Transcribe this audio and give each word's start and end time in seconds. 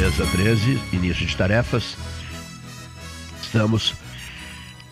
Mesa 0.00 0.26
13, 0.28 0.80
início 0.94 1.26
de 1.26 1.36
tarefas. 1.36 1.94
Estamos 3.42 3.94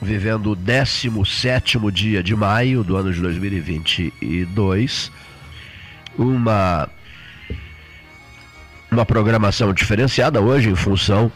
vivendo 0.03 0.51
o 0.51 0.55
17 0.55 1.79
dia 1.91 2.23
de 2.23 2.37
maio 2.37 2.85
do 2.85 2.95
ano 2.95 3.11
de 3.11 3.19
2022. 3.23 5.11
Uma, 6.19 6.91
uma 8.91 9.07
programação 9.07 9.73
diferenciada 9.73 10.43
hoje 10.43 10.69
em 10.69 10.75
função 10.75 11.33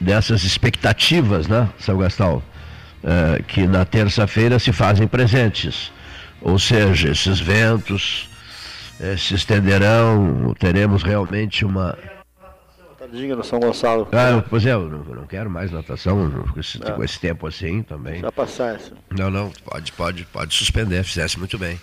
dessas 0.00 0.42
expectativas, 0.44 1.46
né, 1.46 1.68
São 1.78 1.98
Gastão? 1.98 2.42
É, 3.04 3.42
que 3.42 3.66
na 3.66 3.84
terça-feira 3.84 4.58
se 4.58 4.72
fazem 4.72 5.06
presentes. 5.06 5.92
Ou 6.40 6.58
seja, 6.58 7.10
esses 7.10 7.38
ventos 7.38 8.30
é, 8.98 9.14
se 9.14 9.34
estenderão, 9.34 10.54
teremos 10.58 11.02
realmente 11.02 11.66
uma. 11.66 11.94
Tadinha 13.10 13.34
no 13.34 13.42
São 13.44 13.58
Gonçalo. 13.58 14.08
Ah, 14.12 14.44
pois 14.48 14.64
é, 14.66 14.72
eu 14.72 14.88
não, 14.88 15.02
não 15.02 15.26
quero 15.26 15.50
mais 15.50 15.70
natação 15.70 16.30
com 16.52 16.60
esse, 16.60 16.78
com 16.78 17.02
esse 17.02 17.18
tempo 17.18 17.46
assim 17.46 17.82
também. 17.82 18.20
Já 18.20 18.30
passar 18.30 18.74
essa. 18.76 18.92
Não, 19.10 19.30
não, 19.30 19.50
pode, 19.64 19.92
pode, 19.92 20.24
pode 20.26 20.54
suspender, 20.54 21.02
fizesse 21.04 21.38
muito 21.38 21.58
bem. 21.58 21.80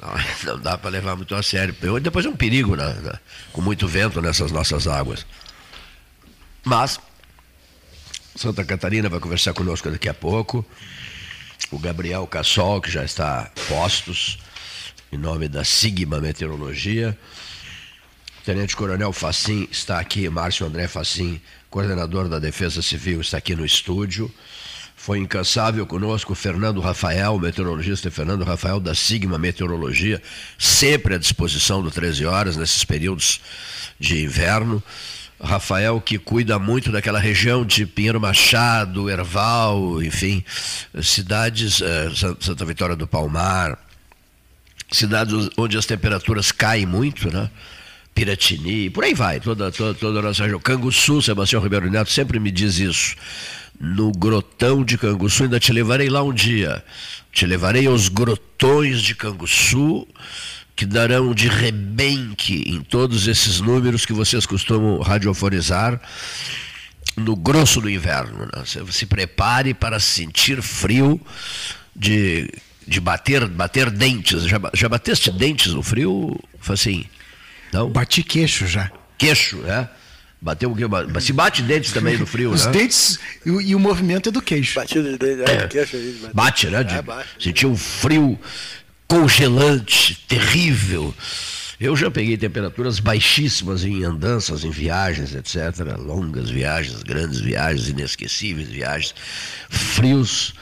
Não, 0.00 0.14
não 0.54 0.60
dá 0.60 0.78
para 0.78 0.90
levar 0.90 1.16
muito 1.16 1.34
a 1.34 1.42
sério. 1.42 1.74
Depois 2.00 2.24
é 2.24 2.28
um 2.28 2.36
perigo, 2.36 2.74
né, 2.76 2.94
né, 3.02 3.12
com 3.52 3.60
muito 3.60 3.86
vento 3.86 4.22
nessas 4.22 4.50
nossas 4.50 4.86
águas. 4.86 5.26
Mas 6.64 6.98
Santa 8.34 8.64
Catarina 8.64 9.08
vai 9.08 9.20
conversar 9.20 9.52
conosco 9.52 9.90
daqui 9.90 10.08
a 10.08 10.14
pouco. 10.14 10.64
O 11.70 11.78
Gabriel 11.78 12.26
Cassol, 12.26 12.80
que 12.80 12.90
já 12.90 13.04
está 13.04 13.50
postos, 13.68 14.38
em 15.12 15.16
nome 15.16 15.48
da 15.48 15.62
Sigma 15.62 16.20
Meteorologia. 16.20 17.16
Tenente 18.44 18.76
Coronel 18.76 19.10
Facim 19.10 19.66
está 19.72 19.98
aqui, 19.98 20.28
Márcio 20.28 20.66
André 20.66 20.86
Facim, 20.86 21.40
coordenador 21.70 22.28
da 22.28 22.38
Defesa 22.38 22.82
Civil, 22.82 23.22
está 23.22 23.38
aqui 23.38 23.56
no 23.56 23.64
estúdio. 23.64 24.30
Foi 24.94 25.18
incansável 25.18 25.86
conosco 25.86 26.34
Fernando 26.34 26.78
Rafael, 26.78 27.38
meteorologista 27.38 28.10
Fernando 28.10 28.44
Rafael 28.44 28.80
da 28.80 28.94
Sigma 28.94 29.38
Meteorologia, 29.38 30.22
sempre 30.58 31.14
à 31.14 31.18
disposição 31.18 31.82
do 31.82 31.90
13 31.90 32.26
horas, 32.26 32.54
nesses 32.54 32.84
períodos 32.84 33.40
de 33.98 34.22
inverno. 34.22 34.82
Rafael, 35.40 35.98
que 35.98 36.18
cuida 36.18 36.58
muito 36.58 36.92
daquela 36.92 37.18
região 37.18 37.64
de 37.64 37.86
Pinheiro 37.86 38.20
Machado, 38.20 39.08
Erval, 39.08 40.02
enfim, 40.02 40.44
cidades, 41.02 41.80
eh, 41.80 42.10
Santa 42.40 42.64
Vitória 42.66 42.94
do 42.94 43.06
Palmar, 43.06 43.78
cidades 44.92 45.48
onde 45.56 45.78
as 45.78 45.86
temperaturas 45.86 46.52
caem 46.52 46.84
muito, 46.84 47.32
né? 47.32 47.50
Piratini, 48.14 48.90
por 48.90 49.04
aí 49.04 49.12
vai, 49.12 49.40
toda, 49.40 49.72
toda, 49.72 49.94
toda 49.94 50.20
a 50.20 50.22
nossa 50.22 50.42
região. 50.44 50.60
Canguçu, 50.60 51.20
Sebastião 51.20 51.60
Ribeiro 51.60 51.90
Neto 51.90 52.10
sempre 52.10 52.38
me 52.38 52.50
diz 52.50 52.78
isso. 52.78 53.16
No 53.80 54.12
grotão 54.12 54.84
de 54.84 54.96
Canguçu, 54.96 55.42
ainda 55.42 55.58
te 55.58 55.72
levarei 55.72 56.08
lá 56.08 56.22
um 56.22 56.32
dia. 56.32 56.84
Te 57.32 57.44
levarei 57.44 57.86
aos 57.86 58.08
grotões 58.08 59.02
de 59.02 59.16
Canguçu 59.16 60.06
que 60.76 60.86
darão 60.86 61.34
de 61.34 61.48
rebenque 61.48 62.64
em 62.66 62.80
todos 62.82 63.28
esses 63.28 63.60
números 63.60 64.04
que 64.04 64.12
vocês 64.12 64.44
costumam 64.44 65.00
radiofonizar 65.00 66.00
no 67.16 67.36
grosso 67.36 67.80
do 67.80 67.88
inverno. 67.88 68.46
Né? 68.46 68.64
Se 68.90 69.06
prepare 69.06 69.72
para 69.72 70.00
sentir 70.00 70.60
frio 70.62 71.20
de, 71.94 72.50
de 72.86 73.00
bater, 73.00 73.46
bater 73.46 73.90
dentes. 73.90 74.44
Já, 74.44 74.60
já 74.72 74.88
bateste 74.88 75.30
dentes 75.30 75.72
no 75.72 75.82
frio, 75.82 76.38
assim? 76.68 77.04
Não? 77.74 77.90
Bati 77.90 78.22
queixo 78.22 78.68
já. 78.68 78.88
Queixo, 79.18 79.60
é? 79.66 79.88
Bateu 80.40 80.70
o 80.70 80.76
quê? 80.76 80.84
Se 81.20 81.32
bate 81.32 81.60
dentes 81.60 81.90
também 81.92 82.16
no 82.16 82.24
frio, 82.24 82.52
Os 82.52 82.66
né? 82.66 82.72
dentes 82.72 83.18
e 83.44 83.50
o, 83.50 83.60
e 83.60 83.74
o, 83.74 83.80
movimento 83.80 84.28
é 84.28 84.32
do 84.32 84.40
queixo. 84.40 84.76
Batido 84.76 85.10
de 85.10 85.18
dente, 85.18 85.50
é, 85.50 85.54
é. 85.54 85.66
queixo. 85.66 85.96
Bate, 85.96 86.34
bate 86.34 86.66
né? 86.68 86.84
De, 86.84 86.94
é, 86.94 87.02
bate. 87.02 87.28
Sentiu 87.40 87.72
um 87.72 87.76
frio 87.76 88.38
congelante, 89.08 90.22
terrível. 90.28 91.12
Eu 91.80 91.96
já 91.96 92.08
peguei 92.12 92.36
temperaturas 92.36 93.00
baixíssimas 93.00 93.84
em 93.84 94.04
andanças, 94.04 94.62
em 94.62 94.70
viagens, 94.70 95.34
etc. 95.34 95.96
Longas 95.98 96.50
viagens, 96.50 97.02
grandes 97.02 97.40
viagens, 97.40 97.88
inesquecíveis 97.88 98.68
viagens, 98.68 99.14
frios 99.68 100.54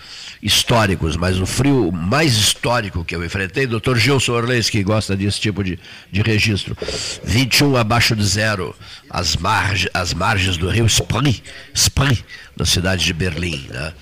históricos, 0.43 1.17
mas 1.17 1.39
o 1.39 1.47
frio 1.47 1.93
mais 1.93 2.35
histórico 2.35 3.05
que 3.05 3.15
eu 3.15 3.25
enfrentei, 3.25 3.65
doutor 3.65 3.97
Gilson 3.97 4.33
Orleis, 4.33 4.69
que 4.69 4.83
gosta 4.83 5.15
desse 5.15 5.41
tipo 5.41 5.63
de, 5.63 5.79
de 6.11 6.21
registro, 6.21 6.77
21 7.23 7.77
abaixo 7.77 8.17
de 8.17 8.25
zero, 8.25 8.75
as, 9.09 9.37
marge, 9.37 9.89
as 9.95 10.13
margens 10.13 10.57
do 10.57 10.69
rio 10.69 10.87
Spree, 10.87 11.43
Spree, 11.73 12.25
na 12.57 12.67
cidade 12.67 13.05
de 13.05 13.13
Berlim. 13.13 13.69
Né? 13.71 13.93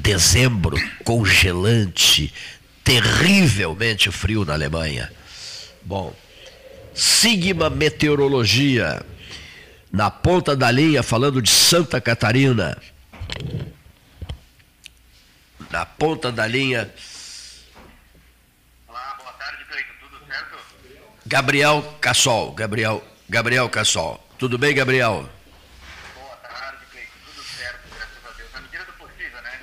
Dezembro, 0.00 0.76
congelante, 1.04 2.32
terrivelmente 2.84 4.12
frio 4.12 4.44
na 4.44 4.52
Alemanha. 4.52 5.10
Bom, 5.82 6.14
Sigma 6.94 7.68
Meteorologia, 7.68 9.02
na 9.90 10.10
ponta 10.10 10.54
da 10.54 10.70
linha, 10.70 11.02
falando 11.02 11.42
de 11.42 11.50
Santa 11.50 12.00
Catarina. 12.00 12.78
Na 15.70 15.84
ponta 15.84 16.32
da 16.32 16.46
linha. 16.46 16.92
Olá, 18.86 19.16
boa 19.18 19.32
tarde, 19.32 19.64
Cleiton. 19.64 19.92
Tudo 20.00 20.26
certo? 20.26 20.58
Gabriel 21.26 21.98
Cassol. 22.00 22.52
Gabriel, 22.52 23.04
Gabriel 23.28 23.68
Cassol. 23.68 24.18
Tudo 24.38 24.56
bem, 24.56 24.74
Gabriel? 24.74 25.28
Boa 26.14 26.36
tarde, 26.36 26.78
Cleiton. 26.90 27.12
Tudo 27.26 27.42
certo, 27.44 27.80
graças 27.94 28.24
a 28.24 28.30
Deus. 28.38 28.52
Na 28.52 28.60
medida 28.60 28.84
do 28.84 28.92
possível, 28.92 29.42
né? 29.42 29.60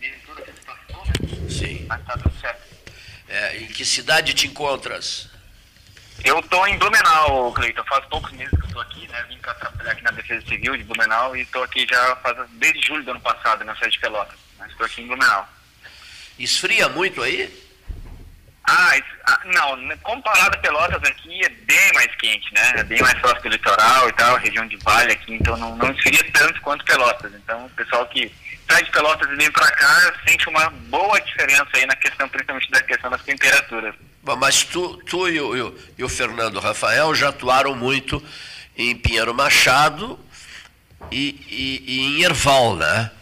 Mesmo 0.00 0.16
tudo 0.26 0.42
que 0.42 0.52
se 0.52 0.66
passou, 0.66 1.06
né? 1.06 1.48
Sim. 1.48 1.86
Mas 1.88 2.04
tá 2.04 2.18
tudo 2.18 2.36
é, 3.28 3.58
em 3.58 3.66
que 3.66 3.84
cidade 3.84 4.34
te 4.34 4.46
encontras? 4.46 5.28
Eu 6.24 6.40
estou 6.40 6.66
em 6.66 6.78
Blumenau, 6.78 7.52
Cleiton. 7.52 7.84
Faz 7.84 8.04
poucos 8.06 8.32
meses 8.32 8.50
que 8.50 8.64
eu 8.64 8.66
estou 8.66 8.80
aqui, 8.80 9.06
né? 9.08 9.22
Vim 9.28 9.38
trabalhar 9.38 9.92
aqui 9.92 10.02
na 10.02 10.10
Defesa 10.10 10.46
Civil 10.46 10.76
de 10.76 10.84
Blumenau 10.84 11.36
e 11.36 11.42
estou 11.42 11.62
aqui 11.62 11.86
já 11.88 12.16
faz 12.16 12.36
desde 12.52 12.86
julho 12.86 13.04
do 13.04 13.10
ano 13.12 13.20
passado, 13.20 13.64
na 13.64 13.74
cidade 13.74 13.92
de 13.92 14.00
Pelotas. 14.00 14.45
Mas 14.66 14.72
estou 14.72 14.86
aqui 14.86 15.02
em 15.02 15.06
Blumenau. 15.06 15.48
Esfria 16.38 16.88
muito 16.88 17.22
aí? 17.22 17.66
Ah, 18.68 18.98
ah, 19.26 19.40
não, 19.44 19.96
comparado 19.98 20.56
a 20.56 20.58
Pelotas 20.58 21.08
aqui 21.08 21.44
é 21.44 21.48
bem 21.48 21.92
mais 21.94 22.12
quente, 22.16 22.52
né? 22.52 22.72
É 22.78 22.82
bem 22.82 23.00
mais 23.00 23.16
próximo 23.20 23.42
do 23.42 23.48
litoral 23.50 24.08
e 24.08 24.12
tal, 24.14 24.36
região 24.38 24.66
de 24.66 24.76
vale 24.78 25.12
aqui, 25.12 25.34
então 25.34 25.56
não, 25.56 25.76
não 25.76 25.92
esfria 25.92 26.24
tanto 26.32 26.60
quanto 26.62 26.84
Pelotas. 26.84 27.32
Então 27.32 27.66
o 27.66 27.70
pessoal 27.70 28.04
que 28.08 28.32
sai 28.68 28.82
de 28.82 28.90
Pelotas 28.90 29.30
e 29.30 29.36
vem 29.36 29.52
para 29.52 29.70
cá 29.70 30.12
sente 30.26 30.48
uma 30.48 30.68
boa 30.68 31.20
diferença 31.20 31.68
aí 31.74 31.86
na 31.86 31.94
questão, 31.94 32.28
principalmente 32.28 32.70
da 32.72 32.82
questão 32.82 33.08
das 33.08 33.22
temperaturas. 33.22 33.94
Mas 34.36 34.64
tu, 34.64 34.96
tu 35.04 35.28
e, 35.28 35.40
o, 35.40 35.78
e 35.96 36.02
o 36.02 36.08
Fernando 36.08 36.58
Rafael 36.58 37.14
já 37.14 37.28
atuaram 37.28 37.76
muito 37.76 38.20
em 38.76 38.96
Pinheiro 38.96 39.32
Machado 39.32 40.18
e, 41.12 41.40
e, 41.48 41.84
e 41.86 42.00
em 42.00 42.24
Erval, 42.24 42.74
né? 42.74 43.12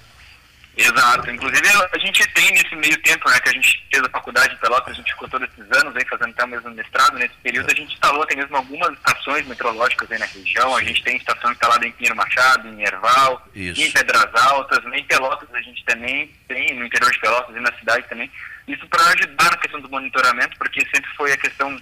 Exato. 0.76 1.30
Inclusive, 1.30 1.68
a 1.92 1.98
gente 1.98 2.26
tem 2.32 2.50
nesse 2.50 2.74
meio 2.74 2.96
tempo, 3.02 3.28
né, 3.30 3.38
que 3.40 3.48
a 3.48 3.52
gente 3.52 3.84
fez 3.90 4.04
a 4.04 4.08
faculdade 4.08 4.54
de 4.54 4.60
Pelotas, 4.60 4.92
a 4.92 4.96
gente 4.96 5.12
ficou 5.12 5.28
todos 5.28 5.48
esses 5.48 5.70
anos 5.78 5.94
aí 5.94 6.04
fazendo 6.06 6.30
até 6.30 6.46
mesmo 6.46 6.70
mestrado, 6.70 7.16
nesse 7.16 7.34
período 7.42 7.70
a 7.70 7.74
gente 7.74 7.92
instalou 7.92 8.22
até 8.22 8.34
mesmo 8.34 8.56
algumas 8.56 8.92
estações 8.92 9.46
meteorológicas 9.46 10.10
aí 10.10 10.18
na 10.18 10.26
região, 10.26 10.76
a 10.76 10.82
gente 10.82 11.02
tem 11.02 11.16
estação 11.16 11.52
instalada 11.52 11.86
em 11.86 11.92
Pinheiro 11.92 12.16
Machado, 12.16 12.68
em 12.68 12.82
Erval, 12.82 13.46
Isso. 13.54 13.80
em 13.80 13.90
Pedras 13.90 14.34
Altas, 14.34 14.84
em 14.92 15.04
Pelotas 15.04 15.48
a 15.54 15.62
gente 15.62 15.84
também 15.84 16.32
tem, 16.48 16.74
no 16.74 16.86
interior 16.86 17.10
de 17.12 17.20
Pelotas 17.20 17.56
e 17.56 17.60
na 17.60 17.72
cidade 17.78 18.08
também, 18.08 18.30
isso 18.66 18.86
para 18.88 19.04
ajudar 19.08 19.50
na 19.50 19.56
questão 19.58 19.80
do 19.80 19.90
monitoramento, 19.90 20.56
porque 20.58 20.80
sempre 20.92 21.10
foi 21.16 21.32
a 21.32 21.36
questão 21.36 21.80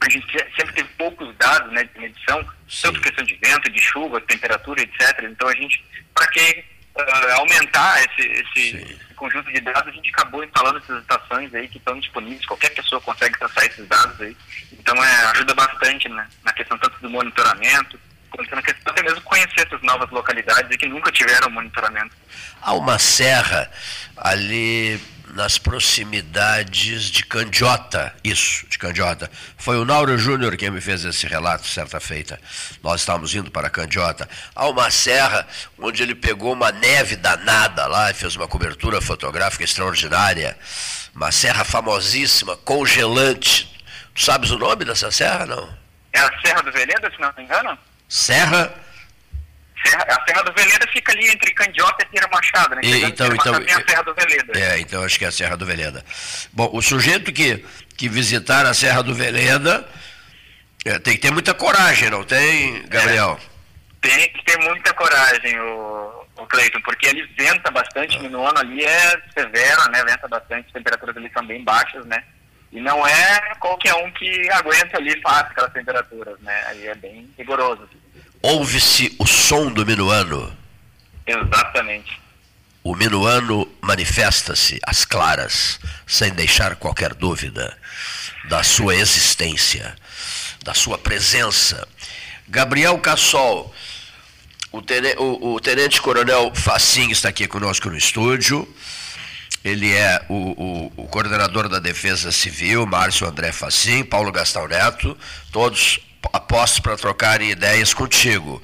a 0.00 0.08
gente 0.08 0.26
sempre 0.54 0.74
teve 0.74 0.88
poucos 0.96 1.34
dados 1.36 1.72
né, 1.72 1.82
de 1.84 1.98
medição, 1.98 2.40
Sim. 2.68 2.82
tanto 2.82 3.00
questão 3.00 3.24
de 3.24 3.34
vento, 3.36 3.70
de 3.70 3.80
chuva, 3.80 4.20
temperatura, 4.20 4.82
etc. 4.82 5.24
Então 5.24 5.48
a 5.48 5.54
gente, 5.54 5.84
para 6.14 6.26
que 6.28 6.64
uh, 6.94 7.40
aumentar 7.40 8.02
esse, 8.04 8.26
esse, 8.28 8.98
conjunto 9.14 9.52
de 9.52 9.60
dados, 9.60 9.88
a 9.88 9.92
gente 9.92 10.10
acabou 10.10 10.44
instalando 10.44 10.78
essas 10.78 11.00
estações 11.00 11.54
aí 11.54 11.68
que 11.68 11.78
estão 11.78 11.98
disponíveis, 11.98 12.44
qualquer 12.46 12.70
pessoa 12.74 13.00
consegue 13.00 13.36
acessar 13.40 13.64
esses 13.64 13.86
dados 13.88 14.20
aí. 14.20 14.36
Então 14.72 14.94
é, 15.02 15.24
ajuda 15.26 15.54
bastante 15.54 16.08
né, 16.08 16.26
na 16.44 16.52
questão 16.52 16.76
tanto 16.78 17.00
do 17.00 17.08
monitoramento, 17.08 17.98
quanto 18.30 18.54
na 18.54 18.62
questão 18.62 18.92
até 18.92 19.02
mesmo 19.02 19.20
conhecer 19.22 19.66
essas 19.66 19.80
novas 19.82 20.10
localidades 20.10 20.76
que 20.76 20.88
nunca 20.88 21.10
tiveram 21.12 21.50
monitoramento. 21.50 22.14
Há 22.60 22.74
uma 22.74 22.98
serra 22.98 23.70
ali 24.16 25.00
nas 25.34 25.58
proximidades 25.58 27.04
de 27.10 27.24
Candiota, 27.24 28.14
isso, 28.22 28.66
de 28.68 28.78
Candiota. 28.78 29.28
Foi 29.58 29.76
o 29.76 29.84
Nauro 29.84 30.16
Júnior 30.16 30.56
quem 30.56 30.70
me 30.70 30.80
fez 30.80 31.04
esse 31.04 31.26
relato 31.26 31.66
certa 31.66 31.98
feita. 31.98 32.40
Nós 32.82 33.00
estávamos 33.00 33.34
indo 33.34 33.50
para 33.50 33.68
Candiota. 33.68 34.28
Há 34.54 34.68
uma 34.68 34.90
serra 34.92 35.46
onde 35.76 36.02
ele 36.02 36.14
pegou 36.14 36.52
uma 36.52 36.70
neve 36.70 37.16
danada 37.16 37.86
lá 37.86 38.10
e 38.10 38.14
fez 38.14 38.36
uma 38.36 38.46
cobertura 38.46 39.00
fotográfica 39.00 39.64
extraordinária. 39.64 40.56
Uma 41.14 41.32
serra 41.32 41.64
famosíssima, 41.64 42.56
congelante. 42.58 43.82
Tu 44.14 44.24
sabes 44.24 44.52
o 44.52 44.58
nome 44.58 44.84
dessa 44.84 45.10
serra, 45.10 45.46
não? 45.46 45.84
É 46.12 46.20
a 46.20 46.30
Serra 46.40 46.62
do 46.62 46.70
Veleda, 46.70 47.10
se 47.10 47.20
não 47.20 47.32
me 47.36 47.42
engano? 47.42 47.76
Serra 48.08 48.72
Serra, 49.84 50.06
a 50.08 50.24
Serra 50.26 50.42
do 50.42 50.52
Veleda 50.52 50.86
fica 50.92 51.12
ali 51.12 51.28
entre 51.28 51.52
Candiota 51.52 52.04
e 52.04 52.14
Tira 52.14 52.28
Machado, 52.32 52.74
né? 52.76 52.80
E, 52.84 53.04
então, 53.04 53.26
então, 53.26 53.52
Machado 53.52 53.64
tem 53.64 53.74
a 53.74 53.86
Serra 53.86 54.02
do 54.02 54.14
Veleda. 54.14 54.58
É, 54.58 54.80
então 54.80 55.04
acho 55.04 55.18
que 55.18 55.24
é 55.24 55.28
a 55.28 55.32
Serra 55.32 55.56
do 55.56 55.66
Veleda. 55.66 56.04
Bom, 56.52 56.70
o 56.72 56.82
sujeito 56.82 57.32
que, 57.32 57.64
que 57.96 58.08
visitar 58.08 58.66
a 58.66 58.74
Serra 58.74 59.02
do 59.02 59.14
Veleda 59.14 59.86
é, 60.84 60.98
tem 60.98 61.14
que 61.14 61.20
ter 61.20 61.30
muita 61.30 61.54
coragem, 61.54 62.10
não 62.10 62.24
tem, 62.24 62.82
Gabriel? 62.88 63.38
Tem 64.00 64.28
que 64.32 64.44
ter 64.44 64.58
muita 64.58 64.92
coragem, 64.92 65.58
o, 65.58 66.26
o 66.36 66.46
Cleiton, 66.46 66.80
porque 66.82 67.06
ele 67.06 67.26
venta 67.38 67.70
bastante, 67.70 68.18
no 68.28 68.46
ano 68.46 68.58
ali 68.58 68.84
é 68.84 69.22
severo, 69.32 69.90
né? 69.90 70.04
Venta 70.04 70.28
bastante, 70.28 70.66
as 70.66 70.72
temperaturas 70.72 71.16
ali 71.16 71.30
são 71.32 71.46
bem 71.46 71.64
baixas, 71.64 72.04
né? 72.04 72.22
E 72.70 72.80
não 72.80 73.06
é 73.06 73.54
qualquer 73.60 73.94
um 73.94 74.10
que 74.10 74.50
aguenta 74.50 74.98
ali 74.98 75.18
fácil 75.22 75.52
aquelas 75.52 75.72
temperaturas, 75.72 76.38
né? 76.40 76.64
Aí 76.66 76.86
é 76.88 76.94
bem 76.96 77.30
rigoroso. 77.38 77.88
Ouve-se 78.46 79.14
o 79.18 79.26
som 79.26 79.72
do 79.72 79.86
minuano. 79.86 80.54
Exatamente. 81.26 82.20
O 82.82 82.94
minuano 82.94 83.66
manifesta-se 83.80 84.78
às 84.86 85.06
claras, 85.06 85.80
sem 86.06 86.30
deixar 86.34 86.76
qualquer 86.76 87.14
dúvida 87.14 87.74
da 88.50 88.62
sua 88.62 88.94
existência, 88.96 89.96
da 90.62 90.74
sua 90.74 90.98
presença. 90.98 91.88
Gabriel 92.46 92.98
Cassol, 92.98 93.74
o, 94.70 94.82
tene- 94.82 95.14
o- 95.16 95.54
o 95.54 95.60
tenente 95.60 96.02
coronel 96.02 96.52
Facim 96.54 97.10
está 97.10 97.30
aqui 97.30 97.46
conosco 97.48 97.88
no 97.88 97.96
estúdio. 97.96 98.68
Ele 99.64 99.90
é 99.94 100.22
o, 100.28 100.34
o- 100.34 100.92
o 100.98 101.08
coordenador 101.08 101.66
da 101.70 101.78
Defesa 101.78 102.30
Civil, 102.30 102.84
Márcio 102.84 103.26
André 103.26 103.52
Facim, 103.52 104.04
Paulo 104.04 104.30
Gastão 104.30 104.68
Neto, 104.68 105.16
todos 105.50 105.98
apostos 106.32 106.80
para 106.80 106.96
trocarem 106.96 107.50
ideias 107.50 107.92
contigo. 107.94 108.62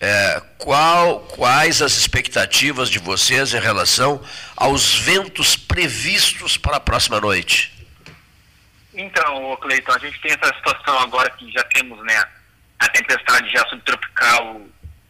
É, 0.00 0.42
qual- 0.58 1.20
quais 1.20 1.82
as 1.82 1.92
expectativas 1.96 2.88
de 2.90 2.98
vocês 2.98 3.52
em 3.54 3.60
relação 3.60 4.22
aos 4.56 4.94
ventos 4.98 5.56
previstos 5.56 6.56
para 6.56 6.76
a 6.76 6.80
próxima 6.80 7.20
noite? 7.20 7.72
Então, 8.94 9.56
Cleiton, 9.60 9.92
a 9.92 9.98
gente 9.98 10.20
tem 10.20 10.32
essa 10.32 10.54
situação 10.54 10.98
agora 10.98 11.30
que 11.30 11.50
já 11.52 11.62
temos, 11.64 12.02
né, 12.04 12.24
a 12.78 12.88
tempestade 12.88 13.50
já 13.50 13.66
subtropical, 13.68 14.60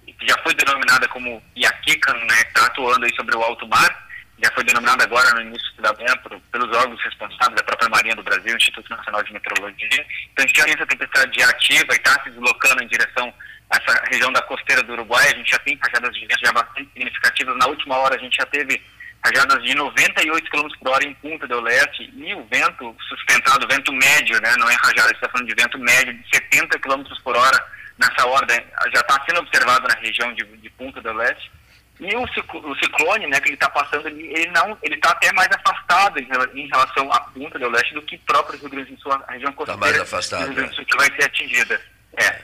que 0.06 0.26
já 0.26 0.36
foi 0.42 0.54
denominada 0.54 1.08
como 1.08 1.42
Iaquican, 1.56 2.12
né, 2.14 2.44
que 2.44 2.48
está 2.50 2.66
atuando 2.66 3.06
aí 3.06 3.14
sobre 3.16 3.34
o 3.34 3.42
alto 3.42 3.66
mar, 3.66 4.08
já 4.42 4.50
foi 4.52 4.64
denominada 4.64 5.04
agora 5.04 5.30
no 5.34 5.42
início 5.42 5.70
da 5.82 5.92
manhã 5.92 6.14
pelos 6.50 6.76
órgãos 6.76 7.02
responsáveis 7.02 7.56
da 7.56 7.62
própria 7.62 7.88
Marinha 7.88 8.16
do 8.16 8.22
Brasil, 8.22 8.56
Instituto 8.56 8.88
Nacional 8.90 9.22
de 9.22 9.32
Meteorologia. 9.32 10.06
Então 10.32 10.44
a 10.44 10.46
gente 10.46 10.56
já 10.56 10.64
tem 10.64 10.74
essa 10.74 10.86
tempestade 10.86 11.42
ativa 11.42 11.92
e 11.92 11.96
está 11.96 12.22
se 12.22 12.30
deslocando 12.30 12.82
em 12.82 12.88
direção 12.88 13.32
a 13.70 13.76
essa 13.76 14.02
região 14.10 14.32
da 14.32 14.42
costeira 14.42 14.82
do 14.82 14.92
Uruguai. 14.92 15.26
A 15.28 15.36
gente 15.36 15.50
já 15.50 15.58
tem 15.58 15.78
rajadas 15.82 16.14
de 16.14 16.26
vento 16.26 16.44
já 16.44 16.52
bastante 16.52 16.90
significativas. 16.92 17.56
Na 17.56 17.66
última 17.66 17.96
hora 17.98 18.16
a 18.16 18.18
gente 18.18 18.36
já 18.36 18.46
teve 18.46 18.80
rajadas 19.24 19.62
de 19.62 19.74
98 19.74 20.50
km 20.50 20.68
por 20.78 20.88
hora 20.92 21.04
em 21.04 21.14
Punta 21.14 21.46
do 21.46 21.60
Leste 21.60 22.10
e 22.16 22.34
o 22.34 22.44
vento 22.44 22.96
sustentado, 23.08 23.68
vento 23.68 23.92
médio, 23.92 24.40
né, 24.40 24.54
não 24.56 24.70
é 24.70 24.74
rajada, 24.74 25.12
está 25.12 25.28
falando 25.28 25.46
de 25.46 25.62
vento 25.62 25.78
médio 25.78 26.14
de 26.14 26.24
70 26.34 26.78
km 26.78 27.02
por 27.22 27.36
hora 27.36 27.66
nessa 27.98 28.26
ordem, 28.26 28.58
já 28.94 29.00
está 29.00 29.22
sendo 29.28 29.40
observado 29.40 29.86
na 29.86 29.94
região 30.00 30.32
de, 30.32 30.42
de 30.44 30.70
Punta 30.70 31.02
do 31.02 31.12
Leste. 31.12 31.50
E 32.00 32.16
o, 32.16 32.26
ciclo- 32.28 32.66
o 32.66 32.74
ciclone, 32.76 33.26
né, 33.26 33.38
que 33.40 33.48
ele 33.48 33.54
está 33.54 33.68
passando, 33.68 34.08
ele, 34.08 34.22
ele 34.28 34.50
não, 34.52 34.76
ele 34.82 34.94
está 34.94 35.10
até 35.10 35.30
mais 35.34 35.48
afastado 35.52 36.18
em, 36.18 36.24
rela- 36.24 36.50
em 36.54 36.66
relação 36.66 37.12
à 37.12 37.20
Punta 37.20 37.58
do 37.58 37.68
Leste 37.68 37.92
do 37.92 38.00
que 38.02 38.16
próprio 38.18 38.58
Rio 38.58 38.70
Grande 38.70 38.94
do 38.94 39.00
Sul, 39.02 39.12
a 39.12 39.32
região 39.32 39.52
costeira 39.52 39.78
mais 39.78 40.00
afastado, 40.00 40.40
do 40.40 40.46
Rio 40.46 40.54
Grande 40.54 40.70
do 40.70 40.72
é. 40.72 40.76
Sul 40.76 40.86
que 40.86 40.96
vai 40.96 41.14
ser 41.14 41.24
atingida. 41.24 41.80
É. 42.16 42.40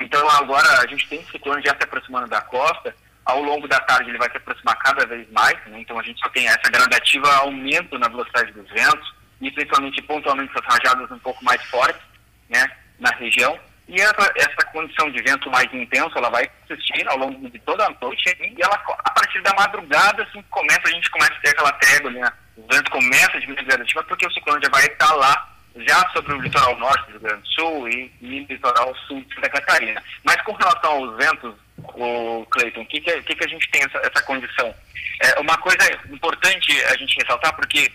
Então 0.00 0.28
agora 0.30 0.68
a 0.80 0.86
gente 0.88 1.08
tem 1.08 1.20
esse 1.20 1.30
ciclone 1.30 1.62
já 1.64 1.74
se 1.76 1.84
aproximando 1.84 2.26
da 2.28 2.40
costa. 2.42 2.94
Ao 3.24 3.40
longo 3.42 3.68
da 3.68 3.78
tarde 3.80 4.10
ele 4.10 4.18
vai 4.18 4.30
se 4.30 4.36
aproximar 4.38 4.76
cada 4.78 5.06
vez 5.06 5.30
mais, 5.30 5.56
né? 5.66 5.78
então 5.80 5.98
a 5.98 6.02
gente 6.02 6.18
só 6.18 6.28
tem 6.30 6.48
essa 6.48 6.68
gradativa 6.70 7.32
aumento 7.36 7.96
na 7.98 8.08
velocidade 8.08 8.50
dos 8.52 8.68
ventos 8.70 9.14
e 9.40 9.50
principalmente 9.52 10.02
pontualmente 10.02 10.50
essas 10.50 10.66
rajadas 10.66 11.10
um 11.10 11.18
pouco 11.20 11.42
mais 11.44 11.62
fortes, 11.66 12.00
né, 12.48 12.70
na 12.98 13.10
região. 13.10 13.56
E 13.90 14.00
essa, 14.00 14.32
essa 14.36 14.64
condição 14.72 15.10
de 15.10 15.20
vento 15.20 15.50
mais 15.50 15.66
intenso, 15.74 16.16
ela 16.16 16.30
vai 16.30 16.48
persistir 16.68 17.08
ao 17.08 17.18
longo 17.18 17.50
de 17.50 17.58
toda 17.58 17.84
a 17.84 17.90
noite 18.00 18.36
e 18.40 18.62
ela, 18.62 18.76
a 18.76 19.10
partir 19.10 19.42
da 19.42 19.52
madrugada, 19.54 20.22
assim, 20.22 20.40
começa, 20.48 20.82
a 20.84 20.90
gente 20.92 21.10
começa 21.10 21.32
a 21.32 21.40
ter 21.40 21.48
aquela 21.48 21.72
trégua, 21.72 22.10
né? 22.12 22.32
o 22.56 22.72
vento 22.72 22.88
começa 22.88 23.36
a 23.36 23.40
diminuir 23.40 23.64
gradativa 23.64 24.04
porque 24.04 24.26
o 24.26 24.30
ciclone 24.32 24.62
já 24.62 24.70
vai 24.70 24.86
estar 24.86 25.12
lá, 25.14 25.48
já 25.74 26.08
sobre 26.10 26.34
o 26.34 26.40
litoral 26.40 26.78
norte 26.78 27.04
do 27.06 27.10
Rio 27.12 27.20
Grande 27.20 27.42
do 27.42 27.48
Sul 27.48 27.88
e, 27.88 28.12
e 28.20 28.44
litoral 28.44 28.94
sul 29.08 29.20
de 29.22 29.34
Santa 29.34 29.50
Catarina. 29.50 30.00
Mas 30.22 30.40
com 30.42 30.52
relação 30.52 30.92
aos 30.92 31.16
ventos, 31.16 31.54
o 31.78 32.46
Cleiton, 32.50 32.82
o 32.82 32.86
que, 32.86 33.00
que, 33.00 33.22
que, 33.22 33.34
que 33.34 33.44
a 33.44 33.48
gente 33.48 33.68
tem 33.70 33.82
essa, 33.82 33.98
essa 33.98 34.22
condição? 34.22 34.72
É 35.20 35.40
uma 35.40 35.58
coisa 35.58 35.78
importante 36.10 36.80
a 36.84 36.96
gente 36.96 37.16
ressaltar, 37.20 37.54
porque 37.56 37.90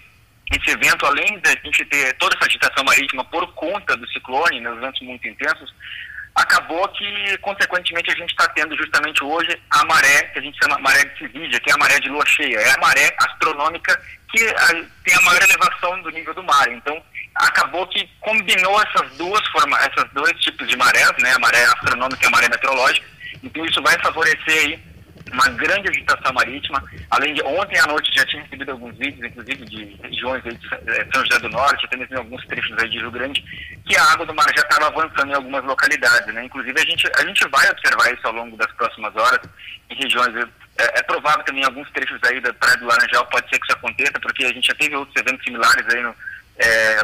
esse 0.54 0.70
evento, 0.72 1.06
além 1.06 1.40
da 1.40 1.50
gente 1.52 1.84
ter 1.86 2.14
toda 2.18 2.36
essa 2.36 2.46
agitação 2.46 2.84
marítima 2.84 3.26
por 3.26 3.52
conta 3.54 3.98
do 3.98 4.08
ciclone, 4.10 4.62
né, 4.62 4.70
os 4.70 4.80
ventos 4.80 5.02
muito 5.02 5.28
intensos, 5.28 5.74
acabou 6.36 6.88
que, 6.90 7.38
consequentemente, 7.40 8.12
a 8.12 8.16
gente 8.16 8.30
está 8.30 8.48
tendo 8.50 8.78
justamente 8.78 9.24
hoje 9.24 9.58
a 9.72 9.86
maré, 9.86 10.24
que 10.24 10.40
a 10.40 10.42
gente 10.42 10.58
chama 10.62 10.78
maré 10.80 11.06
de 11.06 11.18
Civídia, 11.18 11.60
que 11.60 11.72
é 11.72 11.74
a 11.74 11.78
maré 11.78 12.00
de 12.00 12.10
lua 12.10 12.26
cheia. 12.26 12.58
É 12.60 12.74
a 12.74 12.78
maré 12.78 13.16
astronômica 13.20 14.00
que 14.30 14.48
a, 14.50 14.68
tem 15.04 15.16
a 15.16 15.22
maior 15.22 15.42
elevação 15.42 16.02
do 16.02 16.10
nível 16.10 16.34
do 16.34 16.44
mar. 16.44 16.68
Então, 16.70 17.02
acabou 17.36 17.88
que 17.88 18.08
combinou 18.20 18.82
essas 18.82 19.12
duas 19.18 19.48
formas, 19.48 19.88
esses 19.88 20.12
dois 20.12 20.34
tipos 20.42 20.68
de 20.68 20.76
marés, 20.76 21.14
né, 21.20 21.34
a 21.34 21.40
maré 21.40 21.64
astronômica 21.64 22.24
e 22.24 22.28
a 22.28 22.32
maré 22.32 22.50
meteorológica. 22.50 23.08
Então, 23.42 23.66
isso 23.66 23.82
vai 23.82 23.98
favorecer 24.00 24.60
aí 24.60 24.95
uma 25.32 25.50
grande 25.50 25.90
agitação 25.90 26.34
marítima. 26.34 26.84
Além 27.10 27.34
de 27.34 27.42
ontem 27.44 27.80
à 27.80 27.88
noite 27.88 28.12
já 28.14 28.26
tinha 28.26 28.44
recebido 28.44 28.72
alguns 28.72 28.96
vídeos, 28.98 29.32
inclusive 29.32 29.66
de 29.66 29.98
regiões 30.04 30.44
de 30.44 30.50
eh, 30.50 31.08
São 31.14 31.26
José 31.26 31.40
do 31.40 31.50
Norte, 31.50 31.86
até 31.86 31.98
mesmo 31.98 32.16
em 32.16 32.20
alguns 32.20 32.46
trechos 32.46 32.78
aí 32.80 32.90
de 32.90 33.00
Rio 33.00 33.12
Grande, 33.12 33.44
que 33.86 33.98
a 33.98 34.04
água 34.12 34.26
do 34.26 34.36
mar 34.36 34.48
já 34.56 34.62
estava 34.62 34.88
avançando 34.88 35.32
em 35.32 35.36
algumas 35.36 35.64
localidades, 35.64 36.34
né? 36.34 36.46
Inclusive 36.46 36.80
a 36.80 36.86
gente 36.86 37.10
a 37.16 37.26
gente 37.26 37.48
vai 37.50 37.70
observar 37.70 38.14
isso 38.14 38.28
ao 38.28 38.34
longo 38.34 38.56
das 38.58 38.72
próximas 38.74 39.16
horas 39.16 39.42
em 39.90 39.96
regiões 39.96 40.36
é, 40.78 41.00
é 41.00 41.04
provável 41.04 41.44
também 41.44 41.64
em 41.64 41.66
alguns 41.66 41.90
trechos 41.92 42.20
aí 42.24 42.40
da 42.42 42.54
Praia 42.54 42.78
do 42.78 42.86
Laranjal 42.86 43.26
pode 43.28 43.50
ser 43.50 43.60
que 43.60 43.66
isso 43.66 43.78
aconteça, 43.78 44.20
porque 44.20 44.46
a 44.46 44.54
gente 44.54 44.68
já 44.68 44.76
teve 44.76 44.96
outros 44.96 45.16
eventos 45.16 45.44
similares 45.44 45.86
aí 45.94 46.02
no, 46.02 46.16
é, 46.58 47.00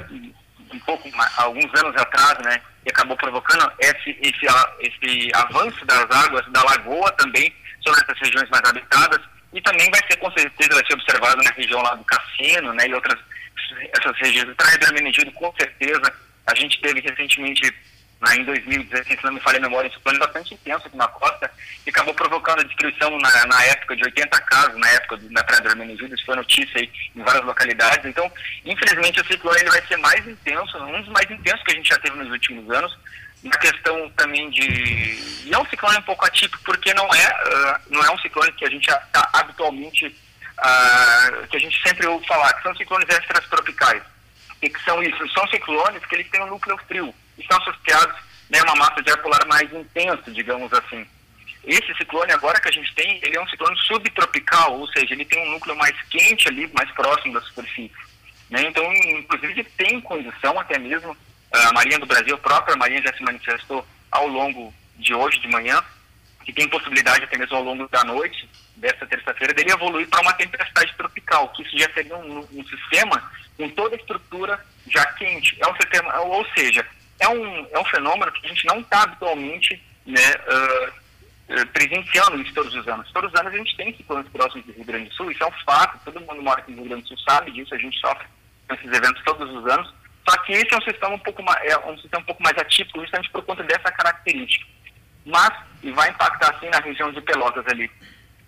um 0.74 0.79
pouco 0.79 1.09
alguns 1.38 1.74
anos 1.79 1.95
atrás, 2.00 2.38
né? 2.45 2.62
E 2.85 2.89
acabou 2.89 3.15
provocando 3.15 3.71
esse, 3.79 4.17
esse, 4.21 4.45
esse 4.79 5.29
avanço 5.36 5.86
das 5.86 6.10
águas 6.10 6.45
da 6.51 6.63
lagoa 6.63 7.12
também 7.13 7.53
sobre 7.81 8.01
essas 8.01 8.19
regiões 8.19 8.50
mais 8.50 8.63
habitadas 8.63 9.21
e 9.53 9.61
também 9.61 9.89
vai 9.91 10.01
ser 10.07 10.17
com 10.17 10.31
certeza 10.31 10.73
vai 10.73 10.85
ser 10.85 10.93
observado 10.93 11.43
na 11.43 11.51
região 11.51 11.81
lá 11.81 11.95
do 11.95 12.03
Cassino, 12.05 12.73
né? 12.73 12.88
E 12.88 12.93
outras 12.93 13.19
essas 13.93 14.17
regiões. 14.17 14.55
Praia 14.55 14.77
do 14.77 14.85
Hermenegildo, 14.85 15.31
com 15.33 15.53
certeza. 15.53 16.13
A 16.47 16.55
gente 16.55 16.79
teve 16.81 17.00
recentemente 17.00 17.73
lá 18.21 18.35
em 18.35 18.43
2016, 18.43 19.19
se 19.19 19.25
não 19.25 19.33
me 19.33 19.39
falha 19.39 19.57
a 19.57 19.61
memória, 19.61 19.88
esse 19.88 20.00
plano 20.00 20.19
bastante 20.19 20.53
intenso 20.53 20.85
aqui 20.85 20.95
na 20.95 21.07
costa, 21.07 21.50
e 21.85 21.89
acabou 21.89 22.13
provocando 22.13 22.59
a 22.59 22.63
destruição 22.63 23.17
na, 23.17 23.45
na 23.47 23.63
época 23.65 23.95
de 23.95 24.03
80 24.03 24.41
casas, 24.41 24.77
na 24.77 24.88
época 24.89 25.17
da 25.17 25.43
Praia 25.43 25.61
do 25.61 25.69
Hermenegildo, 25.69 26.13
isso 26.13 26.25
foi 26.25 26.35
notícia 26.35 26.79
aí 26.79 26.91
em 27.15 27.23
várias 27.23 27.43
localidades. 27.43 28.05
Então, 28.05 28.31
infelizmente, 28.63 29.19
o 29.21 29.25
ciclone 29.25 29.61
ele 29.61 29.71
vai 29.71 29.81
ser 29.88 29.97
mais 29.97 30.27
intenso, 30.27 30.77
um 30.77 31.01
dos 31.01 31.09
mais 31.09 31.29
intensos 31.31 31.63
que 31.63 31.71
a 31.71 31.75
gente 31.75 31.89
já 31.89 31.97
teve 31.97 32.15
nos 32.17 32.29
últimos 32.29 32.69
anos, 32.69 32.95
na 33.43 33.57
questão 33.57 34.10
também 34.12 34.50
de... 34.50 34.62
E 35.45 35.50
é 35.51 35.57
um 35.57 35.65
ciclone 35.65 35.98
um 35.98 36.03
pouco 36.03 36.25
atípico, 36.25 36.63
porque 36.63 36.93
não 36.93 37.05
é, 37.13 37.25
ah, 37.25 37.81
não 37.89 38.03
é 38.03 38.12
um 38.12 38.19
ciclone 38.19 38.51
que 38.53 38.65
a 38.65 38.69
gente 38.69 38.88
está 38.89 39.29
habitualmente, 39.33 40.15
ah, 40.57 41.31
que 41.50 41.57
a 41.57 41.60
gente 41.60 41.81
sempre 41.88 42.07
ouve 42.07 42.25
falar, 42.27 42.53
que 42.53 42.63
são 42.63 42.75
ciclones 42.75 43.10
extratropicais. 43.10 44.03
E 44.62 44.69
que 44.69 44.83
são 44.83 45.01
isso? 45.01 45.27
São 45.29 45.48
ciclones 45.48 46.05
que 46.05 46.15
eles 46.15 46.29
têm 46.29 46.41
um 46.43 46.48
núcleo 46.48 46.77
frio 46.88 47.13
e 47.38 47.45
são 47.48 47.57
associados 47.57 48.15
né, 48.50 48.60
a 48.60 48.63
uma 48.63 48.75
massa 48.75 49.01
de 49.01 49.10
ar 49.10 49.17
polar 49.17 49.45
mais 49.48 49.71
intensa, 49.74 50.29
digamos 50.29 50.71
assim. 50.74 51.07
Esse 51.63 51.93
ciclone 51.95 52.31
agora 52.31 52.60
que 52.60 52.69
a 52.69 52.71
gente 52.71 52.93
tem, 52.93 53.19
ele 53.24 53.38
é 53.38 53.41
um 53.41 53.48
ciclone 53.48 53.77
subtropical, 53.79 54.79
ou 54.79 54.88
seja, 54.89 55.13
ele 55.13 55.25
tem 55.25 55.48
um 55.48 55.51
núcleo 55.51 55.75
mais 55.75 55.95
quente 56.10 56.48
ali, 56.48 56.69
mais 56.74 56.89
próximo 56.91 57.33
da 57.33 57.41
superfície. 57.41 57.95
Né? 58.50 58.63
Então, 58.63 58.83
inclusive, 58.93 59.63
tem 59.77 60.01
condição 60.01 60.60
até 60.60 60.77
mesmo, 60.77 61.15
a 61.51 61.74
Marinha 61.74 62.00
do 62.00 62.05
Brasil, 62.05 62.36
a 62.36 62.39
própria 62.39 62.75
Marinha 62.75 63.01
já 63.01 63.13
se 63.13 63.24
manifestou 63.24 63.86
ao 64.10 64.27
longo 64.27 64.74
de 64.98 65.13
hoje 65.13 65.39
de 65.39 65.48
manhã, 65.48 65.81
que 66.46 66.53
tem 66.53 66.67
possibilidade 66.67 67.24
até 67.24 67.38
mesmo 67.38 67.55
ao 67.55 67.63
longo 67.63 67.88
da 67.89 68.03
noite, 68.03 68.50
dessa 68.75 69.05
terça-feira, 69.05 69.53
dele 69.53 69.72
evoluir 69.72 70.08
para 70.08 70.22
uma 70.22 70.34
tempestade 70.34 70.93
tropical, 70.96 71.50
que 71.50 71.62
isso 71.62 71.77
já 71.77 71.91
seria 71.93 72.15
um, 72.17 72.39
um 72.39 72.65
sistema 72.65 73.31
com 73.58 73.70
toda 73.70 73.96
a 73.96 74.00
estrutura 74.00 74.60
já 74.88 75.05
quente. 75.13 75.55
É 75.60 75.67
um 75.67 75.75
sistema, 75.75 76.20
ou 76.22 76.46
seja, 76.55 76.86
é 77.20 77.27
um, 77.27 77.67
é 77.72 77.79
um 77.79 77.86
fenômeno 77.86 78.31
que 78.31 78.46
a 78.46 78.50
gente 78.50 78.65
não 78.65 78.79
está 78.79 79.03
habitualmente 79.03 79.81
né, 80.05 80.34
ah, 80.48 80.91
eh, 81.50 81.65
presenciando 81.65 82.41
isso 82.41 82.53
todos 82.53 82.74
os 82.74 82.88
anos. 82.88 83.12
Todos 83.12 83.31
os 83.31 83.39
anos 83.39 83.53
a 83.53 83.58
gente 83.58 83.75
tem 83.77 83.96
ciclones 83.96 84.27
próximos 84.29 84.65
do 84.65 84.72
Rio 84.72 84.86
Grande 84.86 85.10
do 85.10 85.15
Sul, 85.15 85.31
isso 85.31 85.43
é 85.43 85.48
um 85.48 85.65
fato, 85.65 86.00
todo 86.03 86.22
mundo 86.22 86.41
mora 86.41 86.60
aqui 86.60 86.72
no 86.72 86.77
Rio 86.77 86.88
Grande 86.88 87.03
do 87.03 87.08
Sul 87.10 87.17
sabe 87.20 87.51
disso, 87.51 87.75
a 87.75 87.77
gente 87.77 88.00
sofre 88.00 88.25
esses 88.72 88.91
eventos 88.91 89.22
todos 89.24 89.50
os 89.53 89.65
anos, 89.67 89.93
só 90.27 90.37
que 90.43 90.53
esse 90.53 90.73
é 90.73 90.77
um 90.77 90.81
sistema 90.81 91.15
um 91.15 91.19
pouco 91.19 91.41
mais, 91.43 91.63
é 91.63 91.77
um 91.79 91.97
sistema 91.97 92.21
um 92.21 92.25
pouco 92.25 92.43
mais 92.43 92.57
atípico 92.57 92.99
justamente 92.99 93.29
por 93.31 93.43
conta 93.43 93.63
dessa 93.63 93.91
característica. 93.91 94.65
mas 95.25 95.53
e 95.83 95.91
vai 95.91 96.09
impactar 96.09 96.59
sim 96.59 96.69
na 96.69 96.79
região 96.79 97.11
de 97.11 97.21
Pelotas 97.21 97.65
ali. 97.67 97.89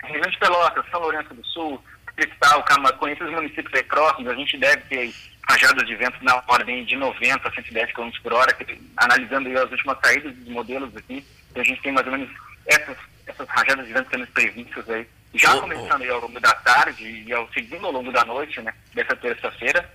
A 0.03 0.07
região 0.07 0.29
de 0.29 0.37
Pelotas, 0.37 0.85
São 0.91 0.99
Lourenço 0.99 1.33
do 1.33 1.45
Sul, 1.45 1.83
Cristal, 2.15 2.63
Camacuã, 2.63 3.11
esses 3.11 3.29
municípios 3.29 3.73
aí 3.73 3.83
próximos, 3.83 4.31
a 4.31 4.35
gente 4.35 4.57
deve 4.57 4.81
ter 4.83 5.13
rajadas 5.49 5.85
de 5.87 5.95
vento 5.95 6.23
na 6.23 6.41
ordem 6.47 6.85
de 6.85 6.95
90 6.95 7.47
a 7.47 7.51
110 7.51 7.91
km 7.91 8.09
por 8.21 8.33
hora, 8.33 8.53
que, 8.53 8.79
analisando 8.97 9.49
as 9.57 9.71
últimas 9.71 9.97
saídas 10.03 10.35
dos 10.35 10.47
modelos 10.47 10.95
aqui, 10.95 11.25
a 11.55 11.63
gente 11.63 11.81
tem 11.81 11.91
mais 11.91 12.05
ou 12.05 12.13
menos 12.13 12.29
essas, 12.65 12.97
essas 13.25 13.47
rajadas 13.49 13.85
de 13.87 13.93
vento 13.93 14.09
sendo 14.09 14.27
previstas 14.27 14.89
aí, 14.89 15.07
já 15.33 15.55
oh, 15.55 15.61
começando 15.61 16.01
oh. 16.01 16.03
aí 16.03 16.09
ao 16.09 16.21
longo 16.21 16.39
da 16.39 16.53
tarde 16.53 17.23
e 17.25 17.33
ao 17.33 17.51
seguindo 17.51 17.85
ao 17.85 17.91
longo 17.91 18.11
da 18.11 18.23
noite, 18.25 18.61
né, 18.61 18.73
dessa 18.93 19.15
terça-feira, 19.15 19.89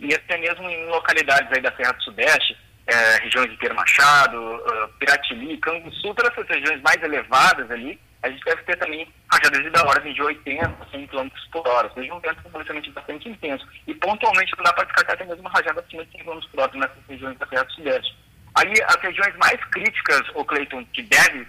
e 0.00 0.14
até 0.14 0.36
mesmo 0.38 0.68
em 0.68 0.86
localidades 0.86 1.52
aí 1.52 1.60
da 1.60 1.74
Serra 1.76 1.92
do 1.92 2.02
Sudeste, 2.02 2.56
é, 2.86 3.16
regiões 3.22 3.50
de 3.50 3.56
Pedro 3.58 3.76
Machado, 3.76 4.36
uh, 4.36 4.88
Piratini, 4.98 5.56
Canguçu, 5.58 6.14
todas 6.14 6.32
essas 6.32 6.48
regiões 6.48 6.80
mais 6.82 7.00
elevadas 7.02 7.70
ali, 7.70 8.00
a 8.22 8.28
gente 8.28 8.44
deve 8.44 8.62
ter 8.64 8.76
também 8.76 9.06
rajadas 9.32 9.72
da 9.72 9.86
ordem 9.86 10.12
de 10.12 10.22
80, 10.22 10.76
100 10.90 11.06
km 11.06 11.28
por 11.52 11.66
hora, 11.68 11.90
seja, 11.94 12.12
um 12.12 12.20
vento 12.20 12.40
relativamente 12.52 12.90
bastante 12.90 13.28
intenso. 13.28 13.66
E 13.86 13.94
pontualmente 13.94 14.52
não 14.56 14.64
dá 14.64 14.72
para 14.72 14.84
descartar 14.84 15.14
até 15.14 15.24
mesmo 15.24 15.48
rajada 15.48 15.80
acima 15.80 16.04
de 16.04 16.12
100 16.12 16.24
km 16.24 16.40
por 16.50 16.60
hora 16.60 16.72
nessas 16.74 17.06
regiões 17.08 17.38
da 17.38 17.46
Serra 17.46 17.64
do 17.64 17.72
Sudeste. 17.72 18.16
Aí 18.56 18.72
as 18.82 18.96
regiões 18.96 19.36
mais 19.36 19.64
críticas, 19.66 20.22
o 20.34 20.44
Cleiton, 20.44 20.84
que 20.92 21.02
deve 21.02 21.46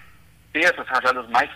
ter 0.53 0.65
essas 0.65 0.87
rajadas 0.87 1.27
mais 1.29 1.49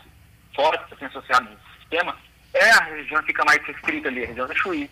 fortes, 0.54 0.92
assim, 0.92 1.06
associadas 1.06 1.50
ao 1.50 1.80
sistema, 1.80 2.18
é 2.54 2.70
a 2.72 2.84
região 2.84 3.22
que 3.22 3.28
fica 3.28 3.46
mais 3.46 3.62
restrita 3.66 4.08
ali, 4.08 4.24
a 4.24 4.28
região 4.28 4.48
da 4.48 4.56
Chuí, 4.56 4.90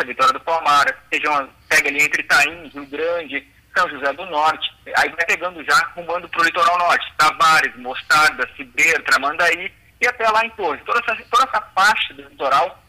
a 0.00 0.06
Vitória 0.06 0.32
do 0.32 0.40
Palmar, 0.40 0.86
região 1.10 1.48
pega 1.68 1.88
ali 1.88 2.02
entre 2.02 2.22
Itaim, 2.22 2.68
Rio 2.68 2.86
Grande, 2.86 3.46
São 3.76 3.88
José 3.88 4.12
do 4.12 4.26
Norte, 4.26 4.70
aí 4.96 5.08
vai 5.10 5.26
pegando 5.26 5.64
já, 5.64 5.76
rumando 5.96 6.28
para 6.28 6.40
o 6.40 6.44
litoral 6.44 6.78
norte, 6.78 7.12
Tavares, 7.16 7.76
Mostarda, 7.76 8.48
Cibeiro, 8.56 9.02
Tramandaí, 9.04 9.72
e 10.00 10.06
até 10.06 10.28
lá 10.28 10.44
em 10.44 10.50
Torres. 10.50 10.82
Toda 10.84 11.00
essa, 11.00 11.24
toda 11.30 11.44
essa 11.44 11.60
faixa 11.74 12.14
do 12.14 12.22
litoral 12.22 12.82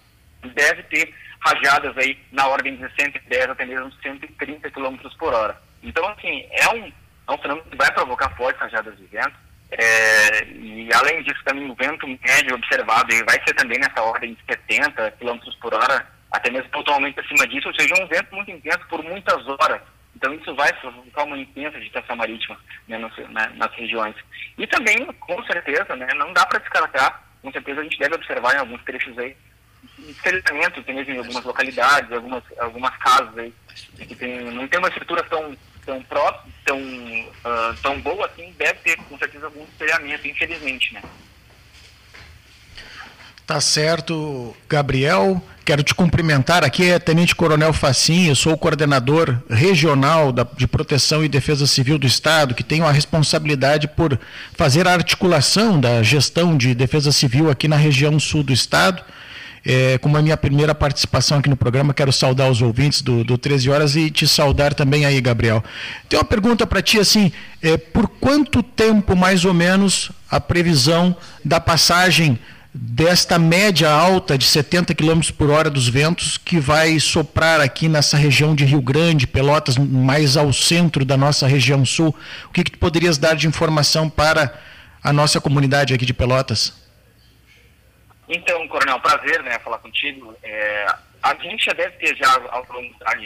deve 0.44 0.84
ter 0.84 1.14
rajadas 1.40 1.98
aí 1.98 2.18
na 2.32 2.48
ordem 2.48 2.76
de 2.76 2.90
110 3.00 3.50
até 3.50 3.66
mesmo 3.66 3.92
130 4.02 4.72
km 4.72 4.98
por 5.18 5.34
hora. 5.34 5.60
Então, 5.84 6.08
assim, 6.10 6.48
é 6.52 6.70
um, 6.70 6.92
é 7.28 7.32
um 7.32 7.38
fenômeno 7.38 7.70
que 7.70 7.78
vai 7.78 7.92
provocar 7.92 8.30
fortes 8.36 8.60
rajadas 8.60 8.98
de 8.98 9.06
vento. 9.06 9.46
É, 9.72 10.46
e 10.48 10.90
além 10.94 11.24
disso, 11.24 11.42
também 11.44 11.70
o 11.70 11.76
vento 11.76 12.08
médio 12.08 12.56
observado 12.56 13.14
vai 13.26 13.42
ser 13.44 13.54
também 13.56 13.80
nessa 13.80 14.02
ordem 14.02 14.34
de 14.34 14.40
70 14.46 15.12
km 15.12 15.40
por 15.60 15.74
hora, 15.74 16.06
até 16.32 16.50
mesmo 16.50 16.70
totalmente 16.70 17.20
acima 17.20 17.48
disso, 17.48 17.68
ou 17.68 17.74
seja, 17.76 17.94
um 18.02 18.08
vento 18.08 18.36
muito 18.36 18.52
intenso 18.52 18.86
por 18.90 19.04
muitas 19.04 19.48
horas. 19.48 19.82
Então 20.16 20.34
isso 20.34 20.56
vai 20.56 20.72
provocar 20.74 21.24
uma 21.24 21.38
intensa 21.38 21.78
agitação 21.78 22.16
marítima 22.16 22.58
né, 22.88 22.98
né, 22.98 23.52
nas 23.56 23.74
regiões. 23.74 24.16
E 24.58 24.66
também, 24.68 25.06
com 25.06 25.44
certeza, 25.44 25.96
né, 25.96 26.08
não 26.16 26.32
dá 26.34 26.46
para 26.46 26.60
descartar, 26.60 27.24
com 27.42 27.52
certeza 27.52 27.82
a 27.82 27.84
gente 27.84 28.00
deve 28.00 28.16
observar 28.16 28.56
em 28.56 28.60
alguns 28.60 28.82
trechos 28.84 29.18
aí, 29.18 29.36
deslizamento, 29.98 30.84
tem 30.84 30.96
mesmo 30.96 31.14
em 31.14 31.18
algumas 31.18 31.44
localidades, 31.44 32.12
algumas, 32.12 32.44
algumas 32.58 32.98
casas 32.98 33.38
aí, 33.38 33.54
que 34.08 34.16
tem, 34.16 34.42
não 34.52 34.68
tem 34.68 34.80
uma 34.80 34.88
estrutura 34.88 35.24
tão, 35.24 35.56
tão 35.86 36.02
próxima, 36.04 36.54
tão, 36.64 36.80
uh, 36.80 37.76
tão 37.82 38.00
boa 38.02 38.26
assim, 38.26 38.54
deve 38.58 38.80
ter 38.80 38.98
com 39.04 39.18
certeza 39.18 39.46
algum 39.46 39.64
espelhamento, 39.64 40.28
infelizmente, 40.28 40.94
né. 40.94 41.02
Tá 43.46 43.62
certo, 43.62 44.56
Gabriel. 44.68 45.40
Quero 45.64 45.84
te 45.84 45.94
cumprimentar. 45.94 46.64
Aqui 46.64 46.90
é 46.90 46.98
Tenente 46.98 47.36
Coronel 47.36 47.72
Facinho, 47.74 48.36
sou 48.36 48.54
o 48.54 48.58
coordenador 48.58 49.38
regional 49.48 50.32
da, 50.32 50.44
de 50.58 50.66
Proteção 50.66 51.24
e 51.24 51.30
Defesa 51.30 51.68
Civil 51.68 52.00
do 52.00 52.08
Estado, 52.08 52.56
que 52.56 52.64
tenho 52.64 52.86
a 52.86 52.92
responsabilidade 52.92 53.88
por 53.88 54.20
fazer 54.56 54.88
a 54.88 54.94
articulação 54.94 55.80
da 55.80 56.02
gestão 56.02 56.58
de 56.58 56.74
defesa 56.74 57.12
civil 57.12 57.50
aqui 57.52 57.68
na 57.68 57.76
região 57.76 58.20
sul 58.20 58.42
do 58.42 58.52
Estado. 58.52 59.04
É, 59.64 59.98
como 60.00 60.18
a 60.18 60.22
minha 60.24 60.38
primeira 60.38 60.74
participação 60.74 61.38
aqui 61.38 61.50
no 61.50 61.58
programa, 61.58 61.94
quero 61.94 62.12
saudar 62.12 62.50
os 62.50 62.64
ouvintes 62.64 63.02
do, 63.02 63.24
do 63.24 63.38
13 63.38 63.70
Horas 63.70 63.96
e 63.96 64.10
te 64.10 64.28
saudar 64.28 64.74
também 64.74 65.06
aí, 65.06 65.22
Gabriel. 65.22 65.64
Tem 66.10 66.18
uma 66.18 66.26
pergunta 66.26 66.66
para 66.66 66.82
ti, 66.82 67.00
assim, 67.00 67.32
é, 67.62 67.78
por 67.78 68.08
quanto 68.08 68.62
tempo, 68.62 69.16
mais 69.16 69.46
ou 69.46 69.54
menos, 69.54 70.12
a 70.30 70.40
previsão 70.40 71.16
da 71.44 71.60
passagem 71.60 72.40
desta 72.78 73.40
média 73.40 73.90
alta 73.90 74.38
de 74.38 74.44
70 74.44 74.94
km 74.94 75.22
por 75.38 75.50
hora 75.50 75.70
dos 75.70 75.88
ventos 75.88 76.38
que 76.38 76.60
vai 76.60 77.00
soprar 77.00 77.62
aqui 77.62 77.88
nessa 77.88 78.18
região 78.18 78.54
de 78.54 78.66
Rio 78.66 78.82
Grande, 78.82 79.26
Pelotas, 79.26 79.78
mais 79.78 80.36
ao 80.36 80.52
centro 80.52 81.06
da 81.06 81.16
nossa 81.16 81.48
região 81.48 81.86
sul. 81.86 82.14
O 82.50 82.52
que, 82.52 82.66
que 82.66 82.72
tu 82.72 82.78
poderias 82.78 83.18
dar 83.18 83.34
de 83.34 83.48
informação 83.48 84.10
para 84.10 84.60
a 85.02 85.14
nossa 85.14 85.40
comunidade 85.40 85.94
aqui 85.94 86.06
de 86.06 86.14
Pelotas? 86.14 86.86
Então, 88.28 88.68
Coronel, 88.68 89.00
prazer 89.00 89.42
né, 89.44 89.58
falar 89.60 89.78
contigo. 89.78 90.36
É, 90.44 90.88
a 91.24 91.34
gente 91.36 91.64
já 91.64 91.72
deve 91.72 91.96
ter 91.96 92.14
já, 92.18 92.28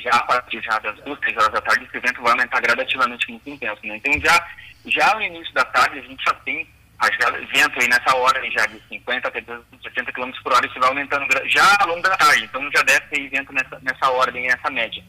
já 0.03 0.11
a 0.11 0.23
partir 0.25 0.61
já 0.61 0.77
das 0.77 0.95
duas, 0.99 1.19
três 1.21 1.35
horas 1.35 1.53
da 1.53 1.61
tarde, 1.61 1.85
esse 1.85 1.97
evento 1.97 2.21
vai 2.21 2.33
aumentar 2.33 2.61
gradativamente 2.61 3.27
muito 3.31 3.49
intenso. 3.49 3.79
Né? 3.83 3.95
Então, 3.95 4.13
já, 4.21 4.47
já 4.85 5.15
no 5.15 5.23
início 5.23 5.51
da 5.55 5.65
tarde, 5.65 5.97
a 5.97 6.01
gente 6.03 6.23
já 6.23 6.35
tem 6.45 6.67
vento 7.53 7.79
aí 7.79 7.87
nessa 7.87 8.15
hora 8.15 8.51
já 8.51 8.65
de 8.65 8.81
50 8.89 9.27
até 9.27 9.41
60 9.41 10.11
km 10.11 10.31
por 10.43 10.53
hora, 10.53 10.65
isso 10.65 10.79
vai 10.79 10.89
aumentando 10.89 11.25
já 11.45 11.77
ao 11.79 11.89
longo 11.89 12.01
da 12.01 12.17
tarde, 12.17 12.43
então 12.43 12.61
já 12.75 12.83
deve 12.83 13.01
ter 13.07 13.29
vento 13.29 13.53
nessa, 13.53 13.79
nessa 13.81 14.11
ordem, 14.11 14.47
nessa 14.47 14.69
média. 14.69 15.03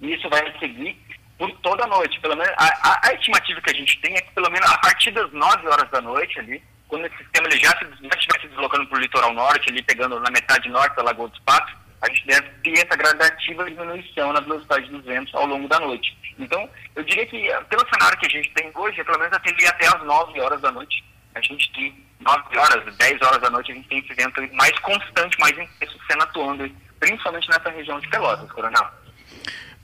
E 0.00 0.14
isso 0.14 0.28
vai 0.28 0.52
seguir 0.58 0.96
por 1.38 1.50
toda 1.58 1.84
a 1.84 1.86
noite, 1.86 2.18
pelo 2.20 2.36
menos, 2.36 2.52
a, 2.56 3.08
a, 3.08 3.14
estimativa 3.14 3.60
que 3.60 3.70
a 3.70 3.74
gente 3.74 4.00
tem 4.00 4.14
é 4.16 4.20
que 4.20 4.32
pelo 4.32 4.50
menos 4.50 4.68
a 4.68 4.78
partir 4.78 5.12
das 5.12 5.30
9 5.32 5.68
horas 5.68 5.88
da 5.90 6.00
noite 6.00 6.38
ali, 6.40 6.60
quando 6.88 7.06
esse 7.06 7.16
sistema 7.18 7.46
ele 7.46 7.60
já, 7.60 7.70
se, 7.78 7.84
já 7.84 8.18
estiver 8.18 8.40
se 8.40 8.48
deslocando 8.48 8.86
para 8.88 8.98
o 8.98 9.00
litoral 9.00 9.32
norte, 9.32 9.70
ali 9.70 9.82
pegando 9.82 10.18
na 10.18 10.30
metade 10.30 10.68
norte 10.68 10.96
da 10.96 11.04
Lagoa 11.04 11.28
dos 11.28 11.38
Patos, 11.40 11.72
a 12.00 12.08
gente 12.08 12.26
deve 12.26 12.48
ter 12.62 12.72
essa 12.72 12.96
gradativa 12.96 13.70
diminuição 13.70 14.32
na 14.32 14.40
velocidade 14.40 14.88
dos 14.90 15.04
ventos 15.04 15.32
ao 15.34 15.46
longo 15.46 15.68
da 15.68 15.78
noite. 15.78 16.16
Então, 16.38 16.68
eu 16.94 17.02
diria 17.04 17.26
que 17.26 17.48
pelo 17.68 17.88
cenário 17.88 18.18
que 18.18 18.26
a 18.26 18.30
gente 18.30 18.50
tem 18.54 18.70
hoje, 18.74 19.00
é 19.00 19.04
pelo 19.04 19.18
menos 19.18 19.32
até, 19.32 19.50
até 19.68 19.86
as 19.86 20.02
9 20.04 20.40
horas 20.40 20.60
da 20.60 20.72
noite, 20.72 21.04
a 21.38 21.42
gente 21.42 21.72
tem 21.72 21.94
9 22.20 22.58
horas, 22.58 22.96
10 22.96 23.22
horas 23.22 23.40
da 23.40 23.50
noite, 23.50 23.72
a 23.72 23.74
gente 23.74 23.88
tem 23.88 23.98
esse 23.98 24.14
vento 24.14 24.40
mais 24.54 24.76
constante, 24.80 25.38
mais 25.38 25.56
intenso 25.56 25.98
sendo 26.10 26.22
atuando, 26.22 26.70
principalmente 26.98 27.48
nessa 27.48 27.70
região 27.70 28.00
de 28.00 28.08
Pelotas, 28.08 28.50
Coronel. 28.52 28.86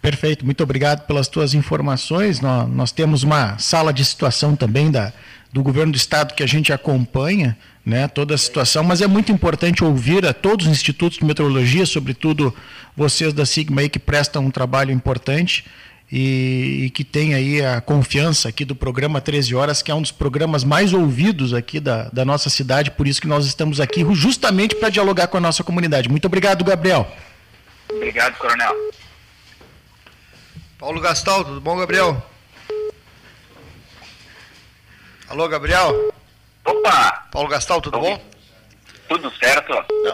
Perfeito, 0.03 0.45
muito 0.45 0.63
obrigado 0.63 1.07
pelas 1.07 1.29
tuas 1.29 1.55
informações. 1.55 2.41
Nós, 2.41 2.69
nós 2.69 2.93
temos 2.93 3.23
uma 3.23 3.57
sala 3.59 3.93
de 3.93 4.05
situação 4.05 4.55
também 4.55 4.91
da, 4.91 5.13
do 5.51 5.63
governo 5.63 5.93
do 5.93 5.97
estado 5.97 6.35
que 6.35 6.43
a 6.43 6.47
gente 6.47 6.73
acompanha, 6.73 7.57
né, 7.87 8.09
toda 8.09 8.35
a 8.35 8.39
situação, 8.39 8.83
mas 8.83 9.01
é 9.01 9.07
muito 9.07 9.31
importante 9.31 9.85
ouvir 9.85 10.27
a 10.27 10.35
todos 10.35 10.67
os 10.67 10.73
institutos 10.73 11.19
de 11.19 11.25
meteorologia, 11.25 11.87
sobretudo 11.87 12.55
vocês 12.97 13.33
da 13.33 13.47
Sigma 13.47 13.81
aí 13.81 13.89
que 13.89 13.99
prestam 13.99 14.45
um 14.45 14.51
trabalho 14.51 14.91
importante 14.91 15.65
e, 16.11 16.85
e, 16.85 16.91
que 16.91 17.03
tem 17.03 17.35
aí 17.35 17.65
a 17.65 17.81
confiança 17.81 18.49
aqui 18.49 18.65
do 18.65 18.75
programa 18.75 19.21
13 19.21 19.55
Horas, 19.55 19.83
que 19.83 19.91
é 19.91 19.95
um 19.95 20.03
dos 20.03 20.13
programas 20.13 20.63
mais 20.63 20.93
ouvidos 20.93 21.53
aqui 21.55 21.81
da, 21.81 22.09
da 22.11 22.25
nossa 22.25 22.51
cidade, 22.51 22.91
por 22.91 23.07
isso 23.07 23.21
que 23.21 23.27
nós 23.27 23.47
estamos 23.47 23.81
aqui 23.81 24.05
justamente 24.15 24.75
para 24.75 24.91
dialogar 24.91 25.29
com 25.29 25.37
a 25.37 25.41
nossa 25.41 25.65
comunidade. 25.65 26.09
Muito 26.09 26.27
obrigado, 26.27 26.65
Gabriel. 26.65 27.11
Obrigado, 27.91 28.37
Coronel. 28.37 28.75
Paulo 30.79 31.01
Gastal, 31.01 31.45
tudo 31.45 31.61
bom, 31.61 31.77
Gabriel? 31.77 32.23
Alô, 35.29 35.49
Gabriel? 35.49 36.13
Opa! 36.65 37.27
Paulo 37.33 37.49
Gastal, 37.49 37.81
tudo 37.81 37.99
bom? 37.99 38.34
Tudo 39.09 39.31
certo. 39.37 39.73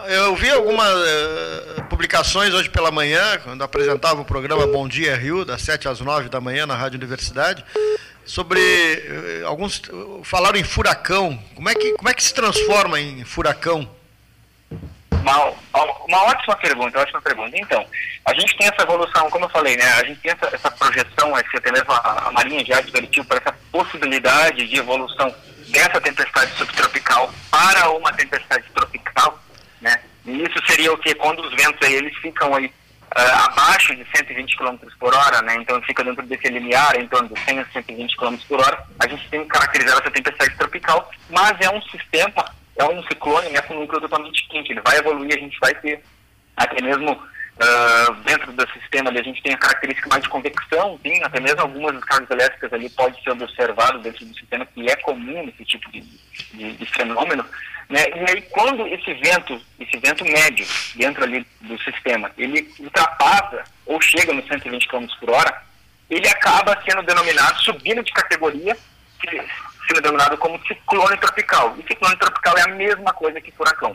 Eu 0.08 0.34
vi 0.34 0.50
algumas 0.50 0.88
uh, 0.88 1.84
publicações 1.88 2.52
hoje 2.52 2.68
pela 2.68 2.90
manhã, 2.90 3.38
quando 3.42 3.62
apresentava 3.62 4.20
o 4.20 4.24
programa 4.24 4.66
Bom 4.66 4.88
Dia 4.88 5.16
Rio, 5.16 5.44
das 5.44 5.62
7 5.62 5.88
às 5.88 6.00
9 6.00 6.28
da 6.28 6.40
manhã 6.40 6.66
na 6.66 6.74
Rádio 6.74 6.98
Universidade, 6.98 7.64
sobre 8.24 8.60
uh, 8.60 9.46
alguns. 9.46 9.78
Uh, 9.88 10.22
falaram 10.24 10.58
em 10.58 10.64
furacão. 10.64 11.38
Como 11.54 11.68
é, 11.68 11.74
que, 11.74 11.92
como 11.92 12.08
é 12.08 12.14
que 12.14 12.22
se 12.22 12.34
transforma 12.34 13.00
em 13.00 13.24
furacão? 13.24 13.88
Uma, 15.12 15.54
uma 16.06 16.24
ótima 16.24 16.56
pergunta, 16.56 16.98
ótima 16.98 17.20
pergunta. 17.22 17.56
Então, 17.56 17.84
a 18.24 18.34
gente 18.34 18.56
tem 18.56 18.66
essa 18.66 18.82
evolução, 18.82 19.30
como 19.30 19.44
eu 19.44 19.50
falei, 19.50 19.76
né? 19.76 19.84
A 19.84 20.04
gente 20.04 20.20
tem 20.20 20.32
essa, 20.32 20.54
essa 20.54 20.70
projeção, 20.70 21.36
essa, 21.36 21.58
até 21.58 21.70
mesmo 21.70 21.92
a, 21.92 22.28
a 22.28 22.32
Marinha 22.32 22.64
já 22.64 22.78
advertiu 22.78 23.24
para 23.24 23.38
essa 23.38 23.54
possibilidade 23.70 24.66
de 24.66 24.76
evolução 24.76 25.32
dessa 25.70 26.00
tempestade 26.00 26.52
subtropical 26.52 27.32
para 27.50 27.90
uma 27.90 28.12
tempestade 28.12 28.64
tropical, 28.74 29.42
né? 29.80 30.00
E 30.26 30.42
isso 30.42 30.66
seria 30.66 30.92
o 30.92 30.98
que 30.98 31.14
quando 31.14 31.40
os 31.40 31.50
ventos 31.50 31.86
aí, 31.86 31.94
eles 31.94 32.16
ficam 32.18 32.54
aí 32.54 32.66
uh, 32.66 33.44
abaixo 33.46 33.94
de 33.94 34.06
120 34.14 34.56
km 34.56 34.76
por 34.98 35.14
hora, 35.14 35.42
né? 35.42 35.56
Então 35.56 35.80
fica 35.82 36.04
dentro 36.04 36.24
desse 36.26 36.48
limiar, 36.48 36.96
em 36.96 37.06
torno 37.08 37.28
de 37.28 37.40
100 37.40 37.58
a 37.60 37.64
120 37.66 38.16
km 38.16 38.36
por 38.48 38.60
hora. 38.60 38.84
A 38.98 39.08
gente 39.08 39.28
tem 39.28 39.42
que 39.42 39.48
caracterizar 39.48 39.98
essa 39.98 40.10
tempestade 40.10 40.56
tropical, 40.56 41.10
mas 41.28 41.56
é 41.60 41.70
um 41.70 41.82
sistema, 41.82 42.44
é 42.76 42.84
um 42.84 43.02
ciclone 43.04 43.50
né, 43.50 43.60
com 43.62 43.74
núcleo 43.74 44.00
totalmente 44.00 44.46
quente. 44.48 44.72
Ele 44.72 44.82
vai 44.82 44.98
evoluir, 44.98 45.34
a 45.34 45.40
gente 45.40 45.58
vai 45.60 45.74
ter 45.76 46.02
até 46.56 46.82
mesmo 46.82 47.20
Uh, 47.60 48.14
dentro 48.24 48.50
do 48.52 48.66
sistema 48.70 49.10
ali, 49.10 49.18
a 49.18 49.22
gente 49.22 49.42
tem 49.42 49.52
a 49.52 49.58
característica 49.58 50.08
mais 50.08 50.22
de 50.22 50.30
convecção, 50.30 50.98
sim, 51.02 51.22
até 51.22 51.38
mesmo 51.40 51.60
algumas 51.60 51.94
descargas 51.94 52.30
elétricas 52.30 52.72
ali 52.72 52.88
pode 52.88 53.22
ser 53.22 53.30
observado 53.32 53.98
dentro 53.98 54.24
do 54.24 54.34
sistema, 54.34 54.64
que 54.64 54.90
é 54.90 54.96
comum 54.96 55.46
esse 55.46 55.62
tipo 55.66 55.92
de, 55.92 56.00
de, 56.00 56.72
de 56.72 56.86
fenômeno. 56.86 57.44
Né? 57.90 58.02
E 58.08 58.30
aí, 58.30 58.42
quando 58.50 58.86
esse 58.86 59.12
vento, 59.12 59.60
esse 59.78 59.98
vento 59.98 60.24
médio 60.24 60.66
dentro 60.94 61.22
ali 61.22 61.46
do 61.60 61.78
sistema, 61.82 62.30
ele 62.38 62.72
ultrapassa 62.78 63.64
ou 63.84 64.00
chega 64.00 64.32
nos 64.32 64.46
120 64.46 64.88
km 64.88 65.06
por 65.18 65.30
hora, 65.30 65.62
ele 66.08 66.28
acaba 66.28 66.80
sendo 66.88 67.02
denominado, 67.02 67.60
subindo 67.60 68.02
de 68.02 68.12
categoria, 68.12 68.74
sendo 69.20 70.00
denominado 70.00 70.38
como 70.38 70.58
ciclone 70.66 71.18
tropical. 71.18 71.76
E 71.78 71.82
ciclone 71.82 72.16
tropical 72.16 72.56
é 72.56 72.62
a 72.62 72.68
mesma 72.68 73.12
coisa 73.12 73.40
que 73.40 73.52
furacão. 73.52 73.94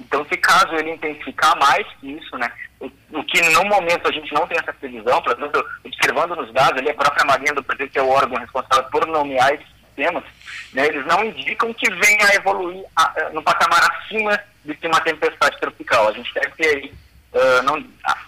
Então, 0.00 0.26
se 0.26 0.36
caso 0.36 0.74
ele 0.74 0.90
intensificar 0.90 1.56
mais 1.58 1.86
que 2.00 2.12
isso, 2.12 2.36
né, 2.36 2.50
o, 2.80 3.24
que 3.24 3.40
no 3.50 3.64
momento 3.64 4.08
a 4.08 4.12
gente 4.12 4.32
não 4.34 4.46
tem 4.46 4.58
essa 4.58 4.72
previsão, 4.72 5.22
por 5.22 5.32
exemplo, 5.32 5.64
observando 5.84 6.36
nos 6.36 6.52
dados 6.52 6.78
ali, 6.78 6.90
a 6.90 6.94
própria 6.94 7.24
Marinha 7.24 7.54
do 7.54 7.62
Brasil, 7.62 7.88
que 7.88 7.98
é 7.98 8.02
o 8.02 8.10
órgão 8.10 8.38
responsável 8.38 8.84
por 8.90 9.06
nomear 9.06 9.54
esses 9.54 9.66
sistemas, 9.86 10.24
né, 10.72 10.86
eles 10.86 11.06
não 11.06 11.24
indicam 11.24 11.72
que 11.72 11.90
venha 11.90 12.26
a 12.26 12.34
evoluir 12.34 12.84
a, 12.94 13.30
no 13.32 13.42
patamar 13.42 13.80
acima 13.92 14.38
de 14.64 14.86
uma 14.86 15.00
tempestade 15.00 15.58
tropical. 15.58 16.08
A 16.08 16.12
gente 16.12 16.32
deve 16.34 16.50
ter 16.50 16.66
aí, 16.66 16.92
uh, 17.32 17.62
não, 17.62 17.82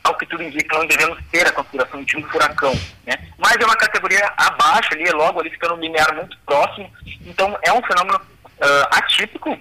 ao 0.04 0.16
que 0.16 0.26
tudo 0.26 0.42
indica, 0.42 0.78
não 0.78 0.86
devemos 0.86 1.18
ter 1.30 1.46
a 1.46 1.52
configuração 1.52 2.02
de 2.02 2.16
um 2.16 2.22
furacão, 2.28 2.72
né, 3.06 3.18
mas 3.36 3.56
é 3.60 3.64
uma 3.64 3.76
categoria 3.76 4.32
abaixo 4.36 4.94
ali, 4.94 5.10
logo 5.10 5.40
ali 5.40 5.50
fica 5.50 5.68
no 5.68 5.76
linear 5.76 6.14
muito 6.14 6.38
próximo, 6.46 6.90
então 7.26 7.58
é 7.62 7.72
um 7.72 7.82
fenômeno 7.82 8.18
uh, 8.18 8.86
atípico, 8.92 9.58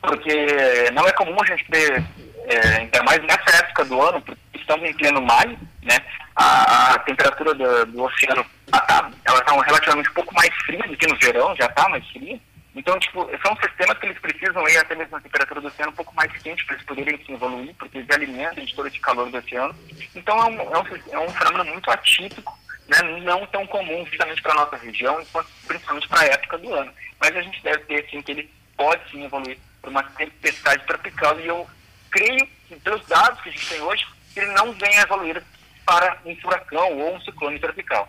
porque 0.00 0.90
não 0.92 1.06
é 1.06 1.12
comum 1.12 1.36
a 1.40 1.46
gente 1.46 1.64
ter, 1.70 2.04
é, 2.44 2.76
ainda 2.78 3.02
mais 3.02 3.22
nessa 3.22 3.56
época 3.58 3.84
do 3.84 4.00
ano, 4.00 4.20
porque 4.22 4.40
estamos 4.58 4.88
em 4.88 4.94
pleno 4.94 5.20
maio, 5.22 5.58
né, 5.82 5.98
a, 6.36 6.94
a 6.94 6.98
temperatura 7.00 7.54
do, 7.54 7.86
do 7.86 8.02
oceano 8.02 8.44
tá, 8.70 9.10
ela 9.24 9.38
está 9.38 9.62
relativamente 9.62 10.10
um 10.10 10.14
pouco 10.14 10.34
mais 10.34 10.54
fria 10.64 10.82
do 10.86 10.96
que 10.96 11.06
no 11.06 11.16
verão, 11.18 11.54
já 11.56 11.66
está 11.66 11.88
mais 11.88 12.06
fria. 12.10 12.38
Então, 12.74 12.98
tipo, 12.98 13.30
são 13.40 13.56
sistemas 13.56 13.96
que 13.98 14.06
eles 14.06 14.18
precisam 14.18 14.68
ir 14.68 14.76
até 14.78 14.96
mesmo 14.96 15.16
a 15.16 15.20
temperatura 15.20 15.60
do 15.60 15.68
oceano 15.68 15.92
um 15.92 15.94
pouco 15.94 16.14
mais 16.16 16.32
quente 16.42 16.64
para 16.64 16.74
eles 16.74 16.86
poderem 16.86 17.24
se 17.24 17.32
evoluir, 17.32 17.72
porque 17.78 17.98
eles 17.98 18.10
alimentam 18.10 18.64
de 18.64 18.74
todo 18.74 18.88
esse 18.88 18.98
calor 18.98 19.30
do 19.30 19.38
oceano. 19.38 19.74
Então, 20.14 20.36
é 20.38 20.44
um, 20.46 20.60
é 20.60 20.78
um, 20.78 21.12
é 21.12 21.18
um 21.20 21.28
fenômeno 21.30 21.64
muito 21.66 21.88
atípico, 21.90 22.58
né, 22.88 23.00
não 23.22 23.46
tão 23.46 23.64
comum 23.68 24.04
justamente 24.06 24.42
para 24.42 24.52
a 24.52 24.56
nossa 24.56 24.76
região, 24.76 25.24
principalmente 25.66 26.08
para 26.08 26.20
a 26.20 26.26
época 26.26 26.58
do 26.58 26.74
ano. 26.74 26.92
Mas 27.20 27.36
a 27.36 27.42
gente 27.42 27.62
deve 27.62 27.78
ter, 27.84 28.08
sim, 28.10 28.20
que 28.20 28.32
ele 28.32 28.50
pode 28.76 29.08
sim 29.10 29.24
evoluir 29.24 29.56
para 29.80 29.90
uma 29.90 30.02
tempestade 30.02 30.84
tropical 30.84 31.38
e 31.38 31.46
eu 31.46 31.66
creio 32.14 32.46
que 32.68 32.76
pelos 32.76 33.04
dados 33.06 33.40
que 33.40 33.48
a 33.48 33.52
gente 33.52 33.68
tem 33.68 33.80
hoje, 33.82 34.06
ele 34.36 34.46
não 34.52 34.72
vem 34.72 34.96
a 34.98 35.02
evoluir 35.02 35.42
para 35.84 36.16
um 36.24 36.34
furacão 36.36 36.96
ou 36.98 37.16
um 37.16 37.20
ciclone 37.20 37.58
tropical. 37.58 38.08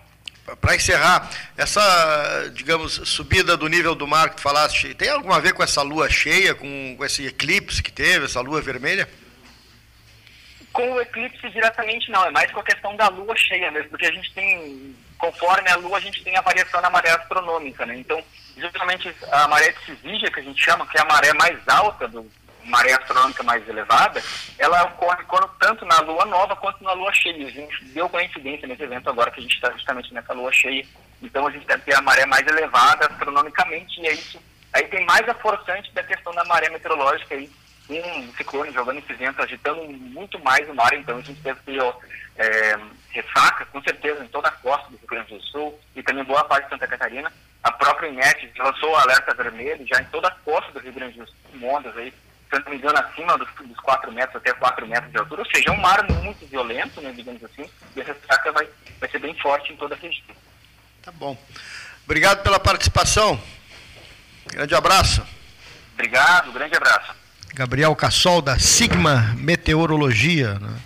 Para 0.62 0.76
encerrar, 0.76 1.28
essa, 1.58 2.52
digamos, 2.54 2.94
subida 3.10 3.58
do 3.58 3.68
nível 3.68 3.96
do 3.96 4.06
mar 4.06 4.30
que 4.30 4.36
tu 4.36 4.44
falaste, 4.44 4.94
tem 4.94 5.10
alguma 5.10 5.38
a 5.38 5.40
ver 5.40 5.54
com 5.54 5.64
essa 5.64 5.82
lua 5.82 6.08
cheia, 6.08 6.54
com, 6.54 6.96
com 6.96 7.04
esse 7.04 7.26
eclipse 7.26 7.82
que 7.82 7.92
teve, 7.92 8.26
essa 8.26 8.42
lua 8.42 8.62
vermelha? 8.62 9.10
Com 10.72 10.92
o 10.92 11.02
eclipse 11.02 11.50
diretamente 11.50 12.12
não, 12.12 12.24
é 12.26 12.30
mais 12.30 12.52
com 12.52 12.60
a 12.60 12.64
questão 12.64 12.96
da 12.96 13.08
lua 13.08 13.36
cheia 13.36 13.72
mesmo, 13.72 13.90
porque 13.90 14.06
a 14.06 14.12
gente 14.12 14.32
tem, 14.34 14.96
conforme 15.18 15.68
a 15.68 15.78
lua, 15.78 15.98
a 15.98 16.02
gente 16.02 16.24
tem 16.24 16.38
a 16.38 16.42
variação 16.42 16.80
na 16.80 16.92
maré 16.92 17.10
astronômica, 17.10 17.84
né? 17.88 17.98
Então, 17.98 18.24
justamente 18.56 19.12
a 19.32 19.48
maré 19.48 19.74
de 20.04 20.32
que 20.32 20.40
a 20.40 20.44
gente 20.44 20.64
chama, 20.64 20.86
que 20.86 20.98
é 20.98 21.02
a 21.02 21.06
maré 21.06 21.34
mais 21.34 21.58
alta, 21.68 22.08
do 22.08 22.30
maré 22.66 22.94
astronômica 22.94 23.44
mais 23.44 23.68
elevada, 23.68 24.22
ela 24.58 24.84
ocorre 24.84 25.24
quando, 25.26 25.48
tanto 25.60 25.86
na 25.86 26.00
lua 26.02 26.26
nova 26.26 26.56
quanto 26.56 26.84
na 26.84 26.94
lua 26.94 27.14
cheia. 27.14 27.70
Deu 27.94 28.10
coincidência 28.10 28.68
nesse 28.68 28.84
evento 28.84 29.10
agora 29.10 29.32
que 29.32 29.40
a 29.40 29.44
gente 29.44 29.56
está 29.56 29.72
justamente 29.72 30.14
nessa 30.14 30.34
lua 30.34 30.52
cheia. 30.52 30.86
Então 31.22 31.48
a 31.48 31.52
gente 31.52 31.66
deve 31.66 31.84
ter 31.84 31.96
a 31.96 32.02
maré 32.02 32.26
mais 32.26 32.46
elevada 32.46 33.08
astronomicamente 33.08 34.02
e 34.02 34.08
é 34.08 34.14
isso. 34.14 34.40
Aí 34.74 34.84
tem 34.88 35.06
mais 35.06 35.28
a 35.30 35.34
forçante 35.34 35.92
da 35.94 36.04
questão 36.04 36.34
da 36.34 36.44
maré 36.44 36.70
meteorológica 36.70 37.34
aí, 37.34 37.50
um 37.90 38.34
ciclone 38.34 38.74
jogando 38.74 39.00
esse 39.00 39.14
vento, 39.14 39.42
agitando 39.42 39.84
muito 39.84 40.38
mais 40.40 40.68
o 40.70 40.74
mar, 40.74 40.94
então 40.94 41.18
a 41.18 41.22
gente 41.22 41.40
deve 41.42 41.60
ter 41.62 41.80
ó, 41.82 41.94
é, 42.36 42.78
ressaca, 43.10 43.66
com 43.68 43.82
certeza, 43.82 44.24
em 44.24 44.28
toda 44.28 44.50
a 44.50 44.52
costa 44.52 44.90
do 44.90 44.98
Rio 44.98 45.08
Grande 45.08 45.34
do 45.34 45.42
Sul 45.44 45.80
e 45.96 46.04
também 46.04 46.24
boa 46.26 46.44
parte 46.44 46.66
de 46.66 46.72
Santa 46.72 46.88
Catarina. 46.88 47.32
A 47.64 47.72
própria 47.72 48.10
INET 48.10 48.52
lançou 48.58 48.92
o 48.92 48.96
alerta 48.96 49.34
vermelho 49.34 49.88
já 49.88 50.02
em 50.02 50.06
toda 50.06 50.28
a 50.28 50.36
costa 50.44 50.72
do 50.74 50.80
Rio 50.80 50.94
Grande 50.94 51.20
do 51.20 51.26
Sul, 51.26 51.36
ondas 51.64 51.96
aí, 51.96 52.14
se 52.50 52.64
não 52.64 52.72
me 52.72 52.78
engano, 52.78 52.98
acima 53.00 53.38
dos, 53.38 53.48
dos 53.68 53.80
4 53.80 54.12
metros 54.12 54.36
até 54.36 54.54
4 54.54 54.88
metros 54.88 55.12
de 55.12 55.18
altura, 55.18 55.42
ou 55.42 55.48
seja, 55.48 55.70
é 55.70 55.72
um 55.72 55.82
mar 55.82 56.04
muito 56.22 56.46
violento, 56.48 57.02
né, 57.02 57.12
digamos 57.12 57.44
assim, 57.44 57.70
e 57.96 58.02
essa 58.02 58.14
ressaca 58.14 58.52
vai, 58.52 58.68
vai 59.00 59.10
ser 59.10 59.20
bem 59.20 59.36
forte 59.40 59.74
em 59.74 59.78
toda 59.78 59.96
a 59.96 59.98
região. 59.98 60.36
Tá 61.02 61.12
bom. 61.12 61.38
Obrigado 62.06 62.44
pela 62.44 62.60
participação. 62.60 63.40
Grande 64.52 64.76
abraço. 64.76 65.26
Obrigado, 65.94 66.52
grande 66.52 66.76
abraço. 66.76 67.14
Gabriel 67.54 67.96
Cassol, 67.96 68.42
da 68.42 68.60
Sigma 68.60 69.34
Meteorologia. 69.38 70.60
Né? 70.60 70.78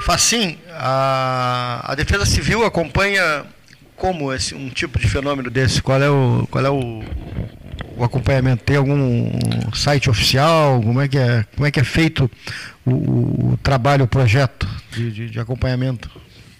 Facim, 0.00 0.58
a, 0.70 1.82
a 1.84 1.94
Defesa 1.94 2.24
Civil 2.24 2.64
acompanha 2.64 3.44
como 3.94 4.32
esse, 4.32 4.54
um 4.54 4.70
tipo 4.70 4.98
de 4.98 5.08
fenômeno 5.08 5.50
desse? 5.50 5.82
Qual 5.82 6.00
é 6.00 6.08
o, 6.08 6.46
qual 6.50 6.64
é 6.64 6.70
o, 6.70 7.04
o 7.96 8.04
acompanhamento? 8.04 8.64
Tem 8.64 8.76
algum 8.76 9.30
site 9.74 10.08
oficial? 10.08 10.80
Como 10.82 11.00
é 11.00 11.08
que 11.08 11.18
é, 11.18 11.44
como 11.54 11.66
é, 11.66 11.70
que 11.70 11.80
é 11.80 11.84
feito 11.84 12.30
o, 12.84 13.52
o 13.52 13.58
trabalho, 13.62 14.04
o 14.04 14.08
projeto 14.08 14.68
de, 14.92 15.10
de, 15.10 15.30
de 15.30 15.40
acompanhamento? 15.40 16.10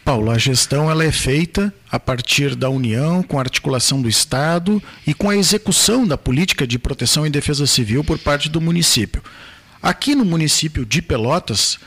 Paulo, 0.04 0.30
a 0.30 0.38
gestão 0.38 0.90
ela 0.90 1.04
é 1.04 1.12
feita 1.12 1.72
a 1.90 2.00
partir 2.00 2.54
da 2.54 2.70
União, 2.70 3.22
com 3.22 3.38
a 3.38 3.42
articulação 3.42 4.00
do 4.00 4.08
Estado 4.08 4.82
e 5.06 5.12
com 5.12 5.28
a 5.28 5.36
execução 5.36 6.06
da 6.06 6.16
política 6.16 6.66
de 6.66 6.78
proteção 6.78 7.26
e 7.26 7.30
defesa 7.30 7.66
civil 7.66 8.02
por 8.02 8.18
parte 8.18 8.48
do 8.48 8.58
município. 8.58 9.22
Aqui 9.82 10.14
no 10.14 10.24
município 10.24 10.86
de 10.86 11.02
Pelotas, 11.02 11.78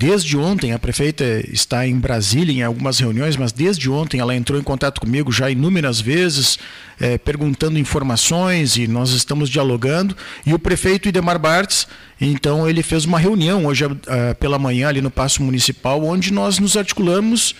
Desde 0.00 0.36
ontem, 0.36 0.72
a 0.72 0.78
prefeita 0.78 1.24
está 1.52 1.84
em 1.84 1.98
Brasília 1.98 2.52
em 2.52 2.62
algumas 2.62 3.00
reuniões, 3.00 3.36
mas 3.36 3.50
desde 3.50 3.90
ontem 3.90 4.20
ela 4.20 4.32
entrou 4.32 4.56
em 4.56 4.62
contato 4.62 5.00
comigo 5.00 5.32
já 5.32 5.50
inúmeras 5.50 6.00
vezes, 6.00 6.56
é, 7.00 7.18
perguntando 7.18 7.80
informações 7.80 8.76
e 8.76 8.86
nós 8.86 9.10
estamos 9.10 9.50
dialogando. 9.50 10.16
E 10.46 10.54
o 10.54 10.58
prefeito 10.58 11.08
Idemar 11.08 11.36
Bartz, 11.36 11.88
então, 12.20 12.70
ele 12.70 12.80
fez 12.80 13.04
uma 13.04 13.18
reunião 13.18 13.66
hoje 13.66 13.86
uh, 13.86 13.98
pela 14.38 14.56
manhã 14.56 14.86
ali 14.86 15.00
no 15.00 15.10
Paço 15.10 15.42
Municipal, 15.42 16.04
onde 16.04 16.32
nós 16.32 16.60
nos 16.60 16.76
articulamos 16.76 17.56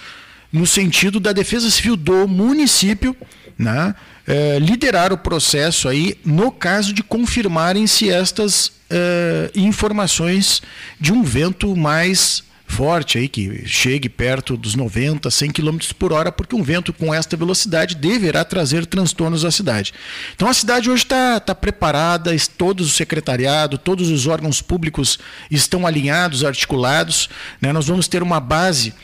no 0.52 0.64
sentido 0.64 1.18
da 1.18 1.32
defesa 1.32 1.68
civil 1.68 1.96
do 1.96 2.28
município, 2.28 3.16
né? 3.58 3.96
É, 4.24 4.60
liderar 4.60 5.12
o 5.12 5.18
processo 5.18 5.88
aí 5.88 6.16
no 6.24 6.52
caso 6.52 6.92
de 6.92 7.02
confirmarem-se 7.02 8.08
estas 8.08 8.77
uh, 8.90 9.58
informações 9.58 10.62
de 11.00 11.12
um 11.12 11.22
vento 11.22 11.76
mais 11.76 12.42
forte 12.68 13.18
aí 13.18 13.28
que 13.28 13.66
chegue 13.66 14.08
perto 14.08 14.56
dos 14.56 14.74
90, 14.74 15.30
100 15.30 15.50
km 15.50 15.78
por 15.98 16.12
hora, 16.12 16.30
porque 16.30 16.54
um 16.54 16.62
vento 16.62 16.92
com 16.92 17.12
esta 17.12 17.36
velocidade 17.36 17.94
deverá 17.94 18.44
trazer 18.44 18.84
transtornos 18.84 19.44
à 19.44 19.50
cidade. 19.50 19.92
Então 20.36 20.48
a 20.48 20.54
cidade 20.54 20.90
hoje 20.90 21.02
está 21.02 21.40
tá 21.40 21.54
preparada, 21.54 22.30
todos 22.56 22.86
o 22.86 22.90
secretariado, 22.90 23.78
todos 23.78 24.10
os 24.10 24.26
órgãos 24.26 24.60
públicos 24.60 25.18
estão 25.50 25.86
alinhados, 25.86 26.44
articulados. 26.44 27.28
Né? 27.60 27.72
Nós 27.72 27.86
vamos 27.86 28.06
ter 28.06 28.22
uma 28.22 28.38
base, 28.38 28.94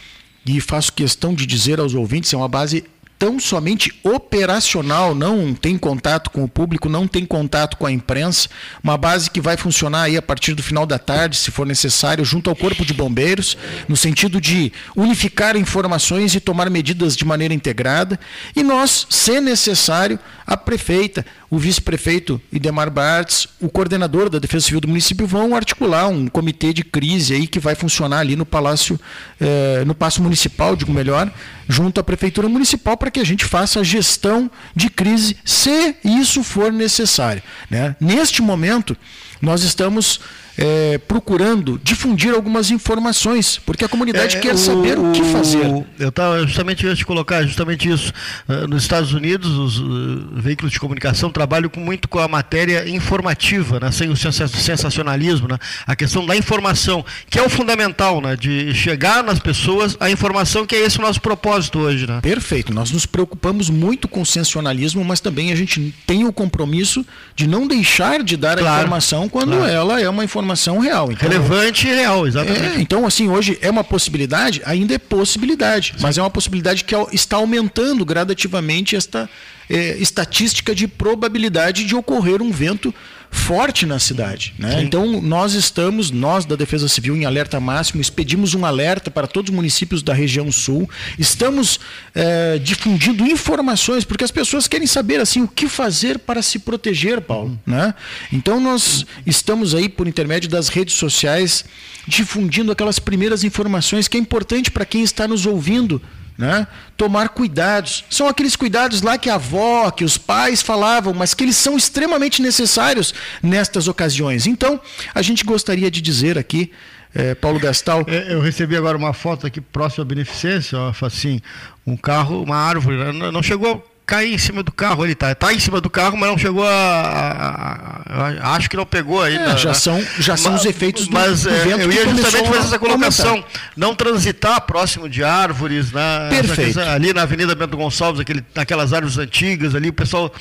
e 0.46 0.60
faço 0.60 0.92
questão 0.92 1.34
de 1.34 1.46
dizer 1.46 1.80
aos 1.80 1.94
ouvintes, 1.94 2.32
é 2.32 2.36
uma 2.36 2.48
base 2.48 2.84
tão 3.18 3.38
somente 3.38 3.92
operacional, 4.02 5.14
não 5.14 5.54
tem 5.54 5.78
contato 5.78 6.30
com 6.30 6.44
o 6.44 6.48
público, 6.48 6.88
não 6.88 7.06
tem 7.06 7.24
contato 7.24 7.76
com 7.76 7.86
a 7.86 7.92
imprensa, 7.92 8.48
uma 8.82 8.96
base 8.96 9.30
que 9.30 9.40
vai 9.40 9.56
funcionar 9.56 10.02
aí 10.02 10.16
a 10.16 10.22
partir 10.22 10.54
do 10.54 10.62
final 10.62 10.84
da 10.84 10.98
tarde, 10.98 11.36
se 11.36 11.50
for 11.50 11.66
necessário, 11.66 12.24
junto 12.24 12.50
ao 12.50 12.56
Corpo 12.56 12.84
de 12.84 12.92
Bombeiros, 12.92 13.56
no 13.88 13.96
sentido 13.96 14.40
de 14.40 14.72
unificar 14.96 15.56
informações 15.56 16.34
e 16.34 16.40
tomar 16.40 16.68
medidas 16.68 17.16
de 17.16 17.24
maneira 17.24 17.54
integrada, 17.54 18.18
e 18.54 18.62
nós, 18.62 19.06
se 19.08 19.40
necessário, 19.40 20.18
a 20.46 20.56
prefeita, 20.56 21.24
o 21.50 21.58
vice-prefeito 21.58 22.40
Idemar 22.52 22.90
Bartz, 22.90 23.48
o 23.60 23.68
coordenador 23.68 24.28
da 24.28 24.38
Defesa 24.38 24.66
Civil 24.66 24.80
do 24.80 24.88
município 24.88 25.26
vão 25.26 25.54
articular 25.54 26.08
um 26.08 26.26
comitê 26.26 26.72
de 26.72 26.84
crise 26.84 27.32
aí 27.32 27.46
que 27.46 27.58
vai 27.58 27.74
funcionar 27.74 28.18
ali 28.18 28.36
no 28.36 28.44
Palácio, 28.44 29.00
eh, 29.40 29.84
no 29.86 29.94
Paço 29.94 30.22
Municipal, 30.22 30.76
digo 30.76 30.92
melhor, 30.92 31.32
junto 31.68 32.00
à 32.00 32.04
Prefeitura 32.04 32.48
Municipal, 32.48 32.96
para 33.04 33.10
que 33.10 33.20
a 33.20 33.24
gente 33.24 33.44
faça 33.44 33.80
a 33.80 33.84
gestão 33.84 34.50
de 34.74 34.88
crise, 34.88 35.36
se 35.44 35.94
isso 36.02 36.42
for 36.42 36.72
necessário. 36.72 37.42
Né? 37.68 37.94
Neste 38.00 38.40
momento, 38.40 38.96
nós 39.44 39.62
estamos 39.62 40.20
é, 40.56 40.98
procurando 40.98 41.80
difundir 41.82 42.32
algumas 42.32 42.70
informações, 42.70 43.58
porque 43.66 43.84
a 43.84 43.88
comunidade 43.88 44.36
É, 44.36 44.40
quer 44.40 44.56
saber 44.56 44.96
o 44.98 45.10
que 45.10 45.22
fazer. 45.24 45.84
Eu 45.98 46.08
estava 46.10 46.46
justamente 46.46 46.86
ia 46.86 46.94
te 46.94 47.04
colocar 47.04 47.42
justamente 47.42 47.90
isso. 47.90 48.12
Ah, 48.48 48.66
Nos 48.68 48.82
Estados 48.84 49.12
Unidos, 49.12 49.50
os 49.50 49.80
ah, 49.80 50.40
veículos 50.40 50.70
de 50.72 50.78
comunicação 50.78 51.28
trabalham 51.30 51.68
com, 51.68 51.80
muito 51.80 52.08
com 52.08 52.20
a 52.20 52.28
matéria 52.28 52.88
informativa, 52.88 53.80
né, 53.80 53.90
sem 53.90 54.08
o 54.10 54.16
sensa- 54.16 54.46
sensacionalismo, 54.46 55.48
né, 55.48 55.58
a 55.86 55.96
questão 55.96 56.24
da 56.24 56.36
informação, 56.36 57.04
que 57.28 57.36
é 57.38 57.42
o 57.42 57.48
fundamental, 57.48 58.20
né, 58.20 58.36
de 58.36 58.72
chegar 58.74 59.24
nas 59.24 59.40
pessoas 59.40 59.96
a 59.98 60.08
informação, 60.08 60.64
que 60.64 60.76
é 60.76 60.80
esse 60.86 60.98
o 60.98 61.02
nosso 61.02 61.20
propósito 61.20 61.80
hoje. 61.80 62.06
Né? 62.06 62.20
Perfeito. 62.20 62.72
Nós 62.72 62.92
nos 62.92 63.06
preocupamos 63.06 63.68
muito 63.70 64.06
com 64.06 64.22
o 64.22 64.26
sensacionalismo, 64.26 65.04
mas 65.04 65.18
também 65.20 65.50
a 65.50 65.56
gente 65.56 65.92
tem 66.06 66.24
o 66.24 66.32
compromisso 66.32 67.04
de 67.34 67.46
não 67.48 67.66
deixar 67.66 68.22
de 68.22 68.36
dar 68.36 68.52
a 68.58 68.60
Claro, 68.60 68.76
informação 68.76 69.28
quando 69.34 69.56
claro. 69.56 69.66
ela 69.66 70.00
é 70.00 70.08
uma 70.08 70.22
informação 70.22 70.78
real. 70.78 71.10
Então, 71.10 71.28
Relevante 71.28 71.88
e 71.88 71.90
real, 71.92 72.24
exatamente. 72.24 72.76
É, 72.76 72.80
então, 72.80 73.04
assim, 73.04 73.28
hoje 73.28 73.58
é 73.60 73.68
uma 73.68 73.82
possibilidade, 73.82 74.62
ainda 74.64 74.94
é 74.94 74.98
possibilidade, 74.98 75.92
mas 75.98 76.16
é 76.16 76.22
uma 76.22 76.30
possibilidade 76.30 76.84
que 76.84 76.94
está 77.12 77.38
aumentando 77.38 78.04
gradativamente 78.04 78.94
esta 78.94 79.28
é, 79.68 79.96
estatística 79.96 80.72
de 80.72 80.86
probabilidade 80.86 81.84
de 81.84 81.96
ocorrer 81.96 82.40
um 82.40 82.52
vento 82.52 82.94
forte 83.34 83.84
na 83.84 83.98
cidade. 83.98 84.54
Né? 84.58 84.82
Então, 84.82 85.20
nós 85.20 85.54
estamos, 85.54 86.10
nós 86.10 86.46
da 86.46 86.54
Defesa 86.54 86.88
Civil, 86.88 87.16
em 87.16 87.24
alerta 87.24 87.58
máximo, 87.58 88.00
expedimos 88.00 88.54
um 88.54 88.64
alerta 88.64 89.10
para 89.10 89.26
todos 89.26 89.50
os 89.50 89.54
municípios 89.54 90.02
da 90.02 90.14
região 90.14 90.50
sul, 90.52 90.88
estamos 91.18 91.80
é, 92.14 92.58
difundindo 92.58 93.26
informações, 93.26 94.04
porque 94.04 94.24
as 94.24 94.30
pessoas 94.30 94.68
querem 94.68 94.86
saber 94.86 95.20
assim 95.20 95.42
o 95.42 95.48
que 95.48 95.68
fazer 95.68 96.20
para 96.20 96.40
se 96.40 96.60
proteger, 96.60 97.20
Paulo. 97.20 97.58
Né? 97.66 97.92
Então, 98.32 98.60
nós 98.60 99.04
estamos 99.26 99.74
aí, 99.74 99.88
por 99.88 100.06
intermédio 100.06 100.48
das 100.48 100.68
redes 100.68 100.94
sociais, 100.94 101.64
difundindo 102.06 102.70
aquelas 102.70 102.98
primeiras 102.98 103.42
informações 103.42 104.06
que 104.06 104.16
é 104.16 104.20
importante 104.20 104.70
para 104.70 104.86
quem 104.86 105.02
está 105.02 105.26
nos 105.26 105.44
ouvindo. 105.44 106.00
Né? 106.36 106.66
Tomar 106.96 107.28
cuidados. 107.28 108.04
São 108.10 108.26
aqueles 108.26 108.56
cuidados 108.56 109.02
lá 109.02 109.16
que 109.16 109.30
a 109.30 109.36
avó, 109.36 109.90
que 109.92 110.04
os 110.04 110.18
pais 110.18 110.60
falavam, 110.62 111.14
mas 111.14 111.32
que 111.32 111.44
eles 111.44 111.56
são 111.56 111.76
extremamente 111.76 112.42
necessários 112.42 113.14
nestas 113.40 113.86
ocasiões. 113.86 114.46
Então, 114.46 114.80
a 115.14 115.22
gente 115.22 115.44
gostaria 115.44 115.88
de 115.88 116.00
dizer 116.00 116.36
aqui, 116.36 116.72
eh, 117.14 117.36
Paulo 117.36 117.60
Gastal, 117.60 118.04
É, 118.08 118.32
Eu 118.32 118.40
recebi 118.40 118.76
agora 118.76 118.98
uma 118.98 119.12
foto 119.12 119.46
aqui 119.46 119.60
próximo 119.60 120.02
à 120.02 120.04
beneficência, 120.04 120.76
ó, 120.76 120.92
assim, 121.02 121.40
um 121.86 121.96
carro, 121.96 122.42
uma 122.42 122.56
árvore, 122.56 122.96
né, 122.96 123.30
não 123.30 123.42
chegou 123.42 123.88
cair 124.06 124.34
em 124.34 124.38
cima 124.38 124.62
do 124.62 124.70
carro, 124.70 125.04
ele 125.04 125.14
tá, 125.14 125.34
tá 125.34 125.52
em 125.52 125.58
cima 125.58 125.80
do 125.80 125.88
carro, 125.88 126.16
mas 126.16 126.28
não 126.28 126.36
chegou 126.38 126.66
a, 126.66 126.70
a- 126.70 128.28
a- 128.50 128.54
acho 128.56 128.68
que 128.68 128.76
não 128.76 128.84
pegou 128.86 129.22
ainda. 129.22 129.52
É, 129.52 129.56
já 129.56 129.68
né? 129.70 129.74
são- 129.74 130.04
já 130.18 130.36
são 130.36 130.54
os 130.54 130.64
efeitos 130.64 131.06
do- 131.08 131.12
mas, 131.14 131.42
do 131.42 131.50
é, 131.50 131.64
vento 131.64 131.80
eu 131.80 131.92
ia 131.92 132.08
justamente 132.08 132.48
fazer 132.48 132.58
essa 132.66 132.78
colocação, 132.78 133.28
aumentar. 133.30 133.48
não 133.76 133.94
transitar 133.94 134.60
próximo 134.62 135.08
de 135.08 135.24
árvores, 135.24 135.90
né? 135.92 136.28
Perfeito. 136.30 136.80
ali 136.80 137.12
na 137.12 137.22
Avenida 137.22 137.54
Bento 137.54 137.76
Gonçalves, 137.76 138.20
aquele, 138.20 138.44
naquelas 138.54 138.92
árvores 138.92 139.16
antigas 139.18 139.74
ali, 139.74 139.88
o 139.88 139.92
pessoal 139.92 140.32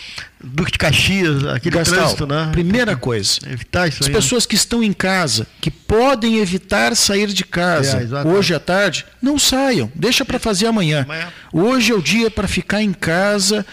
Duque 0.44 0.74
de 0.74 0.78
Caxias, 0.78 1.46
aquele 1.46 1.78
Gastal, 1.78 2.00
trânsito, 2.00 2.28
né? 2.28 2.50
primeira 2.52 2.96
coisa, 2.98 3.40
Evitar 3.50 3.88
isso 3.88 4.00
As 4.02 4.08
aí. 4.08 4.14
né? 4.14 4.20
pessoas 4.20 4.46
que 4.46 4.56
estão 4.56 4.84
em 4.84 4.92
casa, 4.92 5.48
que 5.62 5.72
podem 5.72 6.38
evitar 6.40 6.96
sair 6.96 7.28
de 7.28 7.46
casa 7.46 7.98
É, 8.02 8.28
hoje 8.28 8.54
à 8.54 8.60
tarde, 8.60 9.06
não 9.22 9.40
saiam, 9.40 9.90
deixa 9.96 10.26
para 10.26 10.38
fazer 10.38 10.68
amanhã. 10.68 11.04
Amanhã. 11.04 11.28
Hoje 11.54 11.92
é 11.92 11.96
o 11.96 12.02
dia 12.02 12.30
para 12.30 12.48
ficar 12.48 12.82
em 12.82 12.92
casa, 12.92 13.66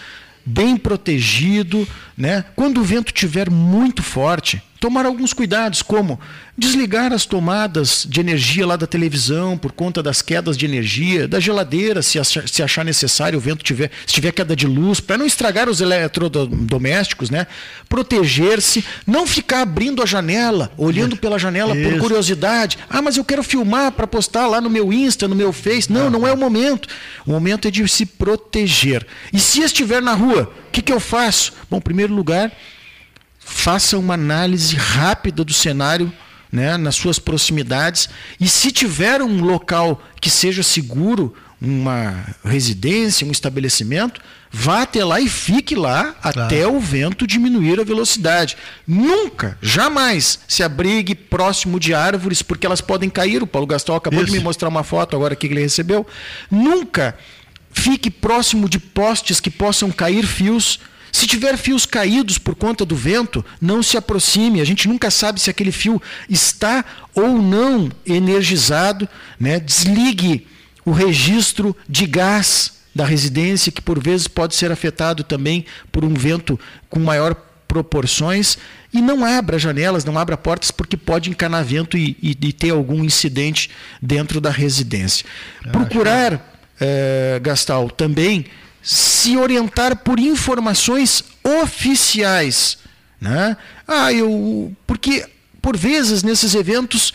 bem 0.45 0.77
protegido, 0.77 1.85
né? 2.21 2.45
Quando 2.55 2.79
o 2.79 2.83
vento 2.83 3.07
estiver 3.07 3.49
muito 3.49 4.03
forte, 4.03 4.61
tomar 4.79 5.05
alguns 5.05 5.33
cuidados, 5.33 5.81
como 5.81 6.19
desligar 6.57 7.13
as 7.13 7.25
tomadas 7.25 8.05
de 8.07 8.19
energia 8.19 8.65
lá 8.65 8.75
da 8.75 8.85
televisão 8.85 9.57
por 9.57 9.71
conta 9.71 10.01
das 10.03 10.21
quedas 10.21 10.55
de 10.57 10.65
energia, 10.65 11.27
da 11.27 11.39
geladeira, 11.39 12.01
se 12.01 12.19
achar, 12.19 12.47
se 12.47 12.61
achar 12.61 12.85
necessário, 12.85 13.37
o 13.37 13.41
vento 13.41 13.63
tiver, 13.63 13.89
se 14.05 14.13
tiver 14.13 14.31
queda 14.31 14.55
de 14.55 14.67
luz, 14.67 14.99
para 14.99 15.17
não 15.17 15.25
estragar 15.25 15.67
os 15.67 15.81
eletrodomésticos, 15.81 17.29
né? 17.31 17.47
Proteger-se, 17.89 18.85
não 19.05 19.25
ficar 19.25 19.61
abrindo 19.61 20.01
a 20.01 20.05
janela, 20.05 20.71
olhando 20.77 21.15
pela 21.15 21.39
janela 21.39 21.75
por 21.75 21.93
Isso. 21.93 21.99
curiosidade. 21.99 22.77
Ah, 22.87 23.01
mas 23.01 23.17
eu 23.17 23.23
quero 23.23 23.43
filmar 23.43 23.91
para 23.91 24.05
postar 24.05 24.45
lá 24.47 24.61
no 24.61 24.69
meu 24.69 24.93
Insta, 24.93 25.27
no 25.27 25.35
meu 25.35 25.51
Face. 25.51 25.91
Não, 25.91 26.09
não 26.09 26.27
é 26.27 26.31
o 26.31 26.37
momento. 26.37 26.87
O 27.25 27.31
momento 27.31 27.67
é 27.67 27.71
de 27.71 27.87
se 27.87 28.05
proteger. 28.05 29.05
E 29.33 29.39
se 29.39 29.61
estiver 29.61 30.01
na 30.01 30.13
rua, 30.13 30.51
que, 30.71 30.81
que 30.81 30.91
eu 30.91 30.99
faço? 30.99 31.53
Bom, 31.69 31.77
em 31.77 31.81
primeiro 31.81 32.13
lugar, 32.13 32.51
faça 33.39 33.97
uma 33.97 34.13
análise 34.13 34.75
rápida 34.75 35.43
do 35.43 35.53
cenário 35.53 36.11
né, 36.51 36.77
nas 36.77 36.95
suas 36.95 37.19
proximidades 37.19 38.09
e 38.39 38.47
se 38.47 38.71
tiver 38.71 39.21
um 39.21 39.41
local 39.41 40.01
que 40.19 40.29
seja 40.29 40.63
seguro, 40.63 41.33
uma 41.61 42.25
residência, 42.43 43.25
um 43.25 43.31
estabelecimento, 43.31 44.19
vá 44.51 44.81
até 44.81 45.05
lá 45.05 45.21
e 45.21 45.29
fique 45.29 45.75
lá 45.75 46.15
até 46.21 46.65
o 46.65 46.79
vento 46.79 47.27
diminuir 47.27 47.79
a 47.79 47.83
velocidade. 47.83 48.57
Nunca, 48.87 49.57
jamais 49.61 50.39
se 50.47 50.63
abrigue 50.63 51.13
próximo 51.13 51.79
de 51.79 51.93
árvores 51.93 52.41
porque 52.41 52.65
elas 52.65 52.81
podem 52.81 53.09
cair. 53.09 53.43
O 53.43 53.47
Paulo 53.47 53.67
Gastão 53.67 53.95
acabou 53.95 54.23
de 54.23 54.31
Isso. 54.31 54.37
me 54.37 54.43
mostrar 54.43 54.69
uma 54.69 54.83
foto 54.83 55.15
agora 55.15 55.33
aqui 55.33 55.47
que 55.47 55.53
ele 55.53 55.61
recebeu. 55.61 56.05
Nunca 56.49 57.15
fique 57.71 58.09
próximo 58.09 58.67
de 58.69 58.79
postes 58.79 59.39
que 59.39 59.49
possam 59.49 59.91
cair 59.91 60.25
fios. 60.25 60.79
Se 61.11 61.27
tiver 61.27 61.57
fios 61.57 61.85
caídos 61.85 62.37
por 62.37 62.55
conta 62.55 62.85
do 62.85 62.95
vento, 62.95 63.43
não 63.59 63.83
se 63.83 63.97
aproxime. 63.97 64.61
A 64.61 64.65
gente 64.65 64.87
nunca 64.87 65.11
sabe 65.11 65.41
se 65.41 65.49
aquele 65.49 65.71
fio 65.71 66.01
está 66.29 66.85
ou 67.13 67.41
não 67.41 67.91
energizado. 68.05 69.07
Né? 69.39 69.59
Desligue 69.59 70.47
o 70.85 70.91
registro 70.91 71.75
de 71.87 72.05
gás 72.05 72.73
da 72.95 73.05
residência, 73.05 73.71
que 73.71 73.81
por 73.81 74.01
vezes 74.01 74.27
pode 74.27 74.55
ser 74.55 74.71
afetado 74.71 75.23
também 75.23 75.65
por 75.91 76.03
um 76.05 76.13
vento 76.13 76.59
com 76.89 76.99
maior 76.99 77.35
proporções. 77.67 78.57
E 78.93 79.01
não 79.01 79.23
abra 79.25 79.57
janelas, 79.59 80.03
não 80.03 80.17
abra 80.17 80.35
portas, 80.37 80.71
porque 80.71 80.97
pode 80.97 81.29
encanar 81.29 81.63
vento 81.63 81.97
e, 81.97 82.17
e- 82.21 82.37
e 82.41 82.51
ter 82.53 82.71
algum 82.71 83.03
incidente 83.03 83.69
dentro 84.01 84.41
da 84.41 84.49
residência. 84.49 85.25
Procurar, 85.71 86.50
eh, 86.81 87.39
Gastal, 87.41 87.89
também 87.89 88.45
se 88.81 89.37
orientar 89.37 89.97
por 89.97 90.19
informações 90.19 91.23
oficiais. 91.43 92.79
Né? 93.19 93.55
Ah, 93.87 94.11
eu. 94.11 94.75
Porque, 94.87 95.25
por 95.61 95.77
vezes, 95.77 96.23
nesses 96.23 96.55
eventos, 96.55 97.13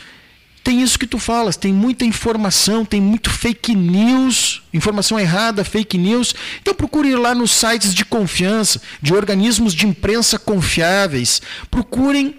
tem 0.62 0.82
isso 0.82 0.98
que 0.98 1.06
tu 1.06 1.18
falas, 1.18 1.56
tem 1.56 1.72
muita 1.72 2.04
informação, 2.04 2.84
tem 2.84 3.00
muito 3.00 3.30
fake 3.30 3.74
news, 3.74 4.62
informação 4.72 5.18
errada, 5.18 5.64
fake 5.64 5.98
news. 5.98 6.34
Então 6.60 6.74
procure 6.74 7.08
ir 7.08 7.16
lá 7.16 7.34
nos 7.34 7.50
sites 7.50 7.94
de 7.94 8.04
confiança, 8.04 8.80
de 9.02 9.14
organismos 9.14 9.74
de 9.74 9.86
imprensa 9.86 10.38
confiáveis. 10.38 11.42
Procurem 11.70 12.36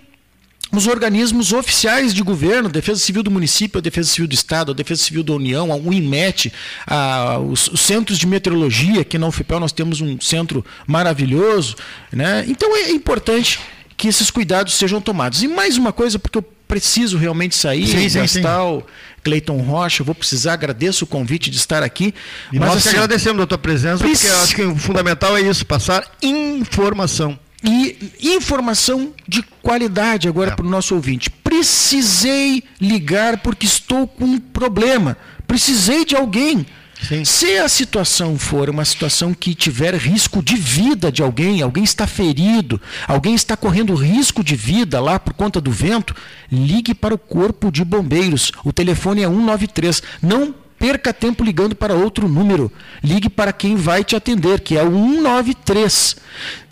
os 0.72 0.86
organismos 0.88 1.54
oficiais 1.54 2.14
de 2.14 2.22
governo, 2.22 2.68
Defesa 2.70 3.00
Civil 3.00 3.24
do 3.24 3.32
município, 3.32 3.78
a 3.78 3.82
Defesa 3.82 4.10
Civil 4.10 4.28
do 4.28 4.34
Estado, 4.34 4.72
a 4.72 4.76
Defesa 4.76 5.02
Civil 5.04 5.24
da 5.24 5.34
União, 5.34 5.72
a 5.72 5.76
UIMET, 5.76 6.52
a- 6.86 7.40
os, 7.40 7.68
os 7.70 7.80
centros 7.82 8.18
de 8.20 8.28
meteorologia, 8.28 9.02
aqui 9.02 9.18
na 9.18 9.28
UFPEL 9.28 9.60
nós 9.60 9.72
temos 9.72 10.02
um 10.02 10.20
centro 10.20 10.66
maravilhoso. 10.86 11.76
Né? 12.12 12.46
Então 12.48 12.76
é 12.76 12.92
importante 12.92 13.60
que 13.96 14.08
esses 14.08 14.30
cuidados 14.30 14.74
sejam 14.76 15.00
tomados. 15.02 15.42
E 15.42 15.48
mais 15.48 15.78
uma 15.78 15.92
coisa, 15.94 16.20
porque 16.20 16.38
eu 16.38 16.46
preciso 16.68 17.18
realmente 17.18 17.56
sair, 17.56 17.88
Sim, 17.88 18.10
sim, 18.10 18.28
sim. 18.28 18.42
Gastal, 18.42 18.86
Cleiton 19.24 19.58
Rocha, 19.62 20.02
eu 20.02 20.06
vou 20.06 20.14
precisar, 20.14 20.54
agradeço 20.54 21.06
o 21.06 21.08
convite 21.08 21.50
de 21.50 21.56
estar 21.58 21.82
aqui. 21.82 22.14
E 22.52 22.60
nós 22.60 22.84
que 22.84 22.90
agradecemos 22.90 23.42
a 23.42 23.48
tua 23.48 23.58
presença, 23.58 24.04
Preci- 24.04 24.28
porque 24.28 24.38
eu 24.38 24.44
acho 24.44 24.56
que 24.56 24.62
o 24.64 24.76
fundamental 24.76 25.36
é 25.38 25.42
isso, 25.42 25.66
passar 25.66 26.04
informação. 26.22 27.40
E 27.64 28.12
informação 28.36 29.14
de 29.28 29.42
qualidade 29.62 30.28
agora 30.28 30.52
É. 30.52 30.56
para 30.56 30.66
o 30.66 30.70
nosso 30.70 30.94
ouvinte. 30.96 31.30
Precisei 31.30 32.64
ligar 32.80 33.38
porque 33.40 33.66
estou 33.66 34.08
com 34.08 34.26
um 34.26 34.40
problema. 34.40 35.18
Precisei 35.48 36.06
de 36.06 36.16
alguém. 36.16 36.66
Sim. 37.08 37.24
Se 37.24 37.58
a 37.58 37.70
situação 37.70 38.38
for 38.40 38.70
uma 38.70 38.84
situação 38.84 39.34
que 39.34 39.54
tiver 39.54 39.94
risco 39.96 40.42
de 40.42 40.56
vida 40.56 41.12
de 41.12 41.22
alguém, 41.22 41.62
alguém 41.62 41.84
está 41.84 42.08
ferido, 42.08 42.82
alguém 43.08 43.36
está 43.36 43.56
correndo 43.56 43.94
risco 43.94 44.44
de 44.44 44.56
vida 44.56 45.00
lá 45.00 45.20
por 45.20 45.34
conta 45.34 45.62
do 45.62 45.72
vento, 45.72 46.16
ligue 46.52 46.96
para 46.96 47.14
o 47.14 47.18
Corpo 47.18 47.72
de 47.72 47.84
Bombeiros. 47.86 48.52
O 48.64 48.74
telefone 48.74 49.22
é 49.22 49.28
193. 49.28 50.02
Não 50.22 50.54
perca 50.80 51.14
tempo 51.14 51.44
ligando 51.44 51.76
para 51.76 51.94
outro 51.94 52.28
número. 52.28 52.72
Ligue 53.04 53.30
para 53.30 53.54
quem 53.54 53.76
vai 53.76 54.04
te 54.04 54.16
atender, 54.16 54.62
que 54.62 54.76
é 54.76 54.84
o 54.84 54.92
193. 54.92 56.16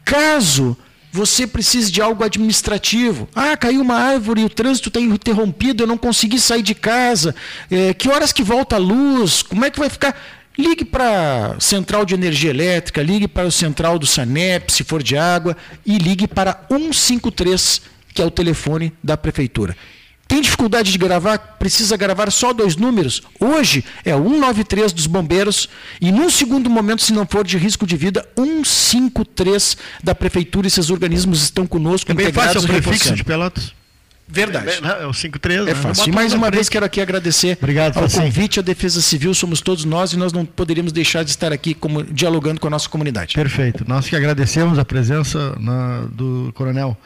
Caso 0.06 0.78
você 1.12 1.48
precise 1.48 1.92
de 1.92 2.02
algo 2.02 2.24
administrativo. 2.24 3.28
Ah, 3.34 3.56
caiu 3.56 3.82
uma 3.82 3.96
árvore, 3.96 4.44
o 4.44 4.50
trânsito 4.50 4.90
está 4.90 5.00
interrompido, 5.00 5.84
eu 5.84 5.88
não 5.88 5.98
consegui 5.98 6.40
sair 6.40 6.62
de 6.62 6.76
casa. 6.76 7.34
Eh, 7.72 7.94
que 7.94 8.10
horas 8.10 8.34
que 8.34 8.44
volta 8.44 8.76
a 8.76 8.80
luz? 8.80 9.42
Como 9.42 9.64
é 9.66 9.72
que 9.72 9.80
vai 9.80 9.90
ficar? 9.90 10.16
Ligue 10.58 10.86
para 10.86 11.56
a 11.58 11.60
Central 11.60 12.06
de 12.06 12.14
Energia 12.14 12.50
Elétrica, 12.50 13.02
ligue 13.02 13.28
para 13.28 13.48
o 13.48 13.52
Central 13.52 13.98
do 13.98 14.06
Sanep, 14.06 14.72
se 14.72 14.84
for 14.84 15.02
de 15.02 15.18
água, 15.18 15.56
e 15.86 15.98
ligue 15.98 16.28
para 16.28 16.66
153 16.70 17.82
que 18.14 18.22
é 18.22 18.26
o 18.26 18.32
telefone 18.32 18.94
da 19.04 19.18
prefeitura. 19.18 19.76
Tem 20.28 20.42
dificuldade 20.42 20.92
de 20.92 20.98
gravar? 20.98 21.38
Precisa 21.60 21.96
gravar 21.96 22.32
só 22.32 22.52
dois 22.52 22.76
números? 22.76 23.22
Hoje 23.40 23.84
é 24.04 24.16
o 24.16 24.24
193 24.24 24.92
dos 24.92 25.06
bombeiros 25.08 25.70
e, 26.02 26.12
num 26.12 26.30
segundo 26.30 26.70
momento, 26.70 27.04
se 27.04 27.14
não 27.14 27.26
for 27.28 27.46
de 27.46 27.58
risco 27.58 27.86
de 27.86 27.96
vida, 27.96 28.28
153 28.36 29.78
da 30.04 30.16
prefeitura. 30.16 30.68
Esses 30.68 30.90
organismos 30.90 31.44
estão 31.44 31.68
conosco, 31.68 32.12
É 32.12 32.16
bem 32.16 32.32
fácil, 32.34 32.60
é 32.60 32.62
o 32.62 32.64
e 32.66 32.82
prefixo 32.82 33.14
de 33.16 33.24
Pelotas. 33.24 33.74
Verdade. 34.28 34.68
É, 34.84 35.04
é 35.04 35.06
o 35.06 35.14
53, 35.14 35.62
É 35.62 35.64
né? 35.66 35.76
fácil. 35.76 36.10
E 36.10 36.12
mais 36.12 36.34
uma 36.34 36.50
vez 36.50 36.68
quero 36.68 36.84
aqui 36.84 37.00
agradecer 37.00 37.56
Obrigado, 37.62 37.96
ao 38.00 38.10
convite 38.10 38.60
à 38.60 38.64
Defesa 38.64 39.00
Civil, 39.00 39.36
somos 39.36 39.62
todos 39.62 39.86
nós 39.86 40.14
e 40.14 40.18
nós 40.18 40.34
não 40.34 40.44
poderíamos 40.44 40.92
deixar 40.92 41.24
de 41.24 41.30
estar 41.30 41.54
aqui 41.54 41.76
como, 41.76 42.04
dialogando 42.04 42.60
com 42.60 42.66
a 42.66 42.72
nossa 42.72 42.90
comunidade. 42.90 43.36
Perfeito. 43.36 43.86
Nós 43.88 44.10
que 44.10 44.16
agradecemos 44.16 44.80
a 44.80 44.84
presença 44.86 45.56
na- 45.60 46.06
do 46.12 46.52
coronel 46.56 46.98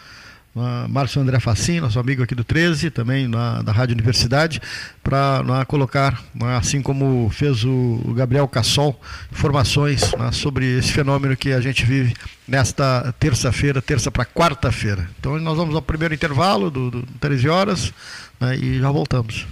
na 0.56 0.88
Márcio 0.88 1.22
André 1.22 1.40
Facim, 1.40 1.80
nosso 1.80 2.00
amigo 2.00 2.24
aqui 2.24 2.34
do 2.34 2.44
13, 2.44 2.90
também 2.90 3.28
na, 3.28 3.62
da 3.62 3.72
Rádio 3.72 3.94
Universidade, 3.94 4.62
para 5.04 5.66
colocar, 5.68 6.24
assim 6.58 6.82
como 6.82 7.30
fez 7.30 7.64
o, 7.64 8.14
Gabriel 8.16 8.48
Cassol, 8.48 9.00
informações 9.32 10.14
né, 10.14 10.32
sobre 10.32 10.80
esse 10.80 10.92
fenômeno 10.92 11.36
que 11.38 11.52
a 11.52 11.62
gente 11.62 11.86
vive 11.86 12.14
nesta 12.48 13.14
terça-feira, 13.20 13.82
terça 13.82 14.12
para 14.12 14.26
quarta-feira. 14.26 15.10
Então 15.20 15.40
nós 15.40 15.58
vamos 15.58 15.76
ao 15.76 15.82
primeiro 15.82 16.14
intervalo 16.14 16.70
do, 16.70 16.92
do 16.92 17.04
13 17.20 17.50
horas 17.50 17.94
né, 18.40 18.56
e 18.58 18.80
já 18.80 18.92
voltamos. 18.92 19.46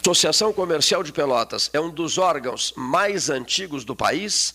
Associação 0.00 0.54
Comercial 0.54 1.02
de 1.02 1.12
Pelotas 1.12 1.68
é 1.72 1.78
um 1.78 1.90
dos 1.90 2.16
órgãos 2.16 2.72
mais 2.76 3.28
antigos 3.28 3.84
do 3.84 3.94
país, 3.94 4.54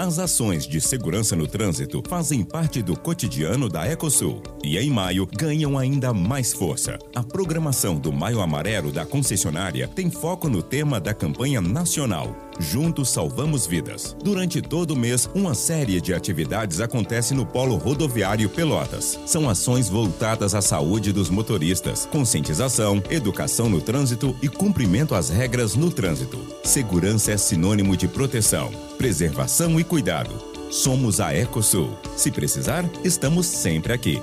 As 0.00 0.18
ações 0.18 0.66
de 0.66 0.80
segurança 0.80 1.36
no 1.36 1.46
trânsito 1.46 2.02
fazem 2.08 2.42
parte 2.42 2.80
do 2.80 2.98
cotidiano 2.98 3.68
da 3.68 3.86
Ecosul 3.86 4.42
e 4.64 4.78
em 4.78 4.88
maio 4.88 5.26
ganham 5.26 5.76
ainda 5.76 6.10
mais 6.14 6.54
força. 6.54 6.98
A 7.14 7.22
programação 7.22 7.98
do 7.98 8.10
Maio 8.10 8.40
Amarelo 8.40 8.90
da 8.90 9.04
concessionária 9.04 9.86
tem 9.86 10.10
foco 10.10 10.48
no 10.48 10.62
tema 10.62 10.98
da 10.98 11.12
campanha 11.12 11.60
nacional. 11.60 12.34
Juntos 12.60 13.08
salvamos 13.08 13.66
vidas. 13.66 14.14
Durante 14.22 14.60
todo 14.60 14.90
o 14.90 14.96
mês, 14.96 15.28
uma 15.34 15.54
série 15.54 15.98
de 15.98 16.12
atividades 16.12 16.78
acontece 16.78 17.32
no 17.32 17.46
Polo 17.46 17.76
Rodoviário 17.76 18.50
Pelotas. 18.50 19.18
São 19.24 19.48
ações 19.48 19.88
voltadas 19.88 20.54
à 20.54 20.60
saúde 20.60 21.10
dos 21.10 21.30
motoristas, 21.30 22.06
conscientização, 22.12 23.02
educação 23.08 23.70
no 23.70 23.80
trânsito 23.80 24.36
e 24.42 24.48
cumprimento 24.48 25.14
às 25.14 25.30
regras 25.30 25.74
no 25.74 25.90
trânsito. 25.90 26.38
Segurança 26.62 27.32
é 27.32 27.36
sinônimo 27.38 27.96
de 27.96 28.06
proteção, 28.06 28.70
preservação 28.98 29.80
e 29.80 29.84
cuidado. 29.84 30.30
Somos 30.70 31.18
a 31.18 31.34
Ecosul. 31.34 31.96
Se 32.14 32.30
precisar, 32.30 32.84
estamos 33.02 33.46
sempre 33.46 33.94
aqui. 33.94 34.22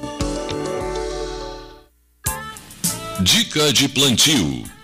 Dica 3.19 3.73
de 3.73 3.89
plantio. 3.89 4.76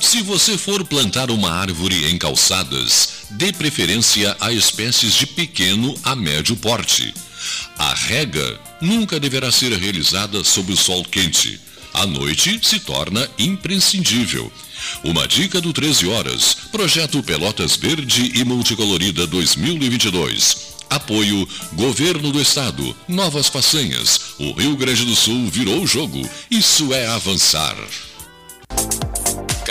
Se 0.00 0.22
você 0.22 0.56
for 0.56 0.84
plantar 0.84 1.30
uma 1.30 1.50
árvore 1.50 2.10
em 2.10 2.16
calçadas, 2.16 3.26
dê 3.30 3.52
preferência 3.52 4.36
a 4.40 4.52
espécies 4.52 5.14
de 5.14 5.26
pequeno 5.26 5.94
a 6.02 6.14
médio 6.14 6.56
porte. 6.56 7.12
A 7.76 7.94
rega 7.94 8.58
nunca 8.80 9.20
deverá 9.20 9.50
ser 9.52 9.72
realizada 9.72 10.42
sob 10.44 10.72
o 10.72 10.76
sol 10.76 11.04
quente. 11.04 11.60
À 11.92 12.06
noite 12.06 12.60
se 12.62 12.80
torna 12.80 13.28
imprescindível. 13.38 14.50
Uma 15.02 15.26
dica 15.26 15.60
do 15.60 15.72
13 15.72 16.06
Horas, 16.06 16.56
Projeto 16.70 17.22
Pelotas 17.22 17.76
Verde 17.76 18.32
e 18.34 18.44
Multicolorida 18.44 19.26
2022. 19.26 20.68
Apoio 20.88 21.46
Governo 21.74 22.32
do 22.32 22.40
Estado. 22.40 22.96
Novas 23.06 23.48
façanhas. 23.48 24.20
O 24.38 24.52
Rio 24.52 24.76
Grande 24.76 25.04
do 25.04 25.14
Sul 25.14 25.48
virou 25.48 25.82
o 25.82 25.86
jogo. 25.86 26.28
Isso 26.50 26.94
é 26.94 27.06
avançar. 27.08 27.76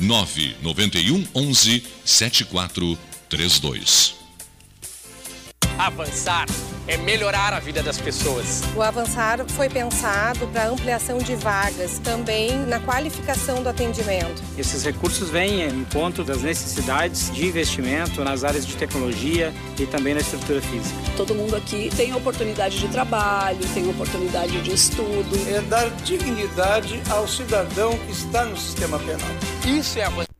991 0.00 1.26
11 1.34 1.82
7432 2.04 4.14
Avançar 5.78 6.46
é 6.86 6.96
melhorar 6.96 7.52
a 7.52 7.60
vida 7.60 7.82
das 7.82 7.98
pessoas. 7.98 8.62
O 8.74 8.82
Avançar 8.82 9.44
foi 9.48 9.68
pensado 9.68 10.46
para 10.48 10.68
ampliação 10.68 11.18
de 11.18 11.34
vagas, 11.36 11.98
também 11.98 12.56
na 12.66 12.80
qualificação 12.80 13.62
do 13.62 13.68
atendimento. 13.68 14.42
Esses 14.56 14.84
recursos 14.84 15.30
vêm 15.30 15.62
em 15.62 15.80
encontro 15.80 16.24
das 16.24 16.42
necessidades 16.42 17.30
de 17.32 17.46
investimento 17.46 18.24
nas 18.24 18.44
áreas 18.44 18.66
de 18.66 18.76
tecnologia 18.76 19.52
e 19.78 19.86
também 19.86 20.14
na 20.14 20.20
estrutura 20.20 20.60
física. 20.60 20.96
Todo 21.16 21.34
mundo 21.34 21.56
aqui 21.56 21.90
tem 21.96 22.14
oportunidade 22.14 22.78
de 22.78 22.88
trabalho, 22.88 23.60
tem 23.74 23.88
oportunidade 23.88 24.60
de 24.62 24.72
estudo. 24.72 25.38
É 25.48 25.60
dar 25.62 25.90
dignidade 26.02 27.00
ao 27.10 27.26
cidadão 27.26 27.96
que 27.98 28.12
está 28.12 28.44
no 28.44 28.56
sistema 28.56 28.98
penal. 28.98 29.30
Isso 29.66 29.98
é 29.98 30.04
avançar. 30.04 30.39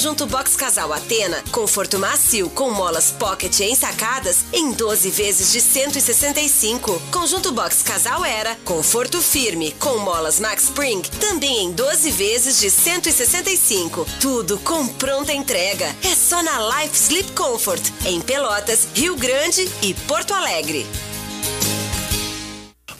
Conjunto 0.00 0.26
Box 0.26 0.56
Casal 0.56 0.94
Atena, 0.94 1.42
conforto 1.52 1.98
macio 1.98 2.48
com 2.48 2.70
molas 2.70 3.10
pocket 3.10 3.60
ensacadas 3.60 4.46
em 4.50 4.72
12 4.72 5.10
vezes 5.10 5.52
de 5.52 5.60
165. 5.60 6.98
Conjunto 7.12 7.52
Box 7.52 7.82
Casal 7.82 8.24
Era, 8.24 8.56
conforto 8.64 9.20
firme 9.20 9.72
com 9.72 9.98
molas 9.98 10.40
Max 10.40 10.64
Spring, 10.64 11.02
também 11.20 11.66
em 11.66 11.72
12 11.72 12.12
vezes 12.12 12.58
de 12.58 12.70
165. 12.70 14.06
Tudo 14.18 14.58
com 14.60 14.88
pronta 14.88 15.34
entrega. 15.34 15.94
É 16.02 16.14
só 16.14 16.42
na 16.42 16.80
Life 16.80 16.96
Sleep 16.96 17.32
Comfort, 17.32 17.82
em 18.06 18.22
Pelotas, 18.22 18.88
Rio 18.94 19.14
Grande 19.16 19.68
e 19.82 19.92
Porto 20.08 20.32
Alegre. 20.32 20.86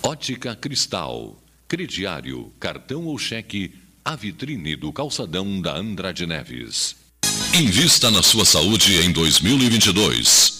Ótica 0.02 0.54
Cristal, 0.54 1.38
crediário, 1.66 2.52
cartão 2.60 3.06
ou 3.06 3.16
cheque 3.16 3.79
a 4.04 4.16
vitrine 4.16 4.76
do 4.76 4.92
calçadão 4.92 5.60
da 5.60 5.76
Andrade 5.76 6.26
Neves. 6.26 6.96
Invista 7.54 8.10
na 8.10 8.22
sua 8.22 8.44
saúde 8.44 8.96
em 9.02 9.12
2022. 9.12 10.59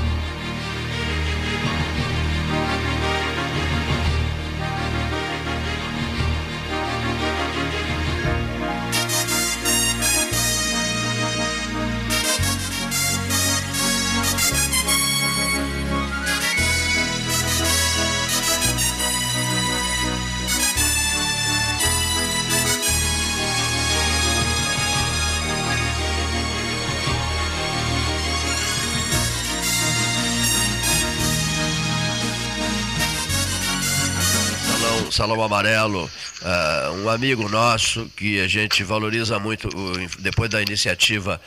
Salão 35.21 35.43
Amarelo, 35.43 36.09
uh, 36.41 36.93
um 37.03 37.07
amigo 37.07 37.47
nosso 37.47 38.11
que 38.17 38.41
a 38.41 38.47
gente 38.47 38.83
valoriza 38.83 39.37
muito 39.37 39.67
uh, 39.67 40.09
depois 40.17 40.49
da 40.49 40.59
iniciativa 40.59 41.39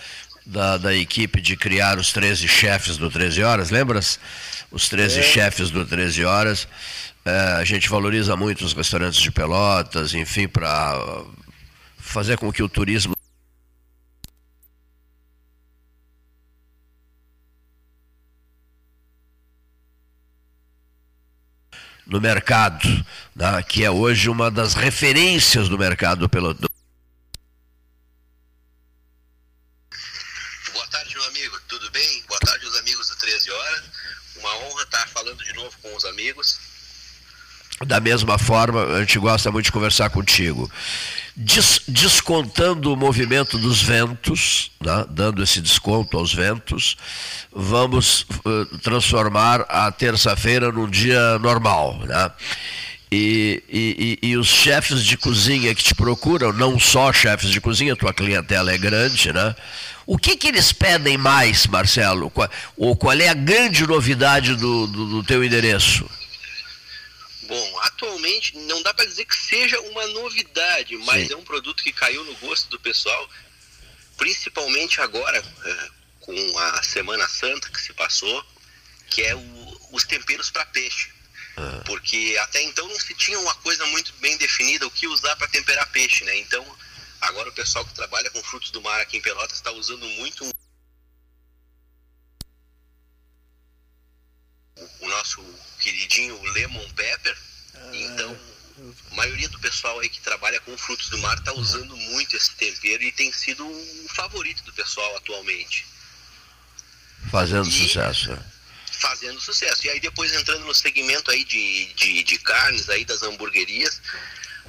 da, 0.46 0.76
da, 0.76 0.94
equipe 0.94 1.40
de 1.40 1.56
criar 1.56 1.98
os 1.98 2.12
13 2.12 2.46
chefes 2.46 2.96
do 2.96 3.10
13 3.10 3.42
Horas, 3.42 3.70
lembras? 3.70 4.20
Os 4.70 4.88
13 4.88 5.18
é. 5.18 5.22
chefes 5.24 5.70
do 5.70 5.84
13 5.84 6.24
Horas. 6.24 6.68
Uh, 7.26 7.58
a 7.58 7.64
gente 7.64 7.88
valoriza 7.88 8.36
muito 8.36 8.64
os 8.64 8.72
restaurantes 8.72 9.20
de 9.20 9.32
Pelotas, 9.32 10.14
enfim, 10.14 10.46
para 10.46 10.96
fazer 11.98 12.38
com 12.38 12.52
que 12.52 12.62
o 12.62 12.68
turismo 12.68 13.13
no 22.06 22.20
mercado, 22.20 22.86
né, 23.34 23.62
que 23.62 23.84
é 23.84 23.90
hoje 23.90 24.28
uma 24.28 24.50
das 24.50 24.74
referências 24.74 25.68
do 25.68 25.78
mercado 25.78 26.28
pelo. 26.28 26.54
Boa 30.72 30.86
tarde, 30.90 31.14
meu 31.14 31.24
amigo. 31.24 31.58
Tudo 31.68 31.90
bem? 31.90 32.22
Boa 32.28 32.40
tarde 32.40 32.66
aos 32.66 32.76
amigos 32.76 33.08
do 33.08 33.16
13 33.16 33.50
Horas. 33.50 33.82
Uma 34.36 34.54
honra 34.56 34.82
estar 34.82 35.08
falando 35.08 35.42
de 35.42 35.52
novo 35.54 35.76
com 35.80 35.96
os 35.96 36.04
amigos. 36.04 36.58
Da 37.86 38.00
mesma 38.00 38.38
forma, 38.38 38.84
a 38.96 39.00
gente 39.00 39.18
gosta 39.18 39.50
muito 39.50 39.66
de 39.66 39.72
conversar 39.72 40.08
contigo. 40.10 40.70
Des, 41.36 41.80
descontando 41.88 42.92
o 42.92 42.96
movimento 42.96 43.58
dos 43.58 43.82
ventos, 43.82 44.70
né, 44.80 45.04
dando 45.10 45.42
esse 45.42 45.60
desconto 45.60 46.16
aos 46.16 46.32
ventos, 46.32 46.96
vamos 47.52 48.24
uh, 48.44 48.78
transformar 48.78 49.62
a 49.68 49.90
terça-feira 49.90 50.70
num 50.70 50.88
dia 50.88 51.38
normal. 51.40 51.98
Né? 52.04 52.30
E, 53.10 53.62
e, 53.68 54.28
e, 54.28 54.36
os 54.36 54.48
chefes 54.48 55.04
de 55.04 55.16
cozinha 55.16 55.74
que 55.74 55.82
te 55.82 55.94
procuram, 55.94 56.52
não 56.52 56.78
só 56.78 57.12
chefes 57.12 57.50
de 57.50 57.60
cozinha, 57.60 57.94
tua 57.94 58.12
clientela 58.12 58.72
é 58.72 58.78
grande, 58.78 59.32
né? 59.32 59.54
O 60.06 60.18
que, 60.18 60.36
que 60.36 60.48
eles 60.48 60.72
pedem 60.72 61.16
mais, 61.16 61.66
Marcelo? 61.66 62.28
Qual, 62.30 62.50
ou 62.76 62.96
qual 62.96 63.14
é 63.14 63.28
a 63.28 63.34
grande 63.34 63.86
novidade 63.86 64.54
do, 64.56 64.86
do, 64.86 65.06
do 65.06 65.22
teu 65.22 65.44
endereço? 65.44 66.04
Bom, 67.46 67.80
atualmente 67.80 68.56
não 68.56 68.82
dá 68.82 68.94
para 68.94 69.04
dizer 69.04 69.24
que 69.24 69.36
seja 69.36 69.78
uma 69.80 70.06
novidade, 70.08 70.96
mas 70.98 71.28
Sim. 71.28 71.34
é 71.34 71.36
um 71.36 71.44
produto 71.44 71.82
que 71.82 71.92
caiu 71.92 72.24
no 72.24 72.34
gosto 72.36 72.68
do 72.68 72.80
pessoal, 72.80 73.28
principalmente 74.16 75.00
agora 75.00 75.38
é, 75.38 75.88
com 76.20 76.58
a 76.58 76.82
Semana 76.82 77.28
Santa 77.28 77.68
que 77.70 77.80
se 77.80 77.92
passou, 77.92 78.44
que 79.10 79.22
é 79.22 79.34
o, 79.34 79.80
os 79.92 80.04
temperos 80.04 80.50
para 80.50 80.64
peixe. 80.66 81.12
Ah. 81.56 81.82
Porque 81.86 82.36
até 82.40 82.62
então 82.62 82.88
não 82.88 82.98
se 82.98 83.14
tinha 83.14 83.38
uma 83.38 83.54
coisa 83.56 83.84
muito 83.86 84.12
bem 84.14 84.36
definida 84.38 84.86
o 84.86 84.90
que 84.90 85.06
usar 85.06 85.36
para 85.36 85.48
temperar 85.48 85.90
peixe, 85.92 86.24
né? 86.24 86.36
Então, 86.38 86.64
agora 87.20 87.48
o 87.48 87.54
pessoal 87.54 87.84
que 87.84 87.94
trabalha 87.94 88.30
com 88.30 88.42
frutos 88.42 88.70
do 88.70 88.82
mar 88.82 89.00
aqui 89.00 89.18
em 89.18 89.22
Pelotas 89.22 89.58
está 89.58 89.70
usando 89.70 90.06
muito 90.10 90.44
o 95.00 95.08
nosso 95.08 95.42
queridinho 95.84 96.42
lemon 96.52 96.88
pepper. 96.96 97.36
Ah, 97.74 97.90
então, 97.92 98.36
a 99.12 99.14
maioria 99.14 99.48
do 99.50 99.58
pessoal 99.58 100.00
aí 100.00 100.08
que 100.08 100.20
trabalha 100.20 100.58
com 100.60 100.76
frutos 100.78 101.10
do 101.10 101.18
mar 101.18 101.36
está 101.36 101.52
usando 101.52 101.94
muito 101.96 102.34
esse 102.34 102.52
tempero 102.52 103.02
e 103.02 103.12
tem 103.12 103.30
sido 103.32 103.66
um 103.66 104.06
favorito 104.08 104.64
do 104.64 104.72
pessoal 104.72 105.14
atualmente. 105.18 105.86
Fazendo 107.30 107.68
e 107.68 107.72
sucesso. 107.72 108.36
Fazendo 108.92 109.40
sucesso. 109.40 109.86
E 109.86 109.90
aí 109.90 110.00
depois 110.00 110.32
entrando 110.32 110.64
no 110.64 110.74
segmento 110.74 111.30
aí 111.30 111.44
de, 111.44 111.92
de, 111.94 112.22
de 112.22 112.38
carnes 112.38 112.88
aí 112.88 113.04
das 113.04 113.22
hamburguerias, 113.22 114.00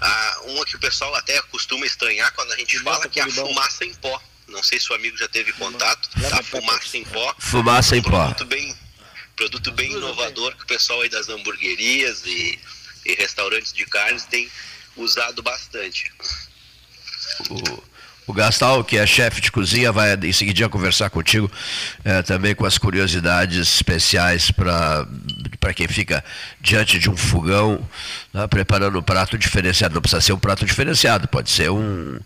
ah, 0.01 0.41
uma 0.45 0.65
que 0.65 0.75
o 0.75 0.79
pessoal 0.79 1.15
até 1.15 1.41
costuma 1.43 1.85
estranhar 1.85 2.31
quando 2.33 2.51
a 2.51 2.57
gente 2.57 2.77
fala 2.79 3.07
que 3.07 3.19
é 3.19 3.23
a 3.23 3.29
fumaça 3.31 3.85
em 3.85 3.93
pó. 3.95 4.21
Não 4.47 4.61
sei 4.61 4.79
se 4.79 4.91
o 4.91 4.95
amigo 4.95 5.17
já 5.17 5.27
teve 5.27 5.53
contato. 5.53 6.09
A 6.31 6.43
fumaça 6.43 6.97
em 6.97 7.05
pó. 7.05 7.35
Fumaça 7.39 7.95
em 7.95 8.01
pó. 8.01 8.25
Produto 8.25 8.45
bem, 8.45 8.77
produto 9.35 9.71
bem 9.71 9.91
inovador 9.91 10.55
que 10.55 10.63
o 10.63 10.67
pessoal 10.67 11.01
aí 11.01 11.09
das 11.09 11.29
hamburguerias 11.29 12.23
e, 12.25 12.59
e 13.05 13.13
restaurantes 13.15 13.73
de 13.73 13.85
carnes 13.85 14.25
tem 14.25 14.49
usado 14.95 15.43
bastante. 15.43 16.11
O, 17.49 17.83
o 18.27 18.33
Gastal, 18.33 18.83
que 18.83 18.97
é 18.97 19.05
chefe 19.05 19.39
de 19.39 19.51
cozinha, 19.51 19.91
vai 19.91 20.15
em 20.15 20.33
seguida 20.33 20.67
conversar 20.67 21.09
contigo 21.09 21.51
é, 22.03 22.21
também 22.23 22.55
com 22.55 22.65
as 22.65 22.77
curiosidades 22.77 23.59
especiais 23.59 24.49
para 24.49 25.73
quem 25.75 25.87
fica 25.87 26.23
diante 26.59 26.97
de 26.97 27.09
um 27.09 27.15
fogão, 27.15 27.87
né, 28.33 28.47
preparando 28.47 28.97
um 28.97 29.03
prato 29.03 29.37
diferenciado. 29.37 29.93
Não 29.93 30.01
precisa 30.01 30.21
ser 30.21 30.33
um 30.33 30.39
prato 30.39 30.65
diferenciado, 30.65 31.27
pode 31.27 31.51
ser 31.51 31.69
um, 31.69 32.19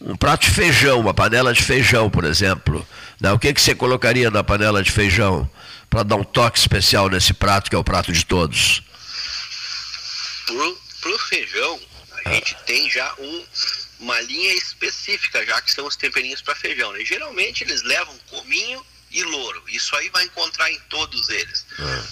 um 0.00 0.16
prato 0.16 0.46
de 0.46 0.50
feijão, 0.50 1.00
uma 1.00 1.14
panela 1.14 1.52
de 1.52 1.62
feijão, 1.62 2.10
por 2.10 2.24
exemplo. 2.24 2.86
Né? 3.20 3.30
O 3.30 3.38
que, 3.38 3.52
que 3.52 3.60
você 3.60 3.74
colocaria 3.74 4.30
na 4.30 4.42
panela 4.42 4.82
de 4.82 4.90
feijão? 4.90 5.48
Para 5.94 6.02
dar 6.02 6.16
um 6.16 6.24
toque 6.24 6.58
especial 6.58 7.08
nesse 7.08 7.32
prato, 7.32 7.70
que 7.70 7.76
é 7.76 7.78
o 7.78 7.84
prato 7.84 8.12
de 8.12 8.26
todos? 8.26 8.82
Pro, 10.44 10.82
pro 11.00 11.18
feijão, 11.20 11.80
a 12.10 12.30
ah. 12.30 12.34
gente 12.34 12.56
tem 12.66 12.90
já 12.90 13.14
um, 13.16 13.46
uma 14.00 14.20
linha 14.22 14.54
específica, 14.54 15.46
já 15.46 15.62
que 15.62 15.72
são 15.72 15.86
os 15.86 15.94
temperinhos 15.94 16.42
para 16.42 16.56
feijão. 16.56 16.92
Né? 16.92 17.04
Geralmente 17.04 17.62
eles 17.62 17.82
levam 17.82 18.18
cominho 18.28 18.84
e 19.12 19.22
louro. 19.22 19.62
Isso 19.68 19.94
aí 19.94 20.08
vai 20.08 20.24
encontrar 20.24 20.68
em 20.68 20.80
todos 20.90 21.28
eles. 21.28 21.64
Ah. 21.78 22.04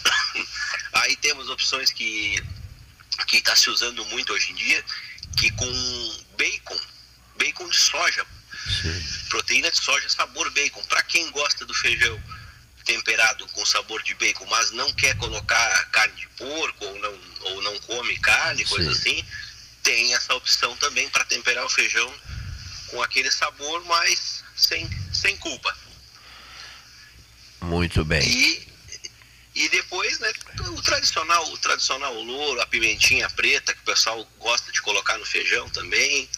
aí 1.03 1.17
temos 1.17 1.51
opções 1.51 1.91
que 1.91 2.41
que 3.27 3.39
está 3.39 3.55
se 3.55 3.69
usando 3.69 4.05
muito 4.07 4.33
hoje 4.33 4.53
em 4.53 4.55
dia, 4.55 4.83
que 5.37 5.51
com 5.53 6.23
bacon, 6.39 6.81
bacon 7.37 7.69
de 7.69 7.77
soja, 7.77 8.25
Sim. 8.65 9.27
proteína 9.29 9.71
de 9.71 9.83
soja, 9.83 10.09
sabor 10.09 10.51
bacon. 10.51 10.83
Para 10.85 11.03
quem 11.03 11.31
gosta 11.31 11.67
do 11.67 11.75
feijão 11.75 12.21
temperado 12.85 13.47
com 13.49 13.65
sabor 13.65 14.03
de 14.03 14.15
bacon, 14.15 14.47
mas 14.47 14.71
não 14.73 14.93
quer 14.93 15.17
colocar 15.17 15.91
carne 15.91 16.15
de 16.17 16.29
porco 16.31 16.85
ou 16.85 16.99
não, 16.99 17.21
ou 17.41 17.63
não 17.63 17.79
come 17.81 18.17
carne, 18.19 18.65
coisa 18.65 18.93
Sim. 18.93 18.99
assim, 18.99 19.27
tem 19.83 20.15
essa 20.15 20.35
opção 20.35 20.77
também 20.77 21.09
para 21.11 21.25
temperar 21.25 21.65
o 21.65 21.69
feijão 21.69 22.13
com 22.89 23.03
aquele 23.03 23.31
sabor, 23.31 23.85
mas 23.85 24.45
sem, 24.57 24.89
sem 25.13 25.37
culpa. 25.39 25.75
Muito 27.63 28.05
bem. 28.05 28.23
E, 28.23 28.69
e 29.55 29.69
depois, 29.69 30.19
né, 30.19 30.33
o 30.69 30.83
tradicional, 30.83 31.53
o 31.53 31.59
tradicional 31.59 32.15
louro, 32.15 32.61
a 32.61 32.67
pimentinha 32.67 33.29
preta, 33.31 33.73
que 33.73 33.81
o 33.81 33.85
pessoal 33.85 34.27
gosta 34.39 34.71
de 34.73 34.81
colocar 34.83 35.17
no 35.19 35.27
feijão 35.27 35.69
também. 35.71 36.29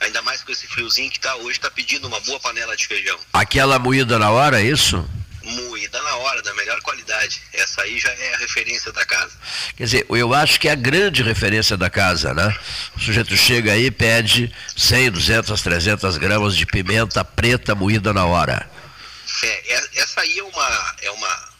Ainda 0.00 0.20
mais 0.22 0.42
com 0.42 0.50
esse 0.50 0.66
friozinho 0.66 1.10
que 1.10 1.20
tá 1.20 1.36
hoje, 1.36 1.60
tá 1.60 1.70
pedindo 1.70 2.08
uma 2.08 2.18
boa 2.20 2.40
panela 2.40 2.76
de 2.76 2.86
feijão. 2.86 3.18
Aquela 3.32 3.78
moída 3.78 4.18
na 4.18 4.30
hora, 4.30 4.60
é 4.60 4.64
isso? 4.64 5.08
Moída 5.42 6.00
na 6.02 6.16
hora, 6.16 6.42
da 6.42 6.54
melhor 6.54 6.80
qualidade. 6.82 7.42
Essa 7.52 7.82
aí 7.82 7.98
já 7.98 8.10
é 8.10 8.34
a 8.34 8.38
referência 8.38 8.92
da 8.92 9.04
casa. 9.04 9.32
Quer 9.76 9.84
dizer, 9.84 10.06
eu 10.08 10.34
acho 10.34 10.58
que 10.60 10.68
é 10.68 10.72
a 10.72 10.76
grande 10.76 11.22
referência 11.22 11.76
da 11.76 11.90
casa, 11.90 12.32
né? 12.34 12.56
O 12.96 13.00
sujeito 13.00 13.36
chega 13.36 13.72
aí 13.72 13.86
e 13.86 13.90
pede 13.90 14.54
100, 14.76 15.10
200, 15.10 15.62
300 15.62 16.16
gramas 16.18 16.56
de 16.56 16.66
pimenta 16.66 17.24
preta 17.24 17.74
moída 17.74 18.12
na 18.12 18.24
hora. 18.24 18.68
É, 19.42 20.00
essa 20.00 20.20
aí 20.20 20.38
é 20.38 20.42
uma, 20.42 20.94
é 21.02 21.10
uma 21.10 21.52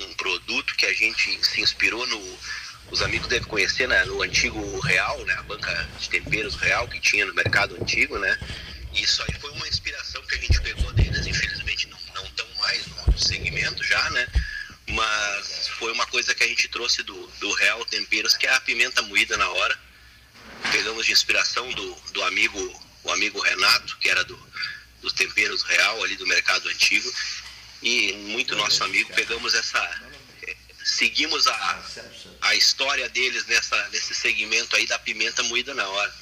um 0.00 0.14
produto 0.14 0.74
que 0.76 0.86
a 0.86 0.92
gente 0.92 1.38
se 1.46 1.60
inspirou 1.60 2.06
no 2.06 2.38
os 2.90 3.02
amigos 3.02 3.28
devem 3.28 3.48
conhecer 3.48 3.88
né, 3.88 4.04
no 4.04 4.22
antigo 4.22 4.78
Real, 4.80 5.18
né, 5.24 5.34
a 5.38 5.42
banca 5.42 5.88
de 5.98 6.08
temperos 6.08 6.54
Real 6.54 6.86
que 6.86 7.00
tinha 7.00 7.24
no 7.24 7.34
mercado 7.34 7.74
antigo, 7.80 8.18
né? 8.18 8.38
Isso 8.92 9.22
aí 9.22 9.34
foi 9.40 9.50
uma 9.50 9.66
inspiração 9.66 10.22
que 10.22 10.34
a 10.36 10.38
gente 10.38 10.60
pegou 10.60 10.92
deles, 10.92 11.13
segmento 13.24 13.82
já, 13.84 14.10
né? 14.10 14.26
Mas 14.88 15.68
foi 15.78 15.92
uma 15.92 16.06
coisa 16.06 16.34
que 16.34 16.44
a 16.44 16.46
gente 16.46 16.68
trouxe 16.68 17.02
do, 17.02 17.26
do 17.40 17.52
Real 17.54 17.84
Temperos, 17.86 18.36
que 18.36 18.46
é 18.46 18.54
a 18.54 18.60
pimenta 18.60 19.02
moída 19.02 19.36
na 19.36 19.48
hora. 19.48 19.78
Pegamos 20.70 21.06
de 21.06 21.12
inspiração 21.12 21.70
do, 21.72 21.94
do 22.12 22.22
amigo, 22.24 22.82
o 23.02 23.10
amigo 23.10 23.40
Renato, 23.40 23.96
que 23.98 24.08
era 24.08 24.22
do, 24.24 24.36
dos 25.00 25.12
temperos 25.12 25.62
real 25.62 26.02
ali 26.02 26.16
do 26.16 26.26
mercado 26.26 26.68
antigo. 26.68 27.12
E 27.82 28.12
muito 28.12 28.56
nosso 28.56 28.82
amigo, 28.84 29.12
pegamos 29.14 29.54
essa. 29.54 30.02
Seguimos 30.82 31.46
a, 31.46 31.84
a 32.42 32.54
história 32.54 33.08
deles 33.08 33.46
nessa, 33.46 33.88
nesse 33.88 34.14
segmento 34.14 34.76
aí 34.76 34.86
da 34.86 34.98
pimenta 34.98 35.42
moída 35.44 35.74
na 35.74 35.86
hora. 35.86 36.14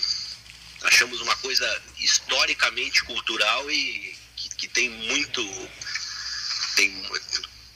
Achamos 0.83 1.21
uma 1.21 1.37
coisa 1.37 1.83
historicamente 1.99 3.03
cultural 3.05 3.71
e 3.71 4.17
que, 4.37 4.49
que 4.57 4.69
tem 4.69 4.89
muito 4.89 5.43
tem, 6.75 6.91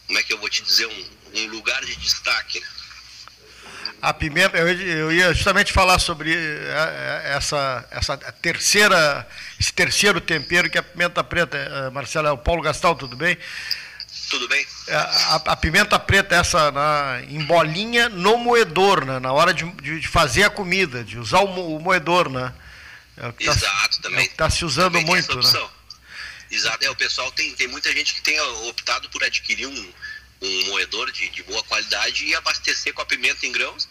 como 0.06 0.18
é 0.18 0.22
que 0.22 0.32
eu 0.32 0.38
vou 0.38 0.48
te 0.48 0.62
dizer, 0.62 0.86
um, 0.86 1.06
um 1.34 1.46
lugar 1.48 1.84
de 1.84 1.96
destaque. 1.96 2.60
Né? 2.60 2.66
A 4.02 4.12
pimenta, 4.12 4.58
eu, 4.58 5.10
ia 5.10 5.32
justamente 5.32 5.72
falar 5.72 5.98
sobre 5.98 6.34
é, 6.34 7.22
é, 7.26 7.32
essa, 7.36 7.86
essa 7.90 8.16
terceira, 8.16 9.26
esse 9.58 9.72
terceiro 9.72 10.20
tempero 10.20 10.70
que 10.70 10.78
é 10.78 10.80
a 10.80 10.84
pimenta 10.84 11.24
preta. 11.24 11.56
É, 11.56 11.90
Marcelo, 11.90 12.28
é 12.28 12.30
o 12.30 12.38
Paulo 12.38 12.62
Gastal, 12.62 12.94
tudo 12.94 13.16
bem? 13.16 13.36
Tudo 14.28 14.48
bem. 14.48 14.66
A, 14.88 15.34
a 15.52 15.56
pimenta 15.56 15.98
preta, 15.98 16.34
essa 16.34 16.70
na, 16.70 17.22
em 17.28 17.42
bolinha 17.44 18.08
no 18.08 18.36
moedor, 18.38 19.04
né? 19.04 19.18
na 19.18 19.32
hora 19.32 19.54
de, 19.54 19.64
de 19.64 20.06
fazer 20.06 20.44
a 20.44 20.50
comida, 20.50 21.02
de 21.02 21.18
usar 21.18 21.40
o, 21.40 21.76
o 21.76 21.80
moedor, 21.80 22.28
né? 22.28 22.52
É 23.16 23.32
tá, 23.32 23.34
Exato, 23.38 24.02
também. 24.02 24.20
É 24.20 24.24
está 24.24 24.50
se 24.50 24.64
usando 24.64 25.00
muito, 25.00 25.36
né? 25.36 25.68
Exato, 26.50 26.84
é, 26.84 26.90
o 26.90 26.96
pessoal 26.96 27.30
tem, 27.32 27.52
tem 27.54 27.66
muita 27.66 27.92
gente 27.92 28.14
que 28.14 28.20
tem 28.20 28.40
optado 28.40 29.08
por 29.10 29.22
adquirir 29.24 29.66
um, 29.66 29.92
um 30.42 30.66
moedor 30.66 31.10
de, 31.10 31.28
de 31.30 31.42
boa 31.42 31.62
qualidade 31.64 32.24
e 32.24 32.34
abastecer 32.34 32.92
com 32.94 33.02
a 33.02 33.06
pimenta 33.06 33.46
em 33.46 33.52
grãos 33.52 33.88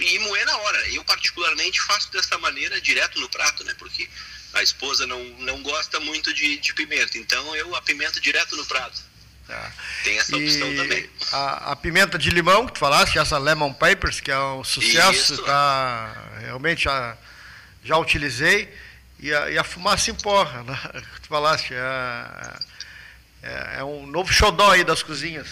e 0.00 0.18
moer 0.20 0.44
na 0.44 0.56
hora. 0.58 0.88
Eu 0.90 1.04
particularmente 1.04 1.80
faço 1.82 2.10
dessa 2.12 2.36
maneira 2.38 2.80
direto 2.80 3.20
no 3.20 3.28
prato, 3.28 3.64
né? 3.64 3.74
Porque 3.78 4.08
a 4.54 4.62
esposa 4.62 5.06
não, 5.06 5.22
não 5.40 5.62
gosta 5.62 6.00
muito 6.00 6.32
de, 6.32 6.58
de 6.58 6.74
pimenta, 6.74 7.18
então 7.18 7.54
eu 7.54 7.74
apimento 7.74 8.20
direto 8.20 8.56
no 8.56 8.64
prato. 8.66 9.00
Ah. 9.48 9.70
Tem 10.02 10.18
essa 10.18 10.36
opção 10.36 10.72
e 10.72 10.76
também. 10.76 11.10
A, 11.32 11.72
a, 11.72 11.76
pimenta 11.76 12.18
de 12.18 12.30
limão 12.30 12.66
que 12.66 12.72
tu 12.72 12.78
falaste, 12.80 13.16
essa 13.16 13.38
Lemon 13.38 13.72
Papers, 13.72 14.20
que 14.20 14.30
é 14.30 14.38
um 14.38 14.64
sucesso, 14.64 15.38
tá, 15.44 16.32
realmente 16.40 16.84
já, 16.84 17.16
já 17.84 17.96
utilizei. 17.96 18.72
E 19.18 19.32
a, 19.32 19.50
e 19.50 19.58
a 19.58 19.64
fumaça 19.64 20.10
empurra, 20.10 20.62
né? 20.62 20.78
Tu 21.22 21.28
falaste, 21.28 21.72
é, 21.72 22.58
é, 23.42 23.76
é, 23.78 23.84
um 23.84 24.06
novo 24.06 24.32
xodó 24.32 24.70
aí 24.70 24.84
das 24.84 25.02
cozinhas. 25.02 25.48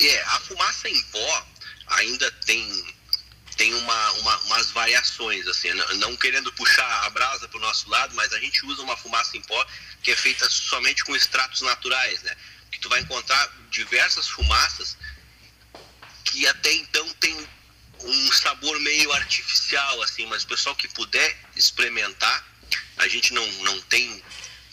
É, 0.00 0.22
a 0.22 0.40
fumaça 0.40 0.88
em 0.88 1.02
pó 1.04 1.46
ainda 1.88 2.30
tem, 2.44 2.94
tem 3.56 3.74
uma, 3.74 4.12
uma, 4.12 4.38
umas 4.38 4.70
variações, 4.70 5.46
assim, 5.46 5.72
não, 5.74 5.94
não 5.96 6.16
querendo 6.16 6.52
puxar 6.52 7.04
a 7.04 7.10
brasa 7.10 7.46
para 7.48 7.58
o 7.58 7.60
nosso 7.60 7.88
lado, 7.88 8.14
mas 8.14 8.32
a 8.32 8.40
gente 8.40 8.64
usa 8.66 8.82
uma 8.82 8.96
fumaça 8.96 9.36
em 9.36 9.42
pó 9.42 9.66
que 10.02 10.10
é 10.10 10.16
feita 10.16 10.48
somente 10.48 11.04
com 11.04 11.14
extratos 11.14 11.60
naturais, 11.62 12.22
né? 12.22 12.34
Que 12.70 12.80
tu 12.80 12.88
vai 12.88 13.00
encontrar 13.00 13.50
diversas 13.70 14.28
fumaças 14.28 14.96
que 16.24 16.46
até 16.46 16.72
então 16.72 17.08
tem 17.14 17.48
um 18.02 18.32
sabor 18.32 18.78
meio 18.80 19.12
artificial, 19.12 20.02
assim, 20.02 20.26
mas 20.26 20.44
o 20.44 20.46
pessoal 20.46 20.74
que 20.76 20.88
puder 20.88 21.36
experimentar, 21.54 22.44
a 22.98 23.08
gente 23.08 23.32
não, 23.32 23.46
não 23.62 23.80
tem 23.82 24.22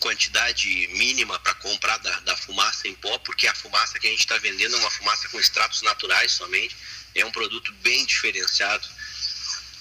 quantidade 0.00 0.68
mínima 0.88 1.38
para 1.38 1.54
comprar 1.54 1.96
da, 1.98 2.20
da 2.20 2.36
fumaça 2.36 2.86
em 2.86 2.94
pó, 2.94 3.18
porque 3.18 3.46
a 3.46 3.54
fumaça 3.54 3.98
que 3.98 4.06
a 4.06 4.10
gente 4.10 4.20
está 4.20 4.36
vendendo 4.38 4.76
é 4.76 4.78
uma 4.78 4.90
fumaça 4.90 5.28
com 5.28 5.40
extratos 5.40 5.82
naturais 5.82 6.32
somente, 6.32 6.76
é 7.14 7.24
um 7.24 7.32
produto 7.32 7.72
bem 7.74 8.04
diferenciado. 8.04 8.86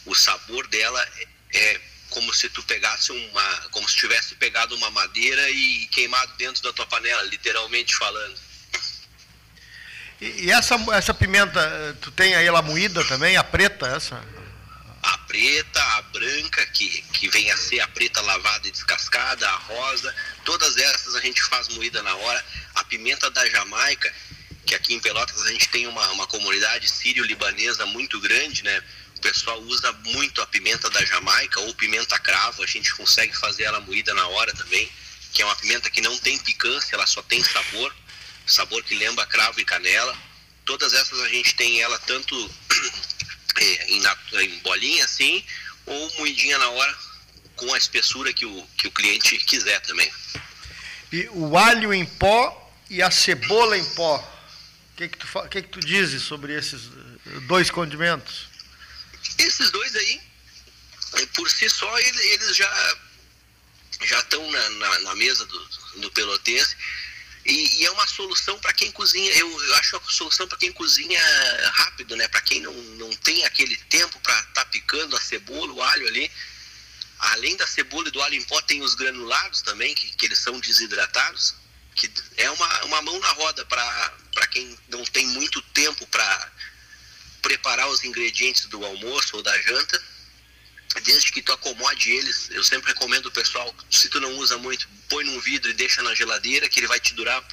O 0.06 0.16
sabor 0.16 0.68
dela 0.68 1.02
é, 1.18 1.28
é 1.54 1.82
como 2.10 2.34
se 2.34 2.48
tu 2.50 2.64
pegasse 2.64 3.12
uma, 3.12 3.56
como 3.72 3.90
se 3.90 3.96
tivesse 3.96 4.36
pegado 4.36 4.76
uma 4.76 4.90
madeira 4.92 5.50
e 5.50 5.88
queimado 5.88 6.32
dentro 6.38 6.62
da 6.62 6.72
tua 6.72 6.86
panela, 6.86 7.24
literalmente 7.24 7.96
falando. 7.96 8.40
E, 10.24 10.46
e 10.46 10.52
essa, 10.52 10.76
essa 10.94 11.14
pimenta, 11.14 11.60
eh, 11.60 11.96
tu 12.00 12.10
tem 12.10 12.34
aí 12.34 12.48
ela 12.48 12.62
moída 12.62 13.04
também, 13.04 13.36
a 13.36 13.44
preta 13.44 13.88
essa? 13.88 14.24
A 15.02 15.18
preta, 15.18 15.84
a 15.98 16.02
branca, 16.04 16.66
que, 16.68 17.02
que 17.12 17.28
vem 17.28 17.52
a 17.52 17.58
ser 17.58 17.82
a 17.82 17.88
preta 17.90 18.22
lavada 18.22 18.66
e 18.66 18.72
descascada, 18.72 19.46
a 19.46 19.56
rosa, 19.58 20.16
todas 20.46 20.78
essas 20.78 21.16
a 21.16 21.20
gente 21.20 21.44
faz 21.44 21.68
moída 21.68 22.02
na 22.02 22.16
hora. 22.16 22.46
A 22.76 22.86
pimenta 22.86 23.30
da 23.32 23.46
Jamaica, 23.50 24.14
que 24.66 24.74
aqui 24.74 24.94
em 24.94 25.00
Pelotas 25.02 25.42
a 25.42 25.52
gente 25.52 25.68
tem 25.68 25.88
uma, 25.88 26.10
uma 26.12 26.26
comunidade 26.26 26.88
sírio-libanesa 26.90 27.86
muito 27.88 28.18
grande, 28.22 28.64
né? 28.64 28.82
O 29.18 29.20
pessoal 29.20 29.60
usa 29.64 29.92
muito 30.06 30.42
a 30.42 30.48
pimenta 30.48 30.90
da 30.90 31.04
Jamaica 31.04 31.60
ou 31.60 31.76
pimenta 31.76 32.18
cravo, 32.18 32.64
a 32.64 32.68
gente 32.68 32.96
consegue 32.96 33.38
fazer 33.38 33.64
ela 33.64 33.82
moída 33.82 34.14
na 34.14 34.26
hora 34.28 34.54
também, 34.54 34.90
que 35.34 35.42
é 35.42 35.46
uma 35.46 35.56
pimenta 35.58 35.90
que 35.90 36.00
não 36.00 36.18
tem 36.18 36.38
picância, 36.38 36.96
ela 36.96 37.06
só 37.06 37.22
tem 37.22 37.44
sabor, 37.44 37.94
sabor 38.46 38.84
que 38.84 38.96
lembra 38.96 39.26
cravo 39.26 39.60
e 39.60 39.66
canela. 39.66 40.18
Todas 40.66 40.94
essas 40.94 41.20
a 41.20 41.30
gente 41.30 41.56
tem 41.56 41.82
ela 41.82 41.98
tanto 42.00 42.52
é, 43.58 43.92
em, 43.92 44.02
em 44.42 44.60
bolinha 44.60 45.06
assim, 45.06 45.44
ou 45.86 46.14
moidinha 46.18 46.58
na 46.58 46.70
hora, 46.70 46.98
com 47.56 47.74
a 47.74 47.78
espessura 47.78 48.34
que 48.34 48.46
o, 48.46 48.68
que 48.78 48.88
o 48.88 48.92
cliente 48.92 49.38
quiser 49.40 49.80
também. 49.82 50.12
E 51.12 51.28
o 51.32 51.58
alho 51.58 51.94
em 51.94 52.06
pó 52.06 52.60
e 52.90 53.02
a 53.02 53.12
cebola 53.12 53.78
em 53.78 53.86
pó. 53.94 54.18
O 54.18 54.96
que, 54.96 55.08
que, 55.08 55.18
tu, 55.18 55.28
que, 55.50 55.62
que 55.62 55.70
tu 55.70 55.80
dizes 55.80 56.22
sobre 56.22 56.54
esses 56.54 56.86
eh, 56.86 57.40
dois 57.48 57.70
condimentos? 57.70 58.48
Esses 59.38 59.72
dois 59.72 59.96
aí, 59.96 60.22
eh, 61.18 61.26
por 61.34 61.50
si 61.50 61.70
só, 61.70 62.00
eles 62.00 62.56
já 62.56 62.98
já 64.06 64.20
estão 64.20 64.52
na, 64.52 64.70
na, 64.72 65.00
na, 65.00 65.16
mesa 65.16 65.46
do, 65.46 65.66
do 66.02 66.12
pelotense 66.12 66.76
e, 67.46 67.82
e, 67.82 67.86
é 67.86 67.92
uma 67.92 68.08
solução 68.08 68.58
para 68.60 68.74
quem 68.74 68.92
cozinha. 68.92 69.32
Eu, 69.34 69.50
eu 69.50 69.76
acho 69.76 69.98
a 69.98 70.02
solução 70.08 70.48
para 70.48 70.58
quem 70.58 70.72
cozinha 70.72 71.22
rápido, 71.74 72.16
né? 72.16 72.28
Para 72.28 72.42
quem 72.42 72.62
não, 72.62 72.74
não 72.74 73.10
tem 73.18 73.44
aquele 73.46 73.76
tempo 73.76 74.20
para 74.20 74.40
estar 74.40 74.54
tá 74.54 74.66
picando 74.66 75.16
a 75.16 75.22
cebola, 75.22 75.74
o 75.74 75.82
alho 75.82 76.08
ali. 76.08 76.32
Além 77.20 77.56
da 77.58 77.68
cebola 77.68 78.08
e 78.08 78.12
do 78.12 78.22
alho 78.22 78.36
em 78.36 78.44
pó, 78.44 78.62
tem 78.62 78.82
os 78.82 78.96
granulados 78.96 79.62
também, 79.62 79.94
que, 79.94 80.16
que 80.16 80.26
eles 80.26 80.40
são 80.40 80.60
desidratados, 80.60 81.56
que 81.96 82.10
é 82.38 82.50
uma, 82.50 82.86
uma 82.86 83.02
mão 83.02 83.20
na 83.20 83.32
roda 83.32 83.66
para 83.66 84.48
quem 84.52 84.78
não 84.90 85.04
tem 85.06 85.28
muito 85.28 85.62
tempo 85.62 86.06
para 86.08 86.52
preparar 87.42 87.88
os 87.90 88.04
ingredientes 88.04 88.66
do 88.66 88.84
almoço 88.86 89.36
ou 89.36 89.44
da 89.44 89.58
janta 89.62 90.13
desde 91.02 91.32
que 91.32 91.42
tu 91.42 91.52
acomode 91.52 92.12
eles, 92.12 92.50
eu 92.52 92.64
sempre 92.64 92.94
recomendo 92.94 93.28
o 93.28 93.32
pessoal, 93.32 93.74
se 93.90 94.10
tu 94.10 94.20
não 94.20 94.38
usa 94.38 94.58
muito, 94.58 94.88
põe 95.10 95.24
num 95.24 95.40
vidro 95.40 95.70
e 95.70 95.74
deixa 95.74 96.02
na 96.04 96.14
geladeira, 96.14 96.70
que 96.70 96.80
ele 96.80 96.88
vai 96.88 97.00
te 97.00 97.14
durar 97.14 97.44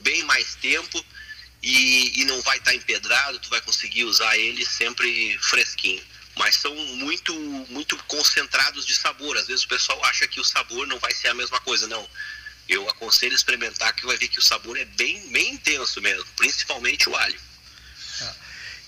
bem 0.00 0.22
mais 0.24 0.54
tempo 0.56 1.04
e, 1.62 2.20
e 2.20 2.24
não 2.26 2.40
vai 2.42 2.58
estar 2.58 2.70
tá 2.70 2.76
empedrado, 2.76 3.38
tu 3.38 3.48
vai 3.48 3.60
conseguir 3.62 4.04
usar 4.04 4.36
ele 4.36 4.64
sempre 4.66 5.38
fresquinho. 5.40 6.02
Mas 6.36 6.56
são 6.56 6.74
muito, 6.74 7.32
muito 7.70 7.96
concentrados 8.04 8.84
de 8.84 8.94
sabor. 8.94 9.36
Às 9.36 9.46
vezes 9.46 9.64
o 9.64 9.68
pessoal 9.68 10.04
acha 10.04 10.26
que 10.26 10.40
o 10.40 10.44
sabor 10.44 10.86
não 10.86 10.98
vai 10.98 11.14
ser 11.14 11.28
a 11.28 11.34
mesma 11.34 11.60
coisa. 11.60 11.86
Não. 11.86 12.08
Eu 12.68 12.88
aconselho 12.90 13.34
experimentar 13.34 13.94
que 13.94 14.04
vai 14.04 14.16
ver 14.16 14.28
que 14.28 14.40
o 14.40 14.42
sabor 14.42 14.76
é 14.76 14.84
bem, 14.84 15.28
bem 15.28 15.54
intenso 15.54 16.00
mesmo, 16.00 16.26
principalmente 16.36 17.08
o 17.08 17.16
alho. 17.16 17.38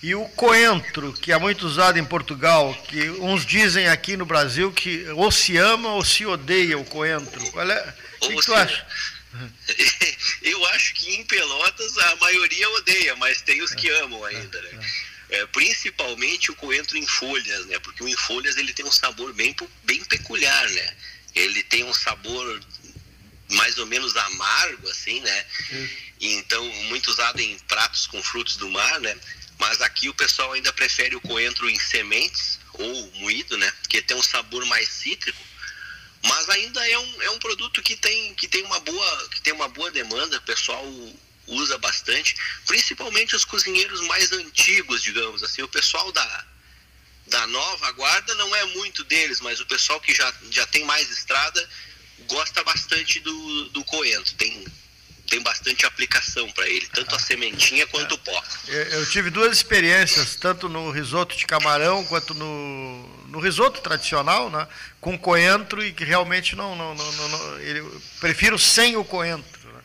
E 0.01 0.13
o 0.13 0.25
coentro, 0.29 1.11
que 1.13 1.31
é 1.31 1.37
muito 1.39 1.65
usado 1.65 1.97
em 1.97 2.05
Portugal, 2.05 2.73
que 2.87 3.09
uns 3.09 3.45
dizem 3.45 3.87
aqui 3.87 4.15
no 4.15 4.25
Brasil 4.25 4.71
que 4.71 5.07
ou 5.09 5.31
se 5.31 5.57
ama 5.57 5.89
ou 5.93 6.05
se 6.05 6.25
odeia 6.25 6.77
o 6.77 6.85
coentro. 6.85 7.43
Qual 7.51 7.69
é? 7.69 7.95
O 8.21 8.27
que, 8.27 8.35
que 8.35 8.45
tu 8.45 8.53
acha? 8.53 8.85
Eu 10.41 10.65
acho 10.67 10.93
que 10.93 11.15
em 11.15 11.25
Pelotas 11.25 11.97
a 11.97 12.15
maioria 12.17 12.69
odeia, 12.71 13.15
mas 13.15 13.41
tem 13.41 13.61
os 13.61 13.73
que 13.73 13.89
amam 13.89 14.23
ainda, 14.23 14.61
né? 14.61 14.79
É, 15.29 15.45
principalmente 15.47 16.51
o 16.51 16.55
coentro 16.55 16.97
em 16.97 17.05
folhas, 17.05 17.65
né? 17.65 17.77
Porque 17.79 18.03
o 18.03 18.07
em 18.07 18.15
folhas 18.15 18.55
ele 18.55 18.73
tem 18.73 18.85
um 18.85 18.91
sabor 18.91 19.33
bem, 19.33 19.55
bem 19.83 20.03
peculiar, 20.05 20.69
né? 20.69 20.93
Ele 21.35 21.63
tem 21.63 21.83
um 21.83 21.93
sabor 21.93 22.61
mais 23.49 23.77
ou 23.77 23.85
menos 23.85 24.15
amargo, 24.15 24.89
assim, 24.89 25.19
né? 25.21 25.45
Então, 26.19 26.65
muito 26.85 27.09
usado 27.09 27.39
em 27.39 27.57
pratos 27.59 28.07
com 28.07 28.21
frutos 28.23 28.57
do 28.57 28.69
mar, 28.69 28.99
né? 28.99 29.15
Mas 29.57 29.81
aqui 29.81 30.07
o 30.07 30.13
pessoal 30.13 30.53
ainda 30.53 30.71
prefere 30.71 31.15
o 31.15 31.21
coentro 31.21 31.69
em 31.69 31.79
sementes 31.79 32.59
ou 32.73 33.11
moído, 33.15 33.57
né? 33.57 33.71
Que 33.89 34.01
tem 34.01 34.15
um 34.15 34.23
sabor 34.23 34.65
mais 34.65 34.87
cítrico. 34.87 35.41
Mas 36.23 36.49
ainda 36.49 36.87
é 36.87 36.97
um, 36.97 37.21
é 37.23 37.29
um 37.31 37.39
produto 37.39 37.81
que 37.81 37.95
tem, 37.95 38.33
que, 38.35 38.47
tem 38.47 38.63
uma 38.63 38.79
boa, 38.79 39.29
que 39.29 39.41
tem 39.41 39.53
uma 39.53 39.67
boa 39.69 39.89
demanda, 39.91 40.37
o 40.37 40.41
pessoal 40.41 40.83
usa 41.47 41.77
bastante, 41.77 42.35
principalmente 42.65 43.35
os 43.35 43.45
cozinheiros 43.45 44.01
mais 44.01 44.31
antigos, 44.31 45.01
digamos 45.01 45.43
assim. 45.43 45.61
O 45.61 45.67
pessoal 45.67 46.11
da, 46.11 46.45
da 47.27 47.47
nova 47.47 47.91
guarda 47.91 48.35
não 48.35 48.55
é 48.55 48.65
muito 48.65 49.03
deles, 49.05 49.39
mas 49.39 49.59
o 49.59 49.65
pessoal 49.65 49.99
que 50.01 50.13
já, 50.13 50.33
já 50.51 50.65
tem 50.67 50.83
mais 50.85 51.09
estrada 51.09 51.69
gosta 52.27 52.63
bastante 52.63 53.19
do, 53.19 53.69
do 53.69 53.83
coentro. 53.85 54.33
Tem, 54.35 54.65
tem 55.27 55.41
bastante 55.41 55.85
aplicação 55.85 56.49
para 56.51 56.67
ele, 56.67 56.87
tanto 56.87 57.13
a 57.13 57.19
sementinha 57.19 57.85
quanto 57.87 58.15
o 58.15 58.17
pó. 58.17 58.43
Eu, 58.67 59.09
tive 59.09 59.29
duas 59.29 59.55
experiências, 59.55 60.35
tanto 60.35 60.69
no 60.69 60.89
risoto 60.89 61.35
de 61.35 61.45
camarão 61.45 62.03
quanto 62.05 62.33
no, 62.33 63.25
no 63.27 63.39
risoto 63.39 63.81
tradicional, 63.81 64.49
né, 64.49 64.67
com 65.01 65.17
coentro 65.17 65.83
e 65.83 65.91
que 65.91 66.03
realmente 66.03 66.55
não, 66.55 66.75
não, 66.75 66.95
não, 66.95 67.11
não, 67.11 67.29
não 67.29 68.01
prefiro 68.19 68.57
sem 68.57 68.95
o 68.95 69.03
coentro. 69.03 69.69
Né. 69.73 69.81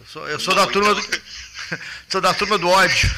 Eu 0.00 0.06
sou, 0.06 0.28
eu 0.28 0.40
sou 0.40 0.54
Bom, 0.54 0.60
da 0.60 0.66
turma 0.70 0.90
então... 0.92 1.10
do, 1.10 1.80
sou 2.08 2.20
da 2.20 2.34
turma 2.34 2.58
do 2.58 2.68
ódio. 2.68 3.10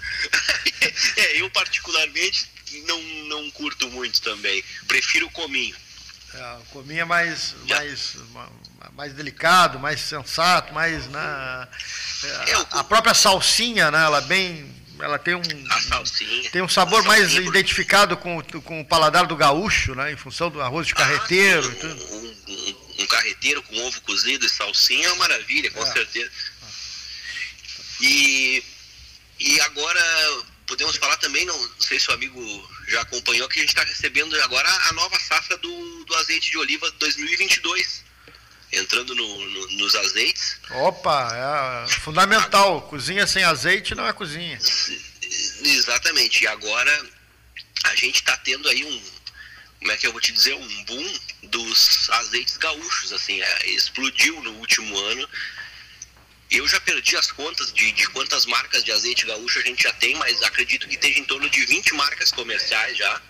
é, 1.16 1.40
eu 1.40 1.50
particularmente 1.50 2.50
não, 2.86 3.02
não 3.28 3.50
curto 3.52 3.88
muito 3.88 4.20
também, 4.20 4.62
prefiro 4.86 5.26
o 5.26 5.30
cominho. 5.30 5.74
É, 6.34 6.52
o 6.58 6.64
cominho 6.66 7.00
é 7.00 7.04
mais, 7.04 7.56
mais, 7.68 8.16
mais 8.92 9.12
delicado, 9.12 9.78
mais 9.78 10.00
sensato, 10.00 10.72
mais. 10.72 11.06
Né, 11.06 11.68
é, 12.24 12.54
a, 12.54 12.80
a 12.80 12.84
própria 12.84 13.14
salsinha, 13.14 13.90
né, 13.90 14.02
ela 14.02 14.20
bem. 14.20 14.78
Ela 15.00 15.18
tem 15.18 15.34
um, 15.34 15.42
tem 16.52 16.60
um 16.60 16.68
sabor 16.68 17.02
mais 17.04 17.32
identificado 17.34 18.18
com, 18.18 18.42
com 18.42 18.82
o 18.82 18.84
paladar 18.84 19.26
do 19.26 19.34
gaúcho, 19.34 19.94
né, 19.94 20.12
em 20.12 20.16
função 20.16 20.50
do 20.50 20.60
arroz 20.60 20.86
de 20.86 20.94
carreteiro. 20.94 21.74
Ah, 21.82 21.86
um, 21.86 22.52
um, 22.52 22.76
um, 22.98 23.06
carreteiro 23.06 23.62
com 23.62 23.78
ovo 23.86 23.98
cozido 24.02 24.44
e 24.44 24.48
salsinha 24.50 25.06
é 25.06 25.12
uma 25.12 25.20
maravilha, 25.20 25.70
com 25.70 25.82
é. 25.82 25.90
certeza. 25.90 26.30
E, 28.02 28.62
e 29.38 29.60
agora 29.62 30.02
podemos 30.66 30.96
falar 30.96 31.16
também, 31.16 31.46
não 31.46 31.70
sei 31.78 31.98
se 31.98 32.10
o 32.10 32.12
amigo 32.12 32.70
já 32.86 33.00
acompanhou, 33.00 33.48
que 33.48 33.58
a 33.58 33.62
gente 33.62 33.70
está 33.70 33.82
recebendo 33.82 34.38
agora 34.42 34.68
a 34.88 34.92
nova 34.92 35.18
safra 35.18 35.56
do, 35.56 36.04
do 36.04 36.14
azeite 36.16 36.50
de 36.50 36.58
oliva 36.58 36.90
2022 36.98 38.09
entrando 38.72 39.14
no, 39.14 39.50
no, 39.50 39.70
nos 39.72 39.94
azeites. 39.94 40.56
Opa, 40.70 41.86
é 41.86 41.88
fundamental. 41.88 42.82
Cozinha 42.82 43.26
sem 43.26 43.42
azeite 43.42 43.94
não 43.94 44.06
é 44.06 44.12
cozinha. 44.12 44.58
Exatamente. 45.64 46.44
E 46.44 46.46
agora 46.46 47.06
a 47.84 47.94
gente 47.94 48.16
está 48.16 48.36
tendo 48.38 48.68
aí 48.68 48.84
um, 48.84 49.02
como 49.80 49.92
é 49.92 49.96
que 49.96 50.06
eu 50.06 50.12
vou 50.12 50.20
te 50.20 50.32
dizer, 50.32 50.54
um 50.54 50.84
boom 50.84 51.20
dos 51.44 52.08
azeites 52.10 52.56
gaúchos. 52.56 53.12
Assim, 53.12 53.40
é, 53.40 53.70
explodiu 53.70 54.40
no 54.42 54.52
último 54.54 54.98
ano. 54.98 55.28
Eu 56.50 56.66
já 56.66 56.80
perdi 56.80 57.16
as 57.16 57.30
contas 57.30 57.72
de, 57.72 57.92
de 57.92 58.08
quantas 58.08 58.44
marcas 58.44 58.82
de 58.82 58.90
azeite 58.90 59.24
gaúcho 59.24 59.60
a 59.60 59.62
gente 59.62 59.84
já 59.84 59.92
tem, 59.94 60.16
mas 60.16 60.42
acredito 60.42 60.88
que 60.88 60.94
esteja 60.94 61.20
em 61.20 61.24
torno 61.24 61.48
de 61.48 61.64
20 61.64 61.94
marcas 61.94 62.32
comerciais 62.32 62.96
já. 62.96 63.22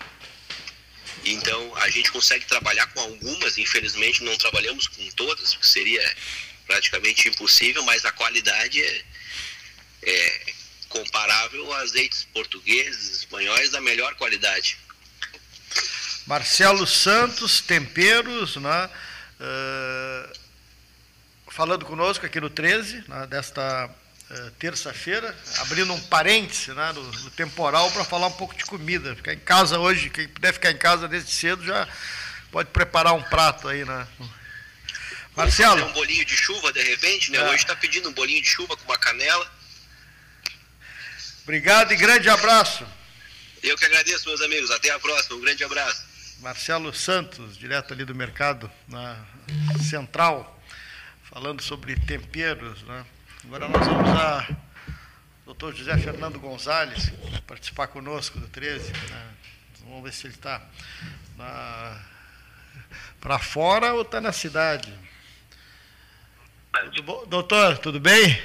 Então 1.25 1.75
a 1.77 1.89
gente 1.89 2.11
consegue 2.11 2.45
trabalhar 2.45 2.87
com 2.87 2.99
algumas, 2.99 3.57
infelizmente 3.57 4.23
não 4.23 4.35
trabalhamos 4.37 4.87
com 4.87 5.07
todas, 5.11 5.53
porque 5.53 5.67
seria 5.67 6.15
praticamente 6.65 7.27
impossível, 7.29 7.83
mas 7.83 8.05
a 8.05 8.11
qualidade 8.11 8.81
é, 8.81 9.03
é, 10.03 10.53
comparável 10.89 11.73
a 11.73 11.79
azeites 11.79 12.27
portugueses, 12.33 13.17
espanhóis 13.17 13.71
da 13.71 13.81
melhor 13.81 14.15
qualidade. 14.15 14.77
Marcelo 16.25 16.87
Santos, 16.87 17.61
Temperos, 17.61 18.55
né? 18.55 18.89
Uh, 19.39 20.39
falando 21.49 21.85
conosco 21.85 22.25
aqui 22.25 22.39
no 22.39 22.49
13, 22.49 23.03
né, 23.07 23.27
desta 23.27 23.89
terça-feira, 24.57 25.35
abrindo 25.59 25.93
um 25.93 25.99
parêntese 26.01 26.71
né, 26.73 26.91
no, 26.93 27.03
no 27.03 27.31
temporal 27.31 27.91
para 27.91 28.03
falar 28.03 28.27
um 28.27 28.31
pouco 28.31 28.55
de 28.55 28.65
comida. 28.65 29.15
Ficar 29.15 29.33
em 29.33 29.39
casa 29.39 29.79
hoje, 29.79 30.09
quem 30.09 30.27
puder 30.27 30.53
ficar 30.53 30.71
em 30.71 30.77
casa 30.77 31.07
desde 31.07 31.31
cedo 31.31 31.63
já 31.63 31.87
pode 32.51 32.69
preparar 32.69 33.13
um 33.13 33.23
prato 33.23 33.67
aí, 33.67 33.85
né? 33.85 34.07
Marcelo. 35.35 35.85
Um 35.85 35.93
bolinho 35.93 36.25
de 36.25 36.35
chuva 36.35 36.71
de 36.73 36.81
repente, 36.81 37.31
né? 37.31 37.39
É. 37.39 37.49
Hoje 37.49 37.57
está 37.57 37.75
pedindo 37.75 38.09
um 38.09 38.13
bolinho 38.13 38.41
de 38.41 38.47
chuva 38.47 38.75
com 38.75 38.83
uma 38.83 38.97
canela. 38.97 39.49
Obrigado 41.43 41.91
e 41.93 41.95
grande 41.95 42.29
abraço. 42.29 42.85
Eu 43.63 43.77
que 43.77 43.85
agradeço, 43.85 44.27
meus 44.27 44.41
amigos. 44.41 44.71
Até 44.71 44.91
a 44.91 44.99
próxima. 44.99 45.37
Um 45.37 45.41
grande 45.41 45.63
abraço. 45.63 46.03
Marcelo 46.39 46.93
Santos, 46.93 47.57
direto 47.57 47.93
ali 47.93 48.03
do 48.03 48.15
mercado, 48.15 48.69
na 48.87 49.15
Central, 49.87 50.59
falando 51.29 51.61
sobre 51.61 51.95
temperos. 51.95 52.81
Né? 52.83 53.05
Agora 53.43 53.67
nós 53.67 53.87
vamos 53.87 54.09
a 54.09 54.47
doutor 55.45 55.73
José 55.73 55.97
Fernando 55.97 56.39
Gonzalez 56.39 57.11
participar 57.47 57.87
conosco 57.87 58.39
do 58.39 58.47
13. 58.47 58.91
Né? 58.91 59.33
Vamos 59.83 60.03
ver 60.03 60.13
se 60.13 60.27
ele 60.27 60.35
está 60.35 60.61
para 63.19 63.39
fora 63.39 63.93
ou 63.93 64.03
está 64.03 64.21
na 64.21 64.31
cidade. 64.31 64.93
Tudo 66.71 67.03
bom? 67.03 67.25
Doutor, 67.25 67.79
tudo 67.79 67.99
bem? 67.99 68.39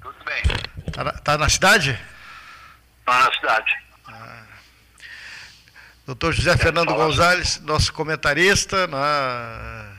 Tudo 0.00 0.24
bem. 0.24 0.42
Está 0.86 1.12
tá 1.12 1.36
na 1.36 1.48
cidade? 1.48 1.98
Está 3.00 3.24
na 3.24 3.34
cidade. 3.34 3.78
Ah. 4.06 4.46
Doutor 6.06 6.32
José 6.32 6.56
Fernando 6.56 6.94
Gonzalez, 6.94 7.60
nosso 7.62 7.92
comentarista 7.92 8.86
na, 8.86 9.92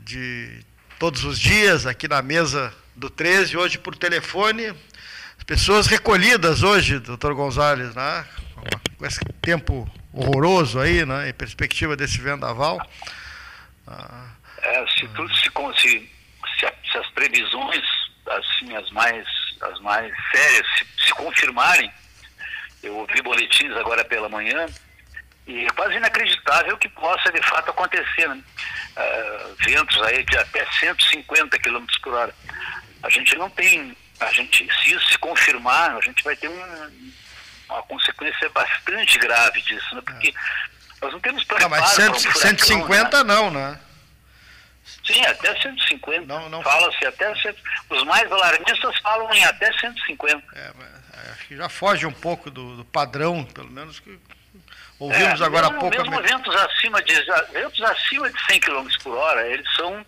de 0.00 0.64
todos 0.98 1.22
os 1.24 1.38
dias 1.38 1.86
aqui 1.86 2.08
na 2.08 2.20
mesa 2.20 2.74
do 2.96 3.10
13, 3.10 3.56
hoje 3.56 3.78
por 3.78 3.96
telefone. 3.96 4.68
As 5.38 5.44
pessoas 5.44 5.86
recolhidas 5.86 6.62
hoje, 6.62 6.98
doutor 6.98 7.34
Gonzalez, 7.34 7.94
né? 7.94 8.24
com 8.96 9.06
esse 9.06 9.20
tempo 9.42 9.90
horroroso 10.12 10.80
aí, 10.80 11.04
né? 11.04 11.28
em 11.28 11.34
perspectiva 11.34 11.96
desse 11.96 12.18
vendaval. 12.18 12.80
Ah, 13.86 14.28
é, 14.62 14.86
se, 14.88 15.06
tudo 15.08 15.34
se, 15.36 15.50
se, 15.78 16.08
se, 16.90 16.98
as 16.98 17.06
previsões, 17.10 17.84
assim, 18.30 18.74
as 18.74 18.90
mais, 18.92 19.26
as 19.60 19.80
mais 19.80 20.12
sérias, 20.34 20.66
se, 21.04 21.12
confirmarem, 21.14 21.92
eu 22.82 22.96
ouvi 22.96 23.20
boletins 23.22 23.72
agora 23.76 24.04
pela 24.04 24.28
manhã, 24.28 24.66
e 25.46 25.66
é 25.66 25.70
quase 25.70 25.96
inacreditável 25.96 26.78
que 26.78 26.88
possa 26.88 27.30
de 27.30 27.42
fato 27.46 27.70
acontecer. 27.70 28.28
Né? 28.28 28.42
Uh, 28.96 29.54
ventos 29.64 30.00
aí 30.02 30.24
de 30.24 30.36
até 30.38 30.64
150 30.80 31.58
km 31.58 31.84
por 32.02 32.14
hora. 32.14 32.34
A 33.04 33.10
gente 33.10 33.36
não 33.36 33.48
tem, 33.50 33.96
a 34.18 34.32
gente, 34.32 34.66
se 34.82 34.94
isso 34.94 35.12
se 35.12 35.18
confirmar, 35.18 35.96
a 35.96 36.00
gente 36.00 36.24
vai 36.24 36.34
ter 36.34 36.48
um, 36.48 37.12
uma 37.68 37.82
consequência 37.84 38.48
bastante 38.50 39.18
grave 39.18 39.60
disso, 39.62 39.94
né? 39.94 40.02
porque 40.04 40.34
nós 41.00 41.12
não 41.12 41.20
temos 41.20 41.44
preparo 41.44 41.70
não, 41.70 41.78
mas 41.78 41.90
100, 41.90 42.08
um 42.08 42.14
furacão, 42.14 42.40
150 42.40 43.24
né? 43.24 43.34
não, 43.34 43.50
né? 43.50 43.80
Sim, 45.06 45.24
até 45.24 45.60
150. 45.60 46.26
Não, 46.26 46.48
não... 46.48 46.62
Fala-se 46.62 47.06
até. 47.06 47.32
Os 47.90 48.04
mais 48.04 48.30
alarmistas 48.30 48.98
falam 48.98 49.32
em 49.32 49.44
até 49.44 49.72
150. 49.78 50.42
É, 50.54 50.72
mas 50.76 50.88
é, 51.26 51.30
acho 51.32 51.46
que 51.46 51.56
já 51.56 51.68
foge 51.68 52.06
um 52.06 52.12
pouco 52.12 52.50
do, 52.50 52.76
do 52.76 52.84
padrão, 52.84 53.44
pelo 53.44 53.70
menos 53.70 54.00
que 54.00 54.18
Ouvimos 54.98 55.40
é, 55.40 55.44
agora 55.44 55.66
há 55.66 55.70
pouco. 55.72 55.96
Mesmo 55.96 56.22
ventos 56.22 56.54
acima, 56.56 57.02
de, 57.02 57.14
ventos 57.52 57.82
acima 57.82 58.30
de 58.30 58.46
100 58.46 58.60
km 58.60 58.88
por 59.02 59.16
hora, 59.16 59.46
eles 59.48 59.66
são, 59.74 60.04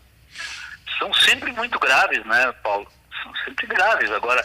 são 0.98 1.12
sempre 1.14 1.52
muito 1.52 1.78
graves, 1.78 2.24
né, 2.24 2.52
Paulo? 2.62 2.86
São 3.22 3.34
sempre 3.44 3.66
graves. 3.66 4.10
Agora, 4.12 4.44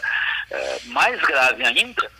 é, 0.50 0.78
mais 0.86 1.20
grave 1.22 1.64
ainda 1.64 2.10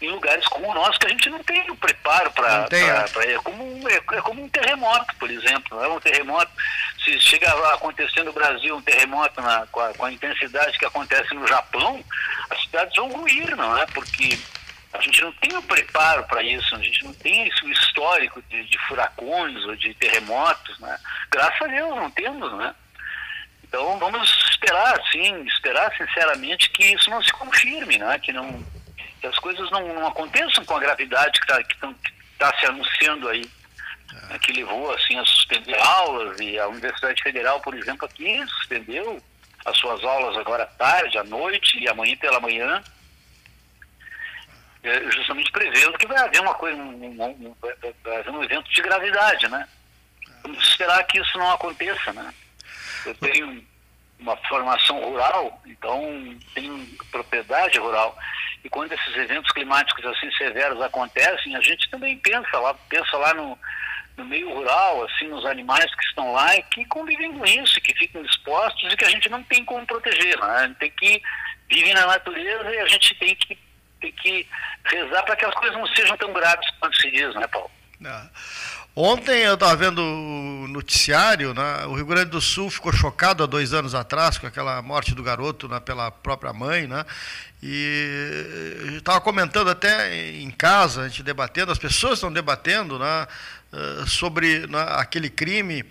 em 0.00 0.08
lugares 0.08 0.46
como 0.46 0.68
o 0.68 0.74
nosso, 0.74 0.98
que 0.98 1.06
a 1.06 1.10
gente 1.10 1.28
não 1.28 1.42
tem 1.44 1.70
o 1.70 1.76
preparo 1.76 2.30
para. 2.32 2.66
É. 2.72 3.32
é, 3.32 3.38
como, 3.38 3.88
é, 3.88 3.96
é 3.96 4.22
como 4.22 4.42
um 4.42 4.48
terremoto, 4.48 5.14
por 5.16 5.30
exemplo. 5.30 5.82
É 5.82 5.88
um 5.88 6.00
terremoto. 6.00 6.50
Se 7.04 7.20
chega 7.20 7.50
a 7.50 7.74
acontecer 7.74 8.22
no 8.22 8.32
Brasil 8.32 8.76
um 8.76 8.82
terremoto 8.82 9.40
na, 9.40 9.66
com, 9.66 9.80
a, 9.80 9.92
com 9.94 10.06
a 10.06 10.12
intensidade 10.12 10.78
que 10.78 10.86
acontece 10.86 11.34
no 11.34 11.46
Japão, 11.46 12.02
as 12.48 12.60
cidades 12.62 12.94
vão 12.96 13.08
ruir, 13.08 13.54
não 13.56 13.76
é? 13.76 13.86
Porque 13.86 14.38
a 14.92 15.00
gente 15.00 15.22
não 15.22 15.32
tem 15.32 15.56
o 15.56 15.62
preparo 15.62 16.24
para 16.24 16.42
isso, 16.42 16.74
a 16.74 16.78
gente 16.78 17.04
não 17.04 17.14
tem 17.14 17.46
esse 17.46 17.70
histórico 17.70 18.42
de, 18.48 18.64
de, 18.64 18.78
furacões 18.88 19.64
ou 19.64 19.76
de 19.76 19.94
terremotos, 19.94 20.78
né? 20.80 20.98
Graças 21.30 21.62
a 21.62 21.66
Deus 21.66 21.96
não 21.96 22.10
temos, 22.10 22.52
né? 22.58 22.74
Então 23.70 23.96
vamos 24.00 24.28
esperar, 24.50 25.00
sim, 25.12 25.44
esperar 25.46 25.96
sinceramente 25.96 26.70
que 26.70 26.92
isso 26.92 27.08
não 27.08 27.22
se 27.22 27.32
confirme, 27.32 27.98
né? 27.98 28.18
Que 28.18 28.32
não 28.32 28.60
que 29.20 29.26
as 29.28 29.38
coisas 29.38 29.70
não, 29.70 29.86
não 29.94 30.08
aconteçam 30.08 30.64
com 30.64 30.74
a 30.74 30.80
gravidade 30.80 31.38
que 31.38 31.52
está 31.52 31.94
tá 32.36 32.58
se 32.58 32.66
anunciando 32.66 33.28
aí, 33.28 33.48
né? 34.28 34.38
que 34.40 34.52
levou 34.52 34.92
assim 34.92 35.16
a 35.18 35.24
suspender 35.24 35.78
aulas 35.78 36.40
e 36.40 36.58
a 36.58 36.66
Universidade 36.66 37.22
Federal, 37.22 37.60
por 37.60 37.74
exemplo, 37.74 38.06
aqui 38.06 38.44
suspendeu 38.48 39.22
as 39.64 39.76
suas 39.76 40.02
aulas 40.02 40.36
agora 40.38 40.64
à 40.64 40.66
tarde, 40.66 41.18
à 41.18 41.22
noite 41.22 41.78
e 41.78 41.88
amanhã 41.88 42.16
pela 42.16 42.40
manhã 42.40 42.82
é, 44.82 45.10
justamente 45.10 45.52
prevendo 45.52 45.98
que 45.98 46.06
vai 46.06 46.18
haver 46.18 46.40
uma 46.40 46.54
coisa, 46.54 46.76
um, 46.76 47.04
um, 47.04 47.56
vai 48.02 48.16
haver 48.16 48.30
um 48.30 48.42
evento 48.42 48.68
de 48.72 48.82
gravidade, 48.82 49.46
né? 49.48 49.68
Vamos 50.42 50.66
esperar 50.66 51.04
que 51.04 51.20
isso 51.20 51.38
não 51.38 51.52
aconteça, 51.52 52.12
né? 52.12 52.32
Eu 53.06 53.14
tenho 53.14 53.64
uma 54.18 54.36
formação 54.48 55.00
rural, 55.02 55.60
então 55.66 56.38
tenho 56.54 56.86
propriedade 57.10 57.78
rural. 57.78 58.16
E 58.62 58.68
quando 58.68 58.92
esses 58.92 59.16
eventos 59.16 59.50
climáticos 59.52 60.04
assim 60.04 60.30
severos 60.32 60.80
acontecem, 60.82 61.56
a 61.56 61.60
gente 61.60 61.88
também 61.90 62.18
pensa 62.18 62.58
lá, 62.58 62.74
pensa 62.88 63.16
lá 63.16 63.32
no, 63.32 63.58
no 64.16 64.24
meio 64.26 64.52
rural, 64.52 65.04
assim, 65.04 65.28
nos 65.28 65.46
animais 65.46 65.92
que 65.94 66.04
estão 66.04 66.32
lá 66.32 66.54
e 66.56 66.62
que 66.64 66.84
convivem 66.84 67.32
com 67.32 67.44
isso, 67.46 67.80
que 67.80 67.94
ficam 67.94 68.22
expostos 68.22 68.92
e 68.92 68.96
que 68.96 69.04
a 69.04 69.10
gente 69.10 69.28
não 69.30 69.42
tem 69.44 69.64
como 69.64 69.86
proteger, 69.86 70.38
né? 70.38 70.76
Tem 70.78 70.90
que 70.90 71.22
viver 71.68 71.94
na 71.94 72.06
natureza 72.06 72.74
e 72.74 72.78
a 72.78 72.86
gente 72.86 73.14
tem 73.14 73.34
que 73.34 73.58
tem 74.00 74.12
que 74.12 74.48
rezar 74.84 75.22
para 75.24 75.36
que 75.36 75.44
as 75.44 75.54
coisas 75.54 75.76
não 75.76 75.86
sejam 75.88 76.16
tão 76.16 76.32
graves 76.32 76.66
quanto 76.80 76.96
se 76.96 77.10
diz, 77.10 77.34
né, 77.34 77.46
Paulo? 77.48 77.70
É. 78.02 78.22
Ontem 78.94 79.42
eu 79.42 79.54
estava 79.54 79.76
vendo 79.76 80.02
o 80.02 80.66
noticiário, 80.66 81.54
né? 81.54 81.86
o 81.86 81.94
Rio 81.94 82.06
Grande 82.06 82.30
do 82.30 82.40
Sul 82.40 82.68
ficou 82.68 82.92
chocado 82.92 83.44
há 83.44 83.46
dois 83.46 83.72
anos 83.72 83.94
atrás 83.94 84.36
com 84.36 84.48
aquela 84.48 84.82
morte 84.82 85.14
do 85.14 85.22
garoto 85.22 85.68
né, 85.68 85.78
pela 85.78 86.10
própria 86.10 86.52
mãe, 86.52 86.88
né? 86.88 87.04
E 87.62 88.96
estava 88.96 89.20
comentando 89.20 89.70
até 89.70 90.32
em 90.32 90.50
casa, 90.50 91.02
a 91.02 91.08
gente 91.08 91.22
debatendo, 91.22 91.70
as 91.70 91.78
pessoas 91.78 92.14
estão 92.14 92.32
debatendo 92.32 92.98
né, 92.98 93.28
eh, 93.72 94.04
sobre 94.06 94.66
né, 94.66 94.84
aquele 94.96 95.30
crime 95.30 95.84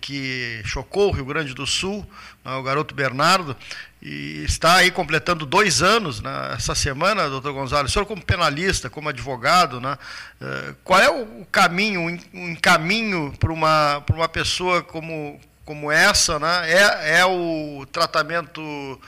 que 0.00 0.60
chocou 0.64 1.08
o 1.08 1.12
Rio 1.12 1.24
Grande 1.24 1.54
do 1.54 1.66
Sul, 1.66 2.08
né, 2.44 2.52
o 2.54 2.62
garoto 2.62 2.94
Bernardo, 2.94 3.56
e 4.02 4.44
está 4.44 4.76
aí 4.76 4.90
completando 4.90 5.44
dois 5.44 5.82
anos 5.82 6.22
né, 6.22 6.54
essa 6.54 6.74
semana, 6.74 7.28
doutor 7.28 7.52
Gonzalez. 7.52 7.90
O 7.90 7.92
senhor, 7.92 8.06
como 8.06 8.24
penalista, 8.24 8.88
como 8.88 9.08
advogado, 9.08 9.80
né, 9.80 9.98
eh, 10.40 10.74
qual 10.82 11.00
é 11.00 11.10
o 11.10 11.46
caminho, 11.52 12.18
um 12.32 12.56
caminho 12.56 13.34
para 13.38 13.52
uma, 13.52 14.02
para 14.06 14.16
uma 14.16 14.28
pessoa 14.28 14.82
como, 14.82 15.38
como 15.66 15.92
essa? 15.92 16.38
Né, 16.38 16.72
é, 16.72 17.18
é 17.20 17.26
o 17.26 17.86
tratamento 17.92 18.98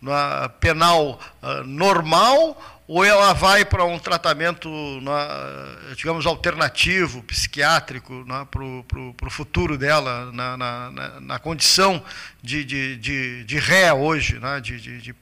na, 0.00 0.48
penal 0.48 1.20
uh, 1.42 1.62
normal 1.64 2.79
ou 2.92 3.04
ela 3.04 3.32
vai 3.32 3.64
para 3.64 3.84
um 3.84 4.00
tratamento, 4.00 4.68
na, 5.00 5.94
digamos, 5.94 6.26
alternativo, 6.26 7.22
psiquiátrico, 7.22 8.26
para 8.50 9.28
o 9.28 9.30
futuro 9.30 9.78
dela, 9.78 10.32
na, 10.32 10.56
na, 10.56 11.20
na 11.20 11.38
condição 11.38 12.02
de, 12.42 12.64
de, 12.64 12.96
de, 12.96 13.44
de, 13.44 13.58
ré 13.60 13.92
hoje, 13.92 14.40
né, 14.40 14.60
de, 14.60 15.14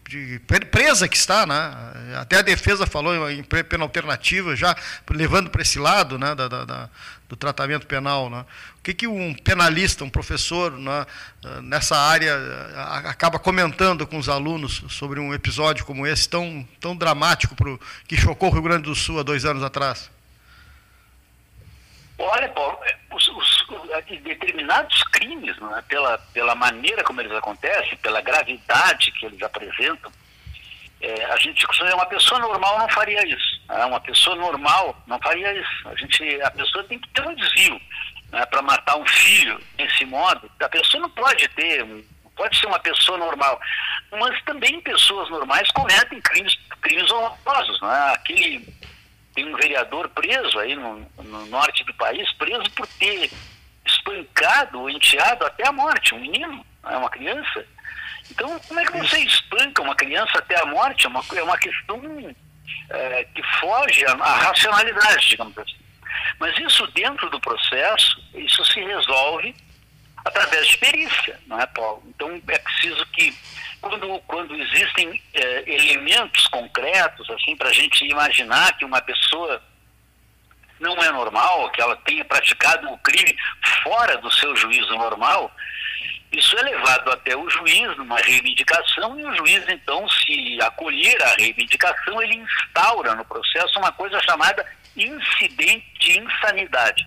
presa 0.71 1.07
que 1.07 1.17
está. 1.19 1.45
Né, 1.45 2.17
até 2.19 2.39
a 2.39 2.43
defesa 2.43 2.87
falou 2.87 3.31
em 3.31 3.45
pena 3.45 3.85
alternativa, 3.85 4.57
já 4.57 4.75
levando 5.11 5.51
para 5.51 5.61
esse 5.61 5.79
lado 5.79 6.19
né, 6.19 6.35
da, 6.35 6.49
da, 6.49 6.89
do 7.29 7.37
tratamento 7.37 7.87
penal. 7.87 8.31
Né. 8.31 8.45
O 8.79 8.83
que, 8.83 8.95
que 8.95 9.07
um 9.07 9.35
penalista, 9.35 10.05
um 10.05 10.11
professor 10.11 10.73
né, 10.73 11.07
nessa 11.63 11.97
área 11.97 12.35
acaba 13.05 13.39
comentando 13.39 14.07
com 14.07 14.19
os 14.19 14.29
alunos 14.29 14.83
sobre 14.89 15.21
um 15.21 15.35
episódio 15.35 15.85
como 15.85 16.07
esse, 16.07 16.29
tão, 16.29 16.67
tão 16.81 16.97
dramático, 16.97 17.55
pro, 17.55 17.79
que 18.07 18.17
chocou 18.17 18.49
o 18.49 18.53
Rio 18.53 18.63
Grande 18.63 18.85
do 18.85 18.95
Sul 18.95 19.21
há 19.21 19.23
dois 19.23 19.45
anos 19.45 19.63
atrás? 19.63 20.11
Olha, 22.19 22.49
Paulo, 22.49 22.77
é, 22.83 22.97
os, 23.15 23.29
os, 23.29 23.67
determinados 24.25 25.05
crimes, 25.05 25.57
é? 25.77 25.83
pela, 25.83 26.19
pela 26.19 26.55
maneira 26.55 27.05
como 27.05 27.21
eles 27.21 27.33
acontecem, 27.33 27.97
pela 27.99 28.21
gravidade 28.21 29.13
que 29.13 29.27
eles 29.27 29.41
apresentam, 29.41 30.11
é, 31.01 31.25
a 31.27 31.37
gente 31.37 31.65
costuma 31.67 31.95
uma 31.95 32.07
pessoa 32.07 32.41
normal 32.41 32.79
não 32.79 32.89
faria 32.89 33.27
isso. 33.27 33.61
Né? 33.69 33.85
Uma 33.85 34.01
pessoa 34.01 34.35
normal 34.37 34.97
não 35.07 35.19
faria 35.21 35.53
isso. 35.53 35.89
A, 35.89 35.95
gente, 35.95 36.43
a 36.43 36.51
pessoa 36.51 36.85
tem 36.85 36.99
que 36.99 37.09
ter 37.11 37.27
um 37.27 37.35
desvio 37.35 37.81
né, 38.33 38.45
para 38.47 38.63
matar 38.63 38.97
um 38.97 39.07
filho 39.07 39.61
desse 39.77 40.05
modo. 40.05 40.51
A 40.61 40.69
pessoa 40.69 41.03
não 41.03 41.11
pode 41.11 41.47
ter, 41.51 41.87
pode 42.37 42.59
ser 42.59 42.67
uma 42.67 42.81
pessoa 42.81 43.17
normal. 43.17 43.61
Mas 44.11 44.43
também 44.43 44.81
pessoas 44.81 45.31
normais 45.31 45.71
cometem 45.71 46.21
crimes, 46.21 46.59
crimes 46.81 47.11
honrosos. 47.13 47.81
Né? 47.81 48.13
Aquele, 48.15 48.75
tem 49.35 49.47
um 49.47 49.57
vereador 49.57 50.09
preso 50.09 50.59
aí 50.59 50.75
no, 50.75 51.07
no 51.23 51.47
norte 51.47 51.85
do 51.85 51.95
país, 51.95 52.33
preso 52.33 52.69
por 52.73 52.87
ter 52.99 53.31
espancado 53.87 54.81
o 54.81 54.91
enteado 54.91 55.47
até 55.47 55.67
a 55.67 55.73
morte, 55.73 56.15
um 56.15 56.21
menino, 56.21 56.65
é 56.85 56.97
uma 56.97 57.09
criança. 57.09 57.65
Então, 58.39 58.57
como 58.69 58.79
é 58.79 58.87
que 58.87 58.97
você 58.97 59.19
espanca 59.19 59.83
uma 59.83 59.97
criança 59.97 60.39
até 60.39 60.61
a 60.63 60.65
morte? 60.65 61.07
É 61.07 61.09
uma, 61.09 61.25
é 61.35 61.43
uma 61.43 61.59
questão 61.59 62.01
é, 62.89 63.25
que 63.35 63.43
foge 63.59 64.07
à, 64.07 64.15
racionalidade, 64.15 65.31
digamos 65.31 65.59
assim. 65.59 65.77
Mas 66.39 66.57
isso 66.57 66.87
dentro 66.93 67.29
do 67.31 67.41
processo, 67.41 68.23
isso 68.35 68.65
se 68.67 68.81
resolve 68.81 69.57
através 70.25 70.69
de 70.69 70.77
perícia, 70.79 71.41
não 71.49 71.61
é, 71.61 71.67
Paulo? 71.67 72.05
Então 72.07 72.41
é 72.47 72.59
preciso 72.59 73.05
que 73.07 73.37
quando, 73.81 74.21
quando 74.21 74.55
existem 74.55 75.21
é, 75.35 75.65
elementos 75.67 76.47
concretos 76.47 77.29
assim 77.31 77.57
para 77.57 77.71
a 77.71 77.73
gente 77.73 78.05
imaginar 78.05 78.77
que 78.79 78.85
uma 78.85 79.01
pessoa 79.01 79.61
não 80.79 80.97
é 81.03 81.11
normal, 81.11 81.71
que 81.71 81.81
ela 81.81 81.97
tenha 81.97 82.25
praticado 82.25 82.89
o 82.89 82.99
crime 82.99 83.37
fora 83.83 84.17
do 84.19 84.31
seu 84.31 84.55
juízo 84.55 84.95
normal, 84.95 85.53
isso 86.33 86.59
é 86.59 86.63
levado 86.63 87.11
até 87.11 87.37
o 87.37 87.49
juiz 87.49 87.97
numa 87.97 88.19
reivindicação 88.19 89.19
e 89.19 89.25
o 89.25 89.35
juiz, 89.37 89.65
então, 89.69 90.07
se 90.09 90.59
acolher 90.63 91.23
a 91.23 91.35
reivindicação, 91.37 92.23
ele 92.23 92.37
instaura 92.37 93.15
no 93.15 93.25
processo 93.25 93.79
uma 93.79 93.93
coisa 93.93 94.21
chamada 94.23 94.65
incidente 94.97 95.87
de 96.01 96.19
insanidade. 96.19 97.07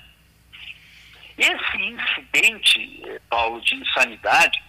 Esse 1.38 1.78
incidente, 1.78 3.02
eh, 3.06 3.22
Paulo, 3.30 3.62
de 3.62 3.76
insanidade, 3.76 4.62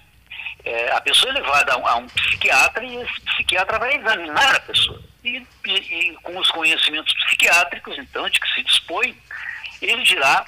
é, 0.65 0.93
a 0.93 1.01
pessoa 1.01 1.33
é 1.33 1.35
levada 1.35 1.73
a 1.73 1.77
um, 1.77 1.87
a 1.87 1.97
um, 1.97 2.07
psiquiatra 2.07 2.85
e 2.85 2.97
esse 2.97 3.21
psiquiatra 3.23 3.79
vai 3.79 3.97
examinar 3.97 4.57
a 4.57 4.61
pessoa. 4.61 5.03
E, 5.25 5.45
e, 5.67 5.73
e 5.73 6.15
com 6.23 6.39
os 6.39 6.51
conhecimentos 6.51 7.13
psiquiátricos, 7.25 7.99
então, 7.99 8.29
de 8.29 8.39
que 8.39 8.49
se 8.55 8.63
dispõe, 8.63 9.17
ele 9.81 10.03
dirá 10.05 10.47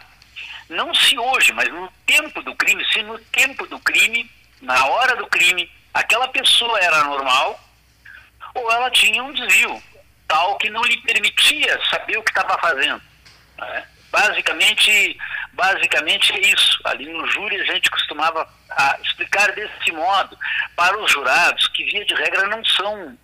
não 0.69 0.95
se 0.95 1.19
hoje, 1.19 1.53
mas 1.53 1.69
no 1.69 1.91
tempo 2.07 2.43
do 2.43 2.55
crime, 2.55 2.85
se 2.93 3.03
no 3.03 3.19
tempo 3.19 3.67
do 3.67 3.79
crime, 3.81 4.31
na 4.61 4.87
hora 4.87 5.17
do 5.17 5.27
crime, 5.27 5.71
aquela 5.93 6.29
pessoa 6.29 6.79
era 6.81 7.05
normal 7.05 7.61
ou 8.55 8.71
ela 8.73 8.91
tinha 8.91 9.23
um 9.23 9.33
desvio 9.33 9.83
tal 10.27 10.57
que 10.59 10.71
não 10.71 10.83
lhe 10.83 10.97
permitia 10.99 11.79
saber 11.91 12.17
o 12.17 12.23
que 12.23 12.31
estava 12.31 12.59
fazendo. 12.59 13.03
Né? 13.59 13.87
Basicamente, 14.11 15.17
basicamente 15.53 16.33
é 16.33 16.41
isso. 16.53 16.81
Ali 16.85 17.13
no 17.13 17.27
júri 17.31 17.61
a 17.61 17.65
gente 17.73 17.91
costumava 17.91 18.49
a, 18.71 18.99
explicar 19.03 19.53
desse 19.53 19.93
modo 19.93 20.37
para 20.77 20.97
os 20.99 21.11
jurados 21.11 21.69
que 21.69 21.85
via 21.85 22.05
de 22.05 22.15
regra 22.15 22.47
não 22.47 22.65
são 22.65 23.19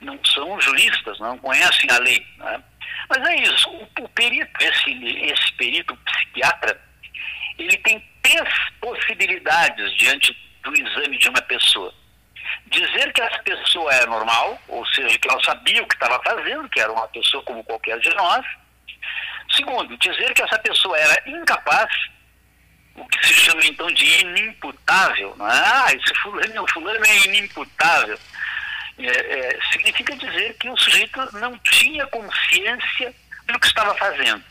não 0.00 0.18
são 0.24 0.58
juristas, 0.62 1.20
não 1.20 1.36
conhecem 1.36 1.90
a 1.90 1.98
lei. 1.98 2.26
Né? 2.38 2.62
Mas 3.08 3.28
é 3.28 3.42
isso, 3.42 3.68
o, 3.70 4.04
o 4.04 4.08
perito, 4.10 4.50
esse, 4.60 5.24
esse 5.24 5.52
perito 5.54 5.96
psiquiatra, 5.96 6.80
ele 7.58 7.76
tem 7.78 8.04
três 8.22 8.48
possibilidades 8.80 9.92
diante 9.96 10.36
do 10.62 10.74
exame 10.74 11.18
de 11.18 11.28
uma 11.28 11.42
pessoa. 11.42 11.92
Dizer 12.66 13.12
que 13.12 13.20
essa 13.20 13.38
pessoa 13.42 13.92
é 13.92 14.06
normal, 14.06 14.60
ou 14.68 14.86
seja, 14.86 15.18
que 15.18 15.28
ela 15.28 15.42
sabia 15.42 15.82
o 15.82 15.86
que 15.86 15.94
estava 15.94 16.22
fazendo, 16.22 16.68
que 16.68 16.80
era 16.80 16.92
uma 16.92 17.08
pessoa 17.08 17.42
como 17.44 17.64
qualquer 17.64 17.98
de 18.00 18.10
nós. 18.14 18.44
Segundo, 19.54 19.96
dizer 19.98 20.32
que 20.34 20.42
essa 20.42 20.58
pessoa 20.58 20.96
era 20.96 21.22
incapaz, 21.28 21.90
o 22.94 23.06
que 23.06 23.26
se 23.26 23.34
chama 23.34 23.64
então 23.64 23.90
de 23.92 24.04
inimputável. 24.20 25.36
É? 25.40 25.44
Ah, 25.44 25.86
esse 25.92 26.14
fulano, 26.20 26.66
fulano 26.68 27.04
é 27.04 27.16
inimputável 27.26 28.18
é, 29.08 29.10
é, 29.10 29.58
significa 29.72 30.16
dizer 30.16 30.54
que 30.58 30.68
o 30.68 30.76
sujeito 30.76 31.38
não 31.38 31.56
tinha 31.58 32.06
consciência 32.06 33.14
do 33.46 33.58
que 33.58 33.66
estava 33.66 33.94
fazendo. 33.94 34.42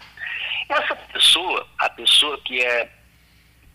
Essa 0.69 0.95
pessoa, 0.95 1.67
a 1.77 1.89
pessoa 1.89 2.39
que 2.43 2.61
é 2.63 2.89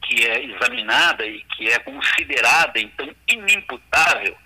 que 0.03 0.27
é 0.27 0.45
examinada 0.45 1.25
e 1.25 1.43
que 1.57 1.71
é 1.71 1.79
considerada 1.79 2.79
então 2.79 3.09
inimputável, 3.27 4.37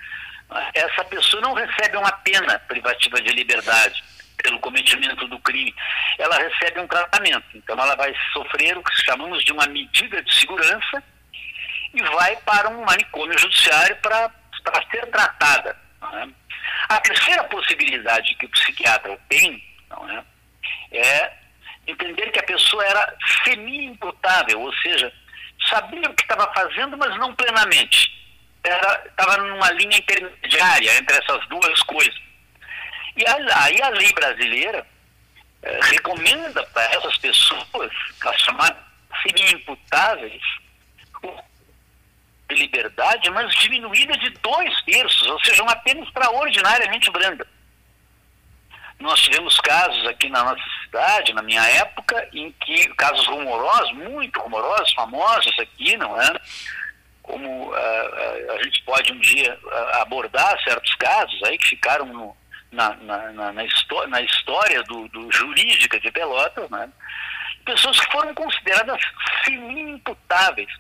essa 0.73 1.05
pessoa 1.05 1.43
não 1.43 1.53
recebe 1.53 1.97
uma 1.97 2.13
pena 2.13 2.59
privativa 2.61 3.21
de 3.21 3.33
liberdade 3.33 4.03
pelo 4.37 4.61
cometimento 4.61 5.27
do 5.27 5.39
crime, 5.41 5.75
ela 6.17 6.39
recebe 6.39 6.81
um 6.81 6.87
tratamento. 6.87 7.45
Então 7.55 7.77
ela 7.79 7.97
vai 7.97 8.15
sofrer 8.33 8.79
o 8.79 8.83
que 8.83 9.03
chamamos 9.03 9.45
de 9.45 9.53
uma 9.53 9.67
medida 9.67 10.23
de 10.23 10.33
segurança 10.33 11.03
e 11.93 12.03
vai 12.03 12.37
para 12.37 12.69
um 12.69 12.85
manicômio 12.85 13.37
judiciário 13.39 13.97
para 13.97 14.31
ser 14.91 15.07
tratada. 15.07 15.77
É? 16.01 16.29
A 16.89 17.01
terceira 17.01 17.45
possibilidade 17.45 18.35
que 18.37 18.47
o 18.47 18.51
psiquiatra 18.51 19.19
tem 19.29 19.63
é? 20.93 20.97
é 20.99 21.39
entender 21.87 22.31
que 22.31 22.39
a 22.39 22.45
pessoa 22.45 22.85
era 22.85 23.17
semi-imputável, 23.45 24.61
ou 24.61 24.73
seja, 24.77 25.13
sabia 25.69 26.09
o 26.09 26.15
que 26.15 26.23
estava 26.23 26.53
fazendo, 26.53 26.97
mas 26.97 27.17
não 27.19 27.35
plenamente. 27.35 28.17
Estava 28.65 29.39
numa 29.39 29.71
linha 29.73 29.99
intermediária 29.99 30.99
entre 30.99 31.17
essas 31.17 31.47
duas 31.49 31.83
coisas. 31.85 32.15
E 33.17 33.25
aí 33.27 33.83
a 33.83 33.89
lei 33.89 34.13
brasileira 34.13 34.87
eh, 35.63 35.81
recomenda 35.83 36.63
para 36.67 36.85
essas 36.95 37.17
pessoas, 37.19 37.91
as 38.25 38.41
chamadas 38.43 38.77
semi-imputáveis, 39.23 40.43
de 42.49 42.55
liberdade, 42.55 43.31
mas 43.31 43.55
diminuída 43.57 44.17
de 44.19 44.31
dois 44.31 44.83
terços, 44.83 45.27
ou 45.29 45.39
seja, 45.41 45.63
uma 45.63 45.77
pena 45.77 46.03
extraordinariamente 46.03 47.11
branda. 47.11 47.47
Nós 48.99 49.21
tivemos 49.21 49.61
casos 49.61 50.07
aqui 50.07 50.29
na 50.29 50.43
nossa 50.43 50.63
cidade, 50.83 51.33
na 51.33 51.43
minha 51.43 51.63
época, 51.63 52.29
em 52.33 52.51
que 52.53 52.89
casos 52.95 53.27
rumorosos, 53.27 53.93
muito 53.93 54.41
rumorosos, 54.41 54.93
famosos 54.95 55.57
aqui, 55.59 55.97
não 55.97 56.21
é? 56.21 56.33
Como 57.23 57.71
uh, 57.71 58.53
a 58.59 58.63
gente 58.65 58.83
pode 58.83 59.13
um 59.13 59.21
dia 59.21 59.57
uh, 59.63 60.01
abordar 60.01 60.59
certos 60.65 60.93
casos 60.95 61.41
aí 61.45 61.57
que 61.59 61.69
ficaram 61.69 62.07
no, 62.07 62.37
na, 62.73 62.95
na, 62.97 63.33
na, 63.33 63.53
na, 63.53 63.63
na 64.09 64.23
história 64.23 64.83
do, 64.85 65.07
do, 65.09 65.31
jurídica 65.31 66.01
de 66.01 66.11
Pelotas, 66.11 66.69
né? 66.71 66.89
pessoas 67.65 68.01
que 68.01 68.11
foram 68.11 68.35
consideradas 68.35 68.99
semi-imputáveis 69.45 70.73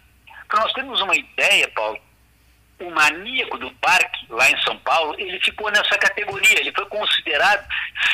para 0.48 0.60
nós 0.62 0.72
termos 0.72 1.00
uma 1.00 1.14
ideia, 1.14 1.68
Paulo, 1.74 2.00
o 2.80 2.90
maníaco 2.90 3.58
do 3.58 3.70
parque, 3.74 4.26
lá 4.30 4.50
em 4.50 4.60
São 4.62 4.78
Paulo, 4.78 5.14
ele 5.18 5.38
ficou 5.40 5.70
nessa 5.70 5.98
categoria, 5.98 6.60
ele 6.60 6.72
foi 6.72 6.86
considerado 6.86 7.66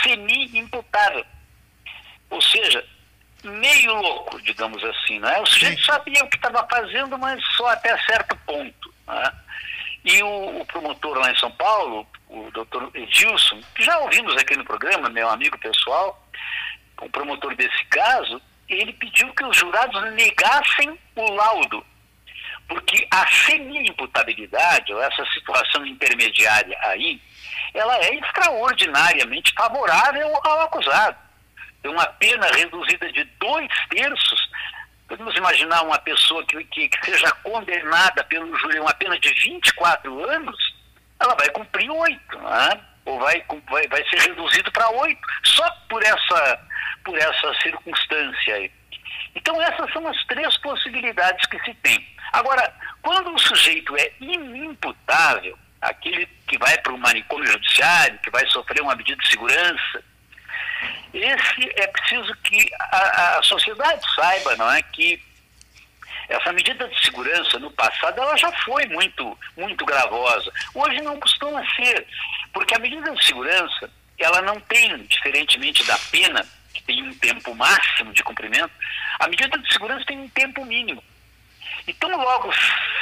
semi-imputável. 0.03 1.25
Ou 2.31 2.41
seja, 2.43 2.85
meio 3.45 3.95
louco, 3.95 4.41
digamos 4.43 4.83
assim. 4.83 5.19
Não 5.19 5.29
é? 5.29 5.41
O 5.41 5.47
sujeito 5.47 5.85
sabia 5.85 6.25
o 6.25 6.29
que 6.29 6.37
estava 6.37 6.67
fazendo, 6.69 7.19
mas 7.19 7.43
só 7.57 7.69
até 7.69 7.97
certo 8.05 8.37
ponto. 8.47 8.95
É? 9.09 9.33
E 10.05 10.23
o, 10.23 10.61
o, 10.61 10.67
promotor 10.67 11.19
lá 11.19 11.31
em 11.31 11.39
São 11.39 11.51
Paulo, 11.53 12.07
o 12.29 12.51
doutor 12.51 12.91
Edilson, 12.95 13.61
que 13.75 13.85
já 13.85 13.99
ouvimos 13.99 14.35
aqui 14.37 14.57
no 14.57 14.65
programa, 14.65 15.09
meu 15.09 15.29
amigo 15.29 15.59
pessoal, 15.59 16.27
o 17.01 17.09
promotor 17.11 17.55
desse 17.55 17.85
caso, 17.87 18.41
ele 18.69 18.93
pediu 18.95 19.33
que 19.35 19.45
os 19.45 19.57
jurados 19.57 20.03
negassem 20.15 20.99
o 21.15 21.31
laudo 21.33 21.85
porque 22.69 23.07
a 23.11 23.27
semi-imputabilidade, 23.27 24.93
ou 24.93 25.03
essa 25.03 25.25
situação 25.27 25.85
intermediária 25.87 26.77
aí, 26.83 27.21
ela 27.75 27.97
é 27.99 28.15
extraordinariamente 28.15 29.53
favorável 29.55 30.29
ao 30.45 30.61
acusado. 30.61 31.17
Tem 31.83 31.91
uma 31.91 32.07
pena 32.07 32.47
reduzida 32.47 33.13
de 33.13 33.25
dois 33.39 33.69
terços. 33.91 34.51
Podemos 35.07 35.37
imaginar 35.37 35.83
uma 35.83 35.99
pessoa 35.99 36.45
que, 36.47 36.65
que, 36.65 36.89
que 36.89 37.05
seja 37.05 37.31
condenada 37.43 38.25
pelo 38.25 38.57
júri 38.59 38.81
uma 38.81 38.95
pena 38.95 39.19
de 39.19 39.29
24 39.35 40.31
anos, 40.31 40.57
ela 41.21 41.35
vai 41.35 41.49
cumprir 41.51 41.91
oito, 41.91 42.39
né? 42.39 42.81
ou 43.05 43.19
vai, 43.19 43.45
vai, 43.71 43.87
vai 43.89 44.05
ser 44.09 44.19
reduzido 44.29 44.71
para 44.73 44.89
oito, 44.91 45.21
só 45.45 45.69
por 45.89 46.03
essa, 46.03 46.61
por 47.05 47.17
essa 47.19 47.55
circunstância 47.63 48.55
aí. 48.55 48.71
Então, 49.35 49.61
essas 49.61 49.93
são 49.93 50.07
as 50.07 50.25
três 50.27 50.57
possibilidades 50.59 51.45
que 51.47 51.59
se 51.65 51.75
tem. 51.75 52.07
Agora, 52.33 52.73
quando 53.03 53.35
o 53.35 53.39
sujeito 53.39 53.97
é 53.97 54.13
inimputável, 54.21 55.59
aquele 55.81 56.27
que 56.47 56.59
vai 56.59 56.77
para 56.79 56.93
o 56.93 56.99
manicômio 56.99 57.47
judiciário, 57.47 58.19
que 58.21 58.31
vai 58.31 58.47
sofrer 58.49 58.81
uma 58.81 58.97
medida 58.97 59.21
de 59.21 59.29
segurança, 59.29 60.05
esse 61.13 61.73
é 61.77 61.87
preciso 61.87 62.35
que 62.43 62.69
a, 62.81 63.39
a 63.39 63.43
sociedade 63.43 64.03
saiba, 64.15 64.57
não 64.57 64.71
é, 64.71 64.83
que 64.83 65.23
essa 66.29 66.53
medida 66.53 66.89
de 66.89 67.05
segurança 67.05 67.59
no 67.59 67.71
passado 67.71 68.21
ela 68.21 68.37
já 68.37 68.51
foi 68.65 68.87
muito 68.87 69.39
muito 69.57 69.85
gravosa. 69.85 70.51
Hoje 70.75 71.01
não 71.03 71.21
costuma 71.21 71.63
ser, 71.77 72.07
Porque 72.53 72.75
a 72.75 72.79
medida 72.79 73.11
de 73.11 73.25
segurança, 73.25 73.91
ela 74.19 74.41
não 74.43 74.59
tem, 74.61 74.97
diferentemente 75.05 75.85
da 75.85 75.99
pena, 76.11 76.47
que 76.75 76.83
tem 76.83 77.03
um 77.03 77.15
tempo 77.15 77.55
máximo 77.55 78.13
de 78.13 78.23
cumprimento, 78.23 78.73
a 79.19 79.29
medida 79.29 79.57
de 79.57 79.73
segurança 79.73 80.05
tem 80.05 80.19
um 80.19 80.29
tempo 80.29 80.65
mínimo. 80.65 81.03
Então, 81.87 82.11
logo 82.11 82.53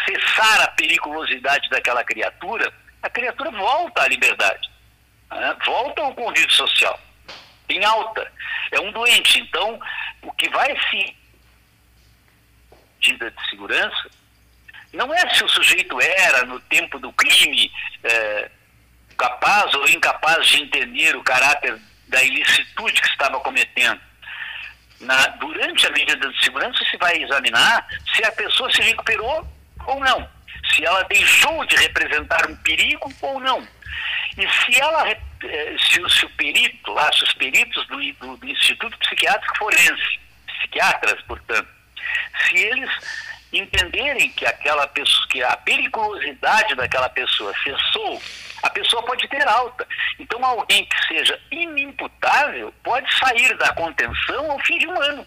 cessar 0.06 0.62
a 0.62 0.68
periculosidade 0.68 1.68
daquela 1.70 2.04
criatura, 2.04 2.72
a 3.02 3.10
criatura 3.10 3.50
volta 3.50 4.02
à 4.02 4.08
liberdade, 4.08 4.70
né? 5.30 5.56
volta 5.64 6.02
ao 6.02 6.14
convívio 6.14 6.52
social, 6.52 7.00
em 7.68 7.84
alta. 7.84 8.30
É 8.70 8.80
um 8.80 8.92
doente. 8.92 9.40
Então, 9.40 9.80
o 10.22 10.32
que 10.32 10.48
vai 10.50 10.76
se 10.88 11.16
medida 13.02 13.30
de 13.32 13.50
segurança 13.50 14.10
não 14.92 15.12
é 15.12 15.34
se 15.34 15.42
o 15.42 15.48
sujeito 15.48 16.00
era, 16.00 16.44
no 16.44 16.60
tempo 16.60 16.98
do 16.98 17.12
crime, 17.12 17.72
é, 18.04 18.50
capaz 19.16 19.74
ou 19.74 19.88
incapaz 19.88 20.46
de 20.46 20.62
entender 20.62 21.16
o 21.16 21.22
caráter 21.22 21.80
da 22.12 22.22
ilicitude 22.22 23.00
que 23.00 23.08
estava 23.08 23.40
cometendo. 23.40 24.00
Na, 25.00 25.26
durante 25.28 25.84
a 25.86 25.90
medida 25.90 26.28
de 26.28 26.44
segurança, 26.44 26.84
se 26.84 26.96
vai 26.98 27.20
examinar 27.20 27.84
se 28.14 28.24
a 28.24 28.30
pessoa 28.30 28.70
se 28.70 28.80
recuperou 28.82 29.44
ou 29.84 29.98
não, 29.98 30.28
se 30.72 30.84
ela 30.84 31.02
deixou 31.04 31.64
de 31.66 31.74
representar 31.76 32.48
um 32.48 32.54
perigo 32.56 33.12
ou 33.20 33.40
não. 33.40 33.66
E 34.38 34.48
se 34.48 34.80
ela, 34.80 35.08
eh, 35.10 35.76
se, 35.78 36.08
se 36.08 36.24
o 36.24 36.30
perito, 36.30 36.92
lá, 36.92 37.12
se 37.12 37.24
os 37.24 37.32
peritos 37.34 37.84
do, 37.88 37.96
do, 38.14 38.36
do 38.36 38.46
Instituto 38.46 38.96
Psiquiátrico 38.98 39.58
Forense, 39.58 40.20
psiquiatras, 40.46 41.20
portanto, 41.22 41.68
se 42.46 42.56
eles 42.56 42.90
entenderem 43.52 44.30
que 44.30 44.46
aquela 44.46 44.86
pessoa, 44.88 45.28
que 45.28 45.42
a 45.42 45.56
periculosidade 45.58 46.74
daquela 46.74 47.08
pessoa 47.10 47.52
cessou, 47.62 48.20
a 48.62 48.70
pessoa 48.70 49.02
pode 49.02 49.28
ter 49.28 49.46
alta. 49.46 49.86
Então 50.18 50.42
alguém 50.44 50.86
que 50.86 51.06
seja 51.06 51.38
inimputável 51.50 52.72
pode 52.82 53.06
sair 53.18 53.56
da 53.58 53.72
contenção 53.74 54.50
ao 54.50 54.58
fim 54.60 54.78
de 54.78 54.86
um 54.86 55.02
ano, 55.02 55.26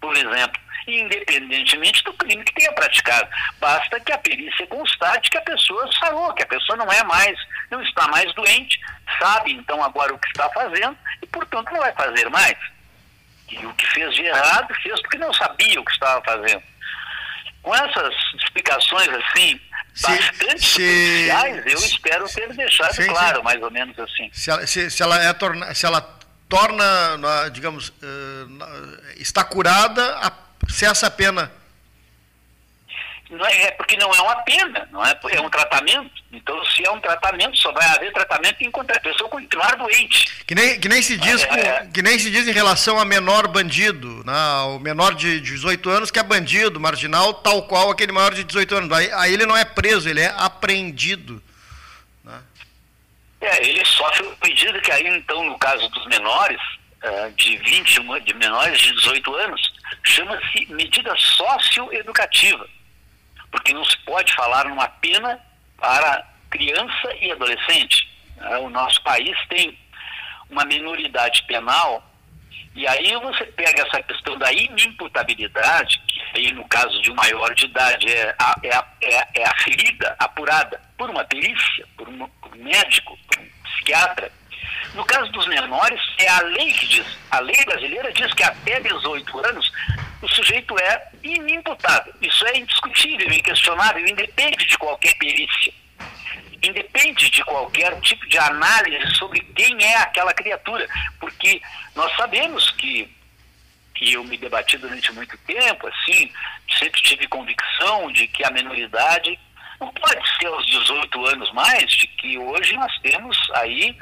por 0.00 0.14
exemplo, 0.14 0.60
independentemente 0.86 2.04
do 2.04 2.12
crime 2.12 2.44
que 2.44 2.54
tenha 2.54 2.72
praticado. 2.72 3.28
Basta 3.58 3.98
que 4.00 4.12
a 4.12 4.18
perícia 4.18 4.66
constate 4.66 5.30
que 5.30 5.38
a 5.38 5.42
pessoa 5.42 5.90
sarou, 5.98 6.34
que 6.34 6.42
a 6.42 6.46
pessoa 6.46 6.76
não 6.76 6.92
é 6.92 7.02
mais, 7.04 7.38
não 7.70 7.82
está 7.82 8.06
mais 8.08 8.32
doente, 8.34 8.78
sabe 9.18 9.52
então 9.52 9.82
agora 9.82 10.12
o 10.12 10.18
que 10.18 10.28
está 10.28 10.50
fazendo 10.50 10.96
e, 11.22 11.26
portanto, 11.28 11.72
não 11.72 11.80
vai 11.80 11.92
fazer 11.94 12.28
mais. 12.28 12.58
E 13.50 13.64
o 13.64 13.72
que 13.74 13.86
fez 13.86 14.14
de 14.14 14.22
errado, 14.22 14.74
fez 14.82 15.00
porque 15.00 15.18
não 15.18 15.32
sabia 15.32 15.80
o 15.80 15.84
que 15.84 15.92
estava 15.92 16.22
fazendo 16.22 16.62
com 17.64 17.74
essas 17.74 18.14
explicações 18.36 19.08
assim, 19.08 19.58
se, 19.94 20.06
bastante 20.06 20.66
se, 20.66 21.28
eu 21.66 21.78
espero 21.78 22.28
ter 22.28 22.52
deixado 22.52 22.94
sim, 22.94 23.06
claro, 23.06 23.38
sim. 23.38 23.42
mais 23.42 23.62
ou 23.62 23.70
menos 23.70 23.98
assim. 23.98 24.30
Se 24.32 24.50
ela, 24.50 24.66
se, 24.66 24.90
se 24.90 25.02
ela, 25.02 25.24
é 25.24 25.32
torna, 25.32 25.74
se 25.74 25.86
ela 25.86 26.02
torna, 26.48 27.48
digamos, 27.50 27.88
uh, 27.88 29.00
está 29.16 29.42
curada, 29.42 30.04
a, 30.18 30.30
cessa 30.68 31.06
a 31.06 31.10
pena 31.10 31.50
não 33.34 33.46
é, 33.46 33.62
é, 33.64 33.70
porque 33.72 33.96
não 33.96 34.12
é 34.12 34.20
uma 34.20 34.36
pena, 34.42 34.88
não 34.90 35.04
é, 35.04 35.18
é 35.30 35.40
um 35.40 35.50
tratamento. 35.50 36.10
Então, 36.32 36.64
se 36.66 36.84
é 36.86 36.90
um 36.90 37.00
tratamento, 37.00 37.56
só 37.58 37.72
vai 37.72 37.86
haver 37.88 38.12
tratamento 38.12 38.62
enquanto 38.62 38.90
a 38.90 39.00
pessoa 39.00 39.28
continuar 39.28 39.76
doente. 39.76 40.44
Que 40.46 40.54
nem, 40.54 40.80
que 40.80 40.88
nem, 40.88 41.02
se, 41.02 41.16
diz, 41.16 41.42
é, 41.44 41.60
é, 41.60 41.88
que 41.92 42.02
nem 42.02 42.18
se 42.18 42.30
diz 42.30 42.46
em 42.46 42.52
relação 42.52 42.98
a 42.98 43.04
menor 43.04 43.48
bandido, 43.48 44.22
né? 44.24 44.32
o 44.68 44.78
menor 44.78 45.14
de 45.14 45.40
18 45.40 45.90
anos 45.90 46.10
que 46.10 46.18
é 46.18 46.22
bandido, 46.22 46.80
marginal, 46.80 47.34
tal 47.34 47.62
qual 47.62 47.90
aquele 47.90 48.12
maior 48.12 48.34
de 48.34 48.44
18 48.44 48.74
anos. 48.74 48.92
Aí, 48.92 49.10
aí 49.12 49.32
ele 49.32 49.46
não 49.46 49.56
é 49.56 49.64
preso, 49.64 50.08
ele 50.08 50.20
é 50.20 50.32
apreendido. 50.36 51.42
Né? 52.24 52.40
É, 53.40 53.68
ele 53.68 53.84
sofre 53.84 54.26
o 54.26 54.36
pedido 54.36 54.80
que 54.80 54.90
aí, 54.92 55.06
então, 55.08 55.44
no 55.44 55.58
caso 55.58 55.88
dos 55.90 56.06
menores, 56.06 56.60
uh, 57.04 57.32
de 57.36 57.56
21, 57.58 58.20
de 58.20 58.34
menores 58.34 58.80
de 58.80 58.92
18 58.94 59.34
anos, 59.36 59.72
chama-se 60.04 60.66
medida 60.72 61.14
socioeducativa 61.16 62.66
porque 63.54 63.72
não 63.72 63.84
se 63.84 63.96
pode 63.98 64.34
falar 64.34 64.64
numa 64.64 64.88
pena 64.88 65.40
para 65.76 66.26
criança 66.50 67.14
e 67.20 67.30
adolescente. 67.30 68.08
Né? 68.36 68.58
O 68.58 68.68
nosso 68.68 69.00
país 69.04 69.36
tem 69.48 69.78
uma 70.50 70.64
minoridade 70.64 71.44
penal, 71.44 72.02
e 72.74 72.84
aí 72.88 73.14
você 73.14 73.44
pega 73.44 73.86
essa 73.86 74.02
questão 74.02 74.36
da 74.36 74.52
inimputabilidade, 74.52 76.00
que 76.08 76.20
aí 76.34 76.52
no 76.52 76.66
caso 76.66 77.00
de 77.00 77.12
um 77.12 77.14
maior 77.14 77.54
de 77.54 77.66
idade 77.66 78.08
é, 78.08 78.34
é, 78.64 78.74
a, 78.74 78.86
é, 79.00 79.40
é 79.40 79.48
aferida, 79.48 80.16
apurada 80.18 80.80
por 80.98 81.08
uma 81.08 81.24
perícia, 81.24 81.86
por, 81.96 82.08
uma, 82.08 82.28
por 82.42 82.52
um 82.56 82.64
médico, 82.64 83.16
por 83.28 83.38
um 83.40 83.48
psiquiatra. 83.70 84.32
No 84.94 85.04
caso 85.04 85.30
dos 85.32 85.46
menores, 85.46 86.00
é 86.18 86.28
a 86.28 86.40
lei 86.42 86.72
que 86.72 86.86
diz, 86.86 87.06
a 87.30 87.40
lei 87.40 87.64
brasileira 87.64 88.12
diz 88.12 88.32
que 88.32 88.44
até 88.44 88.80
18 88.80 89.46
anos 89.46 89.72
o 90.22 90.28
sujeito 90.28 90.78
é 90.78 91.08
inimputável. 91.22 92.14
Isso 92.22 92.46
é 92.46 92.58
indiscutível, 92.58 93.30
inquestionável, 93.30 94.06
independe 94.06 94.64
de 94.66 94.78
qualquer 94.78 95.14
perícia. 95.18 95.72
Independe 96.62 97.28
de 97.28 97.44
qualquer 97.44 98.00
tipo 98.00 98.26
de 98.26 98.38
análise 98.38 99.14
sobre 99.16 99.40
quem 99.40 99.84
é 99.84 99.96
aquela 99.98 100.32
criatura. 100.32 100.88
Porque 101.20 101.60
nós 101.94 102.14
sabemos 102.16 102.70
que, 102.70 103.08
e 104.00 104.12
eu 104.14 104.24
me 104.24 104.38
debati 104.38 104.78
durante 104.78 105.12
muito 105.12 105.36
tempo, 105.38 105.86
assim, 105.88 106.32
sempre 106.78 107.02
tive 107.02 107.26
convicção 107.26 108.10
de 108.12 108.26
que 108.28 108.44
a 108.44 108.50
menoridade 108.50 109.38
não 109.78 109.92
pode 109.92 110.38
ser 110.38 110.46
aos 110.46 110.64
18 110.66 111.26
anos 111.26 111.52
mais, 111.52 111.90
de 111.90 112.06
que 112.06 112.38
hoje 112.38 112.74
nós 112.74 112.92
temos 113.02 113.36
aí 113.54 113.94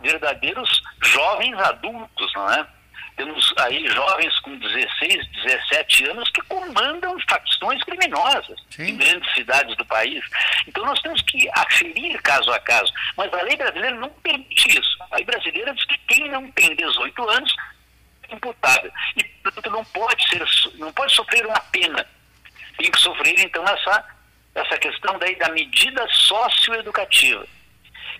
verdadeiros 0.00 0.82
jovens 1.02 1.58
adultos, 1.58 2.32
não 2.34 2.52
é? 2.52 2.66
Temos 3.16 3.52
aí 3.58 3.86
jovens 3.88 4.38
com 4.40 4.56
16, 4.56 5.26
17 5.44 6.08
anos 6.08 6.30
que 6.30 6.40
comandam 6.42 7.18
facções 7.28 7.82
criminosas 7.84 8.58
Sim. 8.70 8.84
em 8.84 8.96
grandes 8.96 9.34
cidades 9.34 9.76
do 9.76 9.84
país. 9.84 10.24
Então 10.66 10.86
nós 10.86 10.98
temos 11.00 11.20
que 11.22 11.46
aferir 11.54 12.20
caso 12.22 12.50
a 12.50 12.58
caso. 12.60 12.90
Mas 13.18 13.30
a 13.34 13.42
lei 13.42 13.56
brasileira 13.58 13.96
não 13.96 14.08
permite 14.08 14.78
isso. 14.78 14.96
A 15.10 15.16
lei 15.16 15.24
brasileira 15.26 15.74
diz 15.74 15.84
que 15.84 15.98
quem 16.08 16.30
não 16.30 16.50
tem 16.52 16.74
18 16.74 17.28
anos 17.28 17.54
é 18.30 18.34
imputável. 18.34 18.90
E, 19.16 19.24
portanto, 19.24 19.70
não 19.70 19.84
pode, 19.84 20.28
ser, 20.28 20.42
não 20.76 20.90
pode 20.92 21.14
sofrer 21.14 21.44
uma 21.44 21.60
pena. 21.60 22.06
Tem 22.78 22.90
que 22.90 23.00
sofrer, 23.00 23.38
então, 23.40 23.62
essa, 23.64 24.04
essa 24.54 24.78
questão 24.78 25.18
daí 25.18 25.36
da 25.36 25.50
medida 25.50 26.06
socioeducativa, 26.08 27.46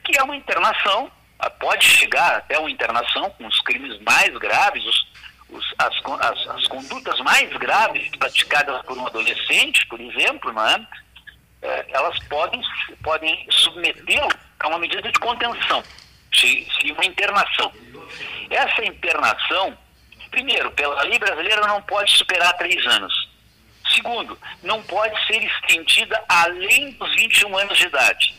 que 0.05 0.19
é 0.19 0.23
uma 0.23 0.37
internação 0.37 1.11
pode 1.49 1.85
chegar 1.85 2.37
até 2.37 2.59
uma 2.59 2.71
internação 2.71 3.31
com 3.31 3.47
os 3.47 3.61
crimes 3.61 3.99
mais 4.01 4.37
graves, 4.37 4.85
os, 4.85 5.07
os, 5.51 5.75
as, 5.79 5.95
as, 6.21 6.49
as, 6.49 6.67
condutas 6.67 7.19
mais 7.21 7.49
graves 7.57 8.09
praticadas 8.19 8.83
por 8.85 8.99
um 8.99 9.07
adolescente, 9.07 9.87
por 9.87 10.01
exemplo, 10.01 10.53
não 10.53 10.67
é? 10.67 10.87
é 11.63 11.87
elas 11.91 12.19
podem, 12.25 12.61
podem 13.03 13.47
submetê-lo 13.51 14.29
a 14.59 14.69
uma 14.69 14.79
medida 14.79 15.11
de 15.11 15.19
contenção, 15.19 15.83
seria 16.33 16.95
uma 16.95 17.07
internação. 17.07 17.73
Essa 18.51 18.85
internação, 18.85 19.79
primeiro, 20.31 20.71
pela 20.73 21.03
lei 21.05 21.19
brasileira 21.19 21.67
não 21.67 21.81
pode 21.83 22.15
superar 22.17 22.53
três 22.59 22.85
anos. 22.87 23.31
Segundo, 23.95 24.39
não 24.63 24.83
pode 24.83 25.27
ser 25.27 25.43
estendida 25.43 26.23
além 26.29 26.93
dos 26.93 27.15
21 27.17 27.57
anos 27.57 27.79
de 27.79 27.87
idade. 27.87 28.35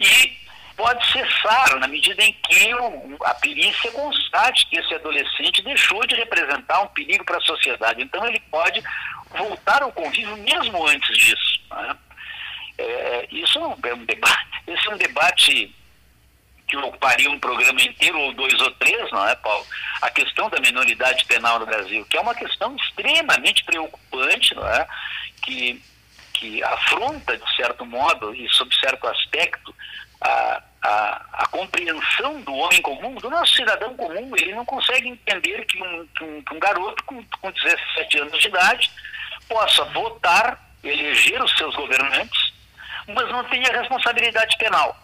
E 0.00 0.40
pode 0.80 1.12
cessar 1.12 1.78
na 1.78 1.86
medida 1.86 2.24
em 2.24 2.32
que 2.32 2.74
o, 2.74 3.18
a 3.24 3.34
perícia 3.34 3.92
constate 3.92 4.66
que 4.66 4.78
esse 4.78 4.94
adolescente 4.94 5.60
deixou 5.60 6.06
de 6.06 6.14
representar 6.14 6.80
um 6.80 6.86
perigo 6.88 7.22
para 7.22 7.36
a 7.36 7.42
sociedade. 7.42 8.02
Então 8.02 8.26
ele 8.26 8.40
pode 8.50 8.82
voltar 9.28 9.82
ao 9.82 9.92
convívio 9.92 10.34
mesmo 10.38 10.86
antes 10.86 11.18
disso. 11.18 11.60
Né? 11.70 11.96
É, 12.78 13.28
isso 13.30 13.58
é 13.58 13.94
um 13.94 14.04
debate. 14.06 14.62
Esse 14.66 14.88
é 14.88 14.94
um 14.94 14.96
debate 14.96 15.76
que 16.66 16.76
ocuparia 16.78 17.30
um 17.30 17.38
programa 17.38 17.82
inteiro 17.82 18.18
ou 18.18 18.32
dois 18.32 18.58
ou 18.62 18.70
três, 18.72 19.12
não 19.12 19.28
é, 19.28 19.34
Paulo? 19.36 19.66
A 20.00 20.08
questão 20.08 20.48
da 20.48 20.60
minoridade 20.60 21.26
penal 21.26 21.58
no 21.58 21.66
Brasil, 21.66 22.06
que 22.08 22.16
é 22.16 22.20
uma 22.20 22.34
questão 22.34 22.74
extremamente 22.76 23.64
preocupante, 23.64 24.54
não 24.54 24.66
é? 24.66 24.88
Que 25.42 25.82
que 26.32 26.64
afronta, 26.64 27.36
de 27.36 27.56
certo 27.56 27.84
modo, 27.84 28.34
e 28.34 28.48
sob 28.48 28.74
certo 28.76 29.06
aspecto, 29.06 29.74
a, 30.22 30.62
a, 30.82 31.26
a, 31.32 31.46
compreensão 31.48 32.40
do 32.40 32.54
homem 32.54 32.80
comum, 32.80 33.14
do 33.16 33.28
nosso 33.28 33.54
cidadão 33.54 33.94
comum, 33.96 34.32
ele 34.36 34.54
não 34.54 34.64
consegue 34.64 35.08
entender 35.08 35.64
que 35.66 35.82
um, 35.82 36.06
que 36.06 36.24
um, 36.24 36.42
que 36.42 36.54
um 36.54 36.58
garoto 36.58 37.04
com, 37.04 37.22
com 37.40 37.50
17 37.50 38.18
anos 38.20 38.40
de 38.40 38.48
idade 38.48 38.90
possa 39.48 39.84
votar, 39.86 40.58
eleger 40.82 41.42
os 41.42 41.52
seus 41.56 41.74
governantes, 41.74 42.52
mas 43.08 43.28
não 43.30 43.44
tenha 43.44 43.72
responsabilidade 43.72 44.56
penal. 44.56 44.96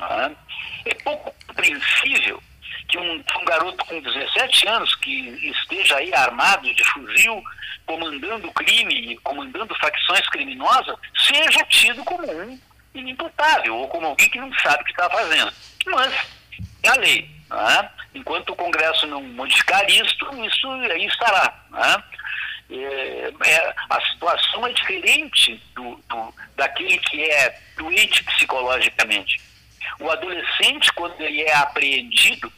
É? 0.00 0.90
é 0.90 0.94
pouco 0.94 1.34
compreensível 1.46 2.42
que 2.88 2.98
um, 2.98 3.12
um, 3.12 3.44
garoto 3.44 3.84
com 3.84 4.00
17 4.00 4.68
anos 4.68 4.94
que 4.96 5.10
esteja 5.50 5.96
aí 5.96 6.12
armado 6.14 6.74
de 6.74 6.84
fuzil, 6.84 7.42
comandando 7.84 8.50
crime, 8.52 9.18
comandando 9.22 9.74
facções 9.76 10.26
criminosas, 10.30 10.96
seja 11.16 11.64
tido 11.66 12.02
como 12.04 12.30
um 12.30 12.58
inimputável, 12.94 13.76
ou 13.76 13.88
como 13.88 14.06
alguém 14.06 14.28
que 14.28 14.40
não 14.40 14.52
sabe 14.54 14.82
o 14.82 14.84
que 14.84 14.92
está 14.92 15.08
fazendo. 15.08 15.52
Mas 15.86 16.12
é 16.82 16.88
a 16.88 16.94
lei. 16.94 17.30
Né? 17.48 17.90
Enquanto 18.14 18.50
o 18.50 18.56
Congresso 18.56 19.06
não 19.06 19.22
modificar 19.22 19.88
isto, 19.88 20.44
isso 20.44 20.70
aí 20.70 21.06
estará. 21.06 21.64
Né? 21.70 22.04
É, 22.70 23.32
é, 23.46 23.74
a 23.88 24.00
situação 24.12 24.66
é 24.66 24.72
diferente 24.72 25.60
do, 25.74 25.96
do, 26.08 26.34
daquele 26.56 26.98
que 26.98 27.22
é 27.22 27.58
doente 27.76 28.22
psicologicamente. 28.24 29.40
O 29.98 30.10
adolescente, 30.10 30.92
quando 30.92 31.20
ele 31.20 31.42
é 31.42 31.54
apreendido, 31.54 32.52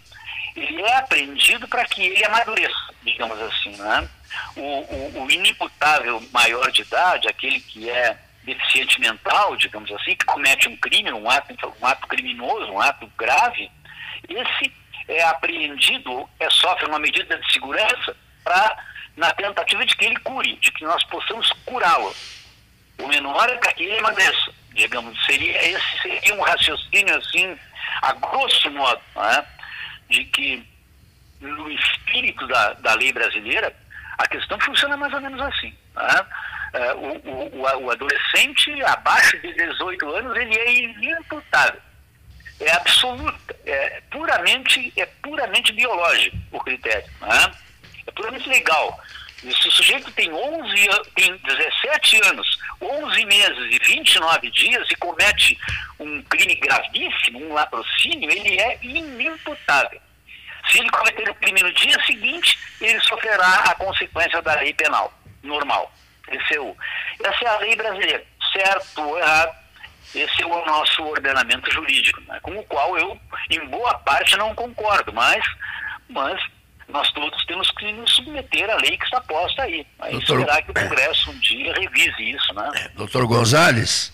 ele 0.55 0.83
é 0.83 0.97
apreendido 0.97 1.67
para 1.67 1.85
que 1.87 2.03
ele 2.03 2.25
amadureça, 2.25 2.95
digamos 3.03 3.41
assim. 3.41 3.75
Né? 3.77 4.09
O, 4.57 4.61
o, 4.61 5.25
o 5.25 5.31
inimputável 5.31 6.23
maior 6.31 6.71
de 6.71 6.83
idade, 6.83 7.29
aquele 7.29 7.61
que 7.61 7.89
é 7.89 8.19
deficiente 8.45 9.01
mental, 9.01 9.57
digamos 9.57 9.91
assim, 9.93 10.17
que 10.17 10.25
comete 10.25 10.69
um 10.69 10.77
crime, 10.77 11.13
um 11.13 11.29
ato, 11.31 11.75
um 11.81 11.87
ato 11.87 12.07
criminoso, 12.09 12.73
um 12.73 12.81
ato 12.81 13.07
grave, 13.17 13.71
esse 14.29 14.73
é 15.09 15.23
apreendido, 15.25 16.29
é, 16.41 16.49
sofre 16.51 16.87
uma 16.87 16.99
medida 16.99 17.39
de 17.39 17.53
segurança 17.53 18.17
para 18.45 18.77
na 19.17 19.31
tentativa 19.33 19.85
de 19.85 19.95
que 19.95 20.07
ele 20.07 20.17
cure, 20.21 20.57
de 20.57 20.73
que 20.73 20.85
nós 20.85 21.05
possamos 21.05 21.51
curá-lo. 21.67 22.15
O 22.99 23.07
menor 23.09 23.49
é 23.51 23.57
para 23.57 23.73
que 23.75 23.83
ele 23.83 23.99
emagreça, 23.99 24.53
digamos, 24.73 25.23
seria, 25.27 25.57
esse 25.63 26.03
seria 26.03 26.35
um 26.35 26.41
raciocínio 26.41 27.17
assim, 27.19 27.59
a 28.01 28.13
grosso 28.15 28.71
modo, 28.71 29.03
né, 29.15 29.47
de 30.09 30.25
que 30.25 30.67
no 31.41 31.71
espírito 31.71 32.47
da, 32.47 32.73
da 32.75 32.95
lei 32.95 33.13
brasileira, 33.13 33.75
a 34.19 34.27
questão 34.29 34.59
funciona 34.61 34.97
mais 34.97 35.13
ou 35.13 35.21
menos 35.21 35.41
assim. 35.41 35.77
Né? 35.95 36.27
É, 36.73 36.95
o, 36.95 37.19
o, 37.29 37.61
o, 37.83 37.91
adolescente 37.91 38.83
abaixo 38.85 39.39
de 39.41 39.53
18 39.53 40.09
anos, 40.15 40.37
ele 40.37 40.59
é 40.59 40.73
inimputável. 40.73 41.81
É 42.61 42.73
absoluta, 42.73 43.57
é 43.67 44.03
puramente, 44.11 44.93
é 44.97 45.05
puramente 45.23 45.73
biológico 45.73 46.37
o 46.53 46.61
critério. 46.61 47.11
Né? 47.21 47.53
é 48.07 48.11
puramente 48.13 48.49
legal. 48.49 49.01
Se 49.41 49.69
o 49.69 49.73
sujeito 49.73 50.11
tem 50.13 50.33
11, 50.33 50.89
tem 51.17 51.37
17 51.37 52.29
anos, 52.29 52.59
11 52.81 53.25
meses 53.27 53.75
e 53.75 53.79
29 53.87 54.51
dias 54.51 54.89
e 54.89 54.95
comete 54.97 55.59
um 55.99 56.23
crime 56.23 56.55
gravíssimo, 56.55 57.45
um 57.45 57.53
latrocínio, 57.53 58.31
ele 58.31 58.61
é 58.61 58.79
inimputável. 58.81 60.01
Se 60.71 60.79
ele 60.79 60.91
cometer 60.91 61.29
o 61.29 61.35
crime 61.35 61.61
no 61.61 61.73
dia 61.73 62.01
seguinte, 62.07 62.57
ele 62.81 63.01
sofrerá 63.01 63.65
a 63.65 63.75
consequência 63.75 64.41
da 64.43 64.55
lei 64.55 64.73
penal 64.75 65.13
normal. 65.43 65.93
O, 66.61 66.77
essa 67.25 67.45
é 67.45 67.49
a 67.49 67.59
lei 67.59 67.77
brasileira, 67.77 68.25
certo 68.53 69.03
ou 69.03 69.19
errado, 69.19 69.55
esse 70.15 70.43
é 70.43 70.47
o 70.47 70.67
nosso 70.67 71.03
ordenamento 71.03 71.71
jurídico, 71.73 72.21
né, 72.23 72.39
com 72.43 72.53
o 72.53 72.63
qual 72.65 72.99
eu, 72.99 73.19
em 73.51 73.67
boa 73.67 73.95
parte, 73.95 74.37
não 74.37 74.55
concordo, 74.55 75.13
mas, 75.13 75.43
mas 76.09 76.39
nós 76.89 77.11
todos 77.13 77.45
temos 77.47 77.71
que 77.73 77.91
nos 77.93 78.15
submeter 78.15 78.69
à 78.69 78.77
lei 78.77 78.97
que 78.99 79.05
está 79.05 79.21
posta 79.23 79.63
aí. 79.63 79.87
Aí 80.01 80.13
Doutor... 80.13 80.41
esperar 80.41 80.63
que 80.63 80.71
o 80.71 80.75
Congresso 80.75 81.31
um 81.31 81.39
dia 81.39 81.73
revise 81.73 82.31
isso, 82.31 82.55
né? 82.55 82.71
É, 82.75 82.89
doutor 82.91 83.27
Gonzalez? 83.27 84.13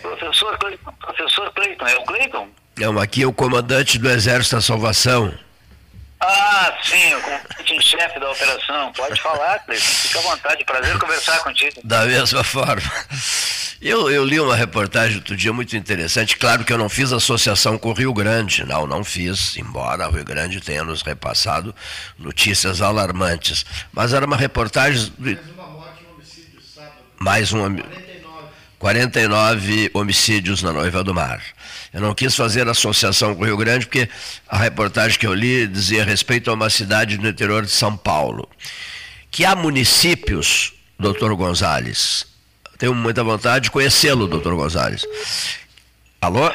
Professor 0.00 0.58
Cleiton, 0.58 0.92
professor 0.92 1.52
Cleiton, 1.52 1.86
é 1.86 1.96
o 1.96 2.04
Cleiton? 2.04 2.48
Não, 2.78 2.98
aqui 2.98 3.22
é 3.22 3.26
o 3.26 3.32
comandante 3.32 3.98
do 3.98 4.08
Exército 4.08 4.56
da 4.56 4.62
Salvação. 4.62 5.34
Ah, 6.22 6.76
sim, 6.82 7.14
o 7.14 7.82
chefe 7.82 8.20
da 8.20 8.30
operação. 8.30 8.92
Pode 8.92 9.20
falar, 9.22 9.58
Cleiton. 9.60 9.84
Fica 9.84 10.18
à 10.18 10.22
vontade, 10.22 10.64
prazer 10.64 10.98
conversar 10.98 11.38
contigo. 11.42 11.80
Da 11.82 12.04
mesma 12.04 12.44
forma. 12.44 12.82
Eu, 13.80 14.10
eu 14.10 14.22
li 14.22 14.38
uma 14.38 14.54
reportagem 14.54 15.16
outro 15.16 15.34
dia 15.34 15.54
muito 15.54 15.74
interessante. 15.74 16.36
Claro 16.36 16.64
que 16.64 16.72
eu 16.72 16.76
não 16.76 16.90
fiz 16.90 17.10
associação 17.12 17.78
com 17.78 17.88
o 17.88 17.94
Rio 17.94 18.12
Grande, 18.12 18.66
não, 18.66 18.86
não 18.86 19.02
fiz, 19.02 19.56
embora 19.56 20.06
o 20.06 20.12
Rio 20.12 20.24
Grande 20.24 20.60
tenha 20.60 20.84
nos 20.84 21.00
repassado 21.00 21.74
notícias 22.18 22.82
alarmantes. 22.82 23.64
Mas 23.90 24.12
era 24.12 24.26
uma 24.26 24.36
reportagem. 24.36 25.10
De... 25.18 25.36
Mais 25.36 25.54
um 26.02 26.14
homicídio 26.14 26.60
sábado. 26.74 26.92
Mais 27.18 27.52
um. 27.54 28.09
49 28.80 29.90
homicídios 29.92 30.62
na 30.62 30.72
Noiva 30.72 31.04
do 31.04 31.12
Mar. 31.12 31.42
Eu 31.92 32.00
não 32.00 32.14
quis 32.14 32.34
fazer 32.34 32.66
associação 32.66 33.34
com 33.34 33.42
o 33.42 33.44
Rio 33.44 33.56
Grande, 33.58 33.84
porque 33.84 34.08
a 34.48 34.56
reportagem 34.56 35.18
que 35.18 35.26
eu 35.26 35.34
li 35.34 35.66
dizia 35.66 36.02
respeito 36.02 36.50
a 36.50 36.54
uma 36.54 36.70
cidade 36.70 37.18
no 37.18 37.28
interior 37.28 37.62
de 37.62 37.70
São 37.70 37.94
Paulo. 37.94 38.48
Que 39.30 39.44
há 39.44 39.54
municípios, 39.54 40.72
doutor 40.98 41.34
Gonzalez, 41.34 42.26
tenho 42.78 42.94
muita 42.94 43.22
vontade 43.22 43.64
de 43.64 43.70
conhecê-lo, 43.70 44.26
doutor 44.26 44.54
Gonzalez. 44.54 45.04
Alô? 46.18 46.50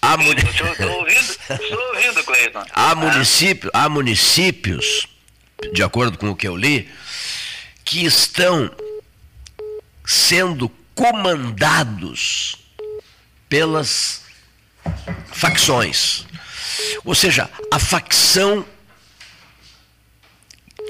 Há, 0.00 0.16
muni... 0.16 0.40
estou, 0.40 0.66
ouvindo, 0.90 1.20
estou 1.20 1.88
ouvindo, 1.88 2.24
Cleiton. 2.24 2.64
Há, 2.72 2.94
município, 2.94 3.70
há 3.74 3.88
municípios, 3.90 5.06
de 5.74 5.82
acordo 5.82 6.16
com 6.16 6.30
o 6.30 6.36
que 6.36 6.48
eu 6.48 6.56
li, 6.56 6.88
que 7.84 8.06
estão 8.06 8.70
sendo 10.02 10.70
comandados 10.96 12.56
pelas 13.48 14.22
facções. 15.30 16.26
Ou 17.04 17.14
seja, 17.14 17.48
a 17.70 17.78
facção 17.78 18.64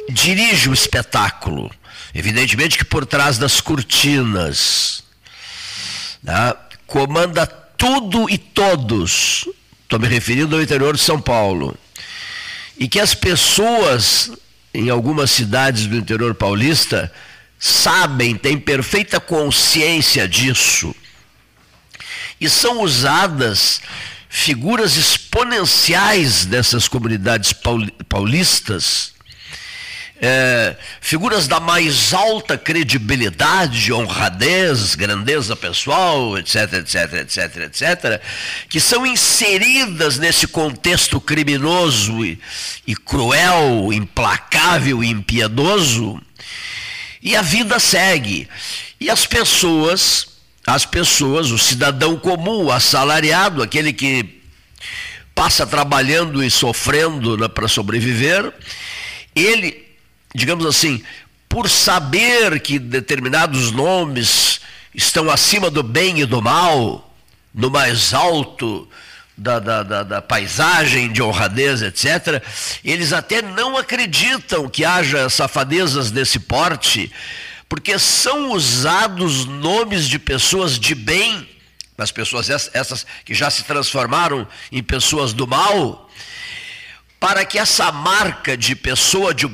dirige 0.08 0.70
o 0.70 0.72
espetáculo. 0.72 1.70
Evidentemente 2.14 2.78
que 2.78 2.84
por 2.84 3.04
trás 3.04 3.36
das 3.36 3.60
cortinas 3.60 5.02
né, 6.22 6.54
comanda 6.86 7.46
tudo 7.46 8.30
e 8.30 8.38
todos. 8.38 9.46
Estou 9.82 9.98
me 9.98 10.08
referindo 10.08 10.56
ao 10.56 10.62
interior 10.62 10.96
de 10.96 11.02
São 11.02 11.20
Paulo. 11.20 11.76
E 12.78 12.88
que 12.88 13.00
as 13.00 13.14
pessoas 13.14 14.30
em 14.72 14.88
algumas 14.88 15.30
cidades 15.30 15.86
do 15.86 15.96
interior 15.96 16.34
paulista 16.34 17.12
sabem, 17.58 18.36
têm 18.36 18.58
perfeita 18.58 19.20
consciência 19.20 20.28
disso. 20.28 20.94
E 22.40 22.48
são 22.48 22.82
usadas 22.82 23.80
figuras 24.28 24.96
exponenciais 24.96 26.44
dessas 26.44 26.88
comunidades 26.88 27.54
paulistas 28.08 29.16
é, 30.20 30.76
figuras 31.00 31.46
da 31.46 31.60
mais 31.60 32.14
alta 32.14 32.56
credibilidade, 32.56 33.92
honradez, 33.92 34.94
grandeza 34.94 35.54
pessoal, 35.54 36.38
etc, 36.38 36.72
etc, 36.74 37.12
etc, 37.14 37.56
etc, 37.64 38.22
que 38.68 38.80
são 38.80 39.06
inseridas 39.06 40.18
nesse 40.18 40.46
contexto 40.46 41.20
criminoso 41.20 42.24
e, 42.24 42.40
e 42.86 42.96
cruel, 42.96 43.92
implacável 43.92 45.04
e 45.04 45.08
impiedoso, 45.10 46.18
e 47.26 47.34
a 47.34 47.42
vida 47.42 47.80
segue. 47.80 48.48
E 49.00 49.10
as 49.10 49.26
pessoas, 49.26 50.28
as 50.64 50.86
pessoas, 50.86 51.50
o 51.50 51.58
cidadão 51.58 52.16
comum, 52.16 52.66
o 52.66 52.72
assalariado, 52.72 53.62
aquele 53.62 53.92
que 53.92 54.40
passa 55.34 55.66
trabalhando 55.66 56.42
e 56.42 56.48
sofrendo 56.50 57.36
né, 57.36 57.48
para 57.48 57.66
sobreviver, 57.66 58.54
ele 59.34 59.84
digamos 60.36 60.66
assim, 60.66 61.02
por 61.48 61.68
saber 61.68 62.60
que 62.60 62.78
determinados 62.78 63.72
nomes 63.72 64.60
estão 64.94 65.30
acima 65.30 65.70
do 65.70 65.82
bem 65.82 66.20
e 66.20 66.26
do 66.26 66.42
mal, 66.42 67.16
no 67.54 67.70
mais 67.70 68.12
alto 68.12 68.86
da, 69.36 69.58
da, 69.58 69.82
da, 69.82 70.02
da, 70.02 70.22
paisagem 70.22 71.12
de 71.12 71.22
honradez, 71.22 71.82
etc., 71.82 72.42
eles 72.82 73.12
até 73.12 73.42
não 73.42 73.76
acreditam 73.76 74.68
que 74.68 74.84
haja 74.84 75.28
safadezas 75.28 76.10
desse 76.10 76.38
porte, 76.38 77.12
porque 77.68 77.98
são 77.98 78.52
usados 78.52 79.44
nomes 79.44 80.08
de 80.08 80.18
pessoas 80.18 80.78
de 80.78 80.94
bem, 80.94 81.46
mas 81.96 82.10
pessoas 82.10 82.48
essas 82.48 83.06
que 83.24 83.34
já 83.34 83.50
se 83.50 83.64
transformaram 83.64 84.46
em 84.72 84.82
pessoas 84.82 85.32
do 85.32 85.46
mal, 85.46 86.10
para 87.20 87.44
que 87.44 87.58
essa 87.58 87.90
marca 87.92 88.56
de 88.56 88.74
pessoa 88.74 89.34
de, 89.34 89.48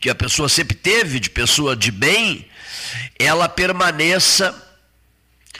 que 0.00 0.10
a 0.10 0.14
pessoa 0.14 0.48
sempre 0.48 0.76
teve, 0.76 1.18
de 1.18 1.30
pessoa 1.30 1.74
de 1.74 1.90
bem, 1.90 2.46
ela 3.18 3.48
permaneça 3.48 4.65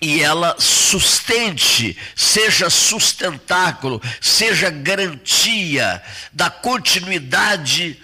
e 0.00 0.22
ela 0.22 0.56
sustente, 0.58 1.96
seja 2.14 2.68
sustentáculo, 2.68 4.00
seja 4.20 4.70
garantia 4.70 6.02
da 6.32 6.50
continuidade 6.50 7.98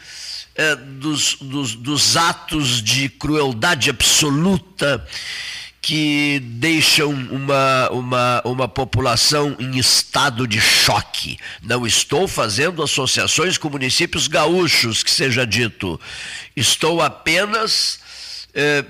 eh, 0.54 0.76
dos, 0.76 1.36
dos, 1.40 1.74
dos 1.74 2.16
atos 2.16 2.82
de 2.82 3.08
crueldade 3.08 3.90
absoluta 3.90 5.06
que 5.82 6.38
deixam 6.44 7.10
uma, 7.10 7.90
uma, 7.90 8.42
uma 8.44 8.68
população 8.68 9.56
em 9.58 9.76
estado 9.78 10.46
de 10.46 10.60
choque. 10.60 11.38
Não 11.60 11.84
estou 11.84 12.28
fazendo 12.28 12.84
associações 12.84 13.58
com 13.58 13.68
municípios 13.68 14.28
gaúchos, 14.28 15.02
que 15.02 15.10
seja 15.10 15.44
dito. 15.44 16.00
Estou 16.54 17.02
apenas 17.02 17.98
eh, 18.54 18.84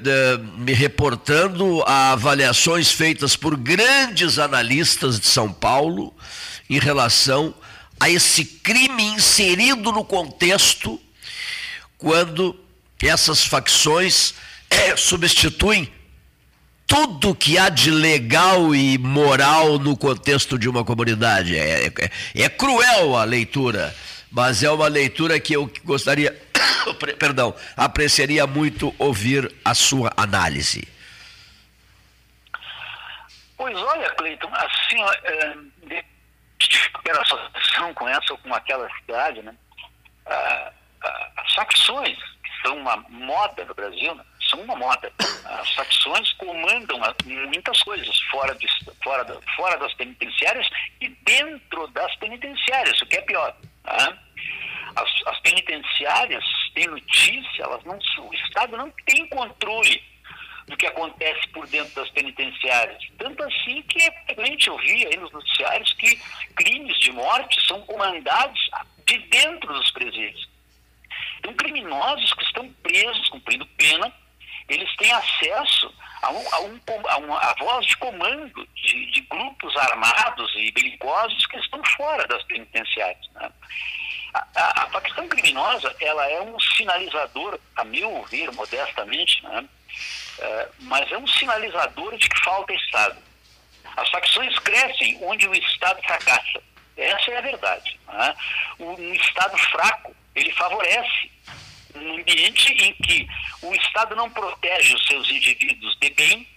me 0.58 0.72
reportando 0.72 1.82
a 1.86 2.12
avaliações 2.12 2.90
feitas 2.90 3.36
por 3.36 3.56
grandes 3.56 4.38
analistas 4.38 5.20
de 5.20 5.26
São 5.26 5.52
Paulo 5.52 6.12
em 6.68 6.78
relação 6.78 7.54
a 8.00 8.10
esse 8.10 8.44
crime 8.44 9.04
inserido 9.04 9.92
no 9.92 10.04
contexto 10.04 11.00
quando 11.96 12.56
essas 13.00 13.44
facções 13.44 14.34
eh, 14.68 14.96
substituem 14.96 15.88
tudo 16.86 17.34
que 17.34 17.56
há 17.56 17.68
de 17.68 17.90
legal 17.90 18.74
e 18.74 18.98
moral 18.98 19.78
no 19.78 19.96
contexto 19.96 20.58
de 20.58 20.68
uma 20.68 20.84
comunidade. 20.84 21.56
É, 21.56 21.86
é, 21.86 22.10
é 22.34 22.48
cruel 22.48 23.16
a 23.16 23.24
leitura, 23.24 23.94
mas 24.30 24.62
é 24.62 24.70
uma 24.70 24.88
leitura 24.88 25.38
que 25.40 25.54
eu 25.54 25.70
gostaria, 25.84 26.36
perdão, 27.18 27.54
apreciaria 27.76 28.46
muito 28.46 28.94
ouvir 28.98 29.52
a 29.64 29.74
sua 29.74 30.12
análise. 30.16 30.86
Pois 33.56 33.76
olha, 33.76 34.10
Cleiton, 34.10 34.50
assim, 34.54 35.02
é, 35.24 35.54
de 36.58 36.90
qualquer 36.90 37.20
associação 37.20 37.94
com 37.94 38.08
essa 38.08 38.32
ou 38.32 38.38
com 38.38 38.54
aquela 38.54 38.88
cidade, 38.98 39.42
né? 39.42 39.54
Ah, 40.26 40.72
ah, 41.04 41.30
as 41.38 41.54
facções, 41.54 42.16
que 42.18 42.62
são 42.62 42.76
uma 42.78 42.96
moda 43.08 43.64
no 43.64 43.74
Brasil, 43.74 44.14
né? 44.14 44.24
são 44.52 44.60
uma 44.60 44.76
moda. 44.76 45.12
As 45.44 45.72
facções 45.74 46.32
comandam 46.34 47.00
muitas 47.24 47.82
coisas 47.82 48.20
fora, 48.30 48.54
de, 48.54 48.66
fora, 49.02 49.24
fora 49.56 49.76
das 49.78 49.92
penitenciárias 49.94 50.68
e 51.00 51.08
dentro 51.08 51.86
das 51.88 52.14
penitenciárias, 52.16 53.00
o 53.00 53.06
que 53.06 53.16
é 53.16 53.22
pior. 53.22 53.56
Tá? 53.82 54.18
As, 54.96 55.10
as, 55.26 55.40
penitenciárias 55.40 56.44
têm 56.74 56.86
notícia, 56.86 57.62
elas 57.62 57.82
não, 57.84 57.98
o 58.26 58.34
Estado 58.34 58.76
não 58.76 58.90
tem 59.06 59.26
controle 59.28 60.02
do 60.66 60.76
que 60.76 60.86
acontece 60.86 61.48
por 61.48 61.66
dentro 61.66 61.94
das 61.94 62.10
penitenciárias. 62.10 63.02
Tanto 63.18 63.42
assim 63.42 63.82
que 63.82 64.00
é 64.02 64.24
frequente 64.26 64.70
ouvir 64.70 65.06
aí 65.06 65.16
nos 65.16 65.32
noticiários 65.32 65.92
que 65.94 66.16
crimes 66.54 66.98
de 66.98 67.12
morte 67.12 67.66
são 67.66 67.80
comandados 67.82 68.60
de 69.06 69.18
dentro 69.28 69.72
dos 69.72 69.90
presídios. 69.90 70.48
Então, 71.38 71.54
criminosos 71.54 72.32
que 72.34 72.44
estão 72.44 72.72
presos, 72.82 73.28
cumprindo 73.28 73.66
pena, 73.76 74.12
eles 74.68 74.96
têm 74.96 75.10
acesso 75.12 75.92
a, 76.22 76.30
um, 76.30 76.54
a, 76.54 76.60
um, 76.60 76.80
a, 77.08 77.16
uma, 77.18 77.38
a 77.38 77.54
voz 77.54 77.84
de 77.86 77.96
comando 77.96 78.68
de, 78.76 79.10
de, 79.10 79.20
grupos 79.22 79.76
armados 79.76 80.52
e 80.54 80.70
belicosos 80.70 81.46
que 81.46 81.58
estão 81.58 81.82
fora 81.96 82.26
das 82.28 82.42
penitenciárias. 82.44 83.28
Né? 83.34 83.50
A, 84.34 84.46
a, 84.54 84.84
a, 84.84 84.90
facção 84.90 85.28
criminosa 85.28 85.94
ela 86.00 86.26
é 86.26 86.40
um 86.40 86.58
sinalizador, 86.58 87.58
a 87.76 87.84
meu 87.84 88.22
ver, 88.24 88.50
modestamente, 88.52 89.42
né? 89.42 89.68
é, 90.38 90.68
mas 90.80 91.10
é 91.12 91.18
um 91.18 91.26
sinalizador 91.26 92.16
de 92.16 92.28
que 92.28 92.40
falta 92.42 92.72
Estado. 92.72 93.18
As 93.96 94.08
facções 94.10 94.58
crescem 94.60 95.18
onde 95.22 95.46
o 95.46 95.54
Estado 95.54 96.02
fracassa. 96.02 96.62
Essa 96.96 97.30
é 97.30 97.38
a 97.38 97.42
verdade. 97.42 97.98
Né? 98.08 98.34
Um 98.78 99.14
Estado 99.14 99.56
fraco, 99.58 100.16
ele 100.34 100.52
favorece 100.52 101.30
um 101.94 102.14
ambiente 102.14 102.72
em 102.72 102.94
que 102.94 103.28
o 103.60 103.74
Estado 103.74 104.16
não 104.16 104.30
protege 104.30 104.94
os 104.94 105.06
seus 105.06 105.28
indivíduos 105.30 105.96
de 106.00 106.10
bem 106.10 106.48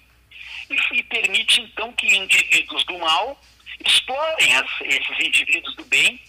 e, 0.69 0.75
e 0.93 1.03
permite, 1.03 1.61
então, 1.61 1.91
que 1.93 2.15
indivíduos 2.15 2.83
do 2.85 2.97
mal 2.99 3.39
explorem 3.85 4.55
as, 4.55 4.81
esses 4.81 5.19
indivíduos 5.19 5.75
do 5.75 5.83
bem 5.85 6.21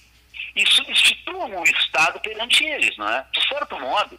e 0.57 0.67
substituam 0.67 1.61
o 1.61 1.65
Estado 1.65 2.19
perante 2.21 2.65
eles, 2.65 2.97
não 2.97 3.09
é? 3.09 3.25
De 3.33 3.47
certo 3.47 3.79
modo, 3.79 4.19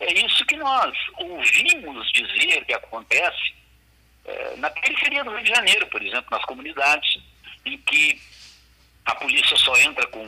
é 0.00 0.12
isso 0.14 0.44
que 0.44 0.56
nós 0.56 0.92
ouvimos 1.16 2.12
dizer 2.12 2.64
que 2.64 2.74
acontece 2.74 3.54
é, 4.24 4.56
na 4.56 4.68
periferia 4.70 5.24
do 5.24 5.30
Rio 5.30 5.44
de 5.44 5.50
Janeiro, 5.50 5.86
por 5.86 6.02
exemplo, 6.02 6.26
nas 6.30 6.44
comunidades, 6.44 7.18
em 7.64 7.78
que 7.78 8.20
a 9.06 9.14
polícia 9.14 9.56
só 9.56 9.76
entra 9.78 10.06
com 10.08 10.26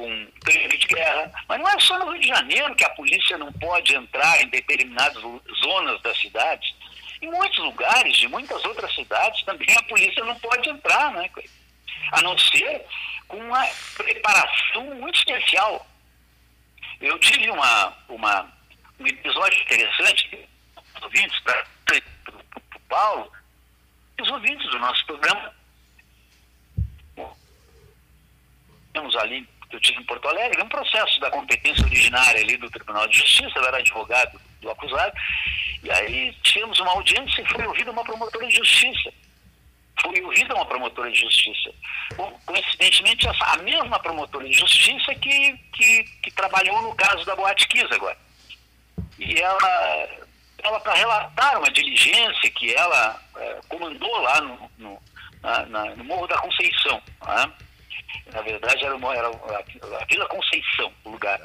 com 0.00 0.26
crime 0.42 0.78
de 0.78 0.86
guerra. 0.86 1.30
Mas 1.46 1.60
não 1.60 1.68
é 1.68 1.78
só 1.78 1.98
no 1.98 2.10
Rio 2.12 2.22
de 2.22 2.28
Janeiro 2.28 2.74
que 2.74 2.84
a 2.84 2.90
polícia 2.90 3.36
não 3.36 3.52
pode 3.52 3.94
entrar 3.94 4.42
em 4.42 4.48
determinadas 4.48 5.22
zonas 5.62 6.00
da 6.00 6.14
cidade. 6.14 6.74
Em 7.20 7.30
muitos 7.30 7.58
lugares, 7.58 8.16
de 8.16 8.26
muitas 8.28 8.64
outras 8.64 8.94
cidades, 8.94 9.42
também 9.42 9.68
a 9.76 9.82
polícia 9.82 10.24
não 10.24 10.34
pode 10.36 10.70
entrar, 10.70 11.12
né? 11.12 11.28
A 12.12 12.22
não 12.22 12.36
ser 12.38 12.84
com 13.28 13.36
uma 13.36 13.64
preparação 13.96 14.84
muito 14.96 15.18
especial. 15.18 15.86
Eu 17.00 17.18
tive 17.18 17.50
uma, 17.50 17.96
uma, 18.08 18.52
um 18.98 19.06
episódio 19.06 19.60
interessante, 19.62 20.48
os 20.96 21.02
ouvintes, 21.02 21.38
para 21.40 21.64
o 22.76 22.80
Paulo, 22.88 23.32
os 24.20 24.30
ouvintes 24.30 24.70
do 24.70 24.78
nosso 24.78 25.06
programa, 25.06 25.54
temos 28.92 29.16
ali 29.16 29.48
que 29.68 29.76
eu 29.76 29.80
tive 29.80 30.00
em 30.00 30.04
Porto 30.04 30.28
Alegre, 30.28 30.62
um 30.62 30.68
processo 30.68 31.20
da 31.20 31.30
competência 31.30 31.84
originária 31.84 32.40
ali 32.40 32.56
do 32.56 32.68
Tribunal 32.70 33.06
de 33.06 33.18
Justiça, 33.18 33.52
eu 33.56 33.64
era 33.64 33.78
advogado 33.78 34.40
do 34.60 34.68
acusado, 34.68 35.16
e 35.82 35.90
aí 35.90 36.34
tivemos 36.42 36.78
uma 36.80 36.90
audiência 36.90 37.40
e 37.40 37.48
foi 37.48 37.64
ouvida 37.64 37.92
uma 37.92 38.02
promotora 38.02 38.46
de 38.48 38.56
justiça. 38.56 39.12
Foi 40.00 40.20
ouvida 40.22 40.54
uma 40.54 40.66
promotora 40.66 41.10
de 41.10 41.20
justiça. 41.20 41.72
Coincidentemente, 42.46 43.28
essa, 43.28 43.44
a 43.44 43.56
mesma 43.58 43.98
promotora 43.98 44.48
de 44.48 44.52
justiça 44.52 45.14
que, 45.14 45.56
que, 45.72 46.04
que 46.22 46.30
trabalhou 46.32 46.80
no 46.82 46.94
caso 46.94 47.24
da 47.24 47.36
Boate 47.36 47.68
Kiss 47.68 47.86
agora. 47.92 48.16
E 49.18 49.38
ela, 49.40 50.08
ela 50.62 50.80
para 50.80 50.94
relatar 50.94 51.58
uma 51.58 51.70
diligência 51.70 52.50
que 52.50 52.74
ela 52.74 53.20
é, 53.36 53.60
comandou 53.68 54.18
lá 54.22 54.40
no, 54.40 54.70
no, 54.78 55.02
na, 55.42 55.66
na, 55.66 55.84
no 55.96 56.04
Morro 56.04 56.26
da 56.26 56.38
Conceição. 56.38 57.02
Né? 57.26 57.52
Na 58.32 58.42
verdade, 58.42 58.84
era, 58.84 58.96
uma, 58.96 59.14
era 59.14 59.28
a, 59.28 60.04
Vila 60.06 60.26
Conceição, 60.28 60.92
o 61.04 61.10
lugar. 61.10 61.40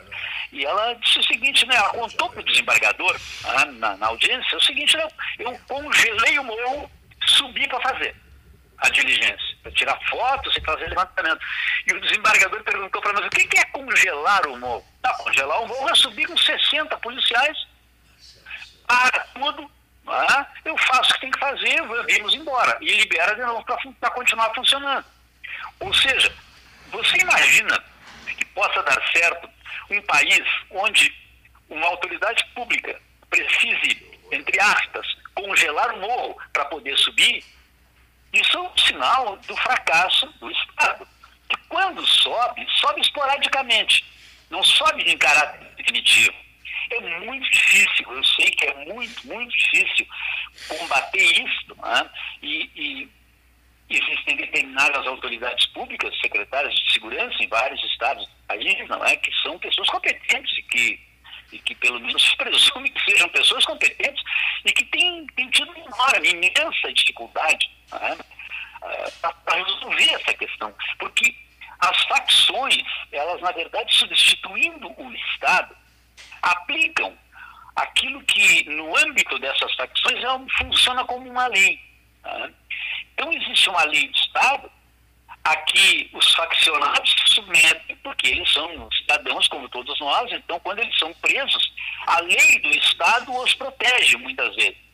E 0.53 0.63
ela 0.65 0.93
disse 0.93 1.19
o 1.19 1.23
seguinte, 1.23 1.65
né? 1.65 1.75
Ela 1.75 1.89
contou 1.89 2.29
para 2.29 2.39
o 2.39 2.45
desembargador, 2.45 3.19
ah, 3.43 3.65
na, 3.65 3.97
na, 3.97 4.07
audiência, 4.07 4.57
o 4.57 4.61
seguinte, 4.61 4.95
né, 4.95 5.07
eu 5.39 5.59
congelei 5.67 6.39
o 6.39 6.43
morro, 6.43 6.89
subi 7.25 7.67
para 7.67 7.81
fazer 7.81 8.24
a 8.79 8.89
diligência, 8.89 9.57
para 9.63 9.71
tirar 9.71 9.99
fotos 10.09 10.55
e 10.55 10.61
fazer 10.61 10.89
levantamento. 10.89 11.39
E 11.87 11.93
o 11.93 12.01
desembargador 12.01 12.63
perguntou 12.63 13.01
para 13.01 13.13
nós, 13.13 13.25
o 13.25 13.29
que, 13.29 13.57
é 13.57 13.65
congelar 13.65 14.47
o 14.47 14.57
morro? 14.57 14.85
Não, 15.03 15.13
congelar 15.13 15.61
o 15.61 15.67
morro 15.67 15.89
é 15.89 15.95
subir 15.95 16.27
com 16.27 16.37
60 16.37 16.97
policiais, 16.97 17.57
para 18.87 19.19
tudo, 19.33 19.71
ah, 20.07 20.47
eu 20.63 20.77
faço 20.77 21.11
o 21.11 21.13
que 21.15 21.21
tem 21.21 21.31
que 21.31 21.39
fazer, 21.39 21.81
vamos 21.81 22.33
embora. 22.35 22.77
E 22.81 22.97
libera 22.97 23.35
de 23.35 23.41
novo 23.41 23.63
para 23.99 24.11
continuar 24.11 24.53
funcionando. 24.53 25.05
Ou 25.79 25.93
seja, 25.93 26.31
você 26.91 27.17
imagina 27.17 27.83
que 28.37 28.45
possa 28.45 28.83
dar 28.83 29.01
certo 29.11 29.49
um 29.89 30.01
país 30.03 30.43
onde 30.71 31.13
uma 31.69 31.87
autoridade 31.87 32.43
pública 32.53 32.99
precise, 33.29 34.19
entre 34.31 34.59
aspas, 34.59 35.07
congelar 35.33 35.93
o 35.95 35.99
morro 35.99 36.37
para 36.53 36.65
poder 36.65 36.95
subir? 36.97 37.43
Isso 38.35 38.57
é 38.57 38.61
um 38.61 38.77
sinal 38.77 39.37
do 39.37 39.55
fracasso 39.55 40.27
do 40.41 40.51
Estado. 40.51 41.07
Que 41.47 41.55
quando 41.69 42.05
sobe, 42.05 42.67
sobe 42.81 42.99
esporadicamente, 42.99 44.03
não 44.49 44.61
sobe 44.61 45.03
em 45.03 45.17
caráter 45.17 45.65
definitivo. 45.77 46.33
É 46.91 46.99
muito 47.21 47.49
difícil, 47.49 48.11
eu 48.11 48.23
sei 48.23 48.51
que 48.51 48.65
é 48.65 48.85
muito, 48.85 49.27
muito 49.27 49.57
difícil 49.57 50.05
combater 50.67 51.23
isso. 51.23 51.75
Né? 51.81 52.09
E, 52.43 52.69
e 52.75 53.09
existem 53.89 54.35
determinadas 54.35 55.07
autoridades 55.07 55.65
públicas, 55.67 56.19
secretárias 56.19 56.75
de 56.75 56.93
segurança 56.93 57.41
em 57.41 57.47
vários 57.47 57.81
estados 57.85 58.27
do 58.27 58.35
país, 58.47 58.87
não 58.89 59.03
é, 59.05 59.15
que 59.15 59.31
são 59.41 59.57
pessoas 59.59 59.87
competentes 59.89 60.57
e 60.57 60.63
que, 60.63 60.99
e 61.53 61.59
que 61.59 61.75
pelo 61.75 62.01
menos 62.01 62.35
presume 62.35 62.89
que 62.89 63.11
sejam 63.11 63.29
pessoas 63.29 63.63
competentes 63.63 64.23
e 64.65 64.73
que 64.73 64.83
têm, 64.85 65.25
têm 65.37 65.49
tido 65.51 65.71
uma 65.71 65.79
enorme, 65.79 66.29
imensa 66.29 66.93
dificuldade 66.93 67.74
é, 67.91 68.17
para 69.21 69.55
resolver 69.55 70.13
essa 70.13 70.33
questão. 70.33 70.73
Porque 70.99 71.35
as 71.79 72.03
facções, 72.05 72.83
elas 73.11 73.41
na 73.41 73.51
verdade 73.51 73.93
substituindo 73.93 74.87
o 74.97 75.13
Estado, 75.13 75.75
aplicam 76.41 77.17
aquilo 77.75 78.23
que 78.23 78.69
no 78.69 78.95
âmbito 78.97 79.37
dessas 79.39 79.73
facções 79.75 80.23
é, 80.23 80.57
funciona 80.57 81.03
como 81.05 81.29
uma 81.29 81.47
lei. 81.47 81.79
É. 82.23 82.49
Então, 83.13 83.31
existe 83.31 83.69
uma 83.69 83.83
lei 83.83 84.07
de 84.07 84.19
Estado 84.19 84.71
a 85.43 85.55
que 85.57 86.09
os 86.13 86.33
faccionados 86.33 87.11
se 87.11 87.35
submetem, 87.35 87.95
porque 87.97 88.27
eles 88.27 88.51
são 88.51 88.89
cidadãos 88.91 89.47
como 89.47 89.69
todos 89.69 89.99
nós, 89.99 90.31
então, 90.31 90.59
quando 90.61 90.79
eles 90.79 90.97
são 90.97 91.13
presos, 91.15 91.71
a 92.07 92.19
lei 92.19 92.59
do 92.61 92.69
Estado 92.69 93.31
os 93.31 93.53
protege 93.53 94.17
muitas 94.17 94.55
vezes. 94.55 94.84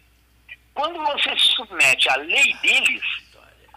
Quando 0.74 1.02
você 1.04 1.30
se 1.38 1.48
submete 1.56 2.10
à 2.10 2.16
lei 2.16 2.54
deles, 2.62 3.04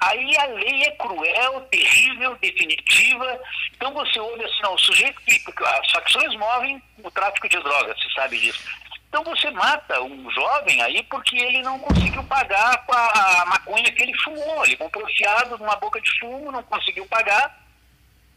aí 0.01 0.37
a 0.39 0.47
lei 0.47 0.85
é 0.85 0.91
cruel, 0.93 1.61
terrível, 1.71 2.37
definitiva. 2.37 3.41
Então 3.75 3.93
você 3.93 4.21
ouve 4.21 4.45
assim, 4.45 4.62
não, 4.62 4.75
o 4.75 4.79
sujeito 4.79 5.21
que. 5.23 5.43
As 5.65 5.91
facções 5.91 6.35
movem 6.37 6.83
o 7.03 7.11
tráfico 7.11 7.49
de 7.49 7.59
drogas, 7.62 8.01
se 8.01 8.12
sabe 8.15 8.39
disso. 8.39 8.62
Então 9.09 9.23
você 9.23 9.49
mata 9.53 10.03
um 10.03 10.31
jovem 10.33 10.83
aí 10.83 11.03
porque 11.05 11.37
ele 11.37 11.62
não 11.62 11.79
conseguiu 11.79 12.25
pagar 12.25 12.85
com 12.85 12.93
a 12.93 13.45
maconha 13.47 13.93
que 13.93 14.03
ele 14.03 14.19
fumou. 14.19 14.65
Ele 14.65 14.77
comprou 14.77 15.07
fiado 15.09 15.57
numa 15.57 15.77
boca 15.77 16.01
de 16.01 16.19
fumo, 16.19 16.51
não 16.51 16.62
conseguiu 16.65 17.07
pagar. 17.07 17.62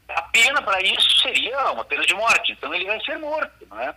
A 0.09 0.21
pena 0.23 0.61
para 0.61 0.79
isso 0.81 1.19
seria 1.21 1.71
uma 1.71 1.83
pena 1.83 2.05
de 2.05 2.13
morte. 2.13 2.51
Então 2.51 2.73
ele 2.73 2.85
vai 2.85 2.99
ser 3.01 3.17
morto, 3.17 3.67
não 3.67 3.79
é? 3.79 3.95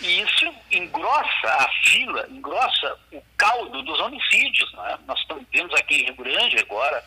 E 0.00 0.20
isso 0.22 0.54
engrossa 0.70 1.48
a 1.48 1.68
fila, 1.84 2.26
engrossa 2.28 2.98
o 3.12 3.22
caldo 3.36 3.82
dos 3.82 3.98
homicídios. 4.00 4.72
Não 4.72 4.86
é? 4.86 4.98
Nós 5.06 5.20
vendo 5.52 5.74
aqui 5.76 5.96
em 5.96 6.04
Rio 6.04 6.16
Grande 6.16 6.58
agora, 6.58 7.04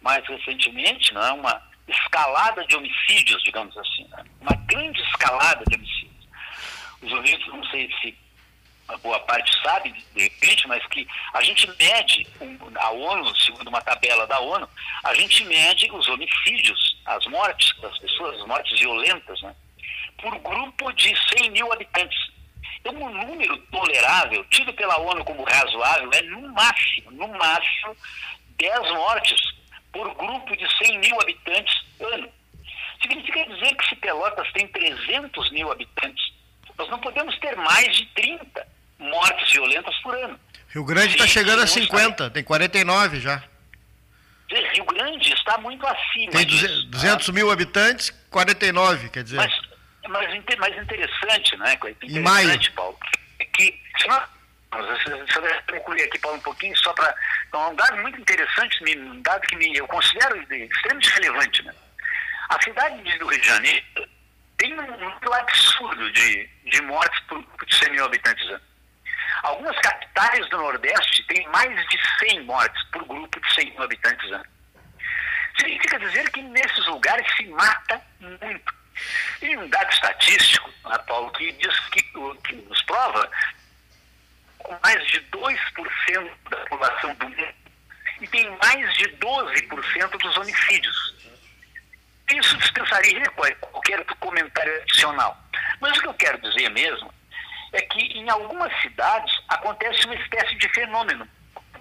mais 0.00 0.26
recentemente, 0.26 1.12
não 1.12 1.22
é? 1.22 1.32
uma 1.32 1.62
escalada 1.86 2.64
de 2.66 2.76
homicídios, 2.76 3.42
digamos 3.42 3.76
assim. 3.76 4.06
Né? 4.08 4.24
Uma 4.40 4.56
grande 4.66 5.00
escalada 5.02 5.64
de 5.68 5.74
homicídios 5.74 6.10
os 7.02 7.12
ouvintes, 7.12 7.46
não 7.48 7.64
sei 7.64 7.90
se 8.00 8.16
a 8.88 8.96
boa 8.98 9.20
parte 9.20 9.50
sabe, 9.62 9.92
de 9.92 10.22
repente, 10.22 10.66
mas 10.66 10.84
que 10.88 11.06
a 11.32 11.42
gente 11.42 11.68
mede, 11.78 12.26
a 12.74 12.90
ONU, 12.90 13.36
segundo 13.36 13.68
uma 13.68 13.80
tabela 13.80 14.26
da 14.26 14.40
ONU, 14.40 14.68
a 15.04 15.14
gente 15.14 15.44
mede 15.44 15.90
os 15.92 16.08
homicídios, 16.08 16.98
as 17.06 17.24
mortes 17.26 17.72
das 17.80 17.96
pessoas, 17.98 18.40
as 18.40 18.46
mortes 18.46 18.78
violentas, 18.78 19.40
né, 19.42 19.54
por 20.20 20.36
grupo 20.38 20.92
de 20.92 21.14
100 21.38 21.50
mil 21.50 21.72
habitantes. 21.72 22.29
Então, 22.80 22.94
um 22.94 23.26
número 23.26 23.56
tolerável, 23.70 24.44
tido 24.46 24.72
pela 24.72 24.98
ONU 24.98 25.24
como 25.24 25.44
razoável, 25.44 26.10
é 26.12 26.22
no 26.22 26.48
máximo, 26.48 27.10
no 27.10 27.28
máximo, 27.28 27.96
10 28.58 28.92
mortes 28.92 29.40
por 29.92 30.14
grupo 30.14 30.56
de 30.56 30.66
100 30.84 30.98
mil 30.98 31.20
habitantes 31.20 31.74
ano. 32.00 32.28
Significa 33.02 33.44
dizer 33.46 33.74
que 33.76 33.88
se 33.88 33.96
Pelotas 33.96 34.50
tem 34.52 34.66
300 34.68 35.50
mil 35.52 35.70
habitantes, 35.70 36.32
nós 36.76 36.88
não 36.88 36.98
podemos 36.98 37.38
ter 37.38 37.56
mais 37.56 37.96
de 37.96 38.06
30 38.06 38.66
mortes 38.98 39.52
violentas 39.52 39.96
por 39.98 40.14
ano. 40.14 40.38
Rio 40.68 40.84
Grande 40.84 41.14
está 41.14 41.26
chegando 41.26 41.62
a 41.62 41.66
50, 41.66 42.30
tem 42.30 42.44
49 42.44 43.20
já. 43.20 43.42
Rio 44.72 44.84
Grande 44.84 45.32
está 45.32 45.58
muito 45.58 45.86
acima. 45.86 46.32
Tem 46.32 46.46
200, 46.46 46.84
200 46.86 47.26
tá? 47.26 47.32
mil 47.32 47.50
habitantes, 47.50 48.10
49, 48.30 49.08
quer 49.08 49.22
dizer. 49.22 49.36
Mas, 49.36 49.52
mas, 50.08 50.58
mais 50.58 50.76
interessante, 50.76 51.56
né? 51.56 51.72
Interessante, 51.74 52.16
em 52.16 52.20
maio. 52.20 52.72
Paulo, 52.72 52.98
é 53.38 53.44
que, 53.44 53.80
se 53.98 54.08
nós, 54.08 54.28
concluir 55.68 56.02
aqui, 56.02 56.18
Paulo, 56.18 56.38
um 56.38 56.42
pouquinho, 56.42 56.76
só 56.78 56.92
para. 56.92 57.14
Então, 57.48 57.72
um 57.72 57.74
dado 57.74 57.96
muito 57.98 58.20
interessante, 58.20 58.98
um 58.98 59.22
dado 59.22 59.40
que 59.42 59.56
me, 59.56 59.76
eu 59.76 59.86
considero 59.88 60.40
extremamente 60.40 61.10
relevante. 61.10 61.62
Né? 61.64 61.74
A 62.50 62.62
cidade 62.62 63.18
do 63.18 63.26
Rio 63.26 63.40
de 63.40 63.46
Janeiro 63.46 63.84
tem 64.58 64.72
um 64.74 64.98
número 64.98 65.34
absurdo 65.34 66.12
de, 66.12 66.48
de 66.66 66.82
mortes 66.82 67.20
por 67.26 67.44
de 67.66 67.76
100 67.76 67.92
mil 67.92 68.04
habitantes 68.04 68.46
ano. 68.48 68.60
Algumas 69.42 69.78
capitais 69.78 70.48
do 70.50 70.58
Nordeste 70.58 71.26
têm 71.26 71.48
mais 71.48 71.74
de 71.88 71.98
100 72.18 72.44
mortes 72.44 72.82
por 72.90 73.04
grupo 73.06 73.40
de 73.40 73.54
100 73.54 73.70
mil 73.70 73.82
habitantes 73.82 74.30
ano. 74.30 74.44
Significa 75.58 75.98
dizer 75.98 76.30
que 76.30 76.42
nesses 76.42 76.86
lugares 76.86 77.26
se 77.36 77.46
mata 77.46 78.02
muito. 78.20 78.79
E 79.42 79.56
um 79.56 79.68
dado 79.68 79.90
estatístico, 79.92 80.70
né, 80.84 80.98
Paulo, 81.06 81.30
que 81.32 81.52
diz 81.52 81.80
que, 81.90 82.02
que 82.02 82.54
nos 82.56 82.82
prova 82.82 83.30
mais 84.82 85.06
de 85.08 85.20
2% 85.30 86.30
da 86.50 86.56
população 86.66 87.14
do 87.14 87.28
mundo 87.28 87.54
e 88.20 88.26
tem 88.28 88.50
mais 88.62 88.96
de 88.96 89.08
12% 89.16 90.10
dos 90.18 90.36
homicídios. 90.36 91.14
Isso 92.30 92.56
dispensaria 92.58 93.28
qualquer 93.30 94.04
comentário 94.20 94.82
adicional. 94.82 95.36
Mas 95.80 95.96
o 95.98 96.00
que 96.02 96.08
eu 96.08 96.14
quero 96.14 96.38
dizer 96.40 96.68
mesmo 96.70 97.12
é 97.72 97.80
que 97.82 98.00
em 98.00 98.28
algumas 98.28 98.72
cidades 98.82 99.32
acontece 99.48 100.04
uma 100.04 100.14
espécie 100.14 100.54
de 100.56 100.68
fenômeno. 100.68 101.26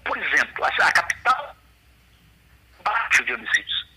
Por 0.04 0.18
exemplo, 0.18 0.66
a, 0.66 0.92
capital 0.92 1.56
bate 2.84 3.24
de 3.26 3.34
homicídios. 3.34 3.89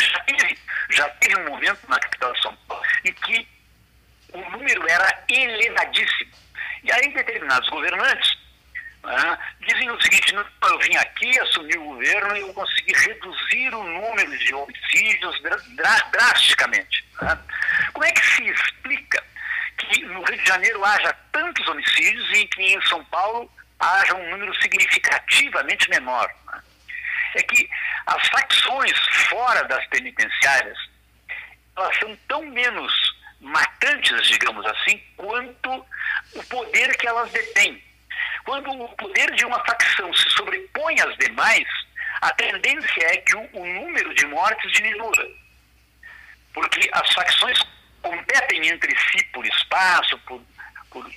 Já 0.00 0.20
teve, 0.20 0.58
já 0.90 1.08
teve 1.08 1.40
um 1.40 1.50
momento 1.50 1.80
na 1.88 1.98
capital 1.98 2.32
de 2.32 2.42
São 2.42 2.56
Paulo 2.68 2.84
em 3.04 3.12
que 3.12 3.48
o 4.32 4.50
número 4.50 4.88
era 4.88 5.24
elevadíssimo. 5.28 6.32
E 6.84 6.92
aí 6.92 7.12
determinados 7.12 7.68
governantes 7.68 8.38
né, 9.02 9.38
dizem 9.60 9.90
o 9.90 10.02
seguinte, 10.02 10.34
eu 10.34 10.78
vim 10.80 10.96
aqui, 10.96 11.38
assumi 11.40 11.76
o 11.76 11.84
governo 11.84 12.36
e 12.36 12.40
eu 12.40 12.52
consegui 12.52 12.92
reduzir 12.92 13.74
o 13.74 13.82
número 13.82 14.38
de 14.38 14.54
homicídios 14.54 15.42
dra 15.42 15.98
drasticamente. 16.10 17.04
Né? 17.20 17.38
Como 17.92 18.04
é 18.04 18.12
que 18.12 18.26
se 18.26 18.48
explica 18.48 19.22
que 19.78 20.02
no 20.02 20.22
Rio 20.24 20.36
de 20.36 20.46
Janeiro 20.46 20.84
haja 20.84 21.12
tantos 21.32 21.66
homicídios 21.68 22.28
e 22.32 22.46
que 22.48 22.62
em 22.62 22.82
São 22.82 23.04
Paulo 23.06 23.50
haja 23.78 24.14
um 24.14 24.30
número 24.30 24.54
significativamente 24.60 25.88
menor? 25.90 26.28
Né? 26.52 26.62
É 27.34 27.42
que 27.42 27.68
as 28.06 28.28
facções 28.28 28.98
fora 29.28 29.64
das 29.64 29.86
penitenciárias 29.86 30.78
elas 31.76 31.96
são 31.98 32.16
tão 32.28 32.44
menos 32.46 32.92
matantes, 33.40 34.26
digamos 34.26 34.66
assim, 34.66 35.00
quanto 35.16 35.86
o 36.34 36.44
poder 36.44 36.96
que 36.96 37.06
elas 37.06 37.30
detêm. 37.30 37.82
Quando 38.44 38.70
o 38.70 38.88
poder 38.96 39.30
de 39.34 39.44
uma 39.44 39.64
facção 39.64 40.12
se 40.14 40.28
sobrepõe 40.30 41.00
às 41.00 41.16
demais, 41.18 41.66
a 42.20 42.32
tendência 42.32 43.04
é 43.06 43.16
que 43.18 43.36
o, 43.36 43.48
o 43.52 43.66
número 43.66 44.12
de 44.14 44.26
mortes 44.26 44.72
diminua. 44.72 45.12
Porque 46.52 46.90
as 46.92 47.12
facções 47.12 47.58
competem 48.02 48.68
entre 48.68 48.92
si 48.98 49.22
por 49.32 49.44
espaço, 49.46 50.18
por, 50.20 50.42
por, 50.90 51.08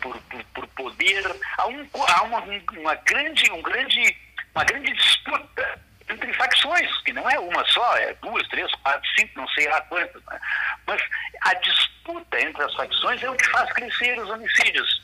por, 0.00 0.44
por 0.54 0.66
poder. 0.68 1.24
Há, 1.56 1.66
um, 1.68 1.88
há 2.08 2.22
uma, 2.24 2.40
uma, 2.40 2.94
grande, 2.96 3.50
um 3.50 3.62
grande, 3.62 4.16
uma 4.54 4.64
grande 4.64 4.92
disputa 4.92 5.80
entre 6.08 6.32
facções, 6.34 7.02
que 7.02 7.12
não 7.12 7.28
é 7.30 7.38
uma 7.38 7.64
só, 7.66 7.96
é 7.96 8.14
duas, 8.14 8.46
três, 8.48 8.70
quatro, 8.76 9.08
cinco, 9.16 9.40
não 9.40 9.48
sei 9.48 9.68
lá 9.68 9.80
quantas. 9.82 10.22
Né? 10.24 10.40
Mas 10.86 11.02
a 11.42 11.54
disputa 11.54 12.40
entre 12.40 12.62
as 12.62 12.74
facções 12.74 13.22
é 13.22 13.30
o 13.30 13.36
que 13.36 13.48
faz 13.48 13.72
crescer 13.72 14.18
os 14.18 14.28
homicídios 14.28 15.02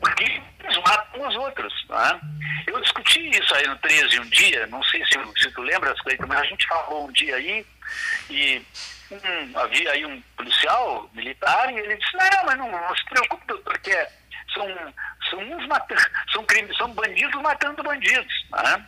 porque 0.00 0.24
eles 0.62 0.76
matam 0.78 1.28
os 1.28 1.36
outros. 1.36 1.86
Tá? 1.86 2.20
Eu 2.66 2.80
discuti 2.80 3.30
isso 3.30 3.54
aí 3.54 3.66
no 3.66 3.76
13 3.78 4.20
um 4.20 4.28
dia, 4.28 4.66
não 4.66 4.82
sei 4.84 5.04
se, 5.06 5.18
se 5.36 5.50
tu 5.52 5.62
lembra, 5.62 5.94
Cleiton, 5.94 6.26
mas 6.26 6.40
a 6.40 6.44
gente 6.44 6.66
falou 6.66 7.08
um 7.08 7.12
dia 7.12 7.36
aí 7.36 7.66
e 8.30 8.62
um, 9.10 9.58
havia 9.58 9.92
aí 9.92 10.06
um 10.06 10.20
policial 10.36 11.10
militar 11.12 11.72
e 11.72 11.78
ele 11.78 11.96
disse, 11.96 12.16
não, 12.16 12.46
mas 12.46 12.58
não, 12.58 12.70
não 12.70 12.96
se 12.96 13.04
preocupe, 13.04 13.54
porque 13.62 13.90
é, 13.90 14.10
são, 14.52 14.66
são 15.34 15.56
uns 15.56 16.32
são 16.32 16.44
crimes, 16.46 16.76
são 16.76 16.92
bandidos 16.92 17.42
matando 17.42 17.82
bandidos. 17.82 18.46
Tá? 18.50 18.80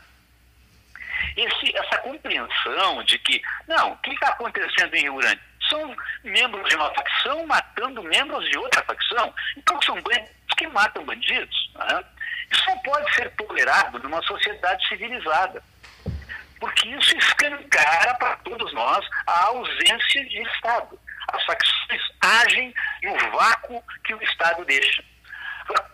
Esse, 1.36 1.76
essa 1.76 1.98
compreensão 1.98 3.02
de 3.04 3.18
que, 3.18 3.42
não, 3.66 3.92
o 3.92 3.96
que 3.98 4.10
está 4.10 4.28
acontecendo 4.28 4.94
em 4.94 5.02
Rio 5.02 5.16
Grande? 5.16 5.40
São 5.68 5.96
membros 6.22 6.68
de 6.68 6.76
uma 6.76 6.94
facção 6.94 7.46
matando 7.46 8.02
membros 8.02 8.48
de 8.48 8.58
outra 8.58 8.82
facção. 8.84 9.34
Então 9.56 9.80
são 9.82 10.00
bandidos 10.00 10.30
que 10.56 10.66
matam 10.68 11.04
bandidos. 11.04 11.70
Né? 11.74 12.04
Isso 12.50 12.66
não 12.66 12.78
pode 12.78 13.14
ser 13.14 13.30
tolerado 13.32 13.98
numa 13.98 14.22
sociedade 14.22 14.86
civilizada. 14.88 15.62
Porque 16.60 16.88
isso 16.88 17.16
escancara 17.18 18.14
para 18.14 18.36
todos 18.36 18.72
nós 18.72 19.06
a 19.26 19.44
ausência 19.46 20.24
de 20.26 20.40
Estado. 20.42 20.98
As 21.28 21.44
facções 21.44 22.02
agem 22.20 22.72
no 23.02 23.30
vácuo 23.32 23.82
que 24.04 24.14
o 24.14 24.22
Estado 24.22 24.64
deixa. 24.64 25.04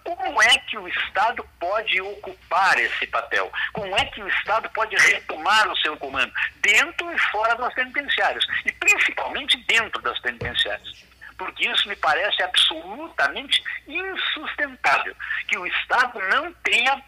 Como 0.04 0.42
é 0.42 0.58
que 0.58 0.78
o 0.78 0.88
Estado 0.88 1.46
pode 1.58 2.00
ocupar 2.00 2.78
esse 2.78 3.06
papel? 3.06 3.50
Como 3.72 3.96
é 3.96 4.04
que 4.06 4.22
o 4.22 4.28
Estado 4.28 4.68
pode 4.70 4.96
retomar 4.96 5.68
o 5.68 5.76
seu 5.78 5.96
comando? 5.96 6.32
Dentro 6.60 7.12
e 7.12 7.18
fora 7.30 7.54
das 7.54 7.74
penitenciárias. 7.74 8.44
E 8.64 8.72
principalmente 8.72 9.56
dentro 9.66 10.00
das 10.02 10.18
penitenciárias 10.20 11.02
porque 11.42 11.68
isso 11.68 11.88
me 11.88 11.96
parece 11.96 12.40
absolutamente 12.40 13.64
insustentável, 13.88 15.12
que 15.48 15.58
o 15.58 15.66
Estado 15.66 16.20
não 16.28 16.52
tenha 16.62 17.02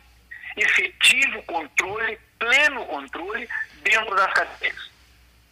efetivo 0.57 1.41
controle, 1.45 2.19
pleno 2.39 2.85
controle 2.86 3.49
dentro 3.82 4.15
das 4.16 4.32
cadeias. 4.32 4.94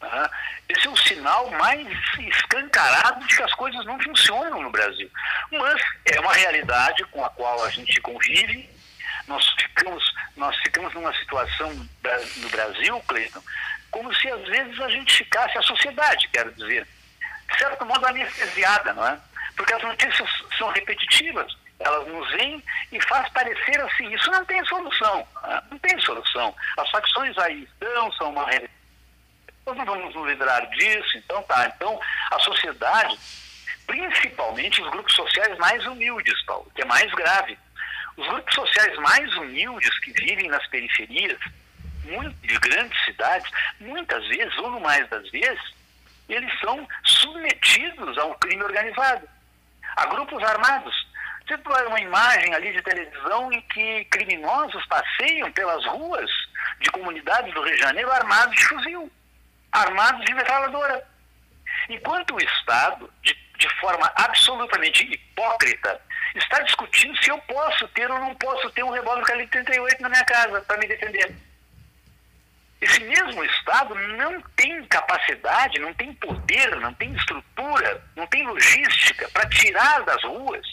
Tá? 0.02 0.28
Esse 0.68 0.88
é 0.88 0.90
o 0.90 0.96
sinal 0.96 1.48
mais 1.52 1.86
escancarado 2.18 3.24
de 3.24 3.36
que 3.36 3.42
as 3.42 3.54
coisas 3.54 3.86
não 3.86 4.00
funcionam 4.00 4.60
no 4.60 4.70
Brasil. 4.70 5.08
Mas 5.52 5.80
é 6.06 6.18
uma 6.18 6.34
realidade 6.34 7.04
com 7.04 7.24
a 7.24 7.30
qual 7.30 7.64
a 7.64 7.70
gente 7.70 8.00
convive. 8.00 8.68
Nós 9.28 9.48
ficamos, 9.56 10.04
nós 10.36 10.56
ficamos 10.58 10.92
numa 10.92 11.14
situação 11.14 11.72
no 11.72 12.48
Brasil, 12.48 13.00
Cleiton, 13.06 13.40
como 13.92 14.12
se 14.12 14.28
às 14.28 14.42
vezes 14.48 14.80
a 14.80 14.88
gente 14.88 15.14
ficasse, 15.14 15.56
a 15.56 15.62
sociedade, 15.62 16.28
quero 16.32 16.52
dizer, 16.52 16.84
de 17.48 17.58
certo 17.58 17.86
modo, 17.86 18.04
anestesiada, 18.04 18.92
não 18.92 19.06
é? 19.06 19.16
Porque 19.56 19.72
as 19.72 19.82
notícias 19.84 20.28
são 20.58 20.68
repetitivas, 20.70 21.56
elas 21.78 22.08
nos 22.08 22.28
vêm 22.32 22.60
e 22.90 23.00
faz 23.02 23.28
parecer 23.28 23.80
assim, 23.82 24.12
isso 24.12 24.28
não 24.32 24.44
tem 24.46 24.64
solução, 24.64 25.24
é? 25.44 25.62
não 25.70 25.78
tem 25.78 26.00
solução. 26.00 26.52
As 26.76 26.90
facções 26.90 27.38
aí 27.38 27.62
estão, 27.62 28.10
são 28.14 28.30
uma 28.30 28.44
realidade. 28.46 28.81
Nós 29.66 29.76
não 29.76 29.84
vamos 29.84 30.14
nos 30.14 30.26
livrar 30.26 30.68
disso, 30.70 31.18
então 31.18 31.43
tá. 31.44 31.72
Então, 31.74 32.01
a 32.30 32.39
sociedade 32.40 33.18
principalmente 33.86 34.80
os 34.80 34.90
grupos 34.90 35.14
sociais 35.14 35.59
mais 35.59 35.84
humildes, 35.86 36.43
Paulo, 36.44 36.70
que 36.74 36.82
é 36.82 36.84
mais 36.84 37.12
grave. 37.12 37.59
Os 38.16 38.26
grupos 38.26 38.55
sociais 38.55 38.97
mais 38.98 39.34
humildes 39.36 39.98
que 40.01 40.12
vivem 40.12 40.48
nas 40.48 40.66
periferias, 40.68 41.39
muito, 42.05 42.34
de 42.47 42.59
grandes 42.59 43.05
cidades, 43.05 43.51
muitas 43.80 44.26
vezes, 44.28 44.56
ou 44.59 44.70
no 44.70 44.80
mais 44.80 45.09
das 45.09 45.28
vezes, 45.30 45.74
eles 46.28 46.51
são 46.60 46.86
submetidos 47.05 48.16
ao 48.18 48.34
crime 48.36 48.62
organizado, 48.62 49.28
a 49.97 50.06
grupos 50.06 50.43
armados. 50.43 50.94
Você 51.47 51.56
vai 51.56 51.86
uma 51.86 52.01
imagem 52.01 52.55
ali 52.55 52.72
de 52.72 52.82
televisão 52.82 53.52
em 53.52 53.60
que 53.62 54.05
criminosos 54.06 54.86
passeiam 54.86 55.51
pelas 55.52 55.84
ruas 55.86 56.30
de 56.80 56.90
comunidades 56.90 57.52
do 57.52 57.62
Rio 57.62 57.74
de 57.74 57.82
Janeiro 57.82 58.10
armados 58.10 58.55
de 58.55 58.64
fuzil, 58.64 59.12
armados 59.73 60.24
de 60.24 60.35
metralhadora. 60.35 61.05
Enquanto 61.89 62.35
o 62.35 62.40
Estado, 62.40 63.12
de, 63.23 63.35
de 63.59 63.69
forma 63.81 64.11
absolutamente 64.15 65.05
hipócrita, 65.05 66.01
está 66.35 66.61
discutindo 66.61 67.16
se 67.23 67.31
eu 67.31 67.39
posso 67.39 67.89
ter 67.89 68.11
ou 68.11 68.19
não 68.19 68.35
posso 68.36 68.70
ter 68.70 68.85
um 68.85 68.90
revólver 68.90 69.24
calibre 69.24 69.51
38 69.65 70.03
na 70.03 70.09
minha 70.09 70.24
casa 70.24 70.61
para 70.61 70.78
me 70.78 70.86
defender. 70.86 71.35
Esse 72.81 73.01
mesmo 73.05 73.44
Estado 73.44 73.94
não 73.94 74.40
tem 74.57 74.85
capacidade, 74.86 75.78
não 75.78 75.94
tem 75.94 76.12
poder, 76.15 76.77
não 76.81 76.93
tem 76.94 77.15
estrutura, 77.15 78.05
não 78.16 78.27
tem 78.27 78.44
logística 78.44 79.28
para 79.31 79.49
tirar 79.49 80.03
das 80.03 80.23
ruas 80.24 80.66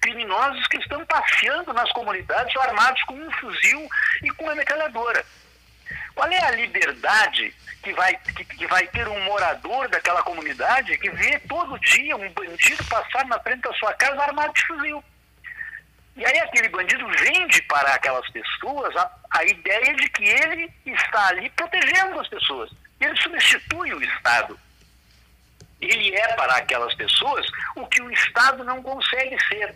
criminosos 0.00 0.66
que 0.66 0.78
estão 0.78 1.04
passeando 1.06 1.72
nas 1.72 1.90
comunidades 1.92 2.56
armados 2.56 3.02
com 3.04 3.14
um 3.14 3.30
fuzil 3.32 3.88
e 4.22 4.30
com 4.30 4.44
uma 4.44 4.54
metralhadora. 4.54 5.24
Qual 6.14 6.30
é 6.30 6.44
a 6.44 6.50
liberdade 6.50 7.54
que 7.82 7.92
vai, 7.92 8.16
que, 8.16 8.44
que, 8.44 8.66
vai 8.66 8.86
ter 8.88 9.08
um 9.08 9.20
morador 9.24 9.88
daquela 9.88 10.22
comunidade 10.22 10.96
que 10.98 11.10
vê 11.10 11.38
todo 11.40 11.78
dia 11.80 12.16
um 12.16 12.32
bandido 12.32 12.84
passar 12.84 13.26
na 13.26 13.38
frente 13.40 13.62
da 13.62 13.72
sua 13.74 13.92
casa 13.94 14.22
armado 14.22 14.52
de 14.52 14.64
fuzil? 14.66 15.04
E 16.14 16.24
aí 16.24 16.38
aquele 16.40 16.68
bandido 16.68 17.06
vende 17.08 17.62
para 17.62 17.94
aquelas 17.94 18.28
pessoas 18.30 18.94
a, 18.96 19.10
a 19.30 19.44
ideia 19.44 19.94
de 19.94 20.08
que 20.10 20.24
ele 20.24 20.70
está 20.86 21.28
ali 21.28 21.48
protegendo 21.50 22.20
as 22.20 22.28
pessoas. 22.28 22.70
Ele 23.00 23.16
substitui 23.20 23.94
o 23.94 24.02
Estado. 24.02 24.58
Ele 25.80 26.14
é 26.14 26.34
para 26.34 26.56
aquelas 26.56 26.94
pessoas 26.94 27.46
o 27.74 27.86
que 27.86 28.02
o 28.02 28.10
Estado 28.12 28.62
não 28.62 28.82
consegue 28.82 29.36
ser. 29.46 29.74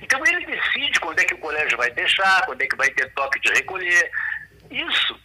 Então 0.00 0.24
ele 0.24 0.46
decide 0.46 1.00
quando 1.00 1.18
é 1.18 1.24
que 1.24 1.34
o 1.34 1.38
colégio 1.38 1.76
vai 1.76 1.90
fechar, 1.92 2.46
quando 2.46 2.62
é 2.62 2.66
que 2.66 2.76
vai 2.76 2.88
ter 2.90 3.12
toque 3.12 3.40
de 3.40 3.52
recolher. 3.52 4.10
Isso 4.70 5.20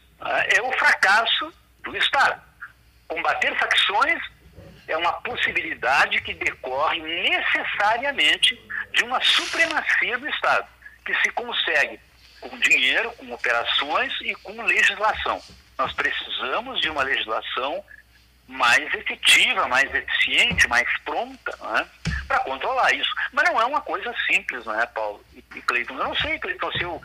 é 0.49 0.61
o 0.61 0.71
fracasso 0.73 1.53
do 1.83 1.95
Estado. 1.97 2.41
Combater 3.07 3.57
facções 3.57 4.21
é 4.87 4.97
uma 4.97 5.13
possibilidade 5.21 6.21
que 6.21 6.33
decorre 6.33 6.99
necessariamente 7.01 8.59
de 8.91 9.03
uma 9.03 9.21
supremacia 9.21 10.17
do 10.17 10.27
Estado, 10.29 10.67
que 11.05 11.13
se 11.21 11.29
consegue 11.31 11.99
com 12.39 12.57
dinheiro, 12.59 13.11
com 13.13 13.31
operações 13.31 14.13
e 14.21 14.35
com 14.35 14.61
legislação. 14.63 15.41
Nós 15.77 15.91
precisamos 15.93 16.81
de 16.81 16.89
uma 16.89 17.03
legislação 17.03 17.83
mais 18.47 18.93
efetiva, 18.93 19.67
mais 19.67 19.93
eficiente, 19.93 20.67
mais 20.67 20.87
pronta 20.99 21.57
né, 21.61 21.87
para 22.27 22.39
controlar 22.39 22.93
isso. 22.93 23.09
Mas 23.31 23.49
não 23.49 23.61
é 23.61 23.65
uma 23.65 23.81
coisa 23.81 24.13
simples, 24.27 24.65
não 24.65 24.79
é, 24.79 24.85
Paulo 24.87 25.23
e, 25.33 25.39
e 25.55 25.61
Cleiton? 25.61 25.95
Eu 25.95 26.03
não 26.03 26.15
sei, 26.15 26.37
Cleiton, 26.39 26.71
se 26.73 26.81
eu, 26.81 27.01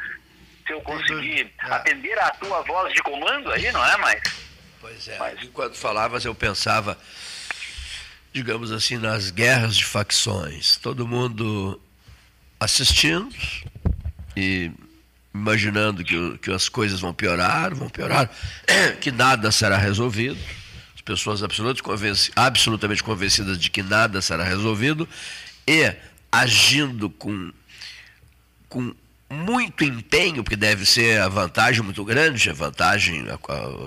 se 0.68 0.72
eu 0.72 0.80
conseguir 0.82 1.52
é. 1.64 1.72
atender 1.72 2.16
à 2.20 2.30
tua 2.30 2.62
voz 2.62 2.94
de 2.94 3.02
comando 3.02 3.50
aí, 3.50 3.72
não 3.72 3.84
é 3.84 3.96
mais? 3.96 4.22
Pois 4.80 5.08
é, 5.08 5.18
Mas... 5.18 5.42
enquanto 5.42 5.74
falavas 5.74 6.24
eu 6.24 6.34
pensava 6.34 6.96
digamos 8.32 8.70
assim, 8.70 8.96
nas 8.96 9.30
guerras 9.30 9.76
de 9.76 9.84
facções. 9.84 10.76
Todo 10.76 11.06
mundo 11.06 11.80
assistindo 12.60 13.34
e 14.36 14.70
imaginando 15.34 16.04
que, 16.04 16.38
que 16.38 16.52
as 16.52 16.68
coisas 16.68 17.00
vão 17.00 17.12
piorar, 17.12 17.74
vão 17.74 17.88
piorar, 17.88 18.30
que 19.00 19.10
nada 19.10 19.50
será 19.50 19.76
resolvido. 19.76 20.38
As 20.94 21.00
pessoas 21.00 21.42
absolutamente 22.36 23.02
convencidas 23.02 23.58
de 23.58 23.70
que 23.70 23.82
nada 23.82 24.20
será 24.20 24.44
resolvido 24.44 25.08
e 25.66 25.94
agindo 26.30 27.08
com, 27.08 27.52
com 28.68 28.94
muito 29.30 29.84
empenho, 29.84 30.42
porque 30.42 30.56
deve 30.56 30.86
ser 30.86 31.20
a 31.20 31.28
vantagem 31.28 31.82
muito 31.82 32.02
grande, 32.04 32.48
a 32.48 32.54
vantagem, 32.54 33.26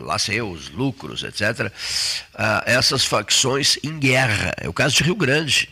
lá 0.03 0.19
sei 0.19 0.39
eu, 0.39 0.51
os 0.51 0.69
lucros, 0.69 1.23
etc., 1.23 1.71
ah, 2.35 2.63
essas 2.65 3.03
facções 3.03 3.77
em 3.83 3.97
guerra. 3.97 4.53
É 4.57 4.69
o 4.69 4.73
caso 4.73 4.95
de 4.95 5.03
Rio 5.03 5.15
Grande. 5.15 5.69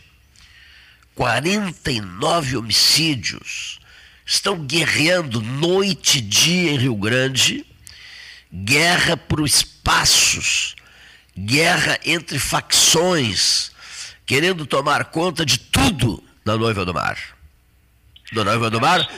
49 1.14 2.56
homicídios. 2.56 3.78
Estão 4.24 4.64
guerreando 4.64 5.42
noite 5.42 6.18
e 6.18 6.20
dia 6.20 6.72
em 6.72 6.78
Rio 6.78 6.94
Grande, 6.94 7.66
guerra 8.52 9.16
por 9.16 9.44
espaços, 9.44 10.76
guerra 11.36 11.98
entre 12.04 12.38
facções, 12.38 13.72
querendo 14.24 14.66
tomar 14.66 15.06
conta 15.06 15.44
de 15.44 15.58
tudo 15.58 16.22
da 16.44 16.56
Noiva 16.56 16.84
do 16.84 16.94
Mar. 16.94 17.18
Da 18.32 18.44
Noiva 18.44 18.70
do 18.70 18.80
Mar, 18.80 19.08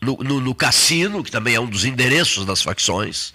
no, 0.00 0.16
no, 0.16 0.40
no, 0.40 0.54
cassino, 0.54 1.22
que 1.22 1.30
também 1.30 1.54
é 1.54 1.60
um 1.60 1.66
dos 1.66 1.84
endereços 1.84 2.46
das 2.46 2.62
facções. 2.62 3.34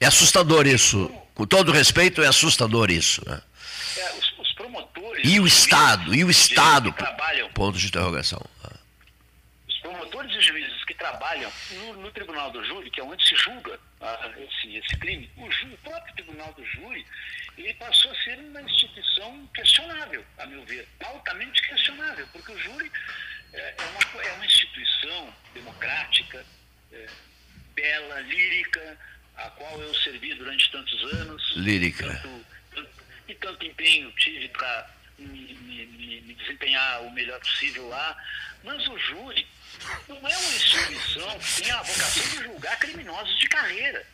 É 0.00 0.06
assustador 0.06 0.66
isso. 0.66 1.10
Com 1.34 1.46
todo 1.46 1.72
respeito, 1.72 2.22
é 2.22 2.26
assustador 2.26 2.90
isso. 2.90 3.22
Né? 3.26 3.40
É, 3.98 4.12
os, 4.12 4.38
os, 4.38 4.52
promotores. 4.52 5.22
E 5.24 5.40
o 5.40 5.46
Estado, 5.46 6.14
e 6.14 6.24
o 6.24 6.30
Estado. 6.30 6.92
Trabalham, 6.92 7.48
ponto 7.50 7.78
de 7.78 7.86
interrogação. 7.86 8.40
Os 9.68 9.78
promotores 9.78 10.34
e 10.36 10.40
juízes 10.40 10.84
que 10.84 10.94
trabalham 10.94 11.50
no, 11.72 12.02
no 12.02 12.10
Tribunal 12.10 12.50
do 12.50 12.64
Júri, 12.64 12.90
que 12.90 13.00
é 13.00 13.04
onde 13.04 13.26
se 13.26 13.36
julga 13.36 13.78
ah, 14.00 14.30
esse, 14.36 14.76
esse 14.76 14.96
crime, 14.98 15.30
o, 15.36 15.46
o 15.46 15.78
próprio 15.78 16.14
Tribunal 16.14 16.52
do 16.52 16.64
Júri, 16.66 17.04
ele 17.56 17.74
passou 17.74 18.10
a 18.10 18.14
ser 18.16 18.38
uma 18.38 18.60
instituição 18.62 19.48
questionável, 19.54 20.24
a 20.38 20.46
meu 20.46 20.64
ver, 20.64 20.88
altamente 21.04 21.62
questionável, 21.68 22.26
porque 22.32 22.52
o 22.52 22.58
júri 22.58 22.90
é, 23.54 23.74
é 23.78 23.84
uma, 23.84 24.22
é 24.22 24.32
uma 24.32 24.46
instituição 24.46 25.34
democrática, 25.54 26.44
é, 26.92 27.06
bela, 27.74 28.20
lírica, 28.20 28.98
a 29.36 29.50
qual 29.50 29.80
eu 29.80 29.94
servi 29.94 30.34
durante 30.34 30.70
tantos 30.70 31.14
anos. 31.14 31.52
Lírica. 31.56 32.06
Tanto, 32.06 32.46
tanto, 32.74 32.90
e 33.28 33.34
tanto 33.34 33.66
empenho 33.66 34.10
tive 34.12 34.48
para 34.48 34.90
me, 35.18 35.54
me, 35.54 35.86
me, 35.86 36.34
desempenhar 36.34 37.02
o 37.02 37.10
melhor 37.10 37.38
possível 37.40 37.88
lá. 37.88 38.16
Mas 38.62 38.86
o 38.88 38.98
júri 38.98 39.46
não 40.08 40.16
é 40.16 40.36
uma 40.36 40.54
instituição 40.54 41.38
que 41.38 41.62
tem 41.62 41.70
a 41.70 41.82
vocação 41.82 42.22
de 42.30 42.44
julgar 42.44 42.78
criminosos 42.78 43.38
de 43.38 43.48
carreira. 43.48 44.06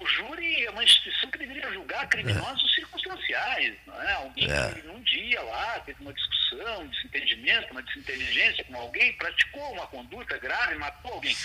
O 0.00 0.06
júri 0.06 0.64
é 0.64 0.70
uma 0.70 0.82
instituição 0.82 1.30
que 1.30 1.38
deveria 1.38 1.72
julgar 1.72 2.08
criminosos 2.08 2.70
é. 2.72 2.74
circunstanciais. 2.74 3.74
Não 3.86 4.02
é? 4.02 4.12
Alguém 4.14 4.50
é. 4.50 4.72
que 4.72 4.86
num 4.86 5.00
dia 5.02 5.40
lá 5.42 5.80
teve 5.80 6.00
uma 6.02 6.12
discussão, 6.12 6.82
um 6.82 6.88
desentendimento, 6.88 7.72
uma 7.72 7.82
desinteligência 7.82 8.64
com 8.64 8.76
alguém, 8.76 9.12
praticou 9.14 9.72
uma 9.72 9.86
conduta 9.86 10.36
grave, 10.38 10.74
matou 10.76 11.12
alguém. 11.12 11.36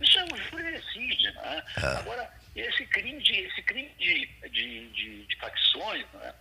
Isso 0.00 0.18
é 0.18 0.24
o 0.24 0.36
júri 0.36 0.72
decide. 0.72 1.32
Não 1.32 1.44
é? 1.44 1.64
é. 1.82 1.86
Agora, 1.98 2.32
esse 2.56 2.84
crime 2.86 3.22
de, 3.22 3.32
esse 3.32 3.62
crime 3.62 3.90
de, 3.98 4.26
de, 4.50 4.88
de, 4.88 5.26
de 5.26 5.36
facções 5.36 6.04
é? 6.22 6.34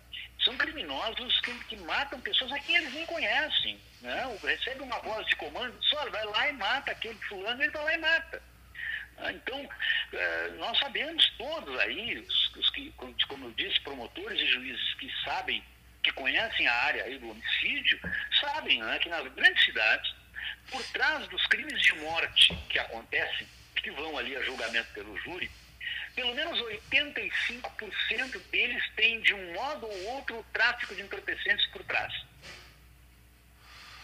são 0.43 0.57
criminosos 0.57 1.39
que, 1.41 1.53
que, 1.65 1.77
matam 1.77 2.19
pessoas 2.21 2.51
a 2.51 2.59
quem 2.59 2.75
eles 2.75 2.93
nem 2.93 3.05
conhecem. 3.05 3.79
Né? 4.01 4.37
Recebe 4.43 4.81
uma 4.81 4.99
voz 4.99 5.25
de 5.27 5.35
comando, 5.35 5.77
só 5.83 6.09
vai 6.09 6.25
lá 6.25 6.49
e 6.49 6.53
mata 6.53 6.91
aquele 6.91 7.19
fulano, 7.29 7.61
ele 7.61 7.71
vai 7.71 7.83
lá 7.83 7.93
e 7.93 7.97
mata. 7.99 8.50
Então, 9.29 9.69
eh, 10.13 10.51
nós 10.57 10.77
sabemos 10.79 11.29
todos 11.37 11.79
aí, 11.79 12.17
os, 12.17 12.69
que, 12.71 12.91
como 13.27 13.45
eu 13.45 13.51
disse, 13.51 13.79
promotores 13.81 14.39
e 14.39 14.47
juízes 14.47 14.93
que 14.95 15.11
sabem, 15.23 15.63
que 16.03 16.11
conhecem 16.13 16.67
a 16.67 16.73
área 16.73 17.19
do 17.19 17.29
homicídio, 17.29 17.99
sabem 18.39 18.81
né, 18.81 18.97
que 18.99 19.09
nas 19.09 19.31
grandes 19.33 19.63
cidades, 19.63 20.13
por 20.69 20.83
trás 20.91 21.27
dos 21.27 21.45
crimes 21.47 21.81
de 21.81 21.93
morte 21.95 22.55
que 22.69 22.79
acontecem, 22.79 23.47
que 23.75 23.91
vão 23.91 24.17
ali 24.17 24.35
a 24.35 24.43
julgamento 24.43 24.91
pelo 24.93 25.17
júri, 25.19 25.49
pelo 26.15 26.33
menos 26.35 26.59
85% 26.59 28.41
deles 28.51 28.83
têm, 28.95 29.21
de 29.21 29.33
um 29.33 29.53
modo 29.53 29.85
ou 29.85 30.03
outro, 30.15 30.39
o 30.39 30.43
tráfico 30.51 30.95
de 30.95 31.01
entorpecentes 31.01 31.65
por 31.67 31.83
trás. 31.83 32.13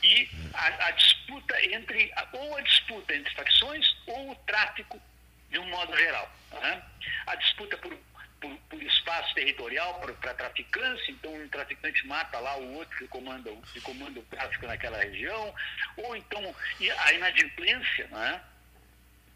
E 0.07 0.29
a, 0.53 0.88
a 0.88 0.91
disputa 0.91 1.65
entre, 1.65 2.11
ou 2.31 2.57
a 2.57 2.61
disputa 2.61 3.13
entre 3.13 3.34
facções, 3.34 3.95
ou 4.05 4.31
o 4.31 4.35
tráfico 4.35 5.01
de 5.49 5.59
um 5.59 5.69
modo 5.69 5.97
geral. 5.97 6.31
Né? 6.53 6.81
A 7.25 7.35
disputa 7.35 7.77
por, 7.77 7.93
por, 8.39 8.57
por 8.69 8.81
espaço 8.81 9.34
territorial 9.35 9.99
para 9.99 10.34
traficantes, 10.34 11.09
então 11.09 11.34
um 11.34 11.49
traficante 11.49 12.07
mata 12.07 12.39
lá 12.39 12.57
o 12.57 12.75
outro 12.75 12.97
que 12.97 13.07
comanda, 13.07 13.51
que 13.73 13.81
comanda 13.81 14.19
o 14.19 14.23
tráfico 14.23 14.65
naquela 14.65 14.97
região, 14.97 15.53
ou 15.97 16.15
então 16.15 16.55
a 17.05 17.13
inadimplência, 17.13 18.07
né? 18.07 18.41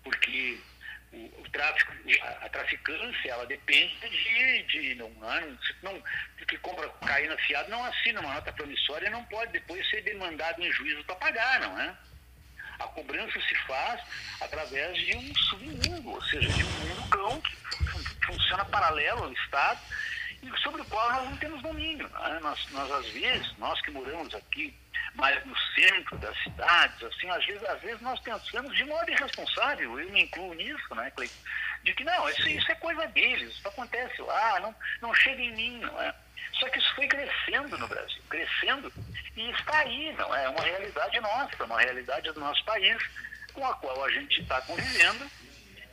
porque 0.03 0.57
o, 1.13 1.49
tráfico, 1.51 1.93
a, 2.41 2.49
traficância, 2.49 3.29
ela 3.29 3.45
depende 3.45 3.93
de, 4.09 4.63
de 4.63 4.95
não, 4.95 5.09
não, 5.09 5.57
não, 5.83 6.03
que 6.47 6.57
compra 6.59 6.87
cocaína 6.87 7.37
fiado 7.37 7.69
não 7.69 7.83
assina 7.83 8.21
uma 8.21 8.35
nota 8.35 8.53
promissória 8.53 9.07
e 9.07 9.11
não 9.11 9.23
pode 9.25 9.51
depois 9.51 9.87
ser 9.89 10.01
demandado 10.03 10.61
em 10.61 10.71
juízo 10.71 11.03
para 11.03 11.15
pagar, 11.15 11.59
não 11.61 11.79
é? 11.79 11.95
A 12.79 12.87
cobrança 12.87 13.39
se 13.41 13.55
faz 13.67 14.01
através 14.39 14.97
de 14.97 15.15
um 15.15 15.35
submundo, 15.35 16.09
ou 16.09 16.21
seja, 16.23 16.49
de 16.49 16.63
um 16.63 16.69
mundo 16.69 17.09
cão 17.09 17.41
que 17.41 18.25
funciona 18.25 18.65
paralelo 18.65 19.25
ao 19.25 19.33
Estado 19.33 19.79
sobre 20.63 20.81
o 20.81 20.85
qual 20.85 21.11
nós 21.11 21.29
não 21.29 21.37
temos 21.37 21.61
domínio. 21.61 22.07
Né? 22.09 22.39
Nós, 22.41 22.67
nós, 22.71 22.91
às 22.91 23.09
vezes, 23.09 23.57
nós 23.57 23.79
que 23.81 23.91
moramos 23.91 24.33
aqui 24.33 24.73
mais 25.15 25.45
no 25.45 25.55
centro 25.75 26.17
das 26.19 26.37
cidades, 26.43 27.03
assim, 27.03 27.29
às 27.29 27.45
vezes, 27.45 27.63
às 27.63 27.81
vezes 27.81 28.01
nós 28.01 28.19
pensamos 28.21 28.75
de 28.75 28.85
modo 28.85 29.11
irresponsável, 29.11 29.99
eu 29.99 30.09
me 30.11 30.23
incluo 30.23 30.53
nisso, 30.53 30.95
né, 30.95 31.11
Cleiton? 31.11 31.35
De 31.83 31.93
que 31.93 32.03
não, 32.03 32.29
isso, 32.29 32.47
isso 32.47 32.71
é 32.71 32.75
coisa 32.75 33.07
deles, 33.07 33.53
isso 33.53 33.67
acontece 33.67 34.21
lá, 34.21 34.59
não, 34.59 34.75
não 35.01 35.13
chega 35.13 35.41
em 35.41 35.53
mim, 35.53 35.79
não 35.79 36.01
é? 36.01 36.13
Só 36.59 36.69
que 36.69 36.79
isso 36.79 36.95
foi 36.95 37.07
crescendo 37.07 37.77
no 37.77 37.87
Brasil, 37.87 38.21
crescendo, 38.29 38.93
e 39.35 39.49
está 39.51 39.79
aí, 39.79 40.13
não 40.13 40.33
é? 40.35 40.45
É 40.45 40.49
uma 40.49 40.63
realidade 40.63 41.19
nossa, 41.19 41.63
uma 41.63 41.81
realidade 41.81 42.31
do 42.31 42.39
nosso 42.39 42.63
país, 42.63 42.97
com 43.53 43.65
a 43.65 43.73
qual 43.75 44.05
a 44.05 44.11
gente 44.11 44.41
está 44.41 44.61
convivendo, 44.61 45.29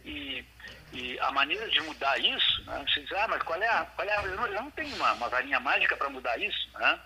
e, 0.04 0.44
e, 0.92 1.18
a 1.20 1.30
maneira 1.32 1.68
de 1.68 1.80
mudar 1.82 2.18
isso, 2.18 2.64
né? 2.64 2.84
você 2.86 3.00
diz, 3.00 3.12
ah, 3.12 3.28
mas 3.28 3.42
qual 3.42 3.60
é 3.62 3.68
a. 3.68 3.84
Qual 3.84 4.08
é 4.08 4.16
a 4.16 4.22
eu, 4.22 4.52
não, 4.52 4.70
tenho 4.72 4.94
uma, 4.96 5.12
uma 5.12 5.28
varinha 5.28 5.60
mágica 5.60 5.96
para 5.96 6.08
mudar 6.08 6.38
isso, 6.38 6.68
né? 6.78 6.98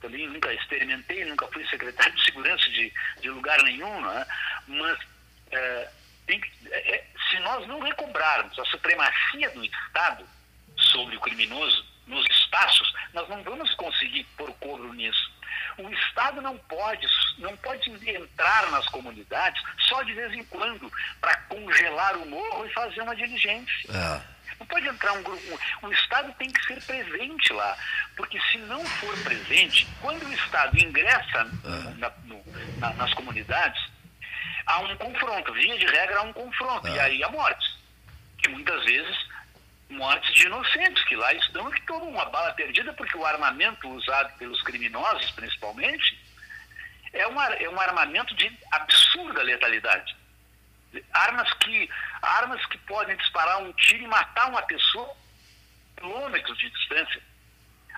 também 0.00 0.26
nunca 0.26 0.52
experimentei, 0.52 1.24
nunca 1.24 1.46
fui 1.48 1.64
secretário 1.68 2.12
de 2.14 2.24
segurança 2.24 2.68
de, 2.70 2.92
de 3.20 3.30
lugar 3.30 3.62
nenhum, 3.62 4.00
né? 4.00 4.26
mas 4.66 4.98
é, 5.52 5.88
que, 6.26 6.40
é, 6.70 7.04
se 7.30 7.38
nós 7.40 7.66
não 7.68 7.80
recobrarmos 7.80 8.58
a 8.58 8.64
supremacia 8.66 9.50
do 9.50 9.64
Estado 9.64 10.26
sobre 10.76 11.16
o 11.16 11.20
criminoso 11.20 11.84
nos 12.06 12.26
espaços, 12.28 12.92
nós 13.12 13.28
não 13.28 13.42
vamos 13.42 13.72
conseguir 13.74 14.24
pôr 14.36 14.52
cobro 14.54 14.92
nisso. 14.92 15.30
O 15.78 15.88
Estado 15.90 16.40
não 16.40 16.56
pode, 16.58 17.06
não 17.38 17.56
pode 17.58 17.90
entrar 18.08 18.70
nas 18.70 18.86
comunidades 18.88 19.62
só 19.88 20.02
de 20.02 20.12
vez 20.12 20.32
em 20.34 20.44
quando 20.44 20.90
para 21.20 21.36
congelar 21.42 22.16
o 22.16 22.26
morro 22.26 22.66
e 22.66 22.72
fazer 22.72 23.00
uma 23.02 23.16
diligência. 23.16 23.90
É. 23.90 24.32
Não 24.58 24.66
pode 24.66 24.86
entrar 24.86 25.12
um 25.12 25.22
grupo. 25.22 25.58
O 25.82 25.92
Estado 25.92 26.32
tem 26.38 26.50
que 26.50 26.64
ser 26.66 26.80
presente 26.82 27.52
lá. 27.52 27.76
Porque 28.16 28.40
se 28.50 28.58
não 28.58 28.84
for 28.84 29.18
presente, 29.22 29.88
quando 30.00 30.24
o 30.24 30.32
Estado 30.32 30.78
ingressa 30.78 31.50
é. 31.64 31.98
na, 31.98 32.12
no, 32.24 32.42
na, 32.78 32.92
nas 32.94 33.12
comunidades, 33.14 33.82
há 34.66 34.78
um 34.80 34.96
confronto. 34.96 35.52
Via 35.52 35.78
de 35.78 35.86
regra, 35.86 36.18
há 36.18 36.22
um 36.22 36.32
confronto. 36.32 36.86
E 36.88 36.98
é. 36.98 37.00
aí 37.00 37.24
há 37.24 37.28
mortes. 37.28 37.76
Que 38.38 38.48
muitas 38.50 38.84
vezes 38.84 39.16
mortes 39.92 40.34
de 40.34 40.46
inocentes 40.46 41.04
que 41.04 41.16
lá 41.16 41.32
estão 41.34 41.70
que 41.70 41.82
tomam 41.82 42.08
uma 42.08 42.24
bala 42.26 42.52
perdida 42.54 42.92
porque 42.92 43.16
o 43.16 43.24
armamento 43.24 43.88
usado 43.88 44.36
pelos 44.38 44.60
criminosos, 44.62 45.30
principalmente, 45.32 46.18
é, 47.12 47.26
uma, 47.26 47.44
é 47.54 47.68
um 47.68 47.80
armamento 47.80 48.34
de 48.34 48.50
absurda 48.70 49.42
letalidade. 49.42 50.16
Armas 51.12 51.52
que, 51.54 51.88
armas 52.20 52.64
que 52.66 52.78
podem 52.78 53.16
disparar 53.16 53.62
um 53.62 53.72
tiro 53.74 54.04
e 54.04 54.08
matar 54.08 54.48
uma 54.48 54.62
pessoa 54.62 55.14
quilômetros 55.96 56.58
de 56.58 56.70
distância. 56.70 57.22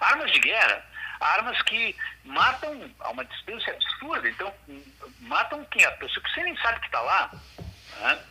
Armas 0.00 0.30
de 0.32 0.40
guerra, 0.40 0.84
armas 1.20 1.60
que 1.62 1.96
matam 2.24 2.90
a 3.00 3.10
uma 3.10 3.24
distância 3.24 3.72
absurda, 3.72 4.28
então 4.28 4.54
matam 5.20 5.64
quem? 5.66 5.84
A 5.84 5.92
pessoa 5.92 6.22
que 6.22 6.32
você 6.32 6.42
nem 6.42 6.56
sabe 6.58 6.80
que 6.80 6.86
está 6.86 7.00
lá. 7.00 7.30
Né? 8.00 8.24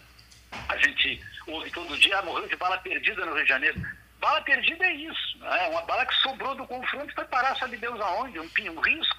A 0.69 0.77
gente 0.77 1.21
ouve 1.47 1.69
todo 1.71 1.97
dia, 1.97 2.19
ah, 2.19 2.21
morreu 2.21 2.47
de 2.47 2.55
bala 2.55 2.77
perdida 2.77 3.25
no 3.25 3.33
Rio 3.33 3.43
de 3.43 3.49
Janeiro. 3.49 3.81
Bala 4.19 4.41
perdida 4.41 4.85
é 4.85 4.93
isso, 4.93 5.37
né? 5.39 5.67
uma 5.69 5.81
bala 5.81 6.05
que 6.05 6.15
sobrou 6.15 6.55
do 6.55 6.65
confronto 6.65 7.11
e 7.11 7.15
foi 7.15 7.25
parar, 7.25 7.57
sabe 7.57 7.75
Deus 7.77 7.99
aonde, 7.99 8.39
um, 8.39 8.49
um 8.71 8.79
risco. 8.79 9.17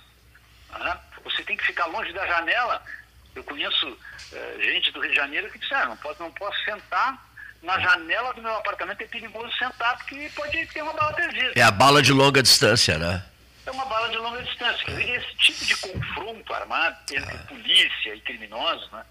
Né? 0.79 0.99
Você 1.25 1.43
tem 1.45 1.57
que 1.57 1.67
ficar 1.67 1.87
longe 1.87 2.13
da 2.13 2.27
janela 2.27 2.83
eu 3.35 3.43
conheço 3.43 3.99
é, 4.33 4.57
gente 4.61 4.93
do 4.93 5.01
Rio 5.01 5.11
de 5.11 5.17
Janeiro 5.17 5.51
que 5.51 5.59
disseram, 5.59 5.83
ah, 5.83 5.89
não 5.89 5.97
posso, 5.97 6.23
não 6.23 6.31
posso 6.33 6.65
sentar 6.65 7.21
na 7.63 7.79
janela 7.81 8.33
do 8.35 8.43
meu 8.43 8.55
apartamento, 8.55 9.01
é 9.01 9.07
perigoso 9.07 9.51
sentar 9.57 9.97
porque 9.99 10.31
pode 10.37 10.67
ter 10.67 10.83
uma 10.83 10.93
bala 10.93 11.13
perdida. 11.15 11.53
É 11.57 11.63
a 11.63 11.71
bala 11.71 12.03
de 12.03 12.13
longa 12.13 12.43
distância, 12.43 12.99
né? 12.99 13.25
É 13.67 13.71
uma 13.71 13.87
bala 13.87 14.09
de 14.11 14.19
longa 14.19 14.43
distância. 14.43 14.85
É. 14.91 15.17
Esse 15.17 15.35
tipo 15.37 15.65
de 15.65 15.77
confronto 15.79 16.53
armado 16.53 16.97
entre 17.11 17.35
é. 17.35 17.39
polícia 17.39 18.15
e 18.15 18.21
criminosos, 18.21 18.91
né? 18.93 19.05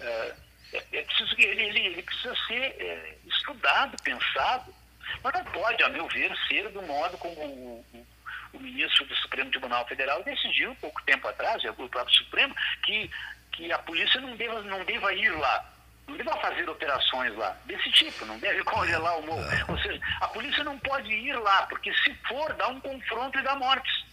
É, 0.00 0.34
é, 0.72 0.84
é 0.92 1.02
preciso 1.02 1.36
que 1.36 1.42
ele, 1.42 1.62
ele, 1.62 1.86
ele, 1.86 2.02
precisa 2.02 2.34
ser 2.46 2.74
é, 2.78 3.16
estudado, 3.26 3.96
pensado, 4.02 4.74
mas 5.22 5.34
não 5.34 5.44
pode, 5.46 5.82
a 5.82 5.88
meu 5.88 6.06
ver, 6.08 6.32
ser 6.48 6.68
do 6.70 6.82
modo 6.82 7.18
como 7.18 7.34
o, 7.40 7.86
o, 7.94 8.06
o 8.54 8.60
ministro 8.60 9.04
do 9.06 9.16
Supremo 9.16 9.50
Tribunal 9.50 9.86
Federal 9.86 10.22
decidiu 10.22 10.74
pouco 10.76 11.02
tempo 11.04 11.28
atrás, 11.28 11.62
o 11.64 11.88
próprio 11.88 12.16
Supremo, 12.16 12.54
que 12.84 13.10
que 13.52 13.70
a 13.70 13.78
polícia 13.78 14.20
não 14.20 14.34
deva, 14.36 14.60
não 14.62 14.84
deva 14.84 15.14
ir 15.14 15.30
lá, 15.30 15.64
não 16.08 16.16
deva 16.16 16.36
fazer 16.38 16.68
operações 16.68 17.34
lá, 17.36 17.56
desse 17.64 17.90
tipo, 17.92 18.24
não 18.24 18.38
deve 18.38 18.62
congelar 18.64 19.18
o 19.18 19.26
morro. 19.26 19.44
Ou 19.68 19.78
seja, 19.78 20.00
a 20.20 20.28
polícia 20.28 20.64
não 20.64 20.78
pode 20.78 21.12
ir 21.12 21.34
lá, 21.38 21.66
porque 21.66 21.92
se 21.94 22.14
for, 22.26 22.52
dá 22.54 22.68
um 22.68 22.80
confronto 22.80 23.38
e 23.38 23.42
dá 23.42 23.54
mortes. 23.54 24.04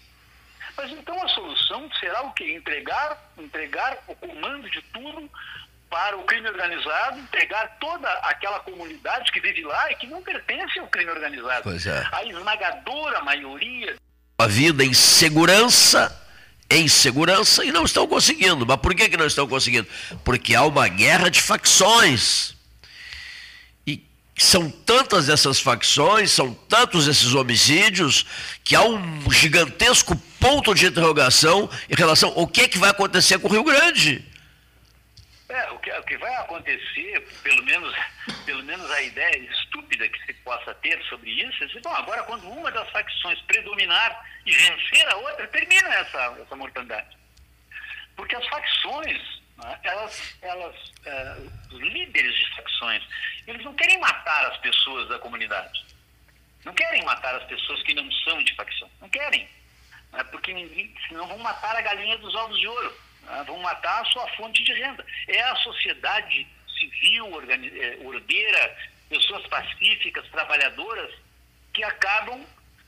Mas 0.77 0.91
então 0.91 1.21
a 1.21 1.27
solução 1.29 1.89
será 1.99 2.21
o 2.21 2.33
quê? 2.33 2.53
Entregar, 2.53 3.17
entregar 3.37 3.97
o 4.07 4.15
comando 4.15 4.69
de 4.69 4.81
tudo 4.93 5.29
para 5.89 6.17
o 6.17 6.23
crime 6.23 6.47
organizado, 6.47 7.19
entregar 7.19 7.77
toda 7.79 8.07
aquela 8.23 8.59
comunidade 8.59 9.31
que 9.31 9.39
vive 9.39 9.63
lá 9.63 9.91
e 9.91 9.95
que 9.95 10.07
não 10.07 10.21
pertence 10.21 10.79
ao 10.79 10.87
crime 10.87 11.11
organizado. 11.11 11.63
Pois 11.63 11.85
é. 11.87 12.07
A 12.11 12.23
esmagadora 12.23 13.21
maioria. 13.21 13.95
A 14.37 14.47
vida 14.47 14.83
em 14.83 14.93
segurança 14.93 16.15
em 16.69 16.87
segurança 16.87 17.65
e 17.65 17.71
não 17.71 17.83
estão 17.83 18.07
conseguindo. 18.07 18.65
Mas 18.65 18.77
por 18.77 18.93
que, 18.93 19.09
que 19.09 19.17
não 19.17 19.25
estão 19.25 19.47
conseguindo? 19.47 19.87
Porque 20.23 20.53
há 20.53 20.63
uma 20.63 20.87
guerra 20.87 21.29
de 21.29 21.41
facções. 21.41 22.53
E 23.87 24.03
são 24.37 24.69
tantas 24.69 25.29
essas 25.29 25.59
facções, 25.59 26.31
são 26.31 26.53
tantos 26.53 27.07
esses 27.07 27.33
homicídios, 27.33 28.25
que 28.63 28.75
há 28.75 28.83
um 28.83 29.31
gigantesco 29.31 30.15
ponto 30.39 30.75
de 30.75 30.85
interrogação 30.85 31.69
em 31.89 31.95
relação 31.95 32.31
ao 32.35 32.47
que, 32.47 32.67
que 32.67 32.77
vai 32.77 32.91
acontecer 32.91 33.39
com 33.39 33.47
o 33.47 33.51
Rio 33.51 33.63
Grande. 33.63 34.28
É, 35.49 35.71
o 35.71 35.79
que, 35.79 35.91
o 35.91 36.03
que 36.03 36.15
vai 36.17 36.33
acontecer, 36.35 37.27
pelo 37.41 37.63
menos, 37.63 37.95
pelo 38.45 38.63
menos 38.63 38.89
a 38.91 39.01
ideia 39.01 39.35
estúpida 39.37 40.07
que 40.07 40.25
se 40.27 40.33
possa 40.35 40.75
ter 40.75 41.01
sobre 41.05 41.31
isso, 41.31 41.63
é 41.63 41.67
dizer, 41.67 41.81
bom, 41.81 41.89
agora 41.89 42.21
quando 42.23 42.47
uma 42.47 42.69
das 42.69 42.87
facções 42.91 43.41
predominar 43.41 44.23
e 44.45 44.51
vencer 44.51 45.09
a 45.09 45.15
outra, 45.15 45.47
termina 45.47 45.89
essa, 45.95 46.37
essa 46.39 46.55
mortandade. 46.55 47.17
Porque 48.15 48.35
as 48.35 48.47
facções, 48.47 49.41
né, 49.57 49.79
elas, 49.81 50.37
elas 50.43 50.75
é, 51.05 51.37
os 51.71 51.79
líderes 51.79 52.35
de 52.35 52.55
facções, 52.55 53.03
eles 53.47 53.65
não 53.65 53.73
querem 53.73 53.99
matar 53.99 54.51
as 54.51 54.57
pessoas 54.57 55.09
da 55.09 55.17
comunidade. 55.17 55.83
Não 56.63 56.75
querem 56.75 57.03
matar 57.03 57.33
as 57.33 57.43
pessoas 57.45 57.81
que 57.81 57.95
não 57.95 58.11
são 58.23 58.43
de 58.43 58.53
facção. 58.53 58.89
Não 59.01 59.09
querem. 59.09 59.49
Né, 60.11 60.23
porque 60.25 60.53
ninguém, 60.53 60.93
senão 61.07 61.25
vão 61.25 61.39
matar 61.39 61.75
a 61.75 61.81
galinha 61.81 62.19
dos 62.19 62.35
ovos 62.35 62.59
de 62.59 62.67
ouro 62.67 63.08
ah, 63.29 63.43
vão 63.43 63.59
matar 63.59 64.01
a 64.01 64.05
sua 64.05 64.27
fonte 64.35 64.63
de 64.63 64.73
renda. 64.73 65.05
É 65.27 65.41
a 65.41 65.55
sociedade 65.57 66.47
civil, 66.79 67.27
é, 67.47 67.97
ordeira, 68.05 68.77
pessoas 69.07 69.45
pacíficas, 69.47 70.27
trabalhadoras, 70.29 71.13
que 71.73 71.83
acabam 71.83 72.43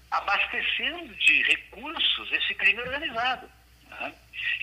abastecendo 0.09 1.13
de 1.15 1.43
recursos 1.43 2.31
esse 2.31 2.55
crime 2.55 2.81
organizado, 2.81 3.49
né? 3.87 4.13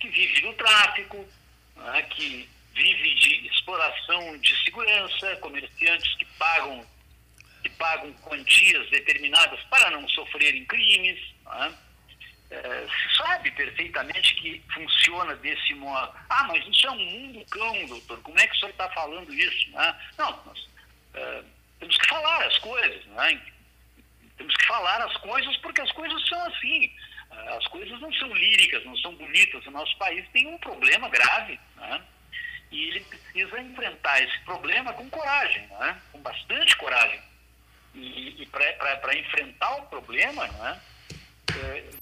que 0.01 0.09
vive 0.09 0.41
do 0.41 0.53
tráfico, 0.55 1.29
né? 1.77 2.03
que 2.11 2.49
vive 2.75 3.15
de 3.15 3.47
exploração 3.47 4.37
de 4.39 4.65
segurança, 4.65 5.37
comerciantes 5.37 6.15
que 6.17 6.25
pagam, 6.39 6.85
que 7.63 7.71
pagam 7.71 8.13
quantias 8.15 8.91
determinadas 8.91 9.61
para 9.71 9.91
não 9.91 10.09
sofrerem 10.09 10.65
crimes. 10.67 11.21
Né? 11.45 11.79
É, 12.51 12.87
sabe 13.17 13.51
perfeitamente 13.51 14.35
que 14.37 14.63
funciona 14.73 15.37
desse 15.37 15.75
modo. 15.75 16.13
Ah, 16.31 16.45
mas 16.45 16.67
isso 16.67 16.87
é 16.87 16.91
um 16.91 16.99
mundo 16.99 17.45
cão, 17.51 17.87
doutor. 17.87 18.21
Como 18.23 18.39
é 18.39 18.47
que 18.47 18.55
o 18.55 18.59
senhor 18.59 18.71
está 18.71 18.89
falando 18.91 19.33
isso? 19.35 19.71
Né? 19.73 19.97
Não, 20.17 20.45
nós 20.47 20.69
é, 21.15 21.43
temos 21.79 21.97
que 21.99 22.09
falar 22.09 22.47
as 22.47 22.59
coisas. 22.59 23.05
Né? 23.07 23.43
Temos 24.39 24.57
que 24.57 24.67
falar 24.67 25.03
as 25.03 25.17
coisas 25.19 25.57
porque 25.59 25.81
as 25.81 25.93
coisas 25.93 26.29
são 26.29 26.47
assim. 26.47 26.93
As 27.31 27.67
coisas 27.67 28.01
não 28.01 28.13
são 28.15 28.33
líricas, 28.35 28.85
não 28.85 28.97
são 28.97 29.15
bonitas. 29.15 29.65
O 29.67 29.71
nosso 29.71 29.97
país 29.99 30.27
tem 30.31 30.47
um 30.47 30.59
problema 30.59 31.09
grave. 31.09 31.61
Né? 31.77 32.03
E 32.71 32.89
ele 32.89 33.01
precisa 33.01 33.61
enfrentar 33.61 34.23
esse 34.23 34.39
problema 34.41 34.93
com 34.95 35.09
coragem, 35.11 35.67
né? 35.67 36.01
com 36.13 36.21
bastante 36.21 36.75
coragem. 36.77 37.21
E, 37.95 38.43
e 38.43 38.47
para 38.47 39.19
enfrentar 39.19 39.77
o 39.77 39.87
problema, 39.87 40.47
né? 40.47 40.81
É, 41.57 41.98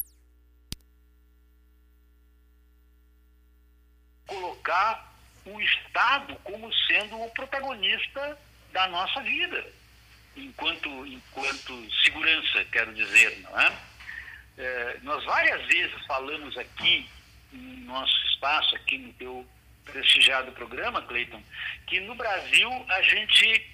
colocar 4.26 5.12
o 5.44 5.60
Estado 5.60 6.36
como 6.42 6.72
sendo 6.86 7.20
o 7.22 7.30
protagonista 7.30 8.38
da 8.72 8.86
nossa 8.88 9.20
vida, 9.22 9.64
enquanto, 10.36 10.88
enquanto 11.06 12.02
segurança, 12.02 12.64
quero 12.72 12.92
dizer, 12.94 13.38
não 13.40 13.60
é? 13.60 13.72
É, 14.58 14.98
nós 15.02 15.24
várias 15.24 15.64
vezes 15.66 16.06
falamos 16.06 16.56
aqui, 16.56 17.08
no 17.52 17.92
nosso 17.92 18.14
espaço, 18.28 18.74
aqui 18.74 18.98
no 18.98 19.12
teu 19.14 19.46
prestigiado 19.84 20.52
programa, 20.52 21.02
Cleiton, 21.02 21.42
que 21.86 22.00
no 22.00 22.14
Brasil 22.14 22.70
a 22.88 23.02
gente 23.02 23.72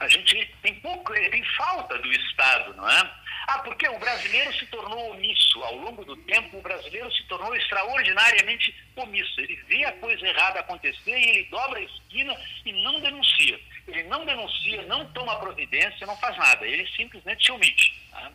a 0.00 0.08
gente 0.08 0.54
tem 0.62 0.74
pouco, 0.80 1.12
tem 1.12 1.44
falta 1.56 1.98
do 1.98 2.10
Estado, 2.10 2.74
não 2.74 2.88
é? 2.88 3.10
Ah, 3.46 3.58
porque 3.58 3.88
o 3.88 3.98
brasileiro 3.98 4.52
se 4.54 4.66
tornou 4.66 5.10
omisso. 5.10 5.62
Ao 5.62 5.76
longo 5.76 6.04
do 6.04 6.16
tempo, 6.16 6.58
o 6.58 6.62
brasileiro 6.62 7.12
se 7.12 7.22
tornou 7.24 7.54
extraordinariamente 7.54 8.74
omisso. 8.96 9.40
Ele 9.40 9.56
vê 9.68 9.84
a 9.84 9.92
coisa 9.92 10.26
errada 10.26 10.60
acontecer 10.60 11.18
e 11.18 11.28
ele 11.30 11.44
dobra 11.50 11.78
a 11.78 11.82
esquina 11.82 12.36
e 12.64 12.72
não 12.72 13.00
denuncia. 13.00 13.60
Ele 13.86 14.02
não 14.04 14.24
denuncia, 14.24 14.82
não 14.82 15.04
toma 15.12 15.38
providência, 15.38 16.06
não 16.06 16.16
faz 16.16 16.36
nada. 16.36 16.66
Ele 16.66 16.86
simplesmente 16.96 17.44
se 17.44 17.52
omite. 17.52 17.94
Tá? 18.10 18.32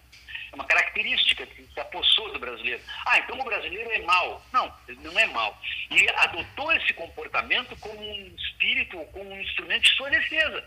É 0.51 0.55
uma 0.55 0.65
característica 0.65 1.45
que 1.45 1.63
se 1.63 1.79
apossou 1.79 2.31
do 2.33 2.39
brasileiro. 2.39 2.81
Ah, 3.05 3.19
então 3.19 3.39
o 3.39 3.43
brasileiro 3.43 3.91
é 3.91 3.99
mau. 3.99 4.43
Não, 4.51 4.73
ele 4.87 4.99
não 5.03 5.19
é 5.19 5.25
mau. 5.27 5.59
Ele 5.91 6.09
adotou 6.17 6.71
esse 6.73 6.93
comportamento 6.93 7.75
como 7.79 7.99
um 7.99 8.35
espírito, 8.35 8.97
como 9.11 9.29
um 9.29 9.41
instrumento 9.41 9.83
de 9.83 9.95
sua 9.95 10.09
defesa. 10.09 10.63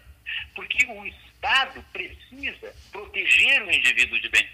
Porque 0.55 0.87
o 0.87 1.07
Estado 1.07 1.85
precisa 1.93 2.75
proteger 2.91 3.63
o 3.63 3.71
indivíduo 3.71 4.21
de 4.21 4.29
bem. 4.29 4.49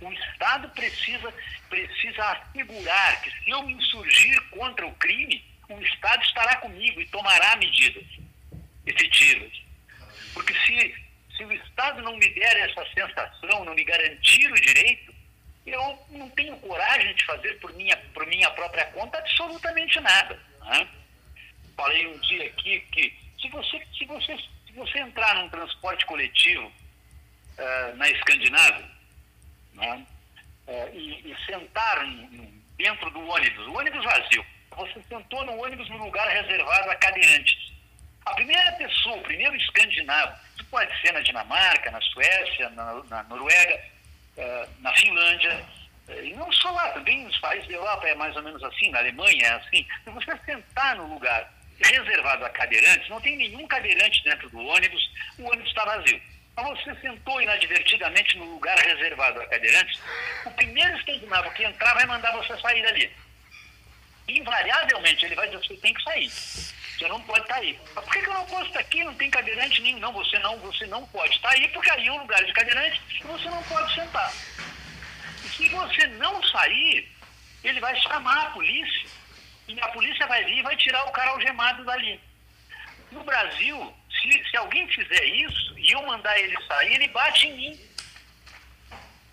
O 0.00 0.12
Estado 0.12 0.68
precisa, 0.70 1.32
precisa 1.68 2.24
assegurar 2.32 3.22
que 3.22 3.30
se 3.30 3.50
eu 3.50 3.62
me 3.62 3.74
insurgir 3.74 4.40
contra 4.50 4.86
o 4.86 4.94
crime, 4.94 5.44
o 5.68 5.80
Estado 5.80 6.22
estará 6.22 6.56
comigo 6.56 7.00
e 7.00 7.08
tomará 7.08 7.56
medidas 7.56 8.04
efetivas. 8.86 9.52
Porque 10.32 10.54
se, 10.54 10.94
se 11.36 11.44
o 11.44 11.52
Estado 11.52 12.02
não 12.02 12.16
me 12.16 12.28
der 12.34 12.56
essa 12.68 12.84
sensação, 12.92 13.64
não 13.64 13.74
me 13.74 13.84
garantir 13.84 14.50
o 14.50 14.60
direito, 14.60 15.14
eu 15.66 16.06
não 16.10 16.30
tenho 16.30 16.56
coragem 16.58 17.14
de 17.14 17.24
fazer 17.24 17.58
por 17.58 17.72
minha, 17.74 17.96
por 18.14 18.26
minha 18.26 18.50
própria 18.50 18.84
conta 18.86 19.18
absolutamente 19.18 19.98
nada. 20.00 20.40
Né? 20.60 20.88
Falei 21.76 22.06
um 22.06 22.18
dia 22.18 22.46
aqui 22.46 22.80
que 22.92 23.12
se 23.40 23.48
você, 23.48 23.82
se 23.98 24.04
você 24.04 24.36
você 24.76 24.98
entrar 24.98 25.34
num 25.36 25.48
transporte 25.48 26.04
coletivo 26.06 26.66
uh, 26.66 27.96
na 27.96 28.08
Escandinávia 28.10 28.84
né, 29.74 30.06
uh, 30.66 30.90
e, 30.94 31.32
e, 31.32 31.36
sentar 31.46 32.04
dentro 32.76 33.10
do 33.10 33.26
ônibus, 33.26 33.66
o 33.66 33.76
ônibus 33.76 34.04
vazio, 34.04 34.44
você 34.76 35.02
sentou 35.08 35.44
no 35.44 35.62
ônibus 35.62 35.88
no 35.88 35.98
lugar 35.98 36.28
reservado 36.28 36.90
a 36.90 36.96
cadeirantes. 36.96 37.72
A 38.26 38.34
primeira 38.34 38.72
pessoa, 38.72 39.16
o 39.16 39.22
primeiro 39.22 39.56
escandinavo, 39.56 40.36
isso 40.54 40.64
pode 40.66 41.00
ser 41.00 41.12
na 41.12 41.20
Dinamarca, 41.20 41.90
na 41.90 42.00
Suécia, 42.00 42.68
na, 42.70 43.02
na 43.04 43.22
Noruega, 43.24 43.80
uh, 44.36 44.82
na 44.82 44.92
Finlândia, 44.94 45.64
e 46.08 46.34
não 46.34 46.50
só 46.52 46.70
lá, 46.70 46.90
também 46.90 47.24
nos 47.24 47.36
países 47.38 47.66
da 47.66 47.74
Europa 47.74 48.06
é 48.06 48.14
mais 48.14 48.36
ou 48.36 48.42
menos 48.42 48.62
assim, 48.62 48.90
na 48.90 48.98
Alemanha 48.98 49.44
é 49.44 49.52
assim. 49.54 49.86
Se 50.04 50.10
você 50.10 50.38
sentar 50.44 50.96
no 50.96 51.12
lugar 51.12 51.52
reservado 51.78 52.44
a 52.44 52.50
cadeirantes, 52.50 53.08
não 53.08 53.20
tem 53.20 53.36
nenhum 53.36 53.66
cadeirante 53.66 54.22
dentro 54.24 54.48
do 54.50 54.58
ônibus, 54.58 55.10
o 55.38 55.44
ônibus 55.44 55.68
está 55.68 55.84
vazio. 55.84 56.20
Mas 56.56 56.66
você 56.66 56.94
sentou 57.00 57.40
inadvertidamente 57.42 58.38
no 58.38 58.46
lugar 58.54 58.78
reservado 58.78 59.40
a 59.40 59.46
cadeirantes, 59.46 60.00
o 60.44 60.50
primeiro 60.52 60.96
escandinavo 60.96 61.50
que 61.52 61.64
entrar 61.64 61.94
vai 61.94 62.06
mandar 62.06 62.32
você 62.32 62.58
sair 62.60 62.82
dali. 62.82 63.10
Invariavelmente 64.28 65.26
ele 65.26 65.34
vai 65.34 65.48
dizer, 65.48 65.66
você 65.66 65.76
tem 65.76 65.94
que 65.94 66.02
sair. 66.02 66.30
Você 66.30 67.08
não 67.08 67.20
pode 67.22 67.42
estar 67.42 67.54
tá 67.54 67.60
aí. 67.60 67.78
Mas 67.94 68.04
por 68.04 68.12
que, 68.12 68.18
eu 68.18 68.34
não 68.34 68.46
posso 68.46 68.66
estar 68.66 68.80
aqui? 68.80 69.04
Não 69.04 69.14
tem 69.14 69.30
cadeirante 69.30 69.82
nenhum. 69.82 69.98
Não, 69.98 70.12
você 70.12 70.38
não, 70.38 70.58
você 70.60 70.86
não 70.86 71.06
pode 71.08 71.36
estar 71.36 71.50
aí, 71.50 71.68
porque 71.68 71.90
aí 71.90 72.06
é 72.06 72.12
um 72.12 72.20
lugar 72.20 72.42
de 72.42 72.52
cadeirante 72.54 73.00
e 73.20 73.24
você 73.24 73.50
não 73.50 73.62
pode 73.64 73.94
sentar. 73.94 74.32
E 75.44 75.48
se 75.48 75.68
você 75.68 76.06
não 76.06 76.42
sair, 76.42 77.06
ele 77.62 77.80
vai 77.80 77.94
chamar 78.00 78.46
a 78.46 78.50
polícia 78.50 79.10
e 79.68 79.80
a 79.80 79.88
polícia 79.88 80.26
vai 80.26 80.44
vir 80.44 80.58
e 80.58 80.62
vai 80.62 80.76
tirar 80.76 81.04
o 81.06 81.12
cara 81.12 81.30
algemado 81.30 81.84
dali. 81.84 82.20
No 83.10 83.24
Brasil, 83.24 83.94
se, 84.10 84.50
se 84.50 84.56
alguém 84.56 84.86
fizer 84.88 85.24
isso 85.24 85.78
e 85.78 85.92
eu 85.92 86.02
mandar 86.02 86.38
ele 86.38 86.56
sair, 86.66 86.94
ele 86.94 87.08
bate 87.08 87.46
em 87.46 87.56
mim. 87.56 87.80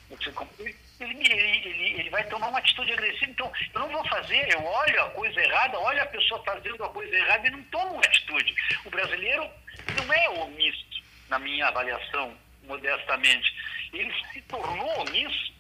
Ele, 0.10 0.78
ele, 1.00 1.68
ele, 1.68 2.00
ele, 2.00 2.10
vai 2.10 2.24
tomar 2.26 2.48
uma 2.50 2.60
atitude 2.60 2.94
agressiva. 2.94 3.32
Então, 3.32 3.52
eu 3.74 3.80
não 3.80 3.90
vou 3.90 4.08
fazer, 4.08 4.52
eu 4.52 4.64
olho 4.64 5.04
a 5.04 5.10
coisa 5.12 5.40
errada, 5.40 5.80
olho 5.80 6.02
a 6.02 6.06
pessoa 6.06 6.44
fazendo 6.44 6.84
a 6.84 6.90
coisa 6.90 7.16
errada 7.16 7.48
e 7.48 7.52
não 7.52 7.64
tomo 7.64 7.94
uma 7.94 8.06
atitude. 8.06 8.56
O 8.86 8.90
brasileiro 8.90 9.50
não 9.98 10.14
é 10.14 10.30
omisso, 10.30 10.86
na 11.30 11.40
minha 11.40 11.68
avaliação, 11.68 12.38
modestamente. 12.64 13.54
Ele 13.92 14.14
se 14.32 14.42
tornou 14.44 15.02
omisso 15.02 15.54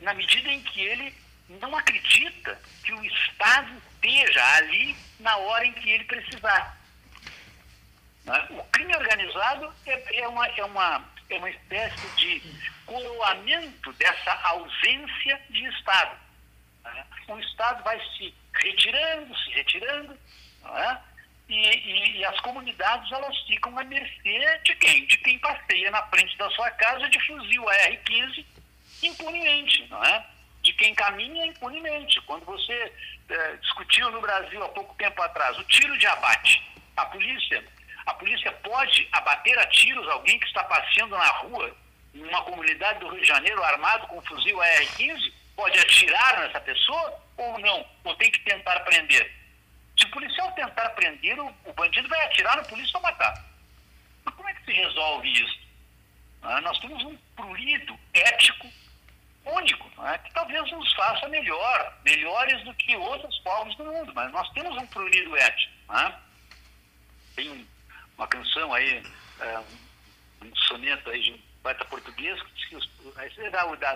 na 0.00 0.12
medida 0.14 0.50
em 0.50 0.62
que 0.62 0.82
ele 0.82 1.14
não 1.48 1.76
acredita 1.76 2.58
que 2.82 2.92
o 2.92 3.04
Estado 3.04 3.82
esteja 3.94 4.56
ali 4.56 4.96
na 5.20 5.36
hora 5.36 5.66
em 5.66 5.72
que 5.72 5.90
ele 5.90 6.04
precisar. 6.04 6.78
Né? 8.24 8.46
O 8.50 8.64
crime 8.64 8.96
organizado 8.96 9.72
é, 9.86 10.20
é, 10.20 10.28
uma, 10.28 10.46
é, 10.46 10.64
uma, 10.64 11.04
é 11.30 11.36
uma 11.36 11.50
espécie 11.50 12.08
de 12.16 12.42
coroamento 12.86 13.92
dessa 13.94 14.32
ausência 14.44 15.40
de 15.50 15.64
Estado. 15.66 16.16
Né? 16.84 17.06
O 17.28 17.38
Estado 17.38 17.82
vai 17.84 17.98
se 18.16 18.34
retirando, 18.54 19.36
se 19.36 19.50
retirando, 19.50 20.18
é? 20.64 20.98
e, 21.48 21.54
e, 21.54 22.16
e, 22.18 22.24
as 22.24 22.38
comunidades 22.40 23.10
elas 23.12 23.36
ficam 23.46 23.78
à 23.78 23.84
mercê 23.84 24.60
de 24.64 24.74
quem? 24.76 25.06
De 25.06 25.18
quem 25.18 25.38
passeia 25.38 25.90
na 25.90 26.02
frente 26.06 26.36
da 26.38 26.50
sua 26.50 26.70
casa 26.70 27.08
de 27.08 27.20
fuzil 27.26 27.68
AR-15 27.68 28.46
impunemente, 29.02 29.86
não 29.88 30.02
é? 30.02 30.26
De 30.64 30.72
quem 30.72 30.94
caminha 30.94 31.44
impunemente. 31.46 32.20
Quando 32.22 32.44
você 32.46 32.92
é, 33.28 33.56
discutiu 33.58 34.10
no 34.10 34.20
Brasil 34.20 34.64
há 34.64 34.68
pouco 34.70 34.94
tempo 34.94 35.20
atrás, 35.22 35.58
o 35.58 35.64
tiro 35.64 35.96
de 35.98 36.06
abate. 36.06 36.62
A 36.96 37.04
polícia, 37.06 37.62
a 38.06 38.14
polícia 38.14 38.50
pode 38.50 39.06
abater 39.12 39.58
a 39.58 39.66
tiros 39.66 40.08
alguém 40.08 40.38
que 40.38 40.46
está 40.46 40.64
passeando 40.64 41.16
na 41.16 41.28
rua, 41.38 41.76
em 42.14 42.24
uma 42.24 42.42
comunidade 42.42 43.00
do 43.00 43.10
Rio 43.10 43.20
de 43.20 43.28
Janeiro, 43.28 43.62
armado 43.62 44.06
com 44.06 44.18
um 44.18 44.22
fuzil 44.22 44.60
AR-15? 44.60 45.32
Pode 45.54 45.78
atirar 45.78 46.40
nessa 46.40 46.60
pessoa 46.60 47.22
ou 47.36 47.58
não? 47.58 47.86
Ou 48.04 48.16
tem 48.16 48.30
que 48.30 48.40
tentar 48.40 48.80
prender? 48.80 49.30
Se 49.98 50.06
o 50.06 50.10
policial 50.10 50.50
tentar 50.52 50.88
prender, 50.90 51.38
o, 51.38 51.54
o 51.66 51.72
bandido 51.74 52.08
vai 52.08 52.24
atirar 52.24 52.56
no 52.56 52.64
polícia 52.64 52.98
para 53.00 53.12
matar. 53.12 53.44
Mas 54.24 54.34
como 54.34 54.48
é 54.48 54.54
que 54.54 54.64
se 54.64 54.72
resolve 54.72 55.30
isso? 55.30 55.60
Ah, 56.42 56.60
nós 56.62 56.78
temos 56.78 57.02
um 57.04 57.16
prurido 57.36 57.98
ético 58.14 58.68
único, 59.44 59.90
é? 60.06 60.18
que 60.18 60.32
talvez 60.32 60.70
nos 60.72 60.92
faça 60.94 61.28
melhor, 61.28 61.98
melhores 62.04 62.62
do 62.64 62.74
que 62.74 62.96
outros 62.96 63.38
povos 63.40 63.74
do 63.76 63.84
mundo, 63.84 64.12
mas 64.14 64.32
nós 64.32 64.48
temos 64.50 64.76
um 64.76 64.86
prurido 64.86 65.36
ético. 65.36 65.72
É? 65.92 66.14
Tem 67.36 67.66
uma 68.16 68.26
canção 68.26 68.72
aí, 68.72 69.02
é, 69.40 69.58
um 70.42 70.56
soneto 70.56 71.10
aí 71.10 71.20
de 71.20 71.44
poeta 71.62 71.84
português, 71.86 72.40
que 72.42 72.52
diz 72.54 72.68
que 72.68 72.76
os, 72.76 73.38
é 73.38 73.50
da, 73.50 73.64
da, 73.74 73.94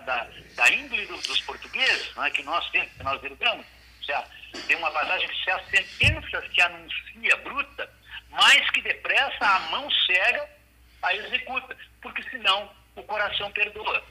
da, 0.56 0.70
índole 0.70 1.06
dos, 1.06 1.26
dos 1.26 1.40
portugueses, 1.42 2.16
é? 2.16 2.30
que 2.30 2.42
nós 2.42 2.68
temos, 2.70 2.92
que 2.92 3.02
nós 3.02 3.22
herdamos, 3.22 3.66
tem 4.66 4.76
uma 4.76 4.90
passagem 4.90 5.28
que 5.28 5.44
se 5.44 5.50
a 5.50 5.64
sentença 5.64 6.48
se 6.52 6.60
anuncia 6.60 7.36
bruta, 7.42 7.90
mais 8.30 8.70
que 8.70 8.80
depressa 8.80 9.46
a 9.46 9.60
mão 9.70 9.90
cega 9.90 10.48
a 11.02 11.14
executa, 11.14 11.76
porque 12.00 12.22
senão 12.30 12.70
o 12.96 13.02
coração 13.02 13.50
perdoa. 13.52 14.02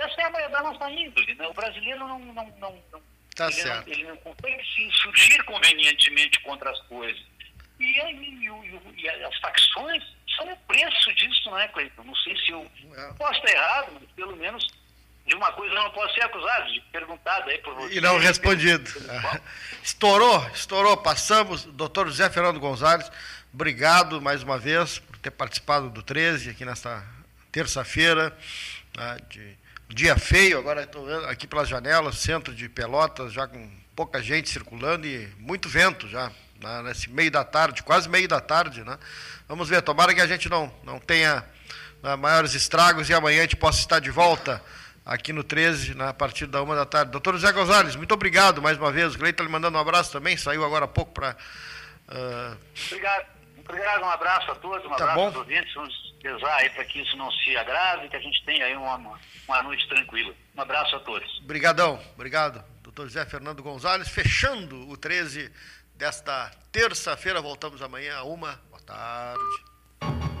Essa 0.00 0.20
é 0.22 0.44
a 0.44 0.48
da 0.48 0.62
nossa 0.62 0.90
índole. 0.90 1.34
Né? 1.34 1.46
O 1.46 1.54
brasileiro 1.54 2.00
não, 2.00 2.18
não, 2.18 2.46
não, 2.58 2.82
não 2.90 3.02
tá 3.36 3.46
ele, 3.46 3.52
certo. 3.52 3.86
Não, 3.86 3.92
ele 3.92 4.04
não 4.04 4.16
consegue 4.16 4.64
se 4.74 4.82
insurgir 4.82 5.44
convenientemente 5.44 6.40
contra 6.40 6.70
as 6.70 6.80
coisas. 6.82 7.22
E, 7.78 7.84
e, 7.84 8.48
e, 8.48 9.02
e 9.02 9.08
as 9.08 9.38
facções 9.38 10.02
são 10.36 10.50
o 10.50 10.56
preço 10.66 11.14
disso, 11.14 11.50
né, 11.50 11.68
Cleiton? 11.68 12.04
Não 12.04 12.14
sei 12.16 12.36
se 12.36 12.50
eu 12.50 12.66
é. 12.96 13.12
posso 13.14 13.38
estar 13.38 13.52
errado, 13.52 13.92
mas 14.00 14.10
pelo 14.12 14.36
menos 14.36 14.66
de 15.26 15.34
uma 15.34 15.52
coisa 15.52 15.74
eu 15.74 15.82
não 15.82 15.90
posso 15.90 16.14
ser 16.14 16.22
acusado, 16.22 16.72
de 16.72 16.80
perguntado 16.92 17.48
aí 17.50 17.58
por 17.58 17.74
você. 17.74 17.98
E 17.98 18.00
não 18.00 18.18
respondido. 18.18 18.90
Estourou, 19.82 20.46
estourou, 20.48 20.96
passamos. 20.96 21.64
Doutor 21.64 22.06
José 22.06 22.28
Fernando 22.30 22.58
Gonzalez, 22.58 23.10
obrigado 23.52 24.20
mais 24.20 24.42
uma 24.42 24.58
vez 24.58 24.98
por 24.98 25.16
ter 25.18 25.30
participado 25.30 25.90
do 25.90 26.02
13 26.02 26.50
aqui 26.50 26.64
nesta 26.64 27.04
terça-feira. 27.52 28.36
Né, 28.96 29.18
de 29.28 29.59
dia 29.94 30.16
feio, 30.16 30.58
agora 30.58 30.82
estou 30.82 31.08
aqui 31.26 31.46
pelas 31.46 31.68
janelas, 31.68 32.18
centro 32.18 32.54
de 32.54 32.68
Pelotas, 32.68 33.32
já 33.32 33.46
com 33.46 33.70
pouca 33.94 34.22
gente 34.22 34.48
circulando 34.48 35.06
e 35.06 35.28
muito 35.38 35.68
vento 35.68 36.08
já, 36.08 36.30
né, 36.60 36.82
nesse 36.82 37.10
meio 37.10 37.30
da 37.30 37.44
tarde, 37.44 37.82
quase 37.82 38.08
meio 38.08 38.28
da 38.28 38.40
tarde. 38.40 38.82
Né? 38.84 38.98
Vamos 39.48 39.68
ver, 39.68 39.82
tomara 39.82 40.14
que 40.14 40.20
a 40.20 40.26
gente 40.26 40.48
não, 40.48 40.72
não 40.84 40.98
tenha 40.98 41.44
né, 42.02 42.16
maiores 42.16 42.54
estragos 42.54 43.08
e 43.08 43.14
amanhã 43.14 43.40
a 43.40 43.42
gente 43.42 43.56
possa 43.56 43.80
estar 43.80 43.98
de 43.98 44.10
volta 44.10 44.62
aqui 45.04 45.32
no 45.32 45.42
13, 45.42 45.94
né, 45.94 46.08
a 46.08 46.14
partir 46.14 46.46
da 46.46 46.62
uma 46.62 46.76
da 46.76 46.86
tarde. 46.86 47.10
Doutor 47.10 47.34
José 47.34 47.52
Gonzalez, 47.52 47.96
muito 47.96 48.14
obrigado 48.14 48.62
mais 48.62 48.78
uma 48.78 48.92
vez. 48.92 49.14
O 49.14 49.18
Gleito 49.18 49.34
está 49.34 49.44
lhe 49.44 49.50
mandando 49.50 49.76
um 49.76 49.80
abraço 49.80 50.12
também, 50.12 50.36
saiu 50.36 50.64
agora 50.64 50.84
há 50.84 50.88
pouco 50.88 51.12
para. 51.12 51.36
Uh... 52.08 52.56
Obrigado. 52.86 53.39
Obrigado, 53.70 54.02
um 54.02 54.10
abraço 54.10 54.50
a 54.50 54.54
todos, 54.56 54.84
um 54.84 54.88
Tá 54.90 54.94
abraço 54.96 55.14
bom. 55.16 55.26
aos 55.26 55.36
ouvintes. 55.36 55.72
Vamos 55.74 56.14
rezar 56.22 56.56
aí 56.56 56.70
para 56.70 56.84
que 56.84 57.00
isso 57.00 57.16
não 57.16 57.30
se 57.30 57.56
agrave, 57.56 58.08
que 58.08 58.16
a 58.16 58.20
gente 58.20 58.44
tenha 58.44 58.66
aí 58.66 58.76
uma, 58.76 59.18
uma 59.48 59.62
noite 59.62 59.88
tranquila. 59.88 60.34
Um 60.56 60.60
abraço 60.60 60.96
a 60.96 61.00
todos. 61.00 61.38
Obrigadão, 61.40 62.00
obrigado. 62.14 62.62
Doutor 62.82 63.06
José 63.06 63.24
Fernando 63.26 63.62
Gonzalez, 63.62 64.08
fechando 64.08 64.88
o 64.88 64.96
13 64.96 65.50
desta 65.94 66.50
terça-feira. 66.72 67.40
Voltamos 67.40 67.80
amanhã 67.80 68.16
a 68.16 68.24
uma. 68.24 68.60
Boa 68.70 68.82
tarde. 68.82 70.39